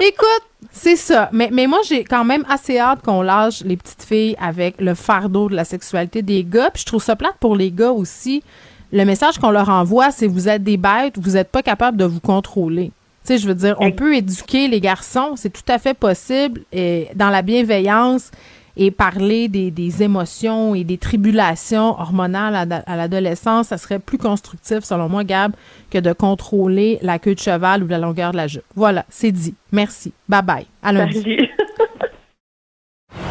Écoute, 0.00 0.42
c'est 0.72 0.96
ça. 0.96 1.30
Mais, 1.32 1.48
mais 1.52 1.66
moi, 1.66 1.78
j'ai 1.88 2.04
quand 2.04 2.24
même 2.24 2.44
assez 2.48 2.78
hâte 2.78 3.00
qu'on 3.02 3.22
lâche 3.22 3.62
les 3.64 3.76
petites 3.76 4.02
filles 4.02 4.36
avec 4.38 4.80
le 4.80 4.94
fardeau 4.94 5.48
de 5.48 5.54
la 5.54 5.64
sexualité 5.64 6.22
des 6.22 6.44
gars. 6.44 6.70
Puis 6.70 6.82
je 6.82 6.86
trouve 6.86 7.02
ça 7.02 7.16
plate 7.16 7.36
pour 7.40 7.56
les 7.56 7.70
gars 7.70 7.92
aussi. 7.92 8.42
Le 8.92 9.04
message 9.04 9.38
qu'on 9.38 9.50
leur 9.50 9.68
envoie, 9.68 10.10
c'est 10.10 10.26
vous 10.26 10.48
êtes 10.48 10.62
des 10.62 10.76
bêtes, 10.76 11.18
vous 11.18 11.32
n'êtes 11.32 11.50
pas 11.50 11.62
capable 11.62 11.96
de 11.96 12.04
vous 12.04 12.20
contrôler. 12.20 12.92
Tu 13.24 13.32
sais, 13.32 13.38
je 13.38 13.48
veux 13.48 13.54
dire, 13.54 13.76
on 13.80 13.90
peut 13.90 14.14
éduquer 14.14 14.68
les 14.68 14.80
garçons, 14.80 15.32
c'est 15.34 15.50
tout 15.50 15.64
à 15.68 15.78
fait 15.78 15.94
possible, 15.94 16.60
et 16.72 17.08
dans 17.16 17.30
la 17.30 17.42
bienveillance 17.42 18.30
et 18.76 18.90
parler 18.90 19.48
des, 19.48 19.70
des 19.70 20.02
émotions 20.02 20.74
et 20.74 20.84
des 20.84 20.98
tribulations 20.98 21.98
hormonales 21.98 22.54
à, 22.54 22.76
à 22.86 22.96
l'adolescence, 22.96 23.68
ça 23.68 23.78
serait 23.78 23.98
plus 23.98 24.18
constructif, 24.18 24.84
selon 24.84 25.08
moi, 25.08 25.24
Gab, 25.24 25.52
que 25.90 25.98
de 25.98 26.12
contrôler 26.12 26.98
la 27.02 27.18
queue 27.18 27.34
de 27.34 27.40
cheval 27.40 27.82
ou 27.82 27.88
la 27.88 27.98
longueur 27.98 28.32
de 28.32 28.36
la 28.36 28.46
jupe. 28.46 28.64
Voilà, 28.74 29.04
c'est 29.08 29.32
dit. 29.32 29.54
Merci. 29.72 30.12
Bye 30.28 30.42
bye. 30.42 30.66
À 30.82 30.92
lundi. 30.92 31.24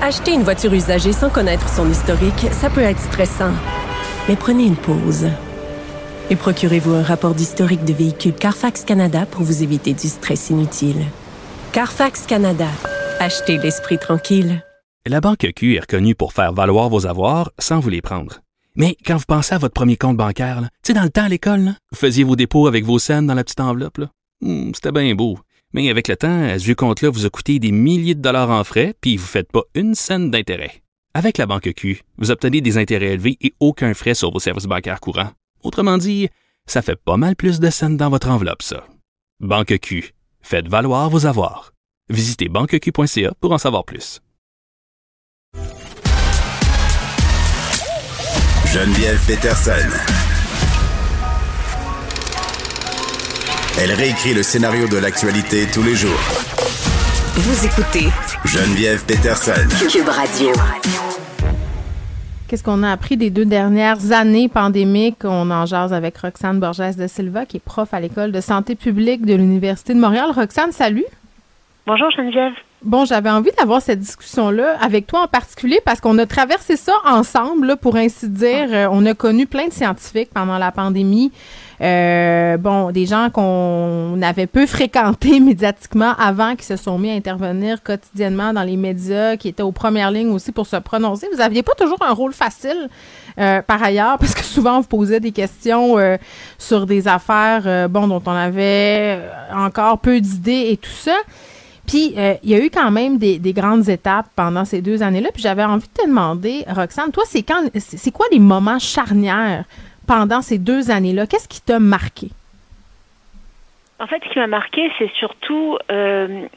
Acheter 0.02 0.34
une 0.34 0.44
voiture 0.44 0.73
usagée 0.73 1.14
sans 1.14 1.30
connaître 1.30 1.69
son 1.69 1.90
historique, 1.90 2.48
ça 2.52 2.69
peut 2.69 2.82
être 2.82 2.99
stressant. 2.99 3.53
Mais 4.27 4.36
prenez 4.36 4.65
une 4.65 4.76
pause. 4.76 5.27
Et 6.30 6.35
procurez-vous 6.35 6.91
un 6.93 7.03
rapport 7.03 7.35
d'historique 7.35 7.85
de 7.85 7.93
véhicule 7.93 8.34
Carfax 8.34 8.84
Canada 8.84 9.26
pour 9.27 9.43
vous 9.43 9.61
éviter 9.61 9.93
du 9.93 10.07
stress 10.07 10.49
inutile. 10.49 11.06
Carfax 11.72 12.26
Canada. 12.26 12.68
Achetez 13.19 13.57
l'esprit 13.57 13.99
tranquille. 13.99 14.64
La 15.06 15.22
Banque 15.22 15.47
Q 15.56 15.76
est 15.76 15.81
reconnue 15.81 16.15
pour 16.15 16.34
faire 16.34 16.52
valoir 16.52 16.89
vos 16.89 17.06
avoirs 17.06 17.52
sans 17.60 17.80
vous 17.80 17.89
les 17.89 18.02
prendre. 18.02 18.39
Mais 18.76 18.97
quand 19.06 19.18
vous 19.18 19.26
pensez 19.27 19.53
à 19.53 19.60
votre 19.60 19.73
premier 19.76 19.97
compte 19.97 20.18
bancaire, 20.18 20.61
tu 20.61 20.68
sais, 20.88 20.93
dans 20.93 21.03
le 21.03 21.10
temps 21.11 21.26
à 21.26 21.30
l'école, 21.30 21.76
vous 21.91 21.97
faisiez 21.97 22.23
vos 22.23 22.35
dépôts 22.35 22.68
avec 22.68 22.84
vos 22.85 22.97
scènes 22.99 23.27
dans 23.27 23.35
la 23.35 23.43
petite 23.43 23.60
enveloppe. 23.60 24.02
Hmm, 24.41 24.72
C'était 24.73 24.91
bien 24.91 25.14
beau. 25.14 25.38
Mais 25.73 25.89
avec 25.89 26.07
le 26.07 26.15
temps, 26.15 26.47
ce 26.57 26.64
vieux 26.64 26.76
compte-là 26.76 27.10
vous 27.11 27.26
a 27.26 27.30
coûté 27.30 27.60
des 27.60 27.72
milliers 27.72 28.15
de 28.15 28.22
dollars 28.22 28.49
en 28.49 28.64
frais, 28.64 28.95
puis 28.99 29.15
vous 29.18 29.23
ne 29.23 29.27
faites 29.27 29.52
pas 29.52 29.64
une 29.76 29.93
scène 29.93 30.31
d'intérêt. 30.31 30.81
Avec 31.14 31.38
la 31.38 31.45
Banque 31.45 31.72
Q, 31.76 32.02
vous 32.18 32.31
obtenez 32.31 32.61
des 32.61 32.77
intérêts 32.77 33.14
élevés 33.14 33.38
et 33.41 33.53
aucun 33.60 33.93
frais 33.93 34.15
sur 34.15 34.31
vos 34.31 34.39
services 34.39 34.65
bancaires 34.65 34.99
courants. 34.99 35.31
Autrement 35.66 35.98
dit, 35.98 36.30
ça 36.68 36.84
fait 36.84 36.96
pas 36.96 37.18
mal 37.18 37.36
plus 37.36 37.60
de 37.60 37.72
scènes 37.72 37.98
dans 37.98 38.12
votre 38.12 38.30
enveloppe, 38.30 38.62
ça. 38.62 38.86
Banque 39.40 39.80
Q. 39.80 40.14
Faites 40.42 40.68
valoir 40.68 41.10
vos 41.10 41.26
avoirs. 41.26 41.74
Visitez 42.10 42.50
banqueq.ca 42.50 43.34
pour 43.42 43.52
en 43.52 43.58
savoir 43.58 43.84
plus. 43.84 44.22
Geneviève 48.72 49.20
Peterson. 49.26 49.90
Elle 53.80 53.92
réécrit 53.94 54.36
le 54.36 54.44
scénario 54.44 54.88
de 54.88 54.98
l'actualité 54.98 55.66
tous 55.74 55.82
les 55.82 55.96
jours. 55.96 56.20
Vous 57.38 57.66
écoutez 57.66 58.10
Geneviève 58.46 59.04
Peterson. 59.06 59.68
Cube 59.90 60.10
Radio. 60.10 60.52
Qu'est-ce 62.47 62.63
qu'on 62.63 62.84
a 62.84 62.91
appris 62.91 63.17
des 63.17 63.31
deux 63.31 63.45
dernières 63.45 64.11
années 64.11 64.47
pandémiques? 64.49 65.23
On 65.23 65.49
en 65.49 65.65
jase 65.65 65.93
avec 65.93 66.15
Roxane 66.17 66.59
Borges 66.59 66.95
de 66.95 67.07
Silva, 67.07 67.47
qui 67.47 67.57
est 67.57 67.59
prof 67.59 67.91
à 67.91 67.99
l'École 67.99 68.31
de 68.31 68.39
santé 68.39 68.76
publique 68.76 69.26
de 69.26 69.34
l'Université 69.34 69.95
de 69.95 69.99
Montréal. 69.99 70.30
Roxane, 70.31 70.72
salut. 70.72 71.05
Bonjour 71.88 72.11
Geneviève. 72.11 72.53
Bon, 72.84 73.03
j'avais 73.06 73.31
envie 73.31 73.49
d'avoir 73.57 73.81
cette 73.81 73.99
discussion-là 73.99 74.77
avec 74.80 75.07
toi 75.07 75.23
en 75.23 75.27
particulier 75.27 75.80
parce 75.84 75.99
qu'on 76.02 76.18
a 76.19 76.26
traversé 76.26 76.77
ça 76.77 76.93
ensemble, 77.06 77.68
là, 77.68 77.76
pour 77.77 77.95
ainsi 77.95 78.30
dire. 78.30 78.68
Euh, 78.72 78.88
on 78.91 79.06
a 79.06 79.14
connu 79.15 79.47
plein 79.47 79.68
de 79.68 79.73
scientifiques 79.73 80.30
pendant 80.31 80.57
la 80.57 80.72
pandémie. 80.72 81.31
Euh, 81.81 82.57
bon, 82.57 82.91
des 82.91 83.06
gens 83.06 83.30
qu'on 83.31 84.22
avait 84.22 84.45
peu 84.45 84.68
fréquentés 84.68 85.39
médiatiquement 85.41 86.14
avant, 86.19 86.56
qui 86.56 86.65
se 86.65 86.76
sont 86.76 86.99
mis 86.99 87.10
à 87.10 87.14
intervenir 87.14 87.81
quotidiennement 87.81 88.53
dans 88.53 88.64
les 88.64 88.77
médias, 88.77 89.35
qui 89.35 89.47
étaient 89.47 89.64
aux 89.64 89.72
premières 89.72 90.11
lignes 90.11 90.31
aussi 90.31 90.52
pour 90.52 90.68
se 90.68 90.76
prononcer. 90.76 91.27
Vous 91.34 91.41
aviez 91.41 91.64
pas 91.64 91.73
toujours 91.73 92.02
un 92.02 92.14
rôle 92.14 92.34
facile, 92.34 92.89
euh, 93.39 93.61
par 93.64 93.81
ailleurs, 93.81 94.19
parce 94.19 94.35
que 94.35 94.43
souvent 94.43 94.77
on 94.77 94.81
vous 94.81 94.88
posait 94.88 95.19
des 95.19 95.31
questions 95.31 95.95
sur 96.60 96.85
des 96.85 97.07
affaires, 97.07 97.89
bon, 97.89 98.07
dont 98.07 98.22
on 98.26 98.31
avait 98.31 99.22
encore 99.52 99.97
peu 99.97 100.19
d'idées 100.22 100.68
et 100.69 100.77
tout 100.77 100.89
ça. 100.91 101.15
Puis, 101.88 102.14
euh, 102.18 102.34
il 102.44 102.49
y 102.49 102.56
a 102.56 102.60
eu 102.60 102.70
quand 102.70 102.91
même 102.91 103.18
des, 103.18 103.38
des 103.38 103.53
grandes 103.53 103.88
étapes 103.90 104.28
pendant 104.36 104.66
ces 104.66 104.82
deux 104.82 105.03
années-là. 105.03 105.30
Puis, 105.34 105.44
j'avais 105.44 105.64
envie 105.64 105.88
de 105.88 106.02
te 106.02 106.07
demander, 106.07 106.64
Roxane, 106.68 107.12
toi, 107.12 107.24
c'est 107.28 107.44
quand, 107.44 107.64
c'est 107.78 108.12
quoi 108.12 108.26
les 108.32 108.40
moments 108.40 108.80
charnières 108.80 109.66
pendant 110.07 110.41
ces 110.41 110.57
deux 110.57 110.91
années-là? 110.91 111.28
Qu'est-ce 111.28 111.48
qui 111.48 111.62
t'a 111.62 111.80
marqué? 111.80 112.30
En 113.99 114.07
fait, 114.07 114.22
ce 114.28 114.34
qui 114.34 114.40
m'a 114.40 114.48
marqué, 114.48 114.91
c'est 114.98 115.12
surtout 115.20 115.78
euh, 115.91 116.48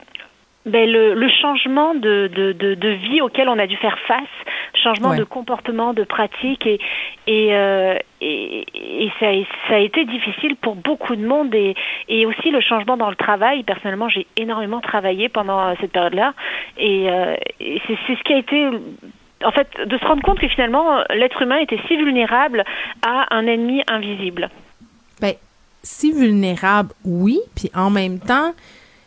ben, 0.68 0.90
le, 0.90 1.14
le, 1.14 1.28
changement 1.28 1.94
de, 1.94 2.28
de, 2.34 2.52
de, 2.52 2.74
de, 2.74 2.88
vie 2.88 3.20
auquel 3.20 3.48
on 3.48 3.58
a 3.58 3.66
dû 3.66 3.76
faire 3.76 3.98
face, 4.06 4.22
changement 4.82 5.10
Ouais. 5.10 5.18
de 5.18 5.24
comportement, 5.24 5.94
de 5.94 6.04
pratique, 6.04 6.66
et, 6.66 6.78
et, 7.26 7.54
euh, 7.54 7.96
et, 8.20 8.64
et 9.04 9.10
ça, 9.18 9.28
a- 9.28 9.68
ça 9.68 9.74
a 9.74 9.78
été 9.78 10.04
difficile 10.04 10.56
pour 10.56 10.76
beaucoup 10.76 11.16
de 11.16 11.26
monde, 11.26 11.54
et, 11.54 11.74
et 12.08 12.26
aussi 12.26 12.50
le 12.50 12.60
changement 12.60 12.96
dans 12.96 13.10
le 13.10 13.16
travail. 13.16 13.62
Personnellement, 13.64 14.08
j'ai 14.08 14.26
énormément 14.36 14.80
travaillé 14.80 15.28
pendant 15.28 15.60
euh, 15.68 15.74
cette 15.80 15.92
période-là, 15.92 16.34
et, 16.78 17.10
euh, 17.10 17.34
et 17.60 17.80
c'est 17.86 17.98
c'est 18.06 18.16
ce 18.16 18.22
qui 18.24 18.34
a 18.34 18.38
été 18.38 18.68
en 19.44 19.52
fait, 19.52 19.68
de 19.86 19.96
se 19.96 20.04
rendre 20.04 20.22
compte 20.22 20.40
que 20.40 20.48
finalement, 20.48 20.98
l'être 21.14 21.40
humain 21.42 21.58
était 21.58 21.78
si 21.86 21.96
vulnérable 21.96 22.64
à 23.06 23.32
un 23.34 23.46
ennemi 23.46 23.82
invisible. 23.88 24.50
Ben, 25.20 25.34
si 25.82 26.10
vulnérable, 26.12 26.90
oui. 27.04 27.38
Puis 27.54 27.70
en 27.72 27.88
même 27.90 28.18
temps, 28.18 28.52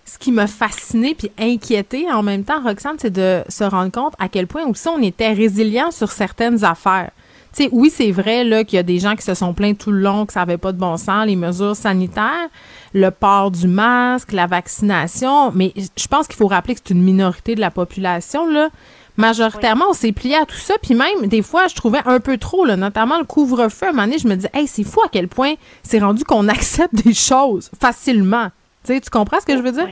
ce 0.06 0.18
qui 0.18 0.32
m'a 0.32 0.48
fasciné 0.48 1.16
puis 1.16 1.32
inquiété 1.40 2.12
en 2.12 2.24
même 2.24 2.44
temps, 2.44 2.62
Roxane, 2.62 2.98
c'est 3.00 3.12
de 3.12 3.44
se 3.48 3.64
rendre 3.64 3.92
compte 3.92 4.14
à 4.20 4.30
quel 4.30 4.48
point 4.48 4.66
aussi 4.66 4.88
on 4.88 5.02
était 5.02 5.34
résilient 5.34 5.92
sur 5.92 6.12
certaines 6.12 6.64
affaires. 6.64 7.12
Tu 7.56 7.64
sais, 7.64 7.70
oui, 7.74 7.92
c'est 7.94 8.12
vrai 8.12 8.46
là 8.46 8.64
qu'il 8.64 8.78
y 8.78 8.80
a 8.80 8.84
des 8.84 9.00
gens 9.00 9.16
qui 9.16 9.24
se 9.24 9.34
sont 9.34 9.54
plaints 9.54 9.74
tout 9.74 9.92
le 9.92 10.00
long 10.00 10.26
que 10.26 10.32
ça 10.32 10.42
avait 10.42 10.58
pas 10.58 10.72
de 10.72 10.78
bon 10.78 10.96
sens, 10.96 11.26
les 11.26 11.36
mesures 11.36 11.76
sanitaires, 11.76 12.48
le 12.94 13.10
port 13.12 13.52
du 13.52 13.68
masque, 13.68 14.32
la 14.32 14.48
vaccination, 14.48 15.52
mais 15.54 15.74
je 15.76 16.08
pense 16.08 16.28
qu'il 16.28 16.38
faut 16.38 16.48
rappeler 16.48 16.76
que 16.76 16.82
c'est 16.86 16.94
une 16.94 17.04
minorité 17.04 17.56
de 17.56 17.62
la 17.62 17.72
population 17.72 18.48
là. 18.50 18.70
Majoritairement, 19.18 19.86
on 19.90 19.94
s'est 19.94 20.14
plié 20.14 20.36
à 20.36 20.46
tout 20.46 20.56
ça, 20.56 20.76
puis 20.82 20.96
même 20.96 21.28
des 21.28 21.42
fois, 21.42 21.68
je 21.68 21.76
trouvais 21.76 22.00
un 22.06 22.22
peu 22.22 22.38
trop, 22.38 22.64
là, 22.64 22.78
notamment 22.78 23.20
le 23.20 23.26
couvre-feu. 23.26 23.88
À 23.88 23.90
un 23.90 23.92
moment 23.92 24.06
donné, 24.06 24.18
je 24.18 24.28
me 24.28 24.36
disais, 24.36 24.50
hey, 24.54 24.68
c'est 24.68 24.86
fou 24.86 25.02
à 25.02 25.10
quel 25.12 25.28
point 25.28 25.56
c'est 25.84 26.00
rendu 26.00 26.24
qu'on 26.24 26.48
accepte 26.48 26.96
des 26.96 27.14
choses 27.14 27.70
facilement. 27.80 28.48
Tu 28.86 28.94
sais, 28.94 29.02
tu 29.02 29.10
comprends 29.10 29.40
ce 29.40 29.46
que 29.46 29.56
je 29.58 29.62
veux 29.62 29.72
dire? 29.72 29.88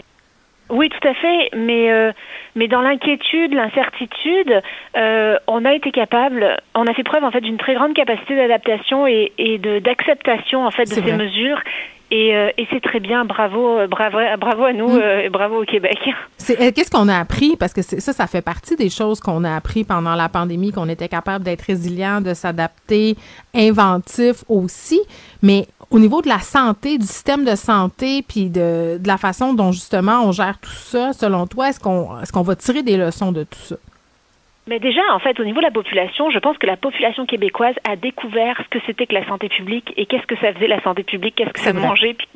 Oui, 0.71 0.87
tout 0.89 1.07
à 1.07 1.13
fait. 1.15 1.49
Mais 1.55 1.91
euh, 1.91 2.11
mais 2.55 2.67
dans 2.67 2.81
l'inquiétude, 2.81 3.53
l'incertitude, 3.53 4.61
euh, 4.97 5.35
on 5.47 5.65
a 5.65 5.73
été 5.73 5.91
capable, 5.91 6.57
on 6.75 6.85
a 6.85 6.93
fait 6.93 7.03
preuve 7.03 7.23
en 7.23 7.31
fait 7.31 7.41
d'une 7.41 7.57
très 7.57 7.73
grande 7.73 7.93
capacité 7.95 8.35
d'adaptation 8.35 9.07
et, 9.07 9.31
et 9.39 9.57
de 9.57 9.79
d'acceptation 9.79 10.65
en 10.65 10.71
fait 10.71 10.83
de 10.83 10.89
ces 10.89 11.01
vrai. 11.01 11.17
mesures. 11.17 11.59
Et, 12.11 12.35
euh, 12.35 12.49
et 12.57 12.67
c'est 12.71 12.81
très 12.81 12.99
bien. 12.99 13.23
Bravo, 13.23 13.85
bravo, 13.87 14.17
bravo 14.39 14.63
à 14.65 14.73
nous 14.73 14.89
Mm. 14.97 15.01
et 15.25 15.29
bravo 15.29 15.61
au 15.61 15.65
Québec. 15.65 15.97
Qu'est-ce 16.39 16.89
qu'on 16.89 17.07
a 17.07 17.17
appris? 17.19 17.55
Parce 17.55 17.71
que 17.73 17.83
ça 17.83 18.13
ça 18.13 18.25
fait 18.25 18.41
partie 18.41 18.75
des 18.75 18.89
choses 18.89 19.19
qu'on 19.19 19.43
a 19.43 19.55
appris 19.55 19.83
pendant 19.83 20.15
la 20.15 20.27
pandémie 20.27 20.71
qu'on 20.71 20.89
était 20.89 21.07
capable 21.07 21.45
d'être 21.45 21.61
résilient, 21.63 22.19
de 22.21 22.33
s'adapter, 22.33 23.15
inventif 23.55 24.43
aussi, 24.49 24.99
mais 25.43 25.67
au 25.91 25.99
niveau 25.99 26.21
de 26.21 26.27
la 26.27 26.39
santé, 26.39 26.97
du 26.97 27.05
système 27.05 27.45
de 27.45 27.55
santé 27.55 28.21
puis 28.21 28.49
de, 28.49 28.99
de 29.01 29.07
la 29.07 29.17
façon 29.17 29.53
dont 29.53 29.71
justement 29.71 30.23
on 30.23 30.31
gère 30.31 30.59
tout 30.59 30.69
ça, 30.71 31.13
selon 31.13 31.47
toi, 31.47 31.69
est-ce 31.69 31.79
qu'on 31.79 32.19
est-ce 32.19 32.31
qu'on 32.31 32.43
va 32.43 32.55
tirer 32.55 32.83
des 32.83 32.97
leçons 32.97 33.31
de 33.31 33.43
tout 33.43 33.59
ça? 33.67 33.75
Mais 34.69 34.77
déjà, 34.77 35.01
en 35.11 35.17
fait, 35.17 35.39
au 35.39 35.43
niveau 35.43 35.61
de 35.61 35.65
la 35.65 35.71
population, 35.71 36.29
je 36.29 36.37
pense 36.37 36.55
que 36.59 36.67
la 36.67 36.77
population 36.77 37.25
québécoise 37.25 37.73
a 37.89 37.95
découvert 37.95 38.55
ce 38.63 38.69
que 38.69 38.85
c'était 38.85 39.07
que 39.07 39.15
la 39.15 39.25
santé 39.25 39.49
publique 39.49 39.91
et 39.97 40.05
qu'est-ce 40.05 40.27
que 40.27 40.35
ça 40.37 40.53
faisait 40.53 40.67
la 40.67 40.79
santé 40.83 41.01
publique, 41.01 41.33
qu'est-ce 41.35 41.49
que 41.49 41.59
ça 41.59 41.71
vrai. 41.71 41.81
mangeait. 41.81 42.15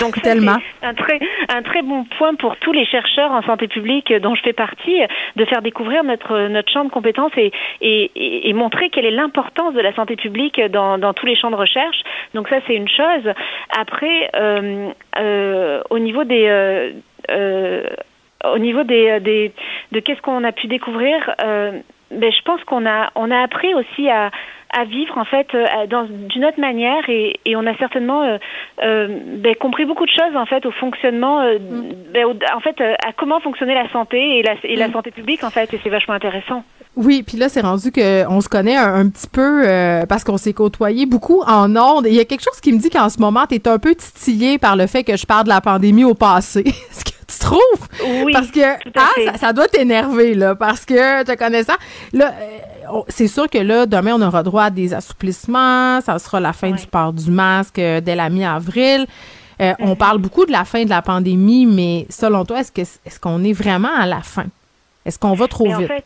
Donc, 0.00 0.16
c'est 0.22 0.30
un 0.30 0.94
très, 0.94 1.20
un 1.50 1.60
très 1.62 1.82
bon 1.82 2.04
point 2.16 2.34
pour 2.36 2.56
tous 2.56 2.72
les 2.72 2.86
chercheurs 2.86 3.30
en 3.32 3.42
santé 3.42 3.68
publique 3.68 4.10
dont 4.14 4.34
je 4.34 4.40
fais 4.40 4.54
partie, 4.54 4.98
de 5.36 5.44
faire 5.44 5.60
découvrir 5.60 6.04
notre, 6.04 6.48
notre 6.48 6.72
champ 6.72 6.86
de 6.86 6.90
compétences 6.90 7.32
et, 7.36 7.52
et, 7.82 8.10
et, 8.16 8.48
et 8.48 8.52
montrer 8.54 8.88
quelle 8.88 9.04
est 9.04 9.10
l'importance 9.10 9.74
de 9.74 9.80
la 9.80 9.94
santé 9.94 10.16
publique 10.16 10.58
dans, 10.70 10.96
dans 10.96 11.12
tous 11.12 11.26
les 11.26 11.36
champs 11.36 11.50
de 11.50 11.56
recherche. 11.56 11.98
Donc, 12.32 12.48
ça, 12.48 12.60
c'est 12.66 12.76
une 12.76 12.88
chose. 12.88 13.30
Après, 13.78 14.30
euh, 14.34 14.88
euh, 15.18 15.82
au 15.90 15.98
niveau 15.98 16.24
des. 16.24 16.46
euh, 16.48 16.92
euh, 17.30 17.82
au 18.44 18.58
niveau 18.58 18.84
des, 18.84 19.20
des 19.20 19.52
de 19.92 20.00
qu'est-ce 20.00 20.20
qu'on 20.22 20.44
a 20.44 20.52
pu 20.52 20.66
découvrir, 20.66 21.14
euh, 21.44 21.72
ben, 22.10 22.32
je 22.32 22.42
pense 22.42 22.62
qu'on 22.64 22.86
a 22.86 23.10
on 23.14 23.30
a 23.30 23.38
appris 23.42 23.74
aussi 23.74 24.08
à 24.08 24.30
à 24.70 24.84
vivre 24.84 25.16
en 25.16 25.24
fait 25.24 25.46
euh, 25.54 25.64
dans 25.88 26.04
d'une 26.04 26.44
autre 26.44 26.60
manière 26.60 27.08
et, 27.08 27.40
et 27.46 27.56
on 27.56 27.66
a 27.66 27.74
certainement 27.78 28.22
euh, 28.22 28.36
euh, 28.84 29.08
ben, 29.38 29.54
compris 29.56 29.86
beaucoup 29.86 30.04
de 30.04 30.10
choses 30.10 30.36
en 30.36 30.44
fait 30.44 30.66
au 30.66 30.70
fonctionnement 30.72 31.40
euh, 31.40 31.56
ben, 32.12 32.26
au- 32.26 32.54
en 32.54 32.60
fait 32.60 32.78
euh, 32.82 32.92
à 33.02 33.12
comment 33.12 33.40
fonctionnait 33.40 33.74
la 33.74 33.90
santé 33.90 34.38
et 34.38 34.42
la 34.42 34.54
et 34.64 34.76
la 34.76 34.92
santé 34.92 35.10
publique 35.10 35.42
en 35.42 35.48
fait 35.50 35.72
et 35.72 35.80
c'est 35.82 35.88
vachement 35.88 36.14
intéressant. 36.14 36.64
Oui, 36.96 37.22
puis 37.24 37.36
là, 37.36 37.48
c'est 37.48 37.60
rendu 37.60 37.92
qu'on 37.92 38.40
se 38.40 38.48
connaît 38.48 38.76
un, 38.76 38.92
un 38.94 39.08
petit 39.08 39.28
peu 39.28 39.62
euh, 39.68 40.04
parce 40.06 40.24
qu'on 40.24 40.36
s'est 40.36 40.52
côtoyé 40.52 41.06
beaucoup 41.06 41.42
en 41.46 41.76
ondes. 41.76 42.06
Il 42.08 42.14
y 42.14 42.18
a 42.20 42.24
quelque 42.24 42.42
chose 42.42 42.60
qui 42.60 42.72
me 42.72 42.78
dit 42.78 42.90
qu'en 42.90 43.08
ce 43.08 43.20
moment, 43.20 43.46
tu 43.48 43.54
es 43.54 43.68
un 43.68 43.78
peu 43.78 43.94
titillé 43.94 44.58
par 44.58 44.74
le 44.74 44.86
fait 44.88 45.04
que 45.04 45.16
je 45.16 45.24
parle 45.24 45.44
de 45.44 45.48
la 45.50 45.60
pandémie 45.60 46.02
au 46.04 46.14
passé. 46.14 46.60
Est-ce 46.66 47.04
que 47.04 47.10
tu 47.28 47.38
trouves? 47.38 47.88
Oui, 48.24 48.32
Parce 48.32 48.50
que 48.50 48.74
ah, 48.96 49.08
ça, 49.32 49.38
ça 49.38 49.52
doit 49.52 49.68
t'énerver, 49.68 50.34
là, 50.34 50.54
parce 50.54 50.84
que 50.84 51.22
te 51.24 51.36
connaissant, 51.36 51.74
là, 52.12 52.32
euh, 52.40 53.00
c'est 53.08 53.28
sûr 53.28 53.48
que 53.50 53.58
là, 53.58 53.86
demain, 53.86 54.14
on 54.14 54.22
aura 54.22 54.42
droit 54.42 54.64
à 54.64 54.70
des 54.70 54.94
assouplissements. 54.94 56.00
Ça 56.00 56.18
sera 56.18 56.40
la 56.40 56.52
fin 56.52 56.70
du 56.70 56.86
port 56.86 57.12
du 57.12 57.30
masque 57.30 57.78
euh, 57.78 58.00
dès 58.00 58.14
la 58.14 58.30
mi-avril. 58.30 59.06
Euh, 59.60 59.74
On 59.80 59.94
parle 59.96 60.18
beaucoup 60.18 60.46
de 60.46 60.52
la 60.52 60.64
fin 60.64 60.84
de 60.84 60.88
la 60.88 61.02
pandémie, 61.02 61.66
mais 61.66 62.06
selon 62.10 62.44
toi, 62.44 62.60
est-ce 62.60 63.20
qu'on 63.20 63.44
est 63.44 63.52
vraiment 63.52 63.94
à 63.94 64.06
la 64.06 64.20
fin? 64.20 64.46
Est-ce 65.04 65.18
qu'on 65.18 65.34
va 65.34 65.48
trop 65.48 65.66
Mais 65.66 65.74
en 65.74 65.78
vite? 65.78 65.88
fait, 65.88 66.04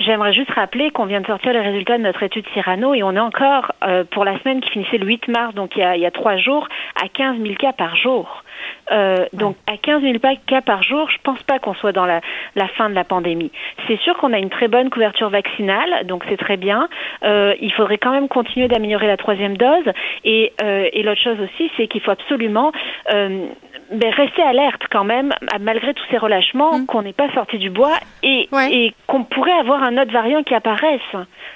J'aimerais 0.00 0.32
juste 0.32 0.50
rappeler 0.50 0.90
qu'on 0.90 1.06
vient 1.06 1.20
de 1.20 1.26
sortir 1.26 1.52
les 1.52 1.60
résultats 1.60 1.96
de 1.96 2.02
notre 2.02 2.22
étude 2.24 2.44
Cyrano 2.52 2.94
et 2.94 3.04
on 3.04 3.12
est 3.14 3.20
encore, 3.20 3.70
euh, 3.84 4.02
pour 4.04 4.24
la 4.24 4.36
semaine 4.40 4.60
qui 4.60 4.70
finissait 4.70 4.98
le 4.98 5.06
8 5.06 5.28
mars, 5.28 5.54
donc 5.54 5.76
il 5.76 5.80
y 5.80 5.82
a, 5.84 5.96
il 5.96 6.02
y 6.02 6.06
a 6.06 6.10
trois 6.10 6.36
jours, 6.36 6.66
à 7.00 7.08
15 7.08 7.38
000 7.40 7.54
cas 7.54 7.72
par 7.72 7.94
jour. 7.96 8.42
Euh, 8.90 9.24
donc 9.32 9.56
à 9.68 9.76
15 9.76 10.02
000 10.02 10.18
pa- 10.18 10.34
cas 10.46 10.62
par 10.62 10.82
jour, 10.82 11.08
je 11.10 11.16
pense 11.22 11.40
pas 11.44 11.60
qu'on 11.60 11.74
soit 11.74 11.92
dans 11.92 12.06
la, 12.06 12.20
la 12.56 12.66
fin 12.68 12.90
de 12.90 12.94
la 12.94 13.04
pandémie. 13.04 13.52
C'est 13.86 13.98
sûr 14.00 14.16
qu'on 14.16 14.32
a 14.32 14.38
une 14.38 14.50
très 14.50 14.66
bonne 14.66 14.90
couverture 14.90 15.30
vaccinale, 15.30 16.04
donc 16.06 16.24
c'est 16.28 16.36
très 16.38 16.56
bien. 16.56 16.88
Euh, 17.22 17.54
il 17.60 17.72
faudrait 17.72 17.98
quand 17.98 18.10
même 18.12 18.28
continuer 18.28 18.66
d'améliorer 18.66 19.06
la 19.06 19.16
troisième 19.16 19.56
dose. 19.56 19.86
Et, 20.24 20.52
euh, 20.60 20.88
et 20.92 21.02
l'autre 21.04 21.22
chose 21.22 21.38
aussi, 21.40 21.70
c'est 21.76 21.86
qu'il 21.86 22.00
faut 22.00 22.10
absolument 22.10 22.72
ben, 23.94 24.12
rester 24.12 24.42
alerte 24.42 24.82
quand 24.90 25.04
même, 25.04 25.32
malgré 25.60 25.94
tous 25.94 26.04
ces 26.10 26.18
relâchements, 26.18 26.84
qu'on 26.86 27.02
n'est 27.02 27.12
pas 27.12 27.32
sorti 27.34 27.58
du 27.58 27.70
bois 27.70 27.96
et, 28.22 28.48
et 28.70 28.94
qu'on 29.06 29.24
pourrait 29.24 29.52
avoir 29.52 29.82
un 29.82 29.96
autre 29.98 30.12
variant 30.12 30.42
qui 30.42 30.54
apparaisse. 30.54 31.00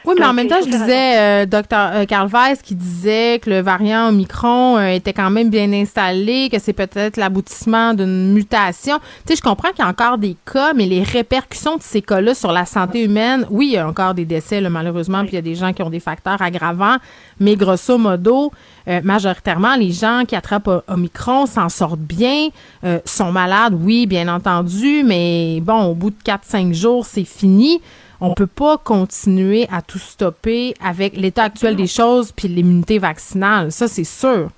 Oui, 0.05 0.15
mais 0.19 0.27
en 0.27 0.33
même 0.33 0.49
temps, 0.49 0.61
je 0.65 0.71
disais, 0.71 1.19
euh, 1.19 1.47
docteur 1.47 1.91
euh, 1.93 2.05
Carl 2.05 2.29
Weiss 2.29 2.63
qui 2.63 2.75
disait 2.75 3.41
que 3.41 3.51
le 3.51 3.61
variant 3.61 4.09
Omicron 4.09 4.79
euh, 4.79 4.89
était 4.89 5.13
quand 5.13 5.31
même 5.31 5.51
bien 5.51 5.73
installé, 5.73 6.49
que 6.51 6.59
c'est 6.59 6.73
peut-être 6.73 7.17
l'aboutissement 7.17 7.95
d'une 7.95 8.33
mutation. 8.33 8.99
Tu 9.27 9.33
sais, 9.33 9.37
je 9.37 9.43
comprends 9.43 9.71
qu'il 9.71 9.81
y 9.81 9.83
a 9.83 9.89
encore 9.89 10.19
des 10.19 10.37
cas, 10.51 10.73
mais 10.75 10.87
les 10.87 11.03
répercussions 11.03 11.77
de 11.77 11.83
ces 11.83 12.03
cas-là 12.03 12.35
sur 12.35 12.53
la 12.53 12.65
santé 12.65 13.05
humaine, 13.05 13.47
oui, 13.51 13.67
il 13.67 13.73
y 13.73 13.77
a 13.79 13.87
encore 13.87 14.15
des 14.15 14.25
décès, 14.25 14.61
là, 14.61 14.71
malheureusement, 14.71 15.21
puis 15.23 15.33
il 15.33 15.37
y 15.37 15.39
a 15.39 15.43
des 15.43 15.55
gens 15.55 15.73
qui 15.73 15.83
ont 15.83 15.91
des 15.91 16.01
facteurs 16.01 16.41
aggravants, 16.41 16.97
mais 17.41 17.57
grosso 17.57 17.99
modo, 17.99 18.53
euh, 18.89 19.01
majoritairement, 19.03 19.77
les 19.77 19.93
gens 19.93 20.25
qui 20.27 20.37
attrapent 20.37 20.85
Omicron 20.89 21.47
s'en 21.47 21.69
sortent 21.69 21.99
bien, 21.99 22.49
euh, 22.85 23.01
sont 23.05 23.33
malades, 23.33 23.75
oui, 23.79 24.07
bien 24.07 24.29
entendu, 24.29 25.03
mais 25.05 25.61
bon, 25.61 25.87
au 25.87 25.95
bout 25.95 26.11
de 26.11 26.23
4-5 26.25 26.73
jours, 26.73 27.05
c'est 27.05 27.25
fini. 27.25 27.81
On 28.21 28.35
peut 28.35 28.49
pas 28.49 28.79
continuer 28.79 29.69
à 29.71 29.81
tout 29.81 29.99
stopper 29.99 30.75
avec 30.83 31.17
l'état 31.17 31.45
actuel 31.45 31.77
des 31.77 31.87
choses 31.87 32.33
puis 32.33 32.49
l'immunité 32.49 32.99
vaccinale. 32.99 33.71
Ça, 33.71 33.87
c'est 33.87 34.05
sûr. 34.05 34.51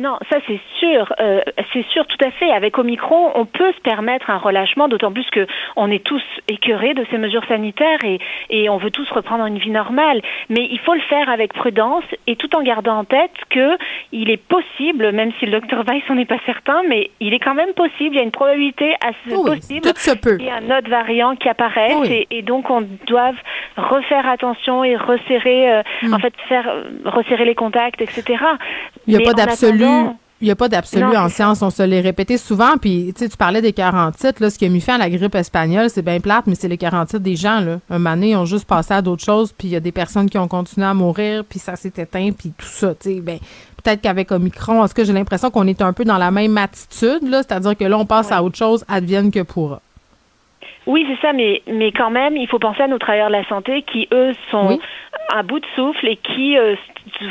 Non, 0.00 0.18
ça 0.28 0.38
c'est 0.48 0.58
sûr, 0.80 1.12
euh, 1.20 1.40
c'est 1.72 1.86
sûr 1.86 2.04
tout 2.08 2.16
à 2.24 2.30
fait. 2.32 2.50
Avec 2.50 2.76
Omicron, 2.78 3.30
on 3.36 3.44
peut 3.46 3.72
se 3.72 3.80
permettre 3.80 4.28
un 4.28 4.38
relâchement, 4.38 4.88
d'autant 4.88 5.12
plus 5.12 5.28
que 5.30 5.46
on 5.76 5.88
est 5.88 6.02
tous 6.02 6.22
écœurés 6.48 6.94
de 6.94 7.06
ces 7.12 7.18
mesures 7.18 7.44
sanitaires 7.46 8.02
et, 8.04 8.18
et 8.50 8.68
on 8.68 8.76
veut 8.76 8.90
tous 8.90 9.08
reprendre 9.12 9.46
une 9.46 9.58
vie 9.58 9.70
normale. 9.70 10.20
Mais 10.48 10.66
il 10.68 10.80
faut 10.80 10.94
le 10.94 11.00
faire 11.02 11.28
avec 11.28 11.52
prudence 11.52 12.02
et 12.26 12.34
tout 12.34 12.54
en 12.56 12.62
gardant 12.62 12.98
en 12.98 13.04
tête 13.04 13.30
que 13.50 13.78
il 14.10 14.30
est 14.30 14.36
possible, 14.48 15.12
même 15.12 15.30
si 15.38 15.46
le 15.46 15.52
docteur 15.52 15.84
Weiss 15.86 16.02
n'en 16.08 16.18
est 16.18 16.24
pas 16.24 16.40
certain, 16.44 16.82
mais 16.88 17.10
il 17.20 17.32
est 17.32 17.38
quand 17.38 17.54
même 17.54 17.72
possible. 17.74 18.14
Il 18.14 18.16
y 18.16 18.20
a 18.20 18.24
une 18.24 18.32
probabilité 18.32 18.96
assez 19.00 19.36
Oui, 19.36 19.44
possible 19.44 19.80
qu'il 19.92 20.42
y 20.42 20.48
ait 20.48 20.50
un 20.50 20.76
autre 20.76 20.90
variant 20.90 21.36
qui 21.36 21.48
apparaisse 21.48 21.94
Oui. 22.00 22.26
et, 22.30 22.38
et 22.38 22.42
donc 22.42 22.68
on 22.68 22.82
doit 23.06 23.30
refaire 23.76 24.28
attention 24.28 24.82
et 24.82 24.96
resserrer, 24.96 25.72
euh, 25.72 25.82
en 26.12 26.18
fait, 26.18 26.34
faire 26.48 26.68
resserrer 27.04 27.44
les 27.44 27.54
contacts, 27.54 28.00
etc. 28.02 28.42
Il 29.06 29.16
n'y 29.16 29.22
a 29.24 29.32
pas 29.32 29.42
en 29.42 29.46
attendant- 29.82 30.16
Il 30.40 30.46
n'y 30.46 30.50
a 30.50 30.56
pas 30.56 30.68
d'absolu 30.68 31.04
en 31.16 31.28
science. 31.30 31.62
On 31.62 31.70
se 31.70 31.82
l'est 31.82 32.00
répété 32.00 32.36
souvent. 32.36 32.76
Puis, 32.78 33.14
tu 33.16 33.26
parlais 33.38 33.62
des 33.62 33.72
40 33.72 34.14
Là, 34.40 34.50
ce 34.50 34.58
qui 34.58 34.66
a 34.66 34.68
mis 34.68 34.80
fin 34.80 34.96
à 34.96 34.98
la 34.98 35.08
grippe 35.08 35.34
espagnole, 35.36 35.88
c'est 35.88 36.02
bien 36.02 36.20
plate, 36.20 36.46
mais 36.46 36.54
c'est 36.54 36.68
les 36.68 36.76
40 36.76 37.16
des 37.16 37.36
gens. 37.36 37.60
Là. 37.60 37.78
Un 37.88 37.98
moment 37.98 38.14
donné, 38.14 38.30
ils 38.30 38.36
ont 38.36 38.44
juste 38.44 38.66
passé 38.66 38.92
à 38.92 39.00
d'autres 39.00 39.24
choses. 39.24 39.54
Puis, 39.56 39.68
il 39.68 39.70
y 39.70 39.76
a 39.76 39.80
des 39.80 39.92
personnes 39.92 40.28
qui 40.28 40.36
ont 40.36 40.48
continué 40.48 40.86
à 40.86 40.92
mourir. 40.92 41.44
Puis, 41.48 41.58
ça 41.60 41.76
s'est 41.76 41.92
éteint. 41.96 42.30
Puis, 42.36 42.52
tout 42.58 42.66
ça. 42.66 42.94
Tu 42.94 43.14
sais, 43.14 43.20
ben, 43.20 43.38
peut-être 43.82 44.02
qu'avec 44.02 44.32
Omicron, 44.32 44.84
est-ce 44.84 44.92
que 44.94 45.04
j'ai 45.04 45.12
l'impression 45.14 45.50
qu'on 45.50 45.66
est 45.66 45.80
un 45.80 45.92
peu 45.94 46.04
dans 46.04 46.18
la 46.18 46.30
même 46.30 46.58
attitude? 46.58 47.22
là? 47.28 47.42
C'est-à-dire 47.42 47.76
que 47.76 47.84
là, 47.84 47.96
on 47.96 48.04
passe 48.04 48.30
à 48.30 48.42
autre 48.42 48.58
chose, 48.58 48.84
advienne 48.88 49.30
que 49.30 49.40
pourra. 49.40 49.80
Oui, 50.86 51.06
c'est 51.08 51.26
ça, 51.26 51.32
mais, 51.32 51.62
mais 51.66 51.92
quand 51.92 52.10
même, 52.10 52.36
il 52.36 52.46
faut 52.48 52.58
penser 52.58 52.82
à 52.82 52.88
nos 52.88 52.98
travailleurs 52.98 53.28
de 53.28 53.32
la 53.32 53.44
santé 53.48 53.82
qui, 53.82 54.08
eux, 54.12 54.32
sont 54.50 54.78
à 55.32 55.42
bout 55.42 55.60
de 55.60 55.66
souffle 55.74 56.06
et 56.06 56.16
qui, 56.16 56.58
euh, 56.58 56.74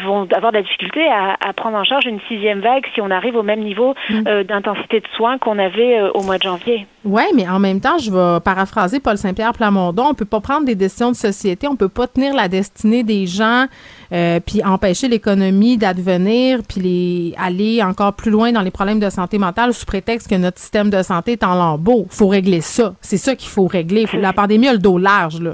vont 0.06 0.28
avoir 0.36 0.52
de 0.52 0.58
la 0.58 0.64
difficulté 0.64 1.06
à, 1.08 1.36
à, 1.46 1.54
prendre 1.54 1.78
en 1.78 1.84
charge 1.84 2.06
une 2.06 2.20
sixième 2.28 2.62
vague 2.62 2.86
si 2.94 3.02
on 3.02 3.12
arrive 3.12 3.36
au 3.36 3.44
même 3.44 3.60
niveau 3.62 3.94
Mm. 4.10 4.24
euh, 4.28 4.44
d'intensité 4.44 5.00
de 5.00 5.08
soins 5.16 5.38
qu'on 5.38 5.60
avait 5.60 6.00
euh, 6.00 6.12
au 6.12 6.24
mois 6.24 6.38
de 6.38 6.44
janvier. 6.44 6.88
Oui, 7.06 7.24
mais 7.36 7.48
en 7.48 7.60
même 7.60 7.80
temps, 7.82 7.98
je 7.98 8.12
vais 8.12 8.40
paraphraser 8.42 9.00
Paul 9.00 9.18
Saint-Pierre 9.18 9.54
Plamondon. 9.54 10.06
On 10.12 10.14
peut 10.14 10.26
pas 10.26 10.40
prendre 10.40 10.66
des 10.66 10.76
décisions 10.76 11.12
de 11.12 11.16
société, 11.16 11.68
on 11.68 11.76
peut 11.76 11.90
pas 11.90 12.08
tenir 12.08 12.34
la 12.34 12.48
destinée 12.48 13.04
des 13.04 13.26
gens, 13.28 13.66
euh, 14.14 14.40
puis 14.40 14.64
empêcher 14.64 15.08
l'économie 15.08 15.78
d'advenir, 15.78 16.60
puis 16.68 16.82
les 16.82 17.36
aller 17.38 17.82
encore 17.82 18.14
plus 18.14 18.30
loin 18.32 18.52
dans 18.52 18.62
les 18.62 18.72
problèmes 18.72 19.00
de 19.00 19.10
santé 19.10 19.38
mentale 19.38 19.74
sous 19.74 19.86
prétexte 19.86 20.30
que 20.30 20.36
notre 20.36 20.60
système 20.60 20.90
de 20.90 21.02
santé 21.02 21.34
est 21.34 21.44
en 21.44 21.56
lambeaux. 21.56 22.06
Faut 22.10 22.28
régler 22.28 22.62
ça. 22.62 22.94
C'est 23.02 23.18
ça 23.18 23.36
qu'il 23.36 23.50
faut 23.50 23.66
régler. 23.68 24.06
La 24.14 24.34
pandémie 24.34 24.68
a 24.68 24.74
le 24.74 24.80
dos 24.80 24.98
large 24.98 25.40
là. 25.42 25.54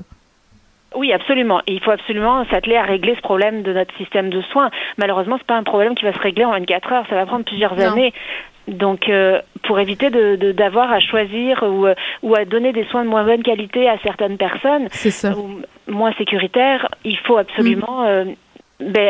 Oui, 0.95 1.13
absolument. 1.13 1.61
Et 1.67 1.73
il 1.73 1.79
faut 1.81 1.91
absolument 1.91 2.43
s'atteler 2.49 2.75
à 2.75 2.81
régler 2.83 3.13
ce 3.15 3.21
problème 3.21 3.61
de 3.61 3.71
notre 3.73 3.95
système 3.97 4.31
de 4.31 4.41
soins. 4.51 4.71
Malheureusement, 4.97 5.35
c'est 5.37 5.45
pas 5.45 5.55
un 5.55 5.63
problème 5.63 5.93
qui 5.95 6.03
va 6.03 6.13
se 6.13 6.19
régler 6.19 6.43
en 6.45 6.51
24 6.51 6.91
heures. 6.91 7.05
Ça 7.09 7.15
va 7.15 7.25
prendre 7.27 7.45
plusieurs 7.45 7.75
Non. 7.75 7.91
années. 7.91 8.11
Donc, 8.67 9.07
euh, 9.07 9.39
pour 9.63 9.79
éviter 9.79 10.09
de 10.09 10.35
de- 10.35 10.51
d'avoir 10.51 10.91
à 10.91 10.99
choisir 10.99 11.63
ou, 11.63 11.85
euh, 11.87 11.93
ou 12.23 12.35
à 12.35 12.45
donner 12.45 12.71
des 12.73 12.85
soins 12.85 13.03
de 13.03 13.09
moins 13.09 13.23
bonne 13.23 13.41
qualité 13.43 13.87
à 13.87 13.97
certaines 14.03 14.37
personnes, 14.37 14.87
ça. 14.91 15.31
ou 15.37 15.61
moins 15.87 16.11
sécuritaires, 16.13 16.87
il 17.03 17.17
faut 17.19 17.37
absolument 17.37 18.03
euh, 18.05 18.25
ben, 18.79 19.09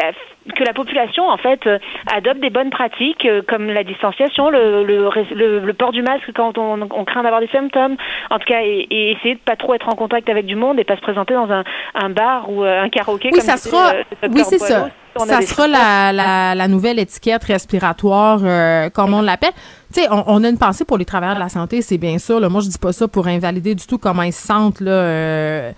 que 0.56 0.64
la 0.64 0.74
population 0.74 1.28
en 1.30 1.38
fait 1.38 1.68
euh, 1.68 1.78
adopte 2.12 2.40
des 2.40 2.50
bonnes 2.50 2.72
pratiques 2.72 3.24
euh, 3.26 3.42
comme 3.48 3.68
la 3.68 3.84
distanciation, 3.84 4.50
le, 4.50 4.84
le, 4.84 5.10
le- 5.36 5.60
le 5.60 5.74
port 5.74 5.92
du 5.92 6.02
masque 6.02 6.32
quand 6.36 6.58
on, 6.58 6.82
on 6.82 7.06
craint 7.06 7.22
d'avoir 7.22 7.40
des 7.42 7.50
symptômes, 7.50 7.96
en 8.32 8.40
tout 8.40 8.46
cas, 8.48 8.62
et, 8.64 8.88
et 8.90 9.12
essayer 9.12 9.36
de 9.36 9.40
pas 9.40 9.56
trop 9.56 9.76
être 9.76 9.88
en 9.88 9.96
contact 9.96 10.28
avec 10.28 10.46
du 10.48 10.56
monde 10.56 10.80
et 10.80 10.84
pas 10.84 10.96
se 10.96 11.02
présenter 11.02 11.36
dans 11.36 11.52
un, 11.52 11.64
un 11.94 12.10
bar 12.10 12.50
ou 12.50 12.64
euh, 12.64 12.82
un 12.82 12.90
karaoké. 12.90 13.30
Oui, 13.32 13.40
comme 13.40 13.48
ça 13.48 13.58
sera. 13.58 13.94
Oui, 14.24 14.42
c'est 14.44 14.58
ça. 14.58 14.90
Ça 15.18 15.42
sera 15.42 15.68
la, 15.68 16.14
la, 16.14 16.56
la 16.56 16.68
nouvelle 16.68 16.98
étiquette 16.98 17.44
respiratoire, 17.44 18.40
euh, 18.44 18.90
comme 18.90 19.14
on 19.14 19.22
l'appelle. 19.22 19.52
Tu 19.94 20.02
sais, 20.02 20.08
on, 20.12 20.24
on 20.28 20.44
a 20.44 20.50
une 20.50 20.58
pensée 20.58 20.86
pour 20.86 20.98
les 20.98 21.04
travailleurs 21.06 21.36
de 21.36 21.42
la 21.42 21.50
santé, 21.50 21.82
c'est 21.82 21.98
bien 21.98 22.18
sûr. 22.20 22.40
Là. 22.40 22.48
Moi, 22.48 22.62
je 22.62 22.70
dis 22.70 22.78
pas 22.78 22.94
ça 22.94 23.08
pour 23.08 23.28
invalider 23.28 23.76
du 23.76 23.86
tout 23.86 23.98
comment 23.98 24.24
ils 24.24 24.32
se 24.34 24.48
sentent. 24.48 24.80
Là, 24.82 24.92
euh, 24.92 25.72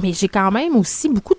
mais 0.00 0.12
j'ai 0.12 0.28
quand 0.28 0.50
même 0.50 0.76
aussi 0.76 1.08
beaucoup 1.08 1.34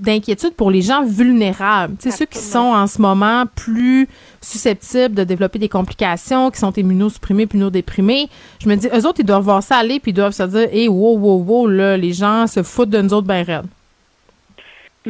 d'inquiétude 0.00 0.54
pour 0.54 0.70
les 0.70 0.82
gens 0.82 1.04
vulnérables. 1.04 1.96
Tu 2.00 2.10
sais, 2.10 2.16
ceux 2.16 2.26
qui 2.26 2.38
sont 2.38 2.58
en 2.58 2.86
ce 2.86 3.00
moment 3.00 3.44
plus 3.54 4.08
susceptibles 4.40 5.14
de 5.14 5.24
développer 5.24 5.58
des 5.58 5.68
complications, 5.68 6.50
qui 6.50 6.58
sont 6.58 6.72
immunosupprimés, 6.72 7.46
puis 7.46 7.58
immunodéprimés. 7.58 8.28
Je 8.62 8.68
me 8.68 8.76
dis, 8.76 8.88
eux 8.88 9.06
autres, 9.06 9.20
ils 9.20 9.26
doivent 9.26 9.44
voir 9.44 9.62
ça 9.62 9.76
aller, 9.76 10.00
puis 10.00 10.12
ils 10.12 10.14
doivent 10.14 10.32
se 10.32 10.42
dire, 10.44 10.68
hé, 10.72 10.88
wow, 10.88 11.18
wow, 11.18 11.42
wow, 11.42 11.66
là, 11.66 11.96
les 11.96 12.12
gens 12.12 12.46
se 12.46 12.62
foutent 12.62 12.90
de 12.90 13.00
nous 13.00 13.12
autres 13.12 13.26
ben 13.26 13.44
raides. 13.44 13.66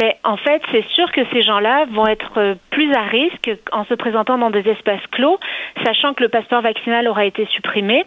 Mais 0.00 0.16
en 0.24 0.38
fait, 0.38 0.62
c'est 0.72 0.86
sûr 0.88 1.12
que 1.12 1.20
ces 1.30 1.42
gens-là 1.42 1.84
vont 1.92 2.06
être 2.06 2.38
euh, 2.38 2.54
plus 2.70 2.90
à 2.94 3.02
risque 3.02 3.50
en 3.70 3.84
se 3.84 3.92
présentant 3.94 4.38
dans 4.38 4.50
des 4.50 4.66
espaces 4.66 5.06
clos, 5.10 5.38
sachant 5.84 6.14
que 6.14 6.22
le 6.22 6.30
passeport 6.30 6.62
vaccinal 6.62 7.06
aura 7.06 7.26
été 7.26 7.44
supprimé 7.46 8.04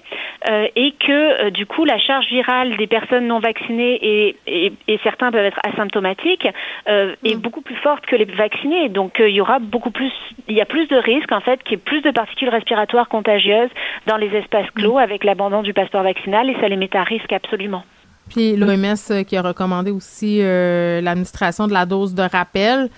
euh, 0.49 0.67
et 0.75 0.91
que 0.93 1.11
euh, 1.11 1.49
du 1.51 1.67
coup 1.67 1.85
la 1.85 1.99
charge 1.99 2.25
virale 2.27 2.75
des 2.77 2.87
personnes 2.87 3.27
non 3.27 3.39
vaccinées 3.39 3.99
et, 4.01 4.35
et, 4.47 4.73
et 4.87 4.99
certains 5.03 5.31
peuvent 5.31 5.45
être 5.45 5.59
asymptomatiques 5.63 6.47
euh, 6.87 7.15
est 7.23 7.35
beaucoup 7.35 7.61
plus 7.61 7.75
forte 7.75 8.05
que 8.07 8.15
les 8.15 8.25
vaccinés. 8.25 8.89
Donc 8.89 9.17
il 9.19 9.29
y 9.29 9.41
aura 9.41 9.59
beaucoup 9.59 9.91
plus, 9.91 10.11
il 10.47 10.55
y 10.55 10.61
a 10.61 10.65
plus 10.65 10.87
de 10.87 10.95
risques 10.95 11.31
en 11.31 11.41
fait 11.41 11.61
qu'il 11.63 11.73
y 11.73 11.75
ait 11.75 11.83
plus 11.85 12.01
de 12.01 12.09
particules 12.09 12.49
respiratoires 12.49 13.07
contagieuses 13.07 13.69
dans 14.07 14.17
les 14.17 14.35
espaces 14.35 14.69
clos 14.71 14.97
avec 14.97 15.23
l'abandon 15.23 15.61
du 15.61 15.73
passeport 15.73 16.03
vaccinal 16.03 16.49
et 16.49 16.55
ça 16.59 16.67
les 16.67 16.77
met 16.77 16.95
à 16.95 17.03
risque 17.03 17.31
absolument. 17.31 17.83
Puis 18.29 18.55
l'OMS 18.55 18.95
euh, 19.11 19.23
qui 19.23 19.35
a 19.37 19.41
recommandé 19.41 19.91
aussi 19.91 20.39
euh, 20.41 21.01
l'administration 21.01 21.67
de 21.67 21.73
la 21.73 21.85
dose 21.85 22.13
de 22.13 22.23
rappel. 22.23 22.89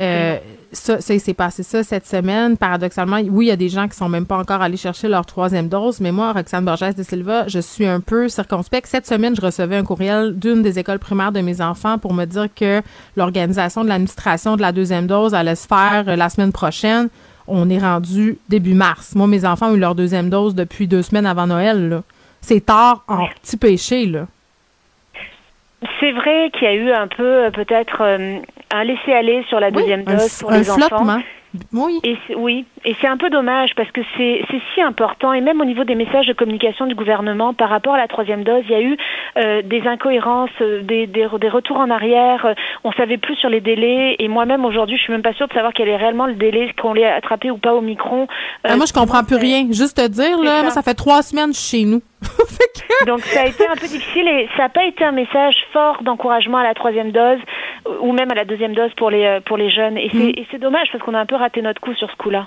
Euh, 0.00 0.38
ça, 0.72 1.00
ça, 1.00 1.18
s'est 1.18 1.34
passé 1.34 1.62
ça 1.62 1.84
cette 1.84 2.06
semaine. 2.06 2.56
Paradoxalement, 2.56 3.20
oui, 3.30 3.46
il 3.46 3.48
y 3.48 3.52
a 3.52 3.56
des 3.56 3.68
gens 3.68 3.86
qui 3.86 3.96
sont 3.96 4.08
même 4.08 4.26
pas 4.26 4.36
encore 4.36 4.60
allés 4.60 4.76
chercher 4.76 5.08
leur 5.08 5.24
troisième 5.24 5.68
dose, 5.68 6.00
mais 6.00 6.10
moi, 6.10 6.32
Roxane 6.32 6.64
Borges 6.64 6.96
de 6.96 7.02
Silva, 7.04 7.46
je 7.46 7.60
suis 7.60 7.86
un 7.86 8.00
peu 8.00 8.28
circonspect. 8.28 8.88
Cette 8.88 9.06
semaine, 9.06 9.36
je 9.36 9.40
recevais 9.40 9.76
un 9.76 9.84
courriel 9.84 10.36
d'une 10.36 10.62
des 10.62 10.78
écoles 10.78 10.98
primaires 10.98 11.30
de 11.30 11.40
mes 11.40 11.60
enfants 11.60 11.98
pour 11.98 12.12
me 12.12 12.24
dire 12.24 12.48
que 12.54 12.82
l'organisation 13.16 13.84
de 13.84 13.88
l'administration 13.88 14.56
de 14.56 14.62
la 14.62 14.72
deuxième 14.72 15.06
dose 15.06 15.32
allait 15.32 15.54
se 15.54 15.66
faire 15.66 16.04
euh, 16.08 16.16
la 16.16 16.28
semaine 16.28 16.52
prochaine. 16.52 17.08
On 17.46 17.70
est 17.70 17.78
rendu 17.78 18.38
début 18.48 18.74
mars. 18.74 19.14
Moi, 19.14 19.28
mes 19.28 19.44
enfants 19.44 19.68
ont 19.68 19.74
eu 19.74 19.78
leur 19.78 19.94
deuxième 19.94 20.28
dose 20.28 20.54
depuis 20.54 20.88
deux 20.88 21.02
semaines 21.02 21.26
avant 21.26 21.46
Noël. 21.46 22.02
C'est 22.40 22.64
tard 22.66 23.04
en 23.06 23.28
petit 23.42 23.56
péché, 23.56 24.06
là. 24.06 24.26
C'est 26.00 26.12
vrai 26.12 26.50
qu'il 26.52 26.64
y 26.64 26.70
a 26.70 26.74
eu 26.74 26.90
un 26.92 27.08
peu 27.08 27.44
euh, 27.44 27.50
peut-être 27.50 28.00
euh, 28.00 28.38
un 28.72 28.84
laisser-aller 28.84 29.44
sur 29.48 29.60
la 29.60 29.70
deuxième 29.70 30.04
dose 30.04 30.38
pour 30.40 30.52
un 30.52 30.58
les 30.58 30.70
enfants. 30.70 30.86
flottement. 30.86 31.22
Oui. 31.72 32.00
Et 32.02 32.16
oui, 32.36 32.64
et 32.84 32.94
c'est 33.00 33.06
un 33.06 33.16
peu 33.16 33.30
dommage 33.30 33.74
parce 33.74 33.90
que 33.90 34.00
c'est 34.16 34.44
c'est 34.50 34.60
si 34.74 34.82
important 34.82 35.32
et 35.32 35.40
même 35.40 35.60
au 35.60 35.64
niveau 35.64 35.84
des 35.84 35.94
messages 35.94 36.26
de 36.26 36.32
communication 36.32 36.86
du 36.86 36.94
gouvernement 36.94 37.54
par 37.54 37.68
rapport 37.70 37.94
à 37.94 37.98
la 37.98 38.08
troisième 38.08 38.44
dose, 38.44 38.62
il 38.66 38.70
y 38.70 38.74
a 38.74 38.80
eu 38.82 38.96
euh, 39.38 39.62
des 39.62 39.86
incohérences, 39.86 40.50
euh, 40.60 40.82
des, 40.82 41.06
des, 41.06 41.26
des 41.40 41.48
retours 41.48 41.78
en 41.78 41.90
arrière. 41.90 42.44
euh, 42.46 42.54
on 42.84 42.92
savait 42.92 43.18
plus 43.18 43.36
sur 43.36 43.48
les 43.48 43.60
délais 43.60 44.16
et 44.18 44.28
moi-même 44.28 44.64
aujourd'hui, 44.64 44.96
je 44.96 45.02
suis 45.02 45.12
même 45.12 45.22
pas 45.22 45.32
sûre 45.34 45.48
de 45.48 45.52
savoir 45.54 45.72
quel 45.72 45.88
est 45.88 45.96
réellement 45.96 46.26
le 46.26 46.34
délai 46.34 46.72
qu'on 46.80 46.92
l'ait 46.92 47.04
attrapé 47.06 47.50
ou 47.50 47.58
pas 47.58 47.74
au 47.74 47.80
micron. 47.80 48.22
Euh, 48.66 48.70
Ah, 48.70 48.76
moi, 48.76 48.86
je 48.86 48.92
comprends 48.92 49.24
plus 49.24 49.36
rien. 49.36 49.66
Juste 49.70 49.96
te 49.96 50.06
dire, 50.08 50.38
là, 50.42 50.56
ça. 50.58 50.62
moi, 50.62 50.70
ça 50.70 50.82
fait 50.82 50.94
trois 50.94 51.22
semaines 51.22 51.52
chez 51.54 51.84
nous. 51.84 52.02
Donc 53.06 53.20
ça 53.20 53.42
a 53.42 53.46
été 53.46 53.66
un 53.66 53.74
peu 53.74 53.86
difficile 53.86 54.26
et 54.28 54.48
ça 54.56 54.64
n'a 54.64 54.68
pas 54.68 54.84
été 54.84 55.04
un 55.04 55.12
message 55.12 55.56
fort 55.72 56.02
d'encouragement 56.02 56.58
à 56.58 56.62
la 56.62 56.74
troisième 56.74 57.10
dose 57.12 57.38
ou 58.00 58.12
même 58.12 58.30
à 58.30 58.34
la 58.34 58.44
deuxième 58.44 58.74
dose 58.74 58.92
pour 58.96 59.10
les 59.10 59.40
pour 59.44 59.56
les 59.56 59.68
jeunes. 59.70 59.98
Et 59.98 60.08
c'est 60.10 60.18
Mm. 60.18 60.28
et 60.36 60.46
c'est 60.50 60.58
dommage 60.58 60.88
parce 60.92 61.02
qu'on 61.04 61.14
a 61.14 61.18
un 61.20 61.26
peu 61.26 61.36
raté 61.36 61.60
notre 61.62 61.80
coup 61.80 61.94
sur 61.94 62.10
ce 62.10 62.16
coup-là. 62.16 62.46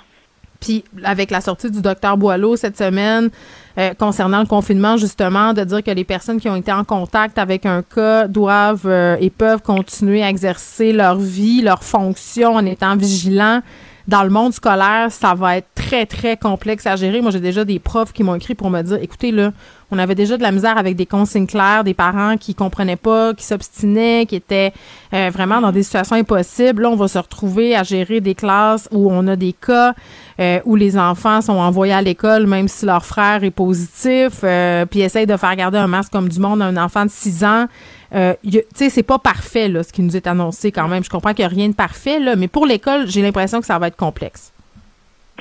Puis 0.60 0.84
avec 1.04 1.30
la 1.30 1.40
sortie 1.40 1.70
du 1.70 1.80
docteur 1.80 2.16
Boileau 2.16 2.56
cette 2.56 2.76
semaine 2.76 3.30
euh, 3.78 3.94
concernant 3.94 4.40
le 4.40 4.46
confinement, 4.46 4.96
justement, 4.96 5.52
de 5.52 5.62
dire 5.62 5.84
que 5.84 5.90
les 5.92 6.04
personnes 6.04 6.40
qui 6.40 6.48
ont 6.48 6.56
été 6.56 6.72
en 6.72 6.82
contact 6.82 7.38
avec 7.38 7.64
un 7.64 7.82
cas 7.82 8.26
doivent 8.26 8.86
euh, 8.86 9.16
et 9.20 9.30
peuvent 9.30 9.62
continuer 9.62 10.22
à 10.22 10.28
exercer 10.28 10.92
leur 10.92 11.16
vie, 11.16 11.62
leur 11.62 11.84
fonction 11.84 12.54
en 12.54 12.66
étant 12.66 12.96
vigilants. 12.96 13.62
Dans 14.08 14.24
le 14.24 14.30
monde 14.30 14.52
scolaire, 14.52 15.12
ça 15.12 15.34
va 15.34 15.58
être 15.58 15.68
très, 15.74 16.06
très 16.06 16.36
complexe 16.36 16.86
à 16.86 16.96
gérer. 16.96 17.20
Moi, 17.20 17.30
j'ai 17.30 17.40
déjà 17.40 17.64
des 17.64 17.78
profs 17.78 18.12
qui 18.12 18.24
m'ont 18.24 18.34
écrit 18.34 18.54
pour 18.54 18.70
me 18.70 18.82
dire, 18.82 18.98
écoutez, 19.00 19.30
là, 19.30 19.52
on 19.90 19.98
avait 19.98 20.14
déjà 20.14 20.36
de 20.36 20.42
la 20.42 20.52
misère 20.52 20.76
avec 20.76 20.96
des 20.96 21.06
consignes 21.06 21.46
claires, 21.46 21.84
des 21.84 21.94
parents 21.94 22.36
qui 22.36 22.54
comprenaient 22.54 22.96
pas, 22.96 23.34
qui 23.34 23.44
s'obstinaient, 23.44 24.26
qui 24.26 24.36
étaient 24.36 24.72
euh, 25.14 25.30
vraiment 25.32 25.60
dans 25.60 25.72
des 25.72 25.82
situations 25.82 26.16
impossibles. 26.16 26.82
Là, 26.82 26.90
on 26.90 26.96
va 26.96 27.08
se 27.08 27.18
retrouver 27.18 27.74
à 27.74 27.82
gérer 27.82 28.20
des 28.20 28.34
classes 28.34 28.88
où 28.92 29.10
on 29.10 29.26
a 29.26 29.36
des 29.36 29.52
cas 29.54 29.94
euh, 30.40 30.60
où 30.64 30.76
les 30.76 30.96
enfants 30.96 31.40
sont 31.40 31.54
envoyés 31.54 31.94
à 31.94 32.00
l'école 32.00 32.46
même 32.46 32.68
si 32.68 32.86
leur 32.86 33.04
frère 33.04 33.42
est 33.42 33.50
positif, 33.50 34.40
euh, 34.44 34.86
puis 34.86 35.00
essayent 35.00 35.26
de 35.26 35.36
faire 35.36 35.56
garder 35.56 35.78
un 35.78 35.88
masque 35.88 36.12
comme 36.12 36.28
du 36.28 36.38
monde 36.38 36.62
à 36.62 36.66
un 36.66 36.76
enfant 36.76 37.04
de 37.04 37.10
6 37.10 37.44
ans. 37.44 37.66
Euh, 38.14 38.34
tu 38.44 38.62
sais, 38.74 38.88
c'est 38.88 39.02
pas 39.02 39.18
parfait 39.18 39.68
là, 39.68 39.82
ce 39.82 39.92
qui 39.92 40.02
nous 40.02 40.16
est 40.16 40.26
annoncé 40.26 40.70
quand 40.70 40.86
même. 40.86 41.02
Je 41.02 41.10
comprends 41.10 41.34
qu'il 41.34 41.44
n'y 41.44 41.52
a 41.52 41.54
rien 41.54 41.68
de 41.68 41.74
parfait 41.74 42.20
là, 42.20 42.36
mais 42.36 42.46
pour 42.46 42.66
l'école, 42.66 43.08
j'ai 43.08 43.20
l'impression 43.20 43.60
que 43.60 43.66
ça 43.66 43.78
va 43.78 43.88
être 43.88 43.96
complexe. 43.96 44.52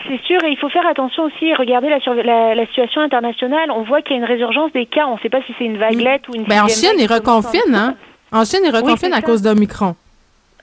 C'est 0.08 0.22
sûr, 0.26 0.44
et 0.44 0.52
il 0.52 0.58
faut 0.58 0.70
faire 0.70 0.86
attention 0.88 1.24
aussi, 1.24 1.54
regarder 1.56 1.90
la, 1.90 2.00
surve- 2.00 2.22
la, 2.24 2.54
la 2.56 2.66
situation 2.68 3.02
internationale. 3.02 3.72
On 3.72 3.82
voit 3.82 4.02
qu'il 4.02 4.16
y 4.16 4.20
a 4.20 4.22
une 4.24 4.28
résurgence 4.32 4.72
des 4.74 4.86
cas. 4.86 5.06
On 5.08 5.16
ne 5.16 5.20
sait 5.20 5.30
pas 5.30 5.42
si 5.48 5.54
c'est 5.58 5.66
une 5.66 5.78
vaguelette 5.78 6.28
ou 6.30 6.36
une. 6.36 6.44
Ben 6.44 6.64
en 6.64 6.68
Chine, 6.68 6.94
ils 7.00 7.12
reconfinent, 7.12 7.76
hein? 7.76 7.96
En 8.32 8.46
Chine, 8.46 8.60
ils 8.64 8.76
reconfinent 8.76 9.14
à 9.14 9.18
ça. 9.18 9.22
cause 9.24 9.42
d'Omicron. 9.42 9.96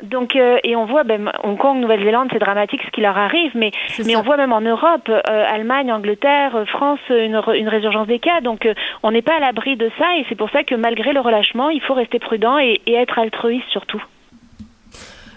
Donc, 0.03 0.35
euh, 0.37 0.59
et 0.65 0.75
on 0.77 0.87
voit, 0.87 1.05
ben, 1.05 1.31
Hong 1.45 1.57
Kong, 1.57 1.79
Nouvelle-Zélande, 1.79 2.29
c'est 2.33 2.39
dramatique 2.39 2.81
ce 2.85 2.91
qui 2.91 3.01
leur 3.01 3.17
arrive, 3.17 3.53
mais, 3.55 3.71
C'est 3.89 4.05
mais 4.07 4.13
ça. 4.15 4.19
on 4.19 4.23
voit 4.23 4.37
même 4.37 4.53
en 4.53 4.61
Europe, 4.61 5.09
euh, 5.09 5.21
Allemagne, 5.49 5.93
Angleterre, 5.93 6.57
euh, 6.57 6.65
France, 6.67 6.99
une, 7.11 7.37
résurgence 7.69 8.07
des 8.09 8.19
cas. 8.19 8.41
Donc, 8.41 8.67
euh, 8.67 8.75
on 9.03 9.13
n'est 9.13 9.23
pas 9.23 9.37
à 9.37 9.41
l'abri 9.41 9.77
de 9.77 9.91
ça, 9.99 10.17
et 10.19 10.27
c'est 10.29 10.35
pour 10.35 10.51
ça 10.51 10.63
que 10.65 10.75
malgré 10.75 11.13
le 11.13 11.21
relâchement, 11.21 11.71
il 11.71 11.81
faut 11.81 11.95
rester 11.95 12.19
prudent 12.19 12.59
et, 12.59 12.81
et 12.87 12.95
être 12.95 13.19
altruiste 13.19 13.69
surtout. 13.71 14.03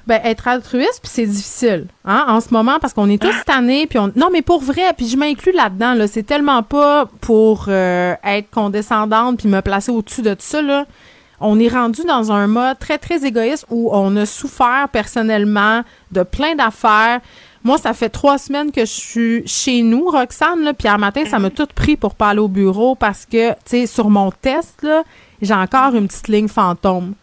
Ben, 0.08 0.22
être 0.24 0.48
altruiste, 0.48 1.02
puis 1.04 1.12
c'est 1.14 1.26
difficile, 1.26 1.88
hein, 2.06 2.24
en 2.30 2.40
ce 2.40 2.54
moment, 2.54 2.80
parce 2.80 2.94
qu'on 2.94 3.10
est 3.10 3.22
tous 3.22 3.44
tannés, 3.46 3.88
puis 3.88 4.00
on... 4.00 4.10
Non, 4.16 4.30
mais 4.32 4.42
pour 4.42 4.62
vrai, 4.62 4.94
puis 4.96 5.06
je 5.06 5.18
m'inclus 5.18 5.52
là-dedans, 5.52 5.96
là, 5.96 6.08
c'est 6.08 6.24
tellement 6.24 6.64
pas 6.64 7.10
pour 7.20 7.66
euh, 7.68 8.16
être 8.24 8.50
condescendante 8.50 9.40
puis 9.40 9.50
me 9.50 9.60
placer 9.62 9.92
au-dessus 9.92 10.22
de 10.22 10.30
tout 10.30 10.40
ça, 10.40 10.62
là. 10.62 10.86
On 11.42 11.60
est 11.60 11.68
rendu 11.68 12.04
dans 12.06 12.32
un 12.32 12.48
mode 12.48 12.80
très, 12.80 12.98
très 12.98 13.26
égoïste 13.26 13.66
où 13.70 13.90
on 13.92 14.16
a 14.16 14.26
souffert 14.26 14.88
personnellement 14.94 15.82
de 16.14 16.24
plein 16.24 16.56
d'affaires. 16.56 17.20
Moi, 17.66 17.78
ça 17.78 17.92
fait 17.94 18.10
trois 18.10 18.38
semaines 18.38 18.72
que 18.72 18.86
je 18.86 18.94
suis 18.94 19.44
chez 19.46 19.82
nous, 19.82 20.06
Roxane, 20.10 20.64
là, 20.64 20.74
puis 20.74 20.88
un 20.88 20.98
matin, 20.98 21.26
ça 21.26 21.38
m'a 21.38 21.50
tout 21.50 21.68
pris 21.76 21.98
pour 21.98 22.16
pas 22.16 22.30
aller 22.30 22.40
au 22.40 22.48
bureau 22.48 22.96
parce 22.96 23.26
que, 23.26 23.50
tu 23.50 23.58
sais, 23.66 23.86
sur 23.88 24.10
mon 24.10 24.32
test, 24.32 24.84
là, 24.84 25.04
j'ai 25.42 25.54
encore 25.54 25.96
une 25.96 26.08
petite 26.08 26.30
ligne 26.30 26.48
fantôme. 26.48 27.14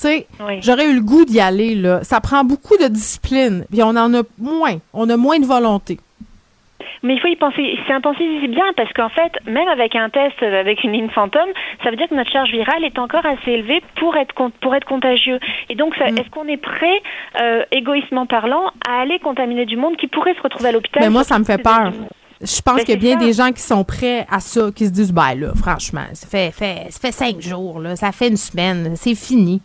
Tu 0.00 0.06
sais, 0.08 0.26
Oui. 0.46 0.60
j'aurais 0.62 0.86
eu 0.90 0.94
le 0.94 1.00
goût 1.02 1.24
d'y 1.24 1.40
aller, 1.40 1.74
là. 1.74 2.04
Ça 2.04 2.20
prend 2.20 2.44
beaucoup 2.44 2.76
de 2.76 2.88
discipline, 2.88 3.64
puis 3.70 3.82
on 3.82 3.88
en 3.96 4.14
a 4.14 4.22
moins. 4.38 4.76
On 4.92 5.08
a 5.10 5.16
moins 5.16 5.38
de 5.38 5.46
volonté. 5.46 5.98
Mais 7.04 7.14
il 7.14 7.20
faut 7.20 7.28
y 7.28 7.36
penser. 7.36 7.78
C'est 7.86 7.92
un 7.92 8.00
penser 8.00 8.24
c'est 8.42 8.48
bien 8.48 8.64
parce 8.76 8.92
qu'en 8.92 9.08
fait, 9.08 9.30
même 9.46 9.68
avec 9.68 9.94
un 9.94 10.08
test 10.10 10.42
avec 10.42 10.82
une 10.82 10.90
ligne 10.92 11.08
fantôme, 11.10 11.48
ça 11.84 11.90
veut 11.90 11.96
dire 11.96 12.08
que 12.08 12.14
notre 12.16 12.30
charge 12.32 12.50
virale 12.50 12.82
est 12.84 12.98
encore 12.98 13.24
assez 13.24 13.52
élevée 13.52 13.80
pour 14.00 14.16
être 14.16 14.34
pour 14.60 14.74
être 14.74 14.84
contagieux. 14.86 15.38
Et 15.68 15.76
donc, 15.76 15.94
ça, 15.94 16.08
est-ce 16.08 16.28
qu'on 16.30 16.48
est 16.48 16.56
prêt, 16.56 17.00
euh, 17.40 17.62
égoïstement 17.70 18.26
parlant, 18.26 18.72
à 18.88 19.02
aller 19.02 19.20
contaminer 19.20 19.64
du 19.64 19.76
monde 19.76 19.96
qui 19.96 20.08
pourrait 20.08 20.34
se 20.34 20.40
retrouver 20.42 20.70
à 20.70 20.72
l'hôpital? 20.72 21.02
Mais 21.04 21.10
moi, 21.10 21.22
ça 21.22 21.38
me 21.38 21.44
fait 21.44 21.58
peur. 21.62 21.92
Je 22.40 22.60
pense 22.62 22.76
Ben, 22.76 22.84
qu'il 22.84 22.94
y 22.94 22.96
a 22.96 23.00
bien 23.00 23.18
ça. 23.18 23.24
des 23.26 23.32
gens 23.32 23.52
qui 23.52 23.62
sont 23.62 23.84
prêts 23.84 24.26
à 24.30 24.40
ça, 24.40 24.70
qui 24.74 24.86
se 24.86 24.90
disent, 24.92 25.12
ben 25.12 25.34
là, 25.36 25.48
franchement, 25.56 26.04
ça 26.14 26.26
fait, 26.26 26.50
fait, 26.52 26.86
ça 26.90 26.98
fait 27.00 27.12
cinq 27.12 27.40
jours, 27.40 27.80
là, 27.80 27.94
ça 27.96 28.10
fait 28.12 28.28
une 28.28 28.36
semaine, 28.36 28.92
c'est 28.96 29.14
fini. 29.16 29.60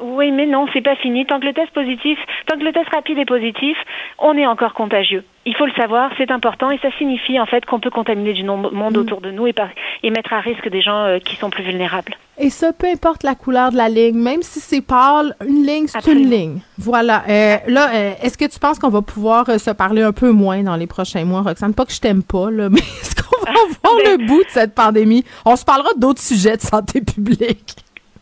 Oui, 0.00 0.30
mais 0.30 0.46
non, 0.46 0.66
c'est 0.72 0.80
pas 0.82 0.96
fini. 0.96 1.26
Tant 1.26 1.40
que 1.40 1.46
le 1.46 1.52
test 1.52 1.70
positif, 1.72 2.18
tant 2.46 2.56
que 2.58 2.64
le 2.64 2.72
test 2.72 2.88
rapide 2.90 3.18
est 3.18 3.24
positif, 3.24 3.76
on 4.18 4.36
est 4.36 4.46
encore 4.46 4.74
contagieux. 4.74 5.24
Il 5.46 5.56
faut 5.56 5.64
le 5.66 5.72
savoir, 5.72 6.10
c'est 6.18 6.30
important 6.30 6.70
et 6.70 6.78
ça 6.78 6.88
signifie 6.98 7.40
en 7.40 7.46
fait 7.46 7.64
qu'on 7.64 7.80
peut 7.80 7.90
contaminer 7.90 8.32
du 8.34 8.44
monde 8.44 8.68
Mm. 8.72 8.96
autour 8.96 9.20
de 9.20 9.30
nous 9.30 9.46
et, 9.46 9.52
par- 9.52 9.70
et 10.02 10.10
mettre 10.10 10.32
à 10.34 10.40
risque 10.40 10.68
des 10.68 10.82
gens 10.82 11.04
euh, 11.04 11.18
qui 11.18 11.36
sont 11.36 11.48
plus 11.50 11.62
vulnérables. 11.64 12.14
Et 12.38 12.50
ça, 12.50 12.72
peu 12.72 12.86
importe 12.86 13.22
la 13.24 13.34
couleur 13.34 13.72
de 13.72 13.76
la 13.76 13.88
ligne, 13.88 14.14
même 14.16 14.42
si 14.42 14.60
c'est 14.60 14.80
pâle, 14.82 15.34
une 15.46 15.64
ligne, 15.66 15.86
c'est 15.88 16.06
une 16.12 16.30
ligne. 16.30 16.60
Voilà. 16.78 17.24
Euh, 17.28 17.56
là, 17.66 17.88
euh, 17.94 18.12
est-ce 18.22 18.38
que 18.38 18.44
tu 18.44 18.58
penses 18.60 18.78
qu'on 18.78 18.90
va 18.90 19.02
pouvoir 19.02 19.46
se 19.58 19.70
parler 19.70 20.02
un 20.02 20.12
peu 20.12 20.30
moins 20.30 20.62
dans 20.62 20.76
les 20.76 20.86
prochains 20.86 21.24
mois, 21.24 21.40
Roxane? 21.42 21.74
Pas 21.74 21.84
que 21.86 21.92
je 21.92 22.00
t'aime 22.00 22.22
pas, 22.22 22.50
là, 22.50 22.68
mais 22.70 22.78
est-ce 22.80 23.16
qu'on 23.16 23.44
va 23.44 23.52
voir 23.82 23.94
le 24.04 24.26
bout 24.26 24.44
de 24.44 24.50
cette 24.50 24.74
pandémie? 24.74 25.24
On 25.44 25.56
se 25.56 25.64
parlera 25.64 25.88
d'autres 25.96 26.20
sujets 26.22 26.56
de 26.56 26.62
santé 26.62 27.00
publique. 27.00 27.74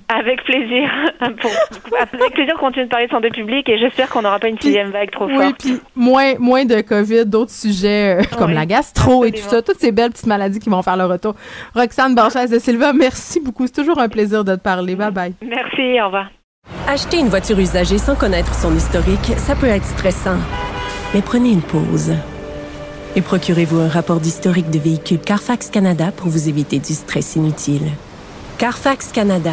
Avec 0.09 0.45
plaisir. 0.45 0.89
Pour, 1.41 1.51
avec 2.01 2.33
plaisir, 2.35 2.55
on 2.57 2.61
continue 2.61 2.85
de 2.85 2.91
parler 2.91 3.07
de 3.07 3.11
santé 3.11 3.31
publique 3.31 3.69
et 3.69 3.77
j'espère 3.79 4.09
qu'on 4.09 4.23
n'aura 4.23 4.39
pas 4.39 4.49
une 4.49 4.59
sixième 4.61 4.91
vague 4.91 5.11
trop 5.11 5.27
Oui, 5.27 5.35
forte. 5.37 5.57
puis 5.59 5.81
moins, 5.97 6.35
moins 6.39 6.65
de 6.65 6.81
COVID, 6.81 7.27
d'autres 7.27 7.51
sujets 7.51 8.21
euh, 8.21 8.37
comme 8.39 8.51
Oui, 8.51 8.55
la 8.55 8.67
gastro 8.67 9.25
et 9.25 9.33
tout 9.33 9.39
absolument. 9.39 9.51
ça, 9.51 9.63
toutes 9.63 9.81
ces 9.81 9.91
belles 9.93 10.11
petites 10.13 10.27
maladies 10.27 10.61
qui 10.61 10.69
vont 10.71 10.83
faire 10.83 10.97
le 10.97 11.07
retour. 11.07 11.35
Roxane 11.75 12.15
Borges 12.15 12.49
de 12.51 12.59
Silva, 12.61 12.93
merci 12.93 13.41
beaucoup. 13.41 13.67
C'est 13.67 13.73
toujours 13.83 13.99
un 13.99 14.09
plaisir 14.09 14.45
de 14.45 14.55
te 14.55 14.61
parler. 14.61 14.95
Bye 14.95 15.11
bye. 15.11 15.33
Merci, 15.43 16.01
au 16.01 16.05
revoir. 16.07 16.29
Acheter 16.89 17.19
une 17.19 17.29
voiture 17.29 17.59
usagée 17.59 17.99
sans 17.99 18.15
connaître 18.15 18.55
son 18.55 18.75
historique, 18.77 19.33
ça 19.37 19.55
peut 19.57 19.67
être 19.67 19.85
stressant. 19.85 20.39
Mais 21.15 21.23
prenez 21.23 21.51
une 21.51 21.63
pause. 21.63 22.13
Et 23.17 23.23
procurez-vous 23.23 23.81
un 23.81 23.89
rapport 23.89 24.21
d'historique 24.21 24.71
de 24.71 24.79
véhicule 24.79 25.19
Carfax 25.19 25.71
Canada 25.71 26.13
pour 26.17 26.29
vous 26.29 26.49
éviter 26.49 26.79
du 26.79 26.93
stress 26.93 27.35
inutile. 27.37 27.89
Carfax 28.59 29.11
Canada. 29.11 29.53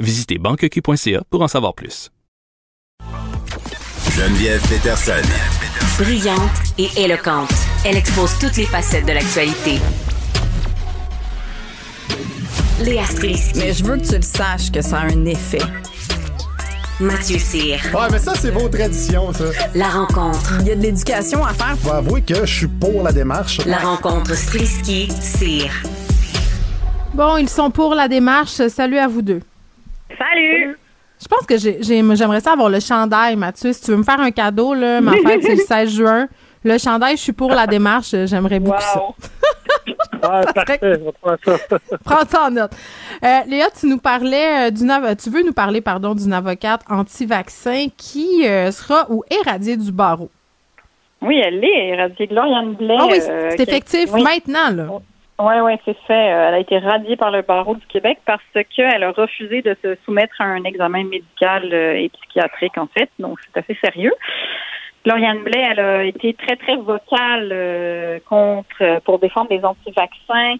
Visitez 0.00 0.38
banqueq.ca 0.38 1.22
pour 1.28 1.42
en 1.42 1.48
savoir 1.48 1.74
plus. 1.74 2.10
Geneviève 4.16 4.66
Peterson. 4.66 5.12
Brillante 5.98 6.40
et 6.78 6.88
éloquente, 6.96 7.52
elle 7.84 7.98
expose 7.98 8.38
toutes 8.38 8.56
les 8.56 8.64
facettes 8.64 9.04
de 9.04 9.12
l'actualité. 9.12 9.78
Léa 12.82 13.04
Strisky. 13.04 13.58
Mais 13.58 13.74
je 13.74 13.84
veux 13.84 13.98
que 13.98 14.06
tu 14.06 14.16
le 14.16 14.22
saches 14.22 14.72
que 14.72 14.80
ça 14.80 15.00
a 15.00 15.04
un 15.04 15.26
effet. 15.26 15.60
Mathieu 16.98 17.38
Cyr. 17.38 17.78
Ouais, 17.94 18.08
mais 18.10 18.18
ça, 18.18 18.32
c'est 18.34 18.50
vos 18.50 18.70
traditions, 18.70 19.34
ça. 19.34 19.44
La 19.74 19.88
rencontre. 19.90 20.54
Il 20.60 20.68
y 20.68 20.70
a 20.70 20.76
de 20.76 20.82
l'éducation 20.82 21.44
à 21.44 21.52
faire. 21.52 21.76
Je 21.78 21.84
vais 21.84 21.96
avouer 21.96 22.22
que 22.22 22.46
je 22.46 22.54
suis 22.54 22.68
pour 22.68 23.02
la 23.02 23.12
démarche. 23.12 23.58
La 23.66 23.78
rencontre 23.78 24.34
Strisky-Cyr. 24.34 25.70
Bon, 27.12 27.36
ils 27.36 27.50
sont 27.50 27.70
pour 27.70 27.94
la 27.94 28.08
démarche. 28.08 28.66
Salut 28.68 28.96
à 28.96 29.06
vous 29.06 29.20
deux. 29.20 29.40
Salut! 30.18 30.78
Je 31.22 31.28
pense 31.28 31.46
que 31.46 31.58
j'ai- 31.58 31.82
j'ai- 31.82 32.02
j'aimerais 32.16 32.40
ça 32.40 32.52
avoir 32.52 32.68
le 32.70 32.80
chandail, 32.80 33.36
Mathieu. 33.36 33.72
Si 33.72 33.82
tu 33.82 33.90
veux 33.90 33.98
me 33.98 34.02
faire 34.02 34.20
un 34.20 34.30
cadeau, 34.30 34.72
là, 34.74 35.00
ma 35.00 35.12
fête, 35.12 35.42
c'est 35.42 35.54
le 35.54 35.56
16 35.66 35.90
juin. 35.90 36.28
Le 36.64 36.76
chandail, 36.78 37.16
je 37.16 37.22
suis 37.22 37.32
pour 37.32 37.50
la 37.50 37.66
démarche. 37.66 38.14
J'aimerais 38.26 38.60
beaucoup 38.60 38.80
ça. 38.80 39.02
Ouais, 40.22 40.42
parfait, 40.54 40.78
je 40.82 40.88
vais 40.88 41.12
prendre 41.22 41.38
ça. 41.42 41.78
Prends 42.04 42.26
ça 42.28 42.46
en 42.48 42.50
note. 42.50 42.72
Euh, 43.24 43.38
Léa, 43.46 43.68
tu 43.70 43.86
nous 43.86 43.96
parlais 43.96 44.68
euh, 44.68 44.70
d'une 44.70 44.92
tu 45.16 45.30
veux 45.30 45.42
nous 45.42 45.54
parler 45.54 45.80
pardon 45.80 46.14
d'une 46.14 46.34
avocate 46.34 46.82
anti-vaccin 46.90 47.86
qui 47.96 48.46
euh, 48.46 48.70
sera 48.70 49.06
ou 49.10 49.24
est 49.30 49.48
radiée 49.48 49.78
du 49.78 49.90
barreau. 49.90 50.30
Oui, 51.22 51.40
elle 51.42 51.64
est 51.64 51.88
éradiée. 51.88 52.26
Gloriane 52.26 52.74
Blais. 52.74 52.96
Ah 52.98 53.06
oui, 53.10 53.18
c'est 53.22 53.60
effectif 53.60 54.10
oui. 54.12 54.22
maintenant 54.22 54.70
là. 54.74 54.86
Oui, 55.42 55.54
oui, 55.62 55.72
c'est 55.86 55.96
fait. 56.06 56.32
Euh, 56.32 56.48
Elle 56.48 56.54
a 56.54 56.58
été 56.58 56.78
radiée 56.78 57.16
par 57.16 57.30
le 57.30 57.40
barreau 57.40 57.74
du 57.74 57.86
Québec 57.86 58.18
parce 58.26 58.42
qu'elle 58.76 59.02
a 59.02 59.10
refusé 59.10 59.62
de 59.62 59.74
se 59.82 59.96
soumettre 60.04 60.34
à 60.38 60.44
un 60.44 60.64
examen 60.64 61.04
médical 61.04 61.72
euh, 61.72 61.94
et 61.96 62.10
psychiatrique, 62.10 62.76
en 62.76 62.86
fait. 62.88 63.08
Donc, 63.18 63.38
c'est 63.46 63.58
assez 63.58 63.78
sérieux. 63.82 64.12
Gloriane 65.02 65.42
Blais, 65.42 65.66
elle 65.70 65.80
a 65.80 66.04
été 66.04 66.34
très, 66.34 66.56
très 66.56 66.76
vocale 66.76 67.48
euh, 67.52 68.18
contre, 68.28 69.00
pour 69.06 69.18
défendre 69.18 69.48
les 69.50 69.64
anti-vaccins. 69.64 70.56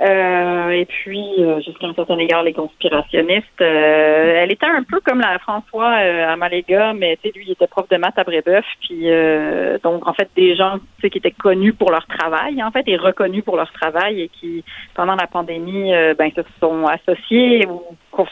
Euh, 0.00 0.70
et 0.70 0.86
puis, 0.86 1.34
euh, 1.38 1.60
jusqu'à 1.60 1.86
un 1.86 1.94
certain 1.94 2.16
égard, 2.16 2.42
les 2.42 2.54
conspirationnistes. 2.54 3.60
Euh, 3.60 4.42
elle 4.42 4.50
était 4.50 4.66
un 4.66 4.82
peu 4.84 5.00
comme 5.00 5.20
la 5.20 5.38
François 5.38 5.98
euh, 6.00 6.28
Amalega, 6.28 6.94
mais 6.94 7.16
tu 7.16 7.28
sais, 7.28 7.34
lui, 7.36 7.44
il 7.46 7.52
était 7.52 7.66
prof 7.66 7.86
de 7.90 7.98
maths 7.98 8.18
à 8.18 8.24
Brébeuf. 8.24 8.64
Puis, 8.80 9.10
euh, 9.10 9.78
donc, 9.82 10.08
en 10.08 10.14
fait, 10.14 10.30
des 10.34 10.56
gens 10.56 10.78
tu 10.78 11.02
sais, 11.02 11.10
qui 11.10 11.18
étaient 11.18 11.30
connus 11.30 11.74
pour 11.74 11.90
leur 11.90 12.06
travail, 12.06 12.62
en 12.62 12.70
fait, 12.70 12.84
et 12.86 12.96
reconnus 12.96 13.44
pour 13.44 13.56
leur 13.56 13.70
travail 13.72 14.22
et 14.22 14.28
qui, 14.28 14.64
pendant 14.94 15.14
la 15.14 15.26
pandémie, 15.26 15.92
euh, 15.92 16.14
ben, 16.14 16.30
se 16.34 16.40
sont 16.58 16.86
associés 16.86 17.66
ou 17.66 17.82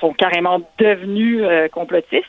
sont 0.01 0.15
carrément 0.15 0.61
devenus 0.79 1.43
euh, 1.43 1.69
complotistes. 1.69 2.25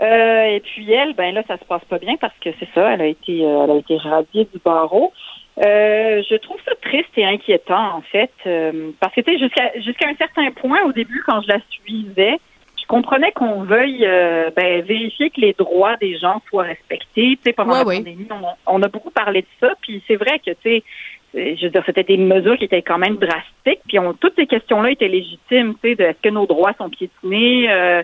Euh, 0.00 0.44
et 0.44 0.60
puis 0.60 0.90
elle, 0.90 1.14
ben 1.14 1.34
là, 1.34 1.42
ça 1.46 1.58
se 1.58 1.64
passe 1.64 1.84
pas 1.84 1.98
bien 1.98 2.16
parce 2.20 2.36
que 2.40 2.50
c'est 2.58 2.68
ça, 2.74 2.94
elle 2.94 3.02
a 3.02 3.06
été, 3.06 3.40
elle 3.42 3.70
a 3.70 3.74
été 3.74 3.98
radiée 3.98 4.48
du 4.52 4.58
barreau. 4.64 5.12
Euh, 5.58 6.22
je 6.30 6.36
trouve 6.36 6.58
ça 6.64 6.72
triste 6.80 7.10
et 7.16 7.24
inquiétant 7.24 7.96
en 7.96 8.02
fait, 8.02 8.30
euh, 8.46 8.92
parce 9.00 9.14
que 9.14 9.20
tu 9.20 9.32
sais, 9.32 9.38
jusqu'à 9.38 9.72
jusqu'à 9.80 10.08
un 10.08 10.14
certain 10.14 10.50
point 10.52 10.82
au 10.84 10.92
début, 10.92 11.22
quand 11.26 11.42
je 11.42 11.48
la 11.48 11.58
suivais, 11.68 12.38
je 12.80 12.86
comprenais 12.86 13.32
qu'on 13.32 13.62
veuille 13.64 14.06
euh, 14.06 14.50
ben, 14.56 14.82
vérifier 14.82 15.28
que 15.30 15.40
les 15.40 15.52
droits 15.52 15.96
des 15.96 16.16
gens 16.16 16.40
soient 16.48 16.62
respectés. 16.62 17.36
Tu 17.36 17.38
sais, 17.44 17.52
pendant 17.52 17.84
Ouais, 17.84 17.94
la 17.94 18.00
pandémie, 18.00 18.28
on 18.30 18.74
on 18.78 18.82
a 18.82 18.88
beaucoup 18.88 19.10
parlé 19.10 19.42
de 19.42 19.46
ça, 19.60 19.74
puis 19.82 20.02
c'est 20.06 20.16
vrai 20.16 20.38
que 20.38 20.50
tu 20.52 20.56
sais. 20.62 20.82
Je 21.32 21.64
veux 21.64 21.70
dire, 21.70 21.82
c'était 21.86 22.02
des 22.02 22.16
mesures 22.16 22.56
qui 22.58 22.64
étaient 22.64 22.82
quand 22.82 22.98
même 22.98 23.16
drastiques, 23.16 23.82
puis 23.86 23.98
on, 23.98 24.14
toutes 24.14 24.34
ces 24.36 24.46
questions-là 24.46 24.90
étaient 24.90 25.08
légitimes, 25.08 25.74
tu 25.74 25.90
sais, 25.90 25.94
de 25.94 26.02
est-ce 26.04 26.20
que 26.20 26.28
nos 26.28 26.46
droits 26.46 26.72
sont 26.76 26.90
piétinés, 26.90 27.70
euh, 27.70 28.02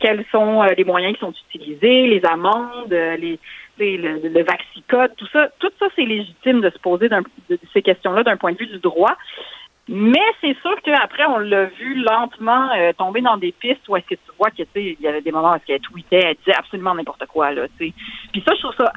quels 0.00 0.24
sont 0.32 0.62
euh, 0.62 0.68
les 0.76 0.84
moyens 0.84 1.14
qui 1.14 1.20
sont 1.20 1.34
utilisés, 1.50 2.06
les 2.06 2.24
amendes, 2.24 2.92
euh, 2.92 3.16
les, 3.16 3.38
le, 3.78 4.28
le 4.28 4.42
vaccicode, 4.42 5.12
tout 5.16 5.26
ça, 5.32 5.48
tout 5.58 5.70
ça, 5.78 5.86
c'est 5.96 6.04
légitime 6.04 6.60
de 6.60 6.70
se 6.70 6.78
poser 6.78 7.08
de 7.08 7.58
ces 7.72 7.82
questions-là 7.82 8.22
d'un 8.22 8.36
point 8.36 8.52
de 8.52 8.58
vue 8.58 8.66
du 8.66 8.78
droit. 8.78 9.16
Mais 9.88 10.22
c'est 10.40 10.56
sûr 10.60 10.80
qu'après, 10.84 11.24
on 11.26 11.38
l'a 11.38 11.64
vu 11.64 11.94
lentement 11.94 12.70
euh, 12.72 12.92
tomber 12.92 13.20
dans 13.20 13.36
des 13.36 13.50
pistes 13.50 13.88
où 13.88 13.96
est-ce 13.96 14.06
que 14.06 14.14
tu 14.14 14.30
vois 14.38 14.50
que 14.50 14.62
il 14.76 14.96
y 15.00 15.08
avait 15.08 15.22
des 15.22 15.32
moments 15.32 15.54
où 15.54 15.58
qu'elle 15.58 15.80
tweetait, 15.80 16.20
elle 16.24 16.36
disait 16.36 16.56
absolument 16.56 16.94
n'importe 16.94 17.26
quoi 17.26 17.50
là. 17.50 17.66
Puis 17.76 17.92
ça, 18.46 18.54
je 18.54 18.60
trouve 18.60 18.74
ça. 18.76 18.92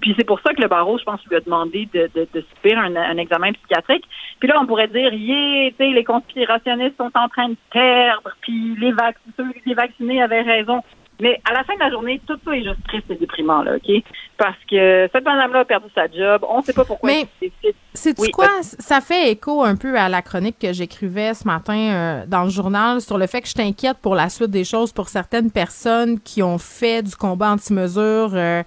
Puis 0.00 0.14
c'est 0.16 0.26
pour 0.26 0.40
ça 0.40 0.54
que 0.54 0.62
le 0.62 0.68
barreau, 0.68 0.98
je 0.98 1.04
pense, 1.04 1.20
lui 1.26 1.36
a 1.36 1.40
demandé 1.40 1.86
de, 1.92 2.10
de, 2.14 2.26
de 2.32 2.44
subir 2.56 2.78
un, 2.78 2.96
un 2.96 3.18
examen 3.18 3.52
psychiatrique. 3.52 4.04
Puis 4.38 4.48
là, 4.48 4.58
on 4.58 4.66
pourrait 4.66 4.88
dire, 4.88 5.12
yeah, 5.12 5.70
les 5.78 6.04
conspirationnistes 6.04 6.96
sont 6.96 7.12
en 7.14 7.28
train 7.28 7.50
de 7.50 7.56
perdre, 7.70 8.30
puis 8.40 8.74
les 8.78 8.92
vac 8.92 9.16
ceux, 9.36 9.52
les 9.66 9.74
vaccinés 9.74 10.22
avaient 10.22 10.42
raison. 10.42 10.80
Mais 11.22 11.40
à 11.48 11.52
la 11.52 11.62
fin 11.62 11.74
de 11.74 11.78
la 11.78 11.88
journée, 11.88 12.20
tout 12.26 12.36
ça 12.44 12.50
est 12.50 12.64
juste 12.64 12.82
triste 12.88 13.04
et 13.08 13.14
déprimant, 13.14 13.62
là, 13.62 13.76
OK? 13.76 14.02
Parce 14.36 14.56
que 14.68 15.08
cette 15.12 15.24
madame-là 15.24 15.60
a 15.60 15.64
perdu 15.64 15.86
sa 15.94 16.10
job. 16.10 16.44
On 16.48 16.58
ne 16.58 16.64
sait 16.64 16.72
pas 16.72 16.84
pourquoi. 16.84 17.08
Mais 17.08 17.28
C'est 17.94 18.18
Oui, 18.18 18.32
quoi? 18.32 18.48
Ça 18.60 19.00
fait 19.00 19.30
écho 19.30 19.62
un 19.62 19.76
peu 19.76 19.96
à 19.96 20.08
la 20.08 20.20
chronique 20.20 20.58
que 20.58 20.72
j'écrivais 20.72 21.32
ce 21.34 21.46
matin 21.46 21.76
euh, 21.76 22.24
dans 22.26 22.42
le 22.42 22.50
journal 22.50 23.00
sur 23.00 23.18
le 23.18 23.28
fait 23.28 23.40
que 23.40 23.48
je 23.48 23.54
t'inquiète 23.54 23.98
pour 23.98 24.16
la 24.16 24.28
suite 24.28 24.50
des 24.50 24.64
choses 24.64 24.90
pour 24.92 25.08
certaines 25.08 25.52
personnes 25.52 26.18
qui 26.18 26.42
ont 26.42 26.58
fait 26.58 27.04
du 27.04 27.14
combat 27.14 27.52
anti-mesure 27.52 28.32
euh, 28.34 28.64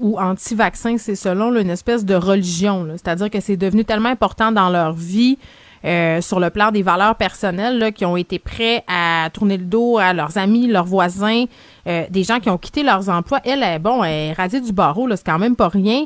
ou 0.00 0.18
anti-vaccin, 0.18 0.98
c'est 0.98 1.14
selon 1.14 1.50
là, 1.50 1.60
une 1.60 1.70
espèce 1.70 2.04
de 2.04 2.16
religion. 2.16 2.88
C'est-à-dire 2.94 3.30
que 3.30 3.38
c'est 3.38 3.56
devenu 3.56 3.84
tellement 3.84 4.08
important 4.08 4.50
dans 4.50 4.70
leur 4.70 4.92
vie 4.92 5.38
euh, 5.84 6.20
sur 6.20 6.40
le 6.40 6.50
plan 6.50 6.72
des 6.72 6.82
valeurs 6.82 7.14
personnelles, 7.14 7.78
là, 7.78 7.92
qui 7.92 8.04
ont 8.04 8.16
été 8.16 8.40
prêts 8.40 8.82
à 8.88 9.30
tourner 9.32 9.56
le 9.56 9.64
dos 9.64 9.98
à 9.98 10.12
leurs 10.12 10.36
amis, 10.36 10.66
leurs 10.66 10.84
voisins, 10.84 11.44
euh, 11.86 12.04
des 12.10 12.24
gens 12.24 12.40
qui 12.40 12.50
ont 12.50 12.58
quitté 12.58 12.82
leurs 12.82 13.08
emplois. 13.08 13.40
Elle, 13.44 13.62
est 13.62 13.78
bon, 13.78 14.02
elle 14.02 14.12
est 14.12 14.32
radiée 14.32 14.60
du 14.60 14.72
barreau, 14.72 15.06
là, 15.06 15.16
c'est 15.16 15.26
quand 15.26 15.38
même 15.38 15.56
pas 15.56 15.68
rien. 15.68 16.04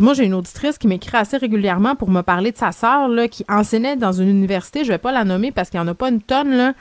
Moi, 0.00 0.14
j'ai 0.14 0.24
une 0.24 0.34
auditrice 0.34 0.78
qui 0.78 0.86
m'écrit 0.86 1.16
assez 1.16 1.36
régulièrement 1.36 1.96
pour 1.96 2.08
me 2.08 2.22
parler 2.22 2.52
de 2.52 2.56
sa 2.56 2.70
sœur 2.70 3.08
qui 3.30 3.44
enseignait 3.48 3.96
dans 3.96 4.12
une 4.12 4.28
université, 4.28 4.84
je 4.84 4.92
vais 4.92 4.98
pas 4.98 5.10
la 5.10 5.24
nommer 5.24 5.50
parce 5.50 5.70
qu'il 5.70 5.80
n'y 5.80 5.84
en 5.84 5.88
a 5.88 5.94
pas 5.94 6.08
une 6.08 6.22
tonne, 6.22 6.56
là, 6.56 6.72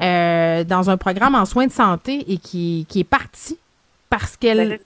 euh, 0.00 0.64
dans 0.64 0.88
un 0.88 0.96
programme 0.96 1.34
en 1.34 1.44
soins 1.44 1.66
de 1.66 1.72
santé 1.72 2.24
et 2.32 2.38
qui, 2.38 2.86
qui 2.88 3.00
est 3.00 3.04
partie 3.04 3.58
parce 4.08 4.36
qu'elle 4.36 4.78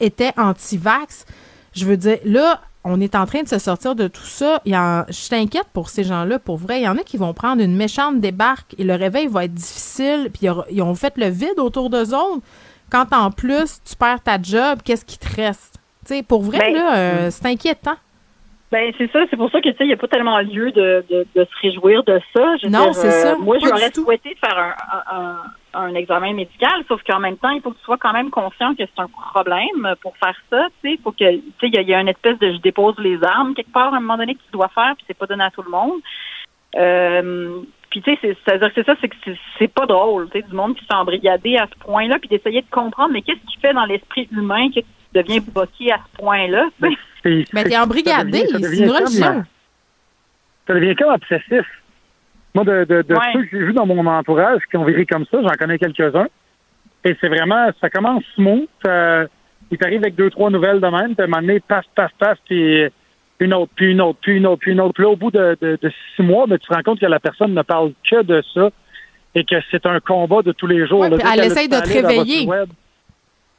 était 0.00 0.32
anti-vax. 0.36 1.26
Je 1.74 1.84
veux 1.84 1.96
dire, 1.96 2.18
là, 2.24 2.60
on 2.84 3.00
est 3.00 3.14
en 3.14 3.24
train 3.26 3.42
de 3.42 3.48
se 3.48 3.58
sortir 3.58 3.94
de 3.94 4.08
tout 4.08 4.22
ça. 4.22 4.60
Il 4.64 4.72
y 4.72 4.76
en, 4.76 5.04
je 5.08 5.28
t'inquiète 5.28 5.68
pour 5.72 5.88
ces 5.88 6.04
gens-là. 6.04 6.38
Pour 6.38 6.58
vrai, 6.58 6.80
il 6.80 6.84
y 6.84 6.88
en 6.88 6.96
a 6.98 7.02
qui 7.02 7.16
vont 7.16 7.32
prendre 7.32 7.62
une 7.62 7.74
méchante 7.74 8.20
débarque 8.20 8.74
et 8.78 8.84
le 8.84 8.94
réveil 8.94 9.26
va 9.26 9.44
être 9.44 9.54
difficile. 9.54 10.30
Puis 10.32 10.48
ils 10.70 10.82
ont 10.82 10.94
fait 10.94 11.14
le 11.16 11.28
vide 11.28 11.58
autour 11.58 11.88
d'eux 11.90 12.14
autres. 12.14 12.42
Quand 12.90 13.06
en 13.12 13.30
plus 13.30 13.80
tu 13.84 13.96
perds 13.96 14.22
ta 14.22 14.40
job, 14.40 14.80
qu'est-ce 14.84 15.04
qui 15.04 15.18
te 15.18 15.34
reste? 15.34 15.78
Tu 16.06 16.14
sais, 16.16 16.22
pour 16.22 16.42
vrai, 16.42 16.58
Ben, 16.58 16.74
là, 16.74 16.96
euh, 16.96 17.30
c'est 17.30 17.46
inquiétant. 17.46 17.94
Ben 18.70 18.92
c'est 18.98 19.10
ça, 19.12 19.20
c'est 19.30 19.36
pour 19.36 19.50
ça 19.50 19.60
que 19.60 19.68
tu 19.68 19.76
sais, 19.76 19.84
il 19.84 19.86
n'y 19.86 19.92
a 19.92 19.96
pas 19.96 20.08
tellement 20.08 20.38
lieu 20.40 20.70
de, 20.72 21.04
de, 21.08 21.26
de 21.34 21.44
se 21.44 21.60
réjouir 21.62 22.02
de 22.04 22.20
ça. 22.34 22.56
Je 22.62 22.66
Non, 22.68 22.92
c'est 22.92 23.10
ça, 23.10 23.36
Moi, 23.36 23.58
j'aurais 23.62 23.90
souhaité 23.92 24.36
faire 24.40 24.58
un, 24.58 24.74
un, 24.92 25.18
un, 25.18 25.36
un 25.74 25.94
examen 25.94 26.32
médical, 26.34 26.82
sauf 26.88 27.02
qu'en 27.02 27.18
même 27.20 27.36
temps, 27.36 27.50
il 27.50 27.60
faut 27.60 27.70
que 27.72 27.78
tu 27.78 27.84
sois 27.84 27.98
quand 27.98 28.12
même 28.12 28.30
conscient 28.30 28.74
que 28.74 28.84
c'est 28.84 29.00
un 29.02 29.08
problème 29.08 29.94
pour 30.00 30.16
faire 30.16 30.36
ça. 30.50 30.66
Tu 30.82 30.88
sais, 30.90 30.94
il 30.94 31.00
faut 31.02 31.12
que 31.12 31.18
tu 31.18 31.42
sais, 31.60 31.66
il 31.68 31.74
y, 31.74 31.78
a- 31.78 31.82
il 31.82 31.88
y 31.88 31.94
a 31.94 32.00
une 32.00 32.08
espèce 32.08 32.38
de 32.38 32.52
je 32.52 32.58
dépose 32.58 32.94
les 32.98 33.22
armes 33.24 33.54
quelque 33.54 33.72
part 33.72 33.92
à 33.92 33.96
un 33.96 34.00
moment 34.00 34.16
donné 34.16 34.34
que 34.34 34.40
tu 34.40 34.52
dois 34.52 34.68
faire, 34.68 34.94
puis 34.96 35.04
c'est 35.06 35.18
pas 35.18 35.26
donné 35.26 35.44
à 35.44 35.50
tout 35.50 35.62
le 35.62 35.70
monde. 35.70 36.00
Euh, 36.76 37.60
puis 37.90 38.02
tu 38.02 38.10
sais, 38.12 38.18
c'est- 38.20 38.36
c'est-à-dire 38.44 38.68
que 38.68 38.74
c'est 38.74 38.86
ça, 38.86 38.96
c'est 39.00 39.08
que 39.08 39.16
c'est- 39.58 39.68
pas 39.68 39.86
drôle, 39.86 40.28
tu 40.30 40.40
sais, 40.40 40.46
du 40.48 40.54
monde 40.54 40.74
qui 40.76 40.84
s'est 40.84 40.94
embrigadé 40.94 41.56
à 41.56 41.66
ce 41.72 41.78
point-là, 41.84 42.18
puis 42.18 42.28
d'essayer 42.28 42.62
de 42.62 42.70
comprendre, 42.70 43.12
mais 43.12 43.22
qu'est-ce 43.22 43.44
qui 43.52 43.60
fait 43.60 43.72
dans 43.72 43.84
l'esprit 43.84 44.28
humain 44.32 44.68
que 44.70 44.80
tu 44.80 44.86
deviens 45.14 45.38
bloqué 45.40 45.92
à 45.92 45.98
ce 45.98 46.16
point-là? 46.18 46.66
Mais 47.52 47.64
t'es 47.64 47.78
embrigadé, 47.78 48.46
ça 48.46 48.46
devient- 48.46 48.52
ça 48.52 48.58
c'est 48.58 48.70
devient 48.70 48.82
une 48.82 48.88
comme, 48.88 49.04
religion. 49.06 49.44
Ça 50.66 50.74
devient 50.74 50.96
comme 50.96 51.14
obsessif. 51.14 51.66
Moi, 52.54 52.64
de, 52.64 52.84
de, 52.84 53.02
de 53.02 53.14
Ouais. 53.14 53.20
ceux 53.32 53.42
que 53.42 53.48
j'ai 53.58 53.64
vus 53.64 53.72
dans 53.72 53.86
mon 53.86 54.06
entourage 54.06 54.60
qui 54.70 54.76
ont 54.76 54.84
viré 54.84 55.04
comme 55.06 55.24
ça, 55.30 55.38
j'en 55.42 55.48
connais 55.58 55.78
quelques-uns. 55.78 56.28
Et 57.04 57.16
c'est 57.20 57.28
vraiment, 57.28 57.68
ça 57.80 57.90
commence 57.90 58.22
smooth. 58.34 58.68
ça- 58.84 59.24
il 59.70 59.78
t'arrive 59.78 60.02
avec 60.02 60.14
deux, 60.14 60.30
trois 60.30 60.50
nouvelles 60.50 60.80
de 60.80 60.86
même, 60.86 61.14
puis 61.14 61.22
à 61.22 61.24
un 61.24 61.26
moment 61.26 61.40
donné, 61.42 61.58
passe, 61.60 61.84
passe, 61.94 62.10
passe, 62.18 62.38
puis 62.44 62.84
une 63.40 63.54
autre, 63.54 63.72
puis 63.74 63.90
une 63.92 64.00
autre, 64.00 64.18
puis 64.20 64.36
une 64.36 64.46
autre, 64.46 64.60
puis 64.60 64.72
une 64.72 64.80
autre. 64.80 64.92
Puis 64.94 65.02
là, 65.02 65.08
au 65.10 65.16
bout 65.16 65.30
de, 65.30 65.56
de, 65.60 65.78
de 65.82 65.92
six 66.14 66.22
mois, 66.22 66.46
ben, 66.46 66.58
tu 66.58 66.68
te 66.68 66.74
rends 66.74 66.82
compte 66.82 67.00
que 67.00 67.06
la 67.06 67.18
personne 67.18 67.54
ne 67.54 67.62
parle 67.62 67.92
que 68.08 68.22
de 68.22 68.42
ça 68.54 68.70
et 69.34 69.42
que 69.44 69.56
c'est 69.70 69.84
un 69.86 69.98
combat 70.00 70.42
de 70.42 70.52
tous 70.52 70.66
les 70.68 70.86
jours. 70.86 71.00
Ouais, 71.00 71.10
là. 71.10 71.16
elle 71.34 71.44
essaye 71.46 71.68
de 71.68 71.76
te 71.76 71.88
réveiller. 71.88 72.46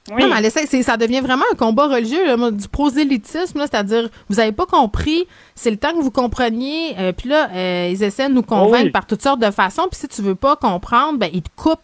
Web, 0.09 0.19
Non, 0.19 0.27
mais 0.29 0.49
c'est- 0.49 0.83
ça 0.83 0.97
devient 0.97 1.21
vraiment 1.21 1.45
un 1.51 1.55
combat 1.55 1.87
religieux, 1.87 2.25
là, 2.25 2.51
du 2.51 2.67
prosélytisme, 2.67 3.59
c'est-à-dire, 3.61 4.09
vous 4.29 4.39
avez 4.39 4.51
pas 4.51 4.65
compris, 4.65 5.27
c'est 5.55 5.71
le 5.71 5.77
temps 5.77 5.93
que 5.93 6.01
vous 6.01 6.11
compreniez, 6.11 6.95
euh, 6.97 7.11
puis 7.11 7.29
là, 7.29 7.49
euh, 7.53 7.89
ils 7.91 8.03
essaient 8.03 8.29
de 8.29 8.33
nous 8.33 8.43
convaincre 8.43 8.85
oui. 8.85 8.91
par 8.91 9.05
toutes 9.05 9.21
sortes 9.21 9.39
de 9.41 9.51
façons, 9.51 9.87
puis 9.91 9.99
si 9.99 10.07
tu 10.07 10.21
veux 10.21 10.35
pas 10.35 10.55
comprendre, 10.55 11.17
ben, 11.19 11.29
ils 11.33 11.41
te 11.41 11.49
coupent 11.55 11.79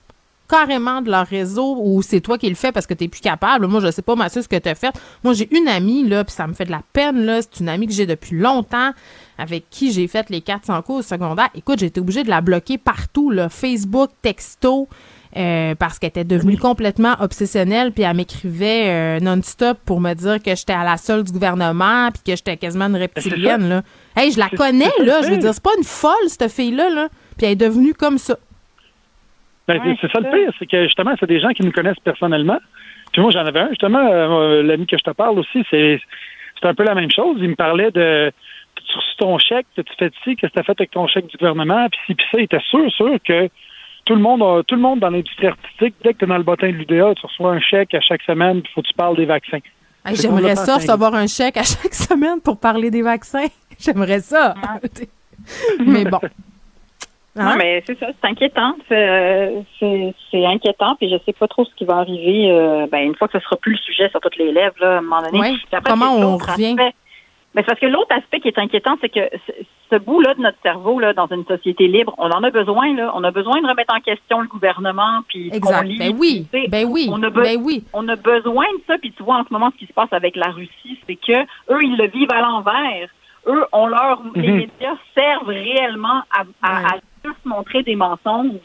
carrément 0.48 1.02
de 1.02 1.10
leur 1.10 1.26
réseau 1.26 1.78
ou 1.80 2.02
c'est 2.02 2.20
toi 2.20 2.38
qui 2.38 2.50
le 2.50 2.56
fais 2.56 2.74
parce 2.74 2.86
que 2.86 2.94
t'es 2.94 3.08
plus 3.08 3.22
capable. 3.22 3.68
Moi, 3.68 3.80
je 3.80 3.90
sais 3.90 4.02
pas, 4.02 4.16
Mathieu, 4.18 4.42
ce 4.42 4.50
que 4.50 4.58
t'as 4.58 4.76
fait. 4.76 4.94
Moi, 5.24 5.34
j'ai 5.34 5.48
une 5.58 5.70
amie, 5.70 6.06
là, 6.06 6.26
puis 6.26 6.34
ça 6.36 6.46
me 6.46 6.52
fait 6.54 6.66
de 6.66 6.72
la 6.72 6.82
peine, 6.92 7.24
là. 7.24 7.42
C'est 7.42 7.62
une 7.62 7.70
amie 7.70 7.88
que 7.88 7.94
j'ai 7.94 8.06
depuis 8.06 8.38
longtemps, 8.38 8.92
avec 9.38 9.70
qui 9.70 9.94
j'ai 9.94 10.10
fait 10.10 10.30
les 10.30 10.42
400 10.42 10.82
cours 10.82 10.98
au 10.98 11.02
secondaire. 11.04 11.48
Écoute, 11.56 11.80
j'ai 11.80 11.86
été 11.86 12.02
obligée 12.02 12.26
de 12.26 12.30
la 12.30 12.42
bloquer 12.42 12.78
partout, 12.78 13.30
là. 13.30 13.48
Facebook, 13.48 14.10
texto, 14.22 14.90
euh, 15.38 15.76
parce 15.76 16.00
qu'elle 16.00 16.10
était 16.10 16.24
devenue 16.24 16.58
complètement 16.58 17.14
obsessionnelle, 17.20 17.92
puis 17.92 18.04
elle 18.04 18.16
m'écrivait 18.16 18.90
euh, 18.90 19.20
non-stop 19.20 19.78
pour 19.86 20.02
me 20.02 20.14
dire 20.14 20.42
que 20.44 20.56
j'étais 20.56 20.74
à 20.74 20.84
la 20.84 20.98
seule 20.98 21.24
du 21.24 21.32
gouvernement, 21.32 22.10
puis 22.12 22.22
que 22.26 22.36
j'étais 22.36 22.58
quasiment 22.58 22.86
une 22.86 22.98
reptilienne, 22.98 23.70
là. 23.70 23.82
Hey, 24.16 24.32
je 24.32 24.40
la 24.40 24.50
connais, 24.50 24.92
là. 25.00 25.22
Je 25.24 25.30
veux 25.30 25.38
dire, 25.38 25.54
c'est 25.54 25.64
pas 25.64 25.72
une 25.78 25.86
folle, 25.86 26.28
cette 26.28 26.52
fille-là, 26.52 26.90
là. 26.90 27.08
Puis 27.38 27.46
elle 27.46 27.54
est 27.54 27.56
devenue 27.56 27.94
comme 27.94 28.18
ça. 28.18 28.38
Ben, 29.68 29.80
c'est 30.02 30.12
ça 30.12 30.20
le 30.20 30.30
pire, 30.30 30.54
c'est 30.60 30.66
que 30.66 30.84
justement, 30.84 31.14
c'est 31.20 31.28
des 31.28 31.40
gens 31.40 31.50
qui 31.50 31.64
nous 31.64 31.72
connaissent 31.72 32.00
personnellement. 32.04 32.60
Puis 33.14 33.22
moi, 33.22 33.32
j'en 33.32 33.46
avais 33.46 33.60
un, 33.60 33.70
justement, 33.70 34.06
euh, 34.12 34.64
l'ami 34.64 34.86
que 34.86 34.98
je 34.98 35.04
te 35.04 35.12
parle 35.12 35.40
aussi, 35.40 35.64
c'est 35.70 36.02
c'est 36.62 36.68
un 36.68 36.74
peu 36.74 36.84
la 36.84 36.96
même 36.96 37.12
chose. 37.12 37.38
Il 37.40 37.50
me 37.50 37.56
parlait 37.56 37.92
de 37.92 38.32
tu 38.76 38.98
reçu 38.98 39.16
ton 39.18 39.38
chèque, 39.38 39.68
tu 39.76 39.84
fais 39.98 40.12
ci, 40.24 40.36
qu'est-ce 40.36 40.52
que 40.52 40.54
tu 40.54 40.60
as 40.60 40.64
fait 40.64 40.80
avec 40.80 40.92
ton 40.92 41.08
chèque 41.08 41.28
du 41.28 41.38
gouvernement, 41.38 41.88
puis 41.90 42.00
ci, 42.08 42.16
puis 42.16 42.26
ça, 42.32 42.38
il 42.40 42.44
était 42.44 42.60
sûr, 42.70 42.92
sûr 42.92 43.18
que 43.24 43.50
tout 44.06 44.16
le 44.16 44.22
monde 44.22 44.42
a- 44.42 44.64
tout 44.64 44.76
le 44.76 44.82
monde 44.82 45.00
dans 45.00 45.10
l'industrie 45.10 45.48
artistique, 45.48 45.96
dès 46.04 46.14
que 46.14 46.20
tu 46.20 46.26
es 46.26 46.28
dans 46.28 46.38
le 46.38 46.44
bottin 46.44 46.68
de 46.68 46.74
l'UDA, 46.74 47.14
tu 47.16 47.26
reçois 47.26 47.52
un 47.54 47.60
chèque 47.60 47.94
à 47.94 48.02
chaque 48.02 48.22
semaine, 48.24 48.62
puis 48.62 48.72
faut 48.74 48.82
que 48.82 48.88
tu 48.88 48.94
parles 48.94 49.16
des 49.16 49.26
vaccins. 49.26 49.60
Hey, 50.06 50.16
J'aimerais 50.16 50.56
ça 50.56 50.76
recevoir 50.76 51.14
un 51.14 51.28
chèque 51.28 51.58
à 51.58 51.64
chaque 51.64 51.94
semaine 51.94 52.42
pour 52.42 52.60
parler 52.60 52.90
des 52.90 53.02
vaccins. 53.04 53.46
J'aimerais 53.80 54.20
ça. 54.20 54.56
Mais 55.86 56.06
bon. 56.06 56.20
Hein? 57.36 57.46
Non, 57.52 57.56
mais 57.56 57.82
c'est 57.88 57.98
ça, 57.98 58.08
c'est 58.08 58.28
inquiétant. 58.28 58.76
C'est, 58.90 59.08
euh, 59.08 60.12
inquiétant, 60.34 60.96
puis 60.98 61.10
je 61.10 61.16
sais 61.26 61.32
pas 61.34 61.48
trop 61.48 61.64
ce 61.64 61.74
qui 61.76 61.86
va 61.86 61.98
arriver 61.98 62.52
euh, 62.52 62.88
ben, 62.92 63.00
une 63.06 63.16
fois 63.16 63.28
que 63.30 63.40
ce 63.40 63.44
sera 63.46 63.56
plus 63.56 63.72
le 63.72 63.78
sujet 63.78 64.10
sur 64.10 64.20
toutes 64.20 64.36
les 64.38 64.52
lèvres, 64.52 64.76
là, 64.82 64.96
à 64.96 64.98
un 64.98 65.02
moment 65.02 65.22
donné. 65.22 65.40
Ouais. 65.40 65.54
Après, 65.72 65.92
Comment 65.92 66.14
on 66.16 66.36
revient? 66.38 66.76
C'est 67.54 67.64
parce 67.66 67.80
que 67.80 67.86
l'autre 67.86 68.16
aspect 68.16 68.40
qui 68.40 68.48
est 68.48 68.58
inquiétant, 68.58 68.98
c'est 69.02 69.10
que 69.10 69.20
ce, 69.90 69.98
bout-là 69.98 70.36
de 70.36 70.42
notre 70.42 70.58
cerveau, 70.64 71.00
là, 71.02 71.12
dans 71.14 71.28
une 71.28 71.46
société 71.46 71.88
libre, 71.88 72.16
on 72.18 72.30
en 72.30 72.44
a 72.44 72.50
besoin, 72.50 72.96
là. 72.96 73.12
On 73.14 73.24
a 73.26 73.32
besoin 73.32 73.62
de 73.62 73.68
remettre 73.68 73.94
en 73.94 74.00
question 74.00 74.40
le 74.40 74.48
gouvernement, 74.48 75.20
puis 75.28 75.50
Exact. 75.54 75.80
qu'on 75.80 75.82
lit. 75.82 75.98
Ben 75.98 76.16
oui. 76.18 76.48
puis, 76.50 76.60
tu 76.60 76.64
sais, 76.66 76.70
Ben 76.70 76.88
oui. 76.90 77.10
On 77.12 77.22
a, 77.24 77.30
be- 77.30 77.44
Ben 77.44 77.58
oui. 77.62 77.84
on 77.92 78.08
a 78.08 78.16
besoin 78.16 78.64
de 78.78 78.82
ça, 78.88 78.98
puis 78.98 79.12
tu 79.12 79.22
vois 79.24 79.36
en 79.36 79.44
ce 79.44 79.52
moment 79.52 79.70
ce 79.74 79.78
qui 79.80 79.86
se 79.88 79.92
passe 79.94 80.14
avec 80.14 80.38
la 80.38 80.48
Russie, 80.52 80.98
c'est 81.06 81.16
que 81.18 81.42
eux, 81.42 81.80
ils 81.84 81.98
le 81.98 82.08
vivent 82.08 82.32
à 82.32 82.40
l'envers. 82.42 83.10
Eux, 83.48 83.66
on 83.74 83.88
leur, 83.88 84.22
les 84.36 84.48
Mhm. 84.48 84.56
médias 84.58 84.96
servent 85.14 85.48
réellement 85.50 86.22
à, 86.32 86.44
à, 86.62 86.88
à 86.88 87.00
juste 87.26 87.44
montrer 87.44 87.84
des 87.84 87.96
mensonges. 87.98 88.60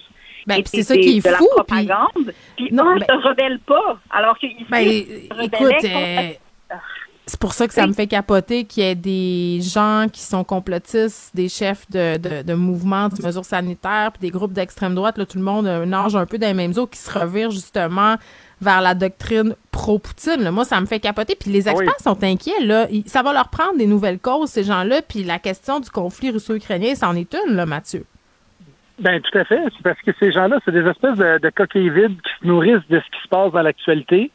Ben, 0.46 0.62
c'est 0.64 0.82
ça 0.82 0.94
qui 0.96 1.16
est 1.18 1.26
de 1.26 1.32
la 1.32 1.38
fou, 1.38 1.48
puis- 1.66 1.86
propagande. 1.86 2.32
Puis, 2.56 2.68
Non, 2.72 2.94
eux 2.94 2.98
ben- 3.00 3.06
se 3.20 3.28
rebellent 3.28 3.58
pas, 3.66 3.98
alors 4.10 4.38
qu'ils 4.38 4.54
Ben, 4.70 4.84
se 4.84 5.42
écoute, 5.42 6.38
c'est 7.28 7.40
pour 7.40 7.52
ça 7.54 7.66
que 7.66 7.74
ça 7.74 7.86
me 7.88 7.92
fait 7.92 8.06
capoter 8.06 8.64
qu'il 8.64 8.84
y 8.84 8.86
ait 8.86 8.94
des 8.94 9.58
gens 9.60 10.06
qui 10.12 10.20
sont 10.20 10.44
complotistes, 10.44 11.34
des 11.34 11.48
chefs 11.48 11.90
de, 11.90 12.16
de, 12.18 12.42
de 12.42 12.54
mouvements, 12.54 13.08
de 13.08 13.20
mesures 13.20 13.44
sanitaires, 13.44 14.12
puis 14.12 14.20
des 14.20 14.30
groupes 14.30 14.52
d'extrême 14.52 14.94
droite, 14.94 15.18
là, 15.18 15.26
tout 15.26 15.38
le 15.38 15.42
monde 15.44 15.66
euh, 15.66 15.84
nage 15.86 16.14
un 16.14 16.24
peu 16.24 16.38
dans 16.38 16.46
les 16.46 16.54
mêmes 16.54 16.72
eaux, 16.76 16.86
qui 16.86 16.98
se 16.98 17.10
revirent 17.18 17.50
justement 17.50 18.14
vers 18.60 18.80
la 18.80 18.94
doctrine 18.94 19.54
pro-Poutine. 19.72 20.40
là. 20.42 20.50
Moi, 20.52 20.64
ça 20.64 20.80
me 20.80 20.86
fait 20.86 21.00
capoter. 21.00 21.34
Puis 21.38 21.50
les 21.50 21.68
experts 21.68 21.94
Oui. 21.98 22.02
sont 22.02 22.22
inquiets. 22.24 22.62
Là. 22.62 22.86
Ça 23.06 23.22
va 23.22 23.32
leur 23.32 23.48
prendre 23.48 23.76
des 23.76 23.86
nouvelles 23.86 24.18
causes, 24.20 24.48
ces 24.50 24.62
gens-là. 24.64 25.02
Puis 25.02 25.24
la 25.24 25.38
question 25.38 25.80
du 25.80 25.90
conflit 25.90 26.30
russo-ukrainien, 26.30 26.94
c'en 26.94 27.14
est 27.16 27.34
une, 27.46 27.54
là, 27.56 27.66
Mathieu. 27.66 28.04
Ben 28.98 29.20
tout 29.20 29.36
à 29.36 29.44
fait. 29.44 29.60
C'est 29.76 29.82
parce 29.82 30.00
que 30.00 30.10
ces 30.18 30.32
gens-là, 30.32 30.58
c'est 30.64 30.72
des 30.72 30.88
espèces 30.88 31.16
de, 31.18 31.38
de 31.38 31.50
coquilles 31.50 31.90
vides 31.90 32.16
qui 32.22 32.30
se 32.40 32.46
nourrissent 32.46 32.88
de 32.88 32.98
ce 32.98 33.04
qui 33.04 33.22
se 33.24 33.28
passe 33.28 33.52
dans 33.52 33.60
l'actualité. 33.60 34.30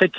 C'est 0.00 0.16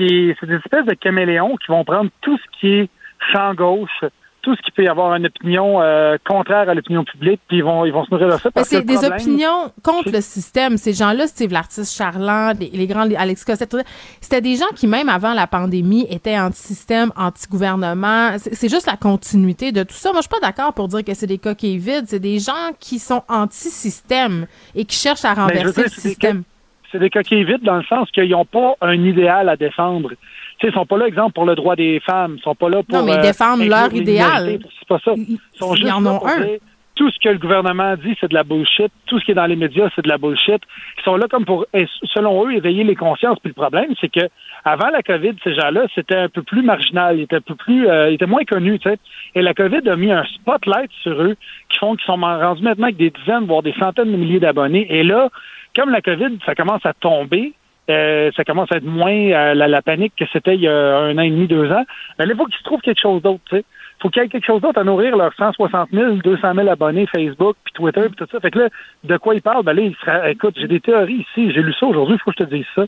des 0.48 0.56
espèces 0.56 0.86
de 0.86 0.94
caméléons 0.94 1.56
qui 1.58 1.72
vont 1.72 1.84
prendre 1.84 2.10
tout 2.22 2.38
ce 2.38 2.60
qui 2.60 2.68
est 2.74 2.90
champ 3.34 3.54
gauche, 3.54 4.04
tout 4.44 4.56
ce 4.56 4.62
qui 4.64 4.72
peut 4.72 4.84
y 4.84 4.88
avoir 4.88 5.14
une 5.16 5.28
opinion 5.28 5.80
euh, 5.84 6.18
contraire 6.28 6.68
à 6.68 6.74
l'opinion 6.74 7.04
publique, 7.04 7.40
puis 7.48 7.58
ils 7.58 7.64
vont 7.64 7.86
ils 7.86 7.94
vont 7.94 8.04
se 8.06 8.10
nourrir 8.10 8.30
de 8.30 8.38
ça. 8.38 8.50
Parce 8.50 8.70
c'est 8.70 8.82
des 8.82 8.96
problème- 8.96 9.14
opinions 9.14 9.72
contre 9.84 10.12
le 10.12 10.22
système. 10.22 10.78
Ces 10.78 10.94
gens-là, 10.94 11.28
Steve 11.28 11.52
l'artiste 11.52 11.96
Charland, 11.96 12.56
les, 12.60 12.72
les 12.74 12.88
grands, 12.88 13.04
les 13.04 13.16
Alex 13.16 13.46
Cossette, 13.46 13.76
c'était 14.20 14.42
des 14.42 14.56
gens 14.56 14.66
qui, 14.76 14.88
même 14.88 15.10
avant 15.10 15.34
la 15.34 15.46
pandémie, 15.46 16.08
étaient 16.10 16.40
anti-système, 16.40 17.12
anti-gouvernement. 17.16 18.32
C'est 18.40 18.70
juste 18.70 18.88
la 18.88 18.98
continuité 18.98 19.72
de 19.72 19.84
tout 19.84 19.94
ça. 19.94 20.12
Moi, 20.12 20.22
je 20.22 20.28
suis 20.28 20.42
pas 20.42 20.48
d'accord 20.48 20.74
pour 20.74 20.88
dire 20.88 21.04
que 21.04 21.14
c'est 21.14 21.28
des 21.28 21.38
coquilles 21.38 21.78
vides. 21.78 22.06
C'est 22.08 22.20
des 22.20 22.40
gens 22.40 22.72
qui 22.80 22.98
sont 22.98 23.22
anti-système 23.30 24.48
et 24.74 24.86
qui 24.86 24.96
cherchent 24.98 25.26
à 25.26 25.36
Ben, 25.36 25.42
renverser 25.42 25.74
dire, 25.74 25.84
le 25.84 25.90
système. 25.90 26.44
C'est 26.92 27.00
des 27.00 27.10
coquilles 27.10 27.44
vides 27.44 27.64
dans 27.64 27.78
le 27.78 27.84
sens 27.84 28.10
qu'ils 28.12 28.30
n'ont 28.30 28.46
pas 28.46 28.76
un 28.82 29.04
idéal 29.04 29.50
à 29.50 29.56
défendre. 29.56 30.10
Tu 30.10 30.68
sais, 30.68 30.68
ils 30.68 30.74
sont 30.74 30.86
pas 30.86 30.98
là, 30.98 31.08
exemple, 31.08 31.34
pour 31.34 31.46
le 31.46 31.56
droit 31.56 31.76
des 31.76 32.00
femmes. 32.02 32.36
Ils 32.38 32.44
sont 32.44 32.56
pas 32.56 32.70
là 32.70 32.84
pour. 32.84 32.98
Non, 32.98 33.06
mais 33.06 33.14
ils 33.14 33.20
euh, 33.20 33.22
défendent 33.22 33.68
leur 33.68 33.94
idéal. 33.94 34.60
C'est 34.80 34.88
pas 34.88 35.00
ça. 35.04 35.14
Ils 35.16 35.40
sont 35.54 35.74
ils 35.76 35.92
en 35.92 36.06
ont 36.06 36.26
un. 36.26 36.40
dire, 36.42 36.60
Tout 36.96 37.10
ce 37.10 37.18
que 37.20 37.30
le 37.30 37.40
gouvernement 37.40 37.96
dit, 37.96 38.16
c'est 38.20 38.28
de 38.28 38.34
la 38.34 38.44
bullshit. 38.44 38.92
Tout 39.08 39.20
ce 39.20 39.26
qui 39.26 39.32
est 39.32 39.36
dans 39.36 39.48
les 39.48 39.56
médias, 39.56 39.90
c'est 39.96 40.04
de 40.04 40.10
la 40.10 40.18
bullshit. 40.18 40.62
Ils 41.00 41.04
sont 41.04 41.16
là 41.16 41.28
comme 41.28 41.46
pour, 41.46 41.66
selon 42.14 42.46
eux, 42.46 42.54
éveiller 42.54 42.84
les 42.84 42.96
consciences. 42.96 43.40
Puis 43.40 43.50
le 43.50 43.60
problème, 43.60 43.94
c'est 44.00 44.12
que 44.12 44.30
avant 44.66 44.90
la 44.90 45.02
COVID, 45.02 45.34
ces 45.44 45.56
gens-là, 45.56 45.88
c'était 45.96 46.18
un 46.18 46.30
peu 46.30 46.44
plus 46.44 46.62
marginal. 46.62 47.18
Ils 47.18 47.24
étaient 47.24 47.38
un 47.38 47.42
peu 47.42 47.56
plus, 47.56 47.88
euh, 47.88 48.12
ils 48.12 48.16
étaient 48.16 48.28
moins 48.28 48.44
connus, 48.44 48.78
tu 48.80 48.90
sais. 48.90 49.00
Et 49.34 49.42
la 49.42 49.54
COVID 49.54 49.88
a 49.90 49.96
mis 49.96 50.12
un 50.12 50.26
spotlight 50.26 50.92
sur 51.02 51.20
eux 51.22 51.36
qui 51.70 51.80
font 51.80 51.96
qu'ils 51.96 52.06
sont 52.06 52.18
rendus 52.18 52.62
maintenant 52.62 52.86
avec 52.86 52.98
des 52.98 53.10
dizaines, 53.10 53.46
voire 53.46 53.64
des 53.64 53.74
centaines 53.80 54.12
de 54.12 54.18
milliers 54.18 54.40
d'abonnés. 54.40 54.86
Et 54.90 55.04
là, 55.04 55.30
comme 55.76 55.90
la 55.90 56.02
COVID, 56.02 56.40
ça 56.46 56.56
commence 56.56 56.86
à 56.86 56.94
tomber, 56.94 57.54
euh, 57.90 58.32
ça 58.36 58.44
commence 58.44 58.72
à 58.72 58.78
être 58.78 58.84
moins 58.86 59.12
euh, 59.12 59.54
la, 59.54 59.68
la 59.68 59.82
panique 59.82 60.14
que 60.18 60.26
c'était 60.32 60.56
il 60.56 60.62
y 60.62 60.68
a 60.68 60.98
un 60.98 61.18
an 61.18 61.22
et 61.22 61.30
demi, 61.30 61.48
deux 61.48 61.72
ans. 61.72 61.84
Mais 62.20 62.26
là, 62.26 62.34
il 62.34 62.38
faut 62.38 62.46
qu'ils 62.46 62.58
se 62.58 62.64
trouvent 62.64 62.82
quelque 62.82 63.02
chose 63.02 63.22
d'autre, 63.22 63.42
tu 63.50 63.58
sais. 63.58 63.64
faut 64.02 64.10
qu'il 64.10 64.22
y 64.22 64.26
ait 64.26 64.30
quelque 64.30 64.46
chose 64.46 64.62
d'autre 64.62 64.80
à 64.80 64.84
nourrir 64.84 65.18
leurs 65.18 65.34
160 65.34 65.90
000, 65.92 66.14
200 66.24 66.54
000 66.56 66.70
abonnés 66.70 67.08
Facebook, 67.08 67.56
puis 67.64 67.74
Twitter, 67.74 68.02
puis 68.04 68.16
tout 68.16 68.28
ça. 68.32 68.40
Fait 68.40 68.52
que 68.52 68.60
là, 68.60 68.70
de 69.04 69.18
quoi 69.18 69.36
ils 69.36 69.42
parlent? 69.42 69.64
Ben 69.64 69.74
là, 69.74 69.82
il 69.82 69.96
sera, 69.96 70.30
écoute, 70.30 70.56
j'ai 70.58 70.68
des 70.68 70.80
théories 70.80 71.26
ici, 71.30 71.52
j'ai 71.54 71.62
lu 71.62 71.74
ça 71.74 71.86
aujourd'hui, 71.86 72.16
il 72.16 72.20
faut 72.20 72.32
que 72.32 72.38
je 72.40 72.46
te 72.46 72.56
dise 72.56 72.66
ça. 72.76 72.84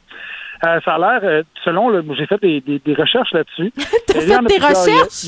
Euh, 0.66 0.80
ça 0.86 0.96
a 0.96 0.98
l'air, 1.00 1.20
euh, 1.24 1.44
selon 1.66 1.90
le, 1.90 2.06
j'ai 2.18 2.26
fait 2.26 2.40
des, 2.42 2.62
des, 2.62 2.80
des 2.80 2.94
recherches 2.94 3.34
là-dessus. 3.34 3.74
T'as 4.08 4.14
fait 4.22 4.34
a- 4.64 4.68
recherches? 4.70 5.26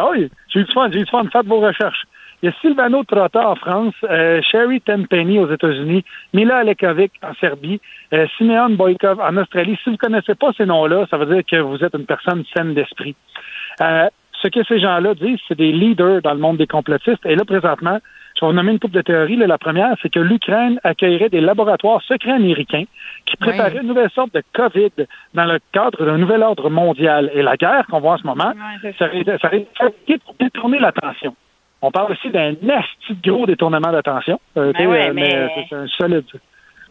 oh, 0.00 0.10
oui, 0.12 0.30
j'ai 0.48 0.60
eu 0.60 0.64
du 0.64 0.72
fun, 0.72 0.88
j'ai 0.92 1.00
eu 1.00 1.04
du 1.04 1.10
fun. 1.10 1.24
Faites 1.32 1.46
vos 1.46 1.58
recherches. 1.60 2.04
Il 2.42 2.46
y 2.46 2.48
a 2.50 2.52
Silvano 2.60 3.02
Trotta 3.02 3.48
en 3.48 3.56
France, 3.56 3.94
euh, 4.04 4.40
Sherry 4.42 4.80
Tenpenny 4.80 5.40
aux 5.40 5.50
États-Unis, 5.52 6.04
Mila 6.32 6.58
Alekovic 6.58 7.12
en 7.22 7.34
Serbie, 7.34 7.80
euh, 8.12 8.26
Simeon 8.36 8.70
Boykov 8.70 9.20
en 9.20 9.36
Australie. 9.38 9.76
Si 9.82 9.90
vous 9.90 9.92
ne 9.92 9.96
connaissez 9.96 10.36
pas 10.36 10.52
ces 10.56 10.64
noms-là, 10.66 11.06
ça 11.10 11.16
veut 11.18 11.26
dire 11.26 11.42
que 11.44 11.56
vous 11.56 11.82
êtes 11.82 11.94
une 11.94 12.06
personne 12.06 12.44
saine 12.56 12.74
d'esprit. 12.74 13.16
Euh, 13.80 14.08
ce 14.40 14.46
que 14.48 14.62
ces 14.64 14.78
gens-là 14.78 15.14
disent, 15.14 15.40
c'est 15.48 15.58
des 15.58 15.72
leaders 15.72 16.22
dans 16.22 16.32
le 16.32 16.38
monde 16.38 16.58
des 16.58 16.68
complotistes. 16.68 17.26
Et 17.26 17.34
là, 17.34 17.44
présentement, 17.44 17.98
je 18.36 18.44
vais 18.44 18.46
vous 18.46 18.56
nommer 18.56 18.70
une 18.70 18.78
couple 18.78 18.94
de 18.94 19.02
théories. 19.02 19.34
Là, 19.34 19.48
la 19.48 19.58
première, 19.58 19.96
c'est 20.00 20.08
que 20.08 20.20
l'Ukraine 20.20 20.78
accueillerait 20.84 21.30
des 21.30 21.40
laboratoires 21.40 22.00
secrets 22.02 22.30
américains 22.34 22.84
qui 23.26 23.36
prépareraient 23.36 23.74
Ouais. 23.74 23.80
une 23.82 23.88
nouvelle 23.88 24.10
sorte 24.10 24.32
de 24.32 24.44
COVID 24.54 24.92
dans 25.34 25.44
le 25.44 25.58
cadre 25.72 26.06
d'un 26.06 26.18
nouvel 26.18 26.44
ordre 26.44 26.70
mondial. 26.70 27.32
Et 27.34 27.42
la 27.42 27.56
guerre 27.56 27.84
qu'on 27.90 27.98
voit 27.98 28.12
en 28.12 28.18
ce 28.18 28.26
moment, 28.28 28.52
ça 28.96 29.10
ça 29.10 29.12
été 29.12 29.36
fabriqué 29.76 30.18
pour 30.18 30.36
détourner 30.38 30.78
l'attention. 30.78 31.34
On 31.80 31.90
parle 31.90 32.12
aussi 32.12 32.30
d'un 32.30 32.54
nasty 32.62 33.14
gros 33.24 33.46
détournement 33.46 33.92
d'attention. 33.92 34.40
Euh, 34.56 34.72
ouais, 34.72 35.08
euh, 35.08 35.12
mais- 35.14 35.48
c'est 35.68 35.76
un 35.76 35.86
solide. 35.86 36.24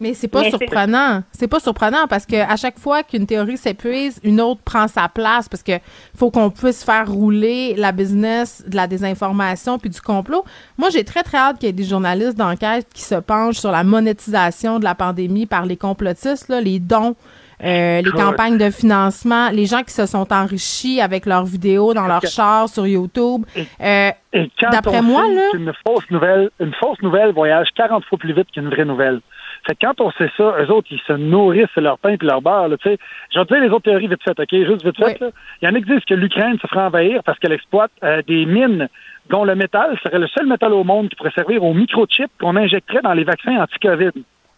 Mais 0.00 0.14
c'est 0.14 0.28
pas 0.28 0.42
Mais 0.42 0.50
surprenant. 0.50 1.22
C'est 1.32 1.48
pas 1.48 1.58
surprenant 1.58 2.06
parce 2.08 2.24
que 2.24 2.36
à 2.36 2.56
chaque 2.56 2.78
fois 2.78 3.02
qu'une 3.02 3.26
théorie 3.26 3.56
s'épuise, 3.56 4.20
une 4.22 4.40
autre 4.40 4.60
prend 4.64 4.86
sa 4.86 5.08
place 5.08 5.48
parce 5.48 5.62
que 5.62 5.72
faut 6.16 6.30
qu'on 6.30 6.50
puisse 6.50 6.84
faire 6.84 7.10
rouler 7.10 7.74
la 7.76 7.90
business 7.90 8.64
de 8.66 8.76
la 8.76 8.86
désinformation 8.86 9.78
puis 9.78 9.90
du 9.90 10.00
complot. 10.00 10.44
Moi, 10.76 10.90
j'ai 10.90 11.04
très 11.04 11.22
très 11.24 11.38
hâte 11.38 11.58
qu'il 11.58 11.66
y 11.66 11.70
ait 11.70 11.72
des 11.72 11.84
journalistes 11.84 12.38
d'enquête 12.38 12.86
qui 12.94 13.02
se 13.02 13.16
penchent 13.16 13.58
sur 13.58 13.72
la 13.72 13.82
monétisation 13.82 14.78
de 14.78 14.84
la 14.84 14.94
pandémie 14.94 15.46
par 15.46 15.66
les 15.66 15.76
complotistes, 15.76 16.48
là, 16.48 16.60
les 16.60 16.78
dons. 16.78 17.16
Euh, 17.64 18.02
les 18.02 18.10
campagnes 18.12 18.58
de 18.58 18.70
financement, 18.70 19.50
les 19.50 19.66
gens 19.66 19.82
qui 19.82 19.92
se 19.92 20.06
sont 20.06 20.32
enrichis 20.32 21.00
avec 21.00 21.26
leurs 21.26 21.44
vidéos 21.44 21.92
dans 21.94 22.06
leur 22.06 22.22
char 22.22 22.68
sur 22.68 22.86
YouTube. 22.86 23.44
Euh, 23.80 24.10
Et 24.32 24.50
quand 24.60 24.70
D'après 24.70 25.02
moi, 25.02 25.22
là, 25.28 25.48
qu'une 25.52 25.72
fausse 25.86 26.08
nouvelle, 26.10 26.50
une 26.60 26.72
fausse 26.74 27.00
nouvelle 27.02 27.32
voyage 27.32 27.68
40 27.74 28.04
fois 28.04 28.18
plus 28.18 28.32
vite 28.32 28.50
qu'une 28.52 28.68
vraie 28.68 28.84
nouvelle. 28.84 29.20
Fait 29.66 29.74
que 29.74 29.84
quand 29.86 30.00
on 30.00 30.10
sait 30.12 30.30
ça, 30.36 30.54
eux 30.60 30.70
autres, 30.70 30.86
ils 30.92 31.00
se 31.06 31.12
nourrissent 31.14 31.66
de 31.76 31.82
leur 31.82 31.98
pain 31.98 32.10
et 32.10 32.18
leur 32.20 32.40
beurre. 32.40 32.68
Là, 32.68 32.76
tu 32.76 32.88
sais. 32.90 32.98
je 33.34 33.38
vais 33.40 33.44
te 33.44 33.54
dire 33.54 33.62
les 33.64 33.70
autres 33.70 33.90
théories 33.90 34.06
vite 34.06 34.22
fait, 34.22 34.38
OK? 34.38 34.48
Juste 34.50 34.84
vite 34.84 34.96
fait. 34.96 35.20
là. 35.20 35.30
Il 35.60 35.68
y 35.68 35.68
en 35.68 35.74
a 35.74 35.78
qui 35.80 35.84
disent 35.90 36.04
que 36.08 36.14
l'Ukraine 36.14 36.58
se 36.62 36.66
ferait 36.68 36.82
envahir 36.84 37.22
parce 37.24 37.38
qu'elle 37.40 37.52
exploite 37.52 37.90
euh, 38.04 38.22
des 38.26 38.46
mines 38.46 38.88
dont 39.30 39.44
le 39.44 39.56
métal 39.56 39.98
serait 40.02 40.20
le 40.20 40.28
seul 40.28 40.46
métal 40.46 40.72
au 40.72 40.84
monde 40.84 41.08
qui 41.08 41.16
pourrait 41.16 41.32
servir 41.34 41.62
aux 41.64 41.74
microchips 41.74 42.30
qu'on 42.40 42.54
injecterait 42.56 43.02
dans 43.02 43.12
les 43.14 43.24
vaccins 43.24 43.56
anti-COVID. 43.60 44.12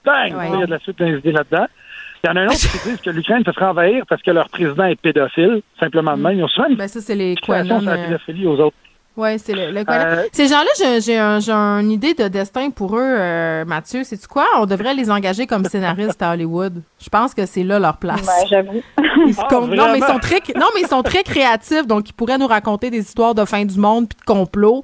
Bang! 0.04 0.34
Ouais. 0.36 0.48
Il 0.52 0.60
y 0.60 0.62
a 0.62 0.66
de 0.66 0.70
la 0.70 0.78
suite 0.78 0.98
des 0.98 1.16
idées 1.18 1.32
là-dedans. 1.32 1.66
Il 2.22 2.26
y 2.26 2.30
en 2.30 2.36
a 2.36 2.40
un 2.40 2.46
autre 2.46 2.56
qui 2.58 2.88
disent 2.88 3.00
que 3.00 3.10
l'Ukraine 3.10 3.42
se 3.46 3.52
ferait 3.52 3.66
envahir 3.66 4.04
parce 4.08 4.22
que 4.22 4.30
leur 4.30 4.48
président 4.50 4.84
est 4.84 5.00
pédophile, 5.00 5.62
simplement 5.78 6.16
de 6.16 6.22
même. 6.22 6.38
Ils 6.38 6.44
ont 6.44 6.48
souvent 6.48 6.68
une 6.68 6.76
ben 6.76 6.86
ça, 6.88 7.00
c'est 7.00 7.14
les 7.14 7.34
situation 7.34 7.80
sur 7.80 7.88
la 7.90 7.96
euh, 7.96 8.04
pédophilie 8.06 8.46
aux 8.46 8.58
autres. 8.60 8.76
Ouais, 9.16 9.38
c'est 9.38 9.52
le, 9.54 9.72
le 9.72 9.84
Euh, 9.88 10.22
Ces 10.32 10.46
gens-là, 10.46 10.68
j'ai, 10.78 11.00
j'ai, 11.00 11.18
un- 11.18 11.40
j'ai 11.40 11.52
une 11.52 11.90
idée 11.90 12.14
de 12.14 12.28
destin 12.28 12.70
pour 12.70 12.96
eux, 12.96 13.02
euh, 13.02 13.64
Mathieu. 13.64 14.02
C'est-tu 14.04 14.26
quoi? 14.28 14.46
On 14.58 14.66
devrait 14.66 14.94
les 14.94 15.10
engager 15.10 15.46
comme 15.46 15.64
scénaristes 15.64 16.22
à 16.22 16.32
Hollywood. 16.32 16.82
Je 17.02 17.08
pense 17.08 17.34
que 17.34 17.44
c'est 17.44 17.64
là 17.64 17.78
leur 17.78 17.96
place. 17.96 18.28
J'avoue. 18.48 18.82
Ah, 18.96 19.48
non, 19.52 19.92
mais 19.92 19.98
ils 19.98 20.04
sont 20.04 20.18
très, 20.20 20.40
non, 20.56 20.66
mais 20.74 20.82
ils 20.82 20.86
sont 20.88 21.02
très 21.02 21.22
créatifs, 21.22 21.86
donc 21.86 22.08
ils 22.08 22.12
pourraient 22.14 22.38
nous 22.38 22.46
raconter 22.46 22.90
des 22.90 23.00
histoires 23.00 23.34
de 23.34 23.44
fin 23.44 23.64
du 23.64 23.78
monde 23.78 24.08
puis 24.08 24.18
de 24.18 24.24
complot. 24.24 24.82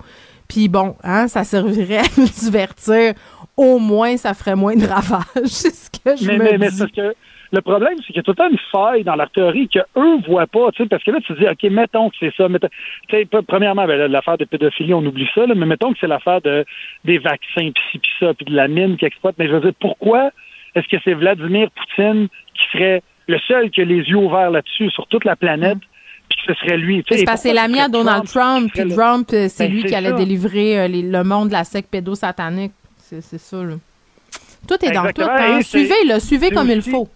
Puis 0.49 0.69
bon, 0.69 0.95
hein, 1.03 1.29
ça 1.29 1.43
servirait 1.45 1.99
à 2.01 2.05
nous 2.19 2.27
divertir. 2.29 3.15
Au 3.57 3.79
moins, 3.79 4.17
ça 4.17 4.35
ferait 4.35 4.55
moins 4.57 4.77
de 4.77 4.87
ravages. 4.87 5.25
C'est 5.45 5.75
ce 5.75 5.91
que 5.91 6.17
je 6.17 6.27
mais, 6.27 6.39
me 6.39 6.43
mais, 6.45 6.59
mais 6.59 6.69
dis. 6.69 6.77
c'est 6.77 6.85
parce 6.85 6.93
que 6.93 7.17
le 7.53 7.61
problème, 7.63 7.95
c'est 7.99 8.07
qu'il 8.09 8.17
y 8.17 8.19
a 8.19 8.23
tout 8.25 8.33
le 8.33 8.37
temps 8.37 8.51
une 8.51 8.59
faille 8.73 9.05
dans 9.05 9.15
leur 9.15 9.31
théorie 9.31 9.69
qu'eux 9.69 10.19
voient 10.27 10.49
pas, 10.49 10.73
tu 10.73 10.83
sais, 10.83 10.89
parce 10.89 11.03
que 11.05 11.13
là, 11.13 11.19
tu 11.25 11.33
te 11.33 11.39
dis, 11.39 11.47
OK, 11.49 11.63
mettons 11.71 12.11
que 12.11 12.17
c'est 12.19 12.35
ça. 12.37 12.49
mettons- 12.49 12.69
premièrement, 13.47 13.87
ben, 13.87 13.97
là, 13.97 14.09
l'affaire 14.09 14.37
de 14.37 14.45
pédophilie, 14.45 14.93
on 14.95 15.07
oublie 15.07 15.29
ça, 15.35 15.47
là, 15.47 15.55
mais 15.55 15.65
mettons 15.65 15.93
que 15.93 15.99
c'est 16.01 16.09
l'affaire 16.09 16.41
de, 16.43 16.65
des 17.05 17.19
vaccins, 17.19 17.71
puis 17.71 17.83
ci, 17.93 17.99
puis 17.99 18.11
ça, 18.21 18.35
puis 18.35 18.47
de 18.47 18.55
la 18.55 18.67
mine 18.69 18.97
qui 18.97 19.05
exploite. 19.05 19.37
Mais 19.39 19.47
je 19.47 19.53
veux 19.53 19.61
dire, 19.61 19.73
pourquoi 19.81 20.31
est-ce 20.75 20.89
que 20.89 20.97
c'est 21.05 21.15
Vladimir 21.15 21.69
Poutine 21.71 22.29
qui 22.55 22.63
serait 22.73 23.03
le 23.29 23.39
seul 23.47 23.71
qui 23.71 23.81
a 23.81 23.85
les 23.85 24.01
yeux 24.03 24.17
ouverts 24.17 24.51
là-dessus, 24.51 24.91
sur 24.91 25.07
toute 25.07 25.25
la 25.25 25.37
planète, 25.37 25.79
puis 26.29 26.39
que 26.47 26.53
ce 26.53 26.61
serait 26.61 26.77
lui? 26.77 27.05
C'est 27.09 27.25
parce 27.25 27.43
que 27.45 27.49
c'est 27.49 27.55
l'ami 27.55 27.79
à 27.79 27.89
Donald 27.89 28.25
Trump, 28.25 28.71
puis 28.75 28.89
Trump, 28.89 29.29
euh, 29.33 29.47
c'est 29.49 29.69
Ben, 29.69 29.73
lui 29.73 29.85
qui 29.85 29.95
allait 29.95 30.11
ça. 30.11 30.17
délivrer 30.17 30.81
euh, 30.81 30.89
les- 30.89 31.03
le 31.03 31.23
monde 31.23 31.49
de 31.49 31.53
la 31.53 31.65
secte 31.65 31.91
pédosatanique. 31.93 32.73
C'est 33.09 33.39
ça, 33.39 33.63
là. 33.63 33.75
Tout 34.67 34.85
est 34.85 34.91
dans 34.91 35.11
tout. 35.13 35.23
Hein? 35.23 35.63
Suivez-le, 35.63 36.19
suivez 36.19 36.51
comme 36.51 36.71
il 36.71 36.83
faut. 36.83 37.09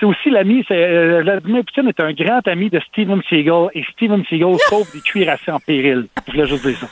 c'est 0.00 0.06
aussi 0.06 0.30
l'ami, 0.30 0.64
euh, 0.70 1.22
Vladimir 1.22 1.62
Poutine 1.64 1.88
est 1.88 2.00
un 2.00 2.12
grand 2.12 2.46
ami 2.48 2.68
de 2.68 2.80
Steven 2.88 3.20
Seagal 3.28 3.68
et 3.74 3.84
Steven 3.92 4.24
Seagal 4.28 4.56
sauve 4.68 4.90
des 4.92 5.00
cuirassés 5.00 5.52
en 5.52 5.60
péril. 5.60 6.08
Je 6.26 6.32
voulais 6.32 6.46
juste 6.48 6.66
dire 6.66 6.78
ça. 6.78 6.88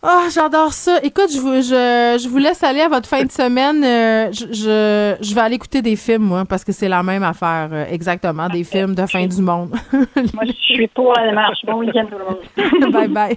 Ah, 0.00 0.28
j'adore 0.32 0.72
ça. 0.72 1.00
Écoute, 1.02 1.28
je 1.34 1.40
vous, 1.40 1.54
je, 1.56 2.20
je 2.22 2.28
vous 2.28 2.38
laisse 2.38 2.62
aller 2.62 2.82
à 2.82 2.88
votre 2.88 3.08
fin 3.08 3.24
de 3.24 3.30
semaine. 3.32 3.82
Euh, 3.82 4.30
je, 4.30 4.46
je, 4.52 5.16
je 5.20 5.34
vais 5.34 5.40
aller 5.40 5.56
écouter 5.56 5.82
des 5.82 5.96
films, 5.96 6.22
moi, 6.22 6.44
parce 6.44 6.62
que 6.62 6.70
c'est 6.70 6.88
la 6.88 7.02
même 7.02 7.24
affaire, 7.24 7.68
euh, 7.72 7.84
exactement, 7.90 8.48
des 8.48 8.62
films 8.62 8.94
de 8.94 9.04
fin 9.06 9.26
du 9.26 9.42
monde. 9.42 9.70
Moi, 9.92 10.44
je 10.46 10.52
suis 10.52 10.86
pour 10.94 11.12
la 11.14 11.26
démarche. 11.26 11.58
Bon 11.64 11.78
week-end, 11.80 12.06
tout 12.06 12.16
le 12.16 12.80
monde. 12.86 12.92
bye 12.92 13.08
bye. 13.08 13.36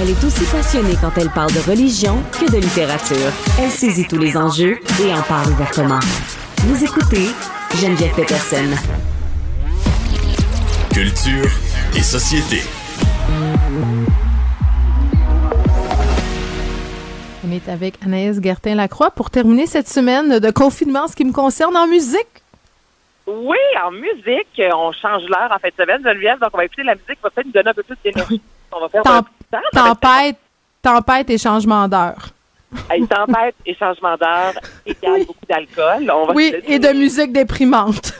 Elle 0.00 0.10
est 0.10 0.24
aussi 0.24 0.44
passionnée 0.46 0.94
quand 1.00 1.10
elle 1.18 1.30
parle 1.30 1.52
de 1.52 1.58
religion 1.70 2.22
que 2.32 2.50
de 2.50 2.58
littérature. 2.58 3.32
Elle 3.60 3.70
saisit 3.70 4.06
tous 4.06 4.18
les 4.18 4.36
enjeux 4.36 4.78
et 5.02 5.12
en 5.12 5.22
parle 5.22 5.48
ouvertement. 5.50 5.98
Vous 6.58 6.84
écoutez 6.84 7.26
Geneviève 7.80 8.14
Peterson. 8.14 8.64
Culture 10.92 11.50
et 11.96 12.02
société. 12.02 12.62
On 17.46 17.52
est 17.52 17.68
avec 17.68 17.94
Anaïs 18.04 18.40
Gertin-Lacroix 18.42 19.10
pour 19.10 19.30
terminer 19.30 19.66
cette 19.66 19.88
semaine 19.88 20.38
de 20.38 20.50
confinement, 20.50 21.04
en 21.04 21.08
ce 21.08 21.16
qui 21.16 21.24
me 21.24 21.32
concerne 21.32 21.76
en 21.76 21.86
musique. 21.86 22.26
Oui, 23.26 23.56
en 23.84 23.90
musique, 23.90 24.60
on 24.74 24.92
change 24.92 25.22
l'heure 25.28 25.50
en 25.50 25.58
fin 25.58 25.68
de 25.68 25.74
semaine, 25.82 26.02
Geneviève, 26.04 26.38
donc 26.40 26.50
on 26.52 26.56
va 26.58 26.64
écouter 26.64 26.82
la 26.82 26.94
musique 26.94 27.08
qui 27.16 27.22
va 27.22 27.30
peut-être 27.30 27.46
nous 27.46 27.52
donner 27.52 27.70
un 27.70 27.74
peu 27.74 27.82
plus 27.82 27.96
d'énergie. 28.04 28.40
On 28.72 28.80
va 28.80 28.88
faire 28.88 29.02
Tem- 29.02 29.12
un 29.16 29.22
petit 29.22 29.32
temps, 29.50 29.60
tempête, 29.94 30.36
tempête 30.82 31.30
et 31.30 31.38
changement 31.38 31.88
d'heure. 31.88 32.28
Hey, 32.90 33.06
tempête 33.06 33.54
et 33.64 33.74
changement 33.74 34.14
d'heure 34.16 34.52
égale 34.84 35.24
beaucoup 35.24 35.46
d'alcool. 35.48 36.10
On 36.14 36.26
va 36.26 36.34
Oui, 36.34 36.54
et 36.66 36.78
de 36.78 36.88
musique 36.88 37.32
déprimante. 37.32 38.12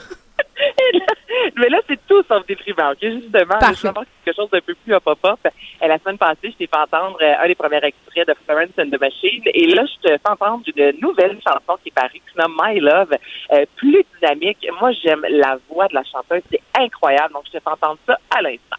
Mais 1.55 1.69
là, 1.69 1.79
c'est 1.87 1.99
tout 2.07 2.23
sauf 2.27 2.45
déprimant, 2.47 2.91
OK? 2.91 2.97
Justement, 3.01 3.59
Parfait. 3.59 3.75
je 3.75 3.81
vais 3.83 3.89
avoir 3.89 4.05
quelque 4.25 4.35
chose 4.35 4.49
d'un 4.49 4.59
peu 4.61 4.73
plus 4.73 4.93
hop-hop. 4.93 5.39
La 5.81 5.99
semaine 5.99 6.17
passée, 6.17 6.37
je 6.51 6.57
t'ai 6.57 6.67
fait 6.67 6.77
entendre 6.77 7.17
euh, 7.21 7.43
un 7.43 7.47
des 7.47 7.55
premiers 7.55 7.77
extraits 7.83 8.27
de 8.27 8.33
Florence 8.45 8.71
and 8.79 8.89
the 8.89 8.99
Machine. 8.99 9.43
Et 9.53 9.67
là, 9.67 9.83
je 9.85 10.09
te 10.09 10.11
fais 10.17 10.29
entendre 10.29 10.63
une 10.75 10.99
nouvelle 10.99 11.37
chanson 11.47 11.77
qui 11.83 11.89
est 11.89 11.93
parue, 11.93 12.13
qui 12.13 12.37
nomme 12.37 12.57
My 12.61 12.79
Love, 12.79 13.13
euh, 13.53 13.65
plus 13.75 14.03
dynamique. 14.19 14.65
Moi, 14.79 14.91
j'aime 15.03 15.25
la 15.29 15.57
voix 15.69 15.87
de 15.87 15.93
la 15.93 16.03
chanteuse. 16.03 16.41
C'est 16.51 16.61
incroyable. 16.77 17.33
Donc, 17.33 17.43
je 17.45 17.57
te 17.57 17.63
fais 17.63 17.69
entendre 17.69 17.99
ça 18.07 18.17
à 18.35 18.41
l'instant. 18.41 18.77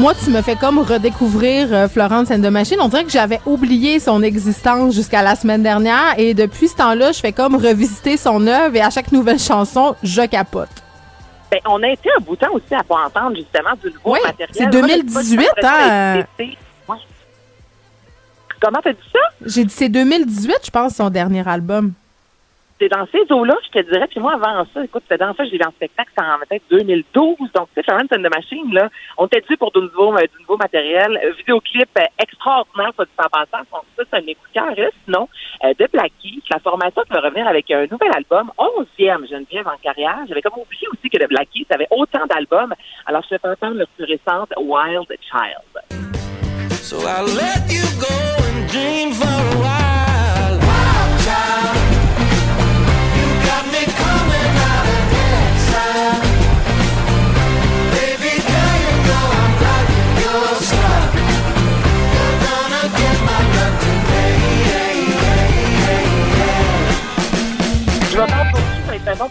Moi, 0.00 0.14
tu 0.14 0.30
me 0.30 0.40
fais 0.40 0.56
comme 0.56 0.78
redécouvrir 0.78 1.68
euh, 1.74 1.86
Florence 1.86 2.30
and 2.30 2.40
the 2.40 2.50
Machine. 2.50 2.78
On 2.80 2.88
dirait 2.88 3.04
que 3.04 3.10
j'avais 3.10 3.38
oublié 3.44 4.00
son 4.00 4.22
existence 4.22 4.94
jusqu'à 4.94 5.20
la 5.20 5.36
semaine 5.36 5.62
dernière 5.62 6.14
et 6.16 6.32
depuis 6.32 6.68
ce 6.68 6.76
temps-là, 6.76 7.12
je 7.12 7.20
fais 7.20 7.32
comme 7.32 7.54
revisiter 7.54 8.16
son 8.16 8.46
œuvre 8.46 8.74
et 8.74 8.80
à 8.80 8.88
chaque 8.88 9.12
nouvelle 9.12 9.38
chanson, 9.38 9.94
je 10.02 10.22
capote. 10.22 10.70
Ben, 11.50 11.60
on 11.66 11.82
a 11.82 11.88
été 11.88 12.08
un 12.16 12.20
bout 12.20 12.36
de 12.36 12.40
temps 12.40 12.52
aussi 12.52 12.74
à 12.74 12.84
pas 12.84 13.06
entendre 13.06 13.36
justement 13.36 13.70
du 13.82 13.92
nouveau 13.92 14.12
matériel. 14.12 14.48
c'est 14.52 14.62
Moi, 14.62 14.70
j'ai 14.70 15.36
2018, 15.36 15.48
pas 15.60 16.14
hein? 16.14 16.24
Comment 18.60 18.80
t'as 18.82 18.92
dit 18.92 18.98
ça? 19.10 19.18
J'ai 19.46 19.64
dit 19.64 19.74
c'est 19.74 19.88
2018, 19.88 20.58
je 20.64 20.70
pense, 20.70 20.94
son 20.94 21.08
dernier 21.08 21.46
album. 21.48 21.92
C'est 22.80 22.88
dans 22.88 23.06
ces 23.12 23.30
eaux-là, 23.30 23.54
je 23.62 23.78
te 23.78 23.92
dirais. 23.92 24.06
Puis 24.06 24.20
moi, 24.20 24.32
avant 24.32 24.64
ça, 24.72 24.82
écoute, 24.82 25.02
c'était 25.02 25.22
dans 25.22 25.34
ça, 25.34 25.44
j'ai 25.44 25.58
vu 25.58 25.64
en 25.66 25.70
spectacle, 25.70 26.08
c'était 26.16 26.26
en 26.26 26.38
peut-être 26.38 26.64
2012. 26.70 27.36
Donc, 27.54 27.68
tu 27.68 27.74
sais, 27.74 27.82
Florence 27.82 28.08
and 28.16 28.22
the 28.22 28.34
Machine, 28.34 28.72
là, 28.72 28.88
on 29.18 29.26
était 29.26 29.42
dû 29.42 29.54
pour 29.58 29.70
du 29.70 29.80
nouveau, 29.80 30.16
euh, 30.16 30.22
du 30.22 30.40
nouveau 30.40 30.56
matériel. 30.56 31.20
Euh, 31.22 31.32
vidéoclip 31.36 31.90
euh, 31.98 32.04
extraordinaire, 32.18 32.92
soit 32.94 33.04
dit 33.04 33.10
en 33.18 33.28
passant. 33.28 33.64
Donc, 33.70 33.82
ça, 33.98 34.04
c'est 34.10 34.16
un 34.16 34.26
écouteur. 34.26 34.72
Sinon, 35.04 35.28
euh, 35.64 35.74
de 35.78 35.88
Black 35.92 36.12
Keys, 36.22 36.40
la 36.50 36.58
formation 36.58 37.02
qui 37.02 37.12
va 37.12 37.20
revenir 37.20 37.46
avec 37.46 37.70
un 37.70 37.82
nouvel 37.82 38.12
album, 38.14 38.50
11e 38.56 39.28
Geneviève 39.28 39.68
en 39.68 39.76
carrière. 39.82 40.20
J'avais 40.26 40.40
comme 40.40 40.58
oublié 40.58 40.88
aussi 40.88 41.10
que 41.10 41.18
de 41.18 41.26
Black 41.26 41.50
Keys 41.50 41.66
avait 41.68 41.88
autant 41.90 42.24
d'albums. 42.26 42.72
Alors, 43.04 43.22
je 43.24 43.36
vais 43.36 43.40
entendre 43.44 43.76
leur 43.76 43.88
plus 43.88 44.06
récente, 44.06 44.54
Wild 44.56 45.06
Child. 45.20 46.00
So 46.80 46.96
I 47.06 47.20
let 47.20 47.70
you 47.70 47.84
go 48.00 48.08
and 48.08 48.66
dream 48.68 49.12
for 49.12 49.28
a 49.28 49.60
while. 49.60 50.58
Wild 50.58 51.20
child, 51.20 51.69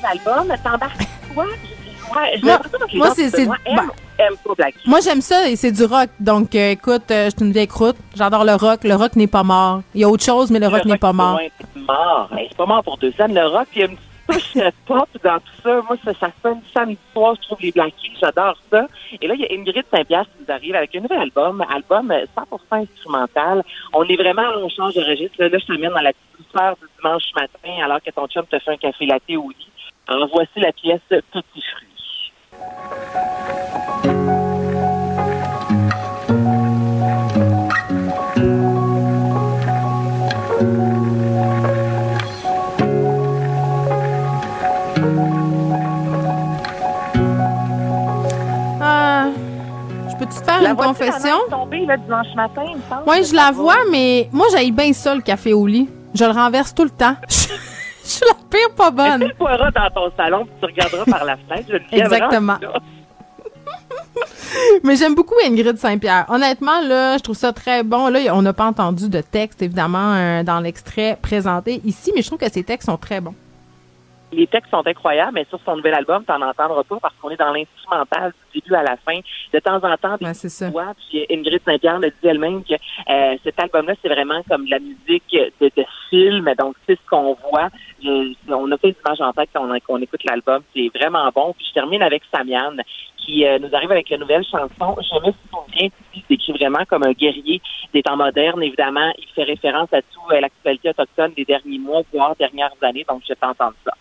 album. 0.03 0.55
T'embarques 0.63 1.07
quoi? 1.33 1.45
Moi- 2.43 2.59
moi, 2.95 3.07
c'est- 3.31 3.45
moi 4.87 4.99
j'aime 5.01 5.21
ça 5.21 5.47
et 5.47 5.55
c'est 5.55 5.71
du 5.71 5.83
rock. 5.85 6.09
Donc, 6.19 6.55
euh, 6.55 6.71
écoute, 6.71 7.03
euh, 7.11 7.25
je 7.25 7.29
suis 7.37 7.45
une 7.45 7.51
vieille 7.51 7.67
croûte. 7.67 7.95
J'adore 8.15 8.43
le 8.45 8.55
rock. 8.55 8.79
Le 8.83 8.95
rock 8.95 9.15
n'est 9.15 9.27
pas 9.27 9.43
mort. 9.43 9.81
Il 9.93 10.01
y 10.01 10.03
a 10.03 10.09
autre 10.09 10.23
chose, 10.23 10.49
mais 10.49 10.59
le 10.59 10.67
rock 10.67 10.85
n'est 10.85 10.97
pas 10.97 11.13
mort. 11.13 11.39
C'est 11.73 11.79
mort. 11.81 12.29
C'est 12.49 12.57
pas 12.57 12.65
mort 12.65 12.83
pour 12.83 12.97
deux 12.97 13.13
scènes. 13.15 13.33
Le 13.35 13.45
rock, 13.45 13.67
il 13.75 13.79
y 13.79 13.83
a 13.83 13.85
une 13.85 13.95
petite 13.95 14.08
pop 14.85 15.09
dans 15.23 15.39
tout 15.39 15.61
ça. 15.63 15.81
Moi, 15.81 15.97
ça, 16.03 16.13
ça 16.13 16.31
sonne 16.41 16.61
samedi 16.73 16.97
soir. 17.13 17.35
Je 17.35 17.47
trouve 17.47 17.61
les 17.61 17.71
Black 17.71 17.93
Keys, 17.97 18.17
j'adore 18.19 18.57
ça. 18.71 18.87
Et 19.21 19.27
là, 19.27 19.33
il 19.35 19.41
y 19.41 19.45
a 19.45 19.53
Ingrid 19.53 19.85
Saint-Pierre 19.93 20.25
qui 20.25 20.43
nous 20.43 20.53
arrive 20.53 20.75
avec 20.75 20.95
un 20.95 21.01
nouvel 21.01 21.19
album, 21.19 21.65
album 21.69 22.11
euh, 22.11 22.25
100% 22.71 22.83
instrumental. 22.83 23.63
On 23.93 24.03
est 24.03 24.15
vraiment, 24.15 24.49
on 24.57 24.69
change 24.69 24.93
de 24.95 25.01
registre. 25.01 25.35
Là, 25.39 25.49
Là, 25.49 25.57
je 25.57 25.65
t'amène 25.65 25.89
dans 25.89 26.01
la 26.01 26.13
petite 26.13 26.37
douceur 26.37 26.75
du 26.77 26.87
dimanche 26.97 27.23
matin 27.35 27.83
alors 27.83 28.01
que 28.01 28.11
ton 28.11 28.27
chum 28.27 28.45
te 28.45 28.59
fait 28.59 28.71
un 28.71 28.77
café 28.77 29.05
latte 29.05 29.23
au 29.31 29.49
lit. 29.49 29.71
Alors, 30.07 30.29
voici 30.31 30.59
la 30.59 30.71
pièce 30.71 31.01
Petit 31.09 31.63
Fruit. 31.73 31.87
Faire 50.33 50.61
La 50.61 50.71
une 50.71 50.75
confession? 50.75 51.23
la 51.23 51.37
neige 51.37 51.49
tombée, 51.49 51.85
là, 51.85 51.97
dimanche 51.97 52.27
matin, 52.35 52.63
il 52.69 52.77
me 52.77 52.81
semble. 52.89 53.03
Oui, 53.07 53.23
je 53.23 53.35
la 53.35 53.51
vois, 53.51 53.77
mais 53.91 54.29
moi, 54.31 54.47
j'aille 54.51 54.71
bien 54.71 54.91
ça, 54.93 55.15
le 55.15 55.21
café 55.21 55.53
au 55.53 55.65
lit. 55.65 55.89
Je 56.13 56.25
le 56.25 56.31
renverse 56.31 56.73
tout 56.73 56.83
le 56.83 56.89
temps. 56.89 57.15
Je 58.01 58.15
suis 58.15 58.25
la 58.25 58.33
pire 58.49 58.73
pas 58.75 58.89
bonne. 58.89 59.21
Tu 59.21 59.27
le 59.27 59.71
dans 59.71 59.89
ton 59.93 60.11
salon, 60.17 60.45
puis 60.45 60.53
tu 60.59 60.65
regarderas 60.65 61.05
par 61.05 61.25
la 61.25 61.37
fenêtre. 61.37 61.69
Je 61.69 61.95
Exactement. 61.95 62.57
Mais 64.83 64.95
j'aime 64.95 65.13
beaucoup 65.13 65.35
Ingrid 65.45 65.77
Saint-Pierre. 65.77 66.25
Honnêtement, 66.29 66.81
là, 66.81 67.17
je 67.17 67.23
trouve 67.23 67.35
ça 67.35 67.53
très 67.53 67.83
bon. 67.83 68.07
Là, 68.07 68.19
on 68.33 68.41
n'a 68.41 68.53
pas 68.53 68.65
entendu 68.65 69.09
de 69.09 69.21
texte, 69.21 69.61
évidemment, 69.61 70.13
euh, 70.15 70.41
dans 70.43 70.59
l'extrait 70.59 71.19
présenté 71.21 71.81
ici, 71.85 72.11
mais 72.15 72.23
je 72.23 72.27
trouve 72.27 72.39
que 72.39 72.51
ces 72.51 72.63
textes 72.63 72.87
sont 72.87 72.97
très 72.97 73.21
bons. 73.21 73.35
Les 74.31 74.45
textes 74.45 74.69
sont 74.69 74.85
incroyables, 74.85 75.31
mais 75.33 75.45
sur 75.49 75.59
son 75.65 75.75
nouvel 75.77 75.95
album, 75.95 76.23
tu 76.23 76.31
n'en 76.31 76.47
entendras 76.47 76.83
pas 76.83 76.97
parce 77.01 77.15
qu'on 77.15 77.31
est 77.31 77.35
dans 77.37 77.51
l'instrumental 77.51 78.31
du 78.53 78.59
début 78.61 78.75
à 78.75 78.83
la 78.83 78.95
fin. 78.97 79.19
De 79.51 79.59
temps 79.59 79.77
en 79.83 79.97
temps, 79.97 80.17
des 80.17 80.25
petites 80.33 80.51
voix, 80.71 80.93
puis 81.09 81.25
Ingrid 81.31 81.61
Saint-Pierre 81.65 81.97
le 81.99 82.09
dit 82.09 82.27
elle-même 82.27 82.63
que 82.63 82.75
euh, 82.75 83.37
cet 83.43 83.59
album-là, 83.59 83.93
c'est 84.01 84.09
vraiment 84.09 84.41
comme 84.47 84.65
de 84.65 84.69
la 84.71 84.79
musique 84.79 85.23
de, 85.59 85.71
de 85.75 85.85
film. 86.11 86.53
Donc, 86.59 86.75
c'est 86.85 86.95
ce 86.95 87.09
qu'on 87.09 87.35
voit. 87.49 87.69
Je- 88.03 88.33
on 88.53 88.71
a 88.71 88.77
fait 88.77 88.91
des 88.91 88.97
images 89.03 89.19
en 89.21 89.33
tête 89.33 89.49
quand 89.51 89.67
on, 89.67 89.79
qu'on 89.79 90.01
écoute 90.01 90.23
l'album. 90.23 90.61
C'est 90.75 90.91
vraiment 90.93 91.27
bon. 91.33 91.53
Puis 91.57 91.65
je 91.69 91.73
termine 91.73 92.03
avec 92.03 92.21
Samian 92.31 92.73
qui 93.17 93.45
euh, 93.47 93.57
nous 93.57 93.73
arrive 93.75 93.91
avec 93.91 94.09
la 94.11 94.17
nouvelle 94.17 94.43
chanson. 94.43 94.95
Je 95.01 95.27
me 95.27 95.33
souviens, 95.51 95.89
il 96.13 96.21
s'écrit 96.27 96.53
vraiment 96.53 96.85
comme 96.87 97.03
un 97.03 97.13
guerrier 97.13 97.61
des 97.93 98.03
temps 98.03 98.15
modernes. 98.15 98.61
Évidemment, 98.61 99.11
il 99.17 99.25
fait 99.33 99.43
référence 99.43 99.91
à 99.91 100.01
tout 100.03 100.21
euh, 100.31 100.39
l'actualité 100.39 100.89
autochtone 100.89 101.33
des 101.35 101.45
derniers 101.45 101.79
mois, 101.79 102.01
voire 102.13 102.35
dernières 102.35 102.73
années. 102.83 103.05
Donc, 103.09 103.21
je 103.23 103.29
vais 103.29 103.35
t'entendre 103.35 103.73
ça. 103.83 103.91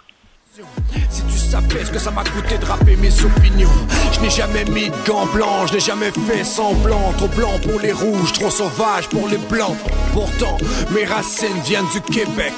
Si 1.10 1.22
tu 1.22 1.38
savais 1.38 1.84
ce 1.84 1.92
que 1.92 1.98
ça 1.98 2.10
m'a 2.10 2.24
coûté 2.24 2.58
de 2.58 2.64
rapper 2.64 2.96
mes 2.96 3.12
opinions. 3.22 3.68
Je 4.12 4.20
n'ai 4.20 4.30
jamais 4.30 4.64
mis 4.64 4.88
de 4.88 5.06
gants 5.06 5.26
blancs, 5.26 5.68
je 5.68 5.74
n'ai 5.74 5.80
jamais 5.80 6.10
fait 6.10 6.42
semblant. 6.42 7.12
Trop 7.16 7.28
blanc 7.28 7.52
pour 7.62 7.78
les 7.80 7.92
rouges, 7.92 8.32
trop 8.32 8.50
sauvage 8.50 9.08
pour 9.08 9.28
les 9.28 9.36
blancs. 9.36 9.76
Pourtant, 10.12 10.56
mes 10.90 11.04
racines 11.04 11.60
viennent 11.64 11.88
du 11.92 12.00
Québec. 12.00 12.54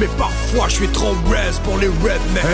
Mais 0.00 0.06
parfois 0.16 0.68
je 0.68 0.76
suis 0.76 0.88
trop 0.88 1.14
res 1.30 1.60
pour 1.64 1.78
les 1.78 1.88
rednecks. 1.88 2.44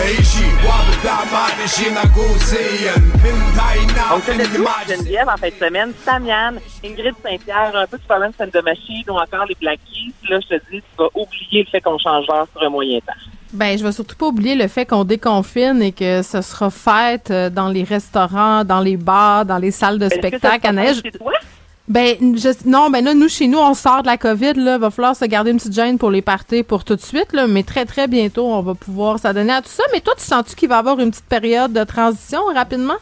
Le 4.27 4.47
duo 4.47 4.67
de 4.87 4.93
Geneviève 4.93 5.29
en 5.29 5.37
fin 5.37 5.49
de 5.49 5.53
semaine. 5.53 5.93
Samian, 6.03 6.55
Ingrid 6.83 7.15
Saint-Pierre, 7.23 7.75
un 7.75 7.87
peu 7.87 7.97
de 7.97 8.03
Florence 8.03 8.35
and 8.39 8.49
the 8.49 8.63
Machine 8.63 9.03
ou 9.07 9.13
encore 9.13 9.45
les 9.45 9.55
Black 9.61 9.79
Keys. 9.85 10.13
Là, 10.29 10.39
je 10.41 10.57
te 10.57 10.61
dis, 10.71 10.81
tu 10.81 10.97
vas 10.97 11.09
oublier 11.13 11.63
le 11.63 11.69
fait 11.69 11.79
qu'on 11.79 11.97
change 11.97 12.25
d'heure 12.27 12.47
sur 12.51 12.63
un 12.63 12.69
moyen 12.69 12.99
temps. 12.99 13.13
Ben, 13.51 13.77
je 13.77 13.83
vais 13.83 13.91
surtout 13.91 14.15
pas 14.15 14.27
oublier 14.27 14.53
le 14.55 14.67
fait 14.67 14.85
qu'on 14.85 15.03
déconfine 15.03 15.81
et 15.81 15.91
que 15.91 16.21
ce 16.21 16.41
sera 16.41 16.69
fête 16.69 17.31
euh, 17.31 17.49
dans 17.49 17.69
les 17.69 17.83
restaurants, 17.83 18.63
dans 18.63 18.79
les 18.79 18.95
bars, 18.95 19.45
dans 19.45 19.57
les 19.57 19.71
salles 19.71 19.97
de 19.97 20.07
ça 20.07 20.15
spectacle. 20.15 20.67
Anaïs? 20.67 21.01
Ben, 21.87 22.15
je- 22.37 22.69
non, 22.69 22.91
ben 22.91 23.03
là, 23.03 23.15
nous, 23.15 23.27
chez 23.27 23.47
nous, 23.47 23.57
on 23.57 23.73
sort 23.73 24.03
de 24.03 24.07
la 24.07 24.17
COVID, 24.17 24.53
là. 24.53 24.77
Va 24.77 24.91
falloir 24.91 25.15
se 25.15 25.25
garder 25.25 25.49
une 25.49 25.57
petite 25.57 25.73
gêne 25.73 25.97
pour 25.97 26.11
les 26.11 26.21
parties 26.21 26.61
pour 26.61 26.83
tout 26.83 26.95
de 26.95 27.01
suite, 27.01 27.33
là. 27.33 27.47
Mais 27.47 27.63
très, 27.63 27.85
très 27.85 28.07
bientôt, 28.07 28.45
on 28.45 28.61
va 28.61 28.75
pouvoir 28.75 29.17
s'adonner 29.17 29.53
à 29.53 29.63
tout 29.63 29.69
ça. 29.69 29.81
Mais 29.91 29.99
toi, 29.99 30.13
tu 30.15 30.23
sens-tu 30.23 30.55
qu'il 30.55 30.69
va 30.69 30.75
y 30.75 30.79
avoir 30.79 30.99
une 30.99 31.09
petite 31.09 31.25
période 31.25 31.73
de 31.73 31.83
transition 31.83 32.41
rapidement? 32.53 32.93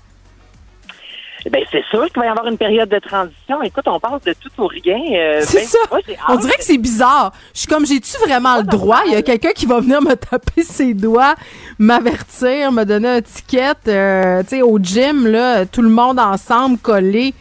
Ben, 1.49 1.63
c'est 1.71 1.83
sûr 1.89 2.05
qu'il 2.07 2.19
va 2.19 2.25
y 2.25 2.29
avoir 2.29 2.47
une 2.47 2.57
période 2.57 2.89
de 2.89 2.99
transition. 2.99 3.61
Écoute, 3.63 3.87
on 3.87 3.99
parle 3.99 4.19
de 4.25 4.33
tout 4.33 4.49
ou 4.57 4.67
rien. 4.67 4.97
euh, 5.13 5.41
C'est 5.43 5.59
ben, 5.59 5.65
ça. 5.67 5.77
moi, 5.91 5.99
On 6.29 6.35
dirait 6.35 6.55
que 6.57 6.63
c'est 6.63 6.77
bizarre. 6.77 7.31
Je 7.53 7.59
suis 7.59 7.67
comme, 7.67 7.85
j'ai-tu 7.85 8.17
vraiment 8.27 8.57
le 8.57 8.63
droit? 8.63 9.01
Il 9.05 9.13
y 9.13 9.15
a 9.15 9.21
quelqu'un 9.21 9.51
qui 9.51 9.65
va 9.65 9.79
venir 9.79 10.01
me 10.01 10.15
taper 10.15 10.63
ses 10.63 10.93
doigts, 10.93 11.35
m'avertir, 11.77 12.71
me 12.71 12.83
donner 12.83 13.07
un 13.09 13.21
ticket, 13.21 13.73
euh, 13.87 14.41
tu 14.43 14.49
sais, 14.49 14.61
au 14.61 14.77
gym, 14.79 15.27
là, 15.27 15.65
tout 15.65 15.81
le 15.81 15.89
monde 15.89 16.19
ensemble, 16.19 16.77
collé. 16.79 17.33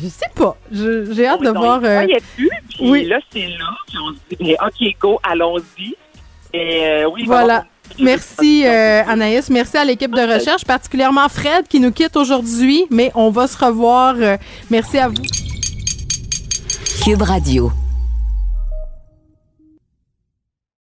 Je 0.00 0.06
sais 0.08 0.30
pas. 0.34 0.56
J'ai 0.70 1.26
hâte 1.26 1.40
de 1.40 1.46
Donc, 1.46 1.56
voir. 1.56 1.80
il 1.82 1.86
euh, 2.14 2.18
plus, 2.36 2.48
puis 2.68 2.90
oui. 2.90 3.04
là, 3.06 3.18
c'est 3.32 3.40
là. 3.40 3.66
Puis 3.88 3.96
on 3.98 4.10
se 4.14 4.18
dit, 4.30 4.36
ben, 4.40 4.56
OK, 4.66 4.96
go, 5.00 5.20
allons-y. 5.24 5.96
Et 6.52 6.84
euh, 6.86 7.10
oui, 7.12 7.24
Voilà. 7.26 7.64
Merci 8.02 8.64
euh, 8.64 9.02
Anaïs, 9.06 9.50
merci 9.50 9.76
à 9.76 9.84
l'équipe 9.84 10.14
de 10.14 10.34
recherche, 10.34 10.64
particulièrement 10.64 11.28
Fred 11.28 11.66
qui 11.68 11.80
nous 11.80 11.92
quitte 11.92 12.16
aujourd'hui, 12.16 12.86
mais 12.90 13.10
on 13.14 13.30
va 13.30 13.46
se 13.46 13.56
revoir. 13.62 14.14
Euh, 14.18 14.36
merci 14.70 14.98
à 14.98 15.08
vous. 15.08 15.22
Cube 17.04 17.22
Radio. 17.22 17.72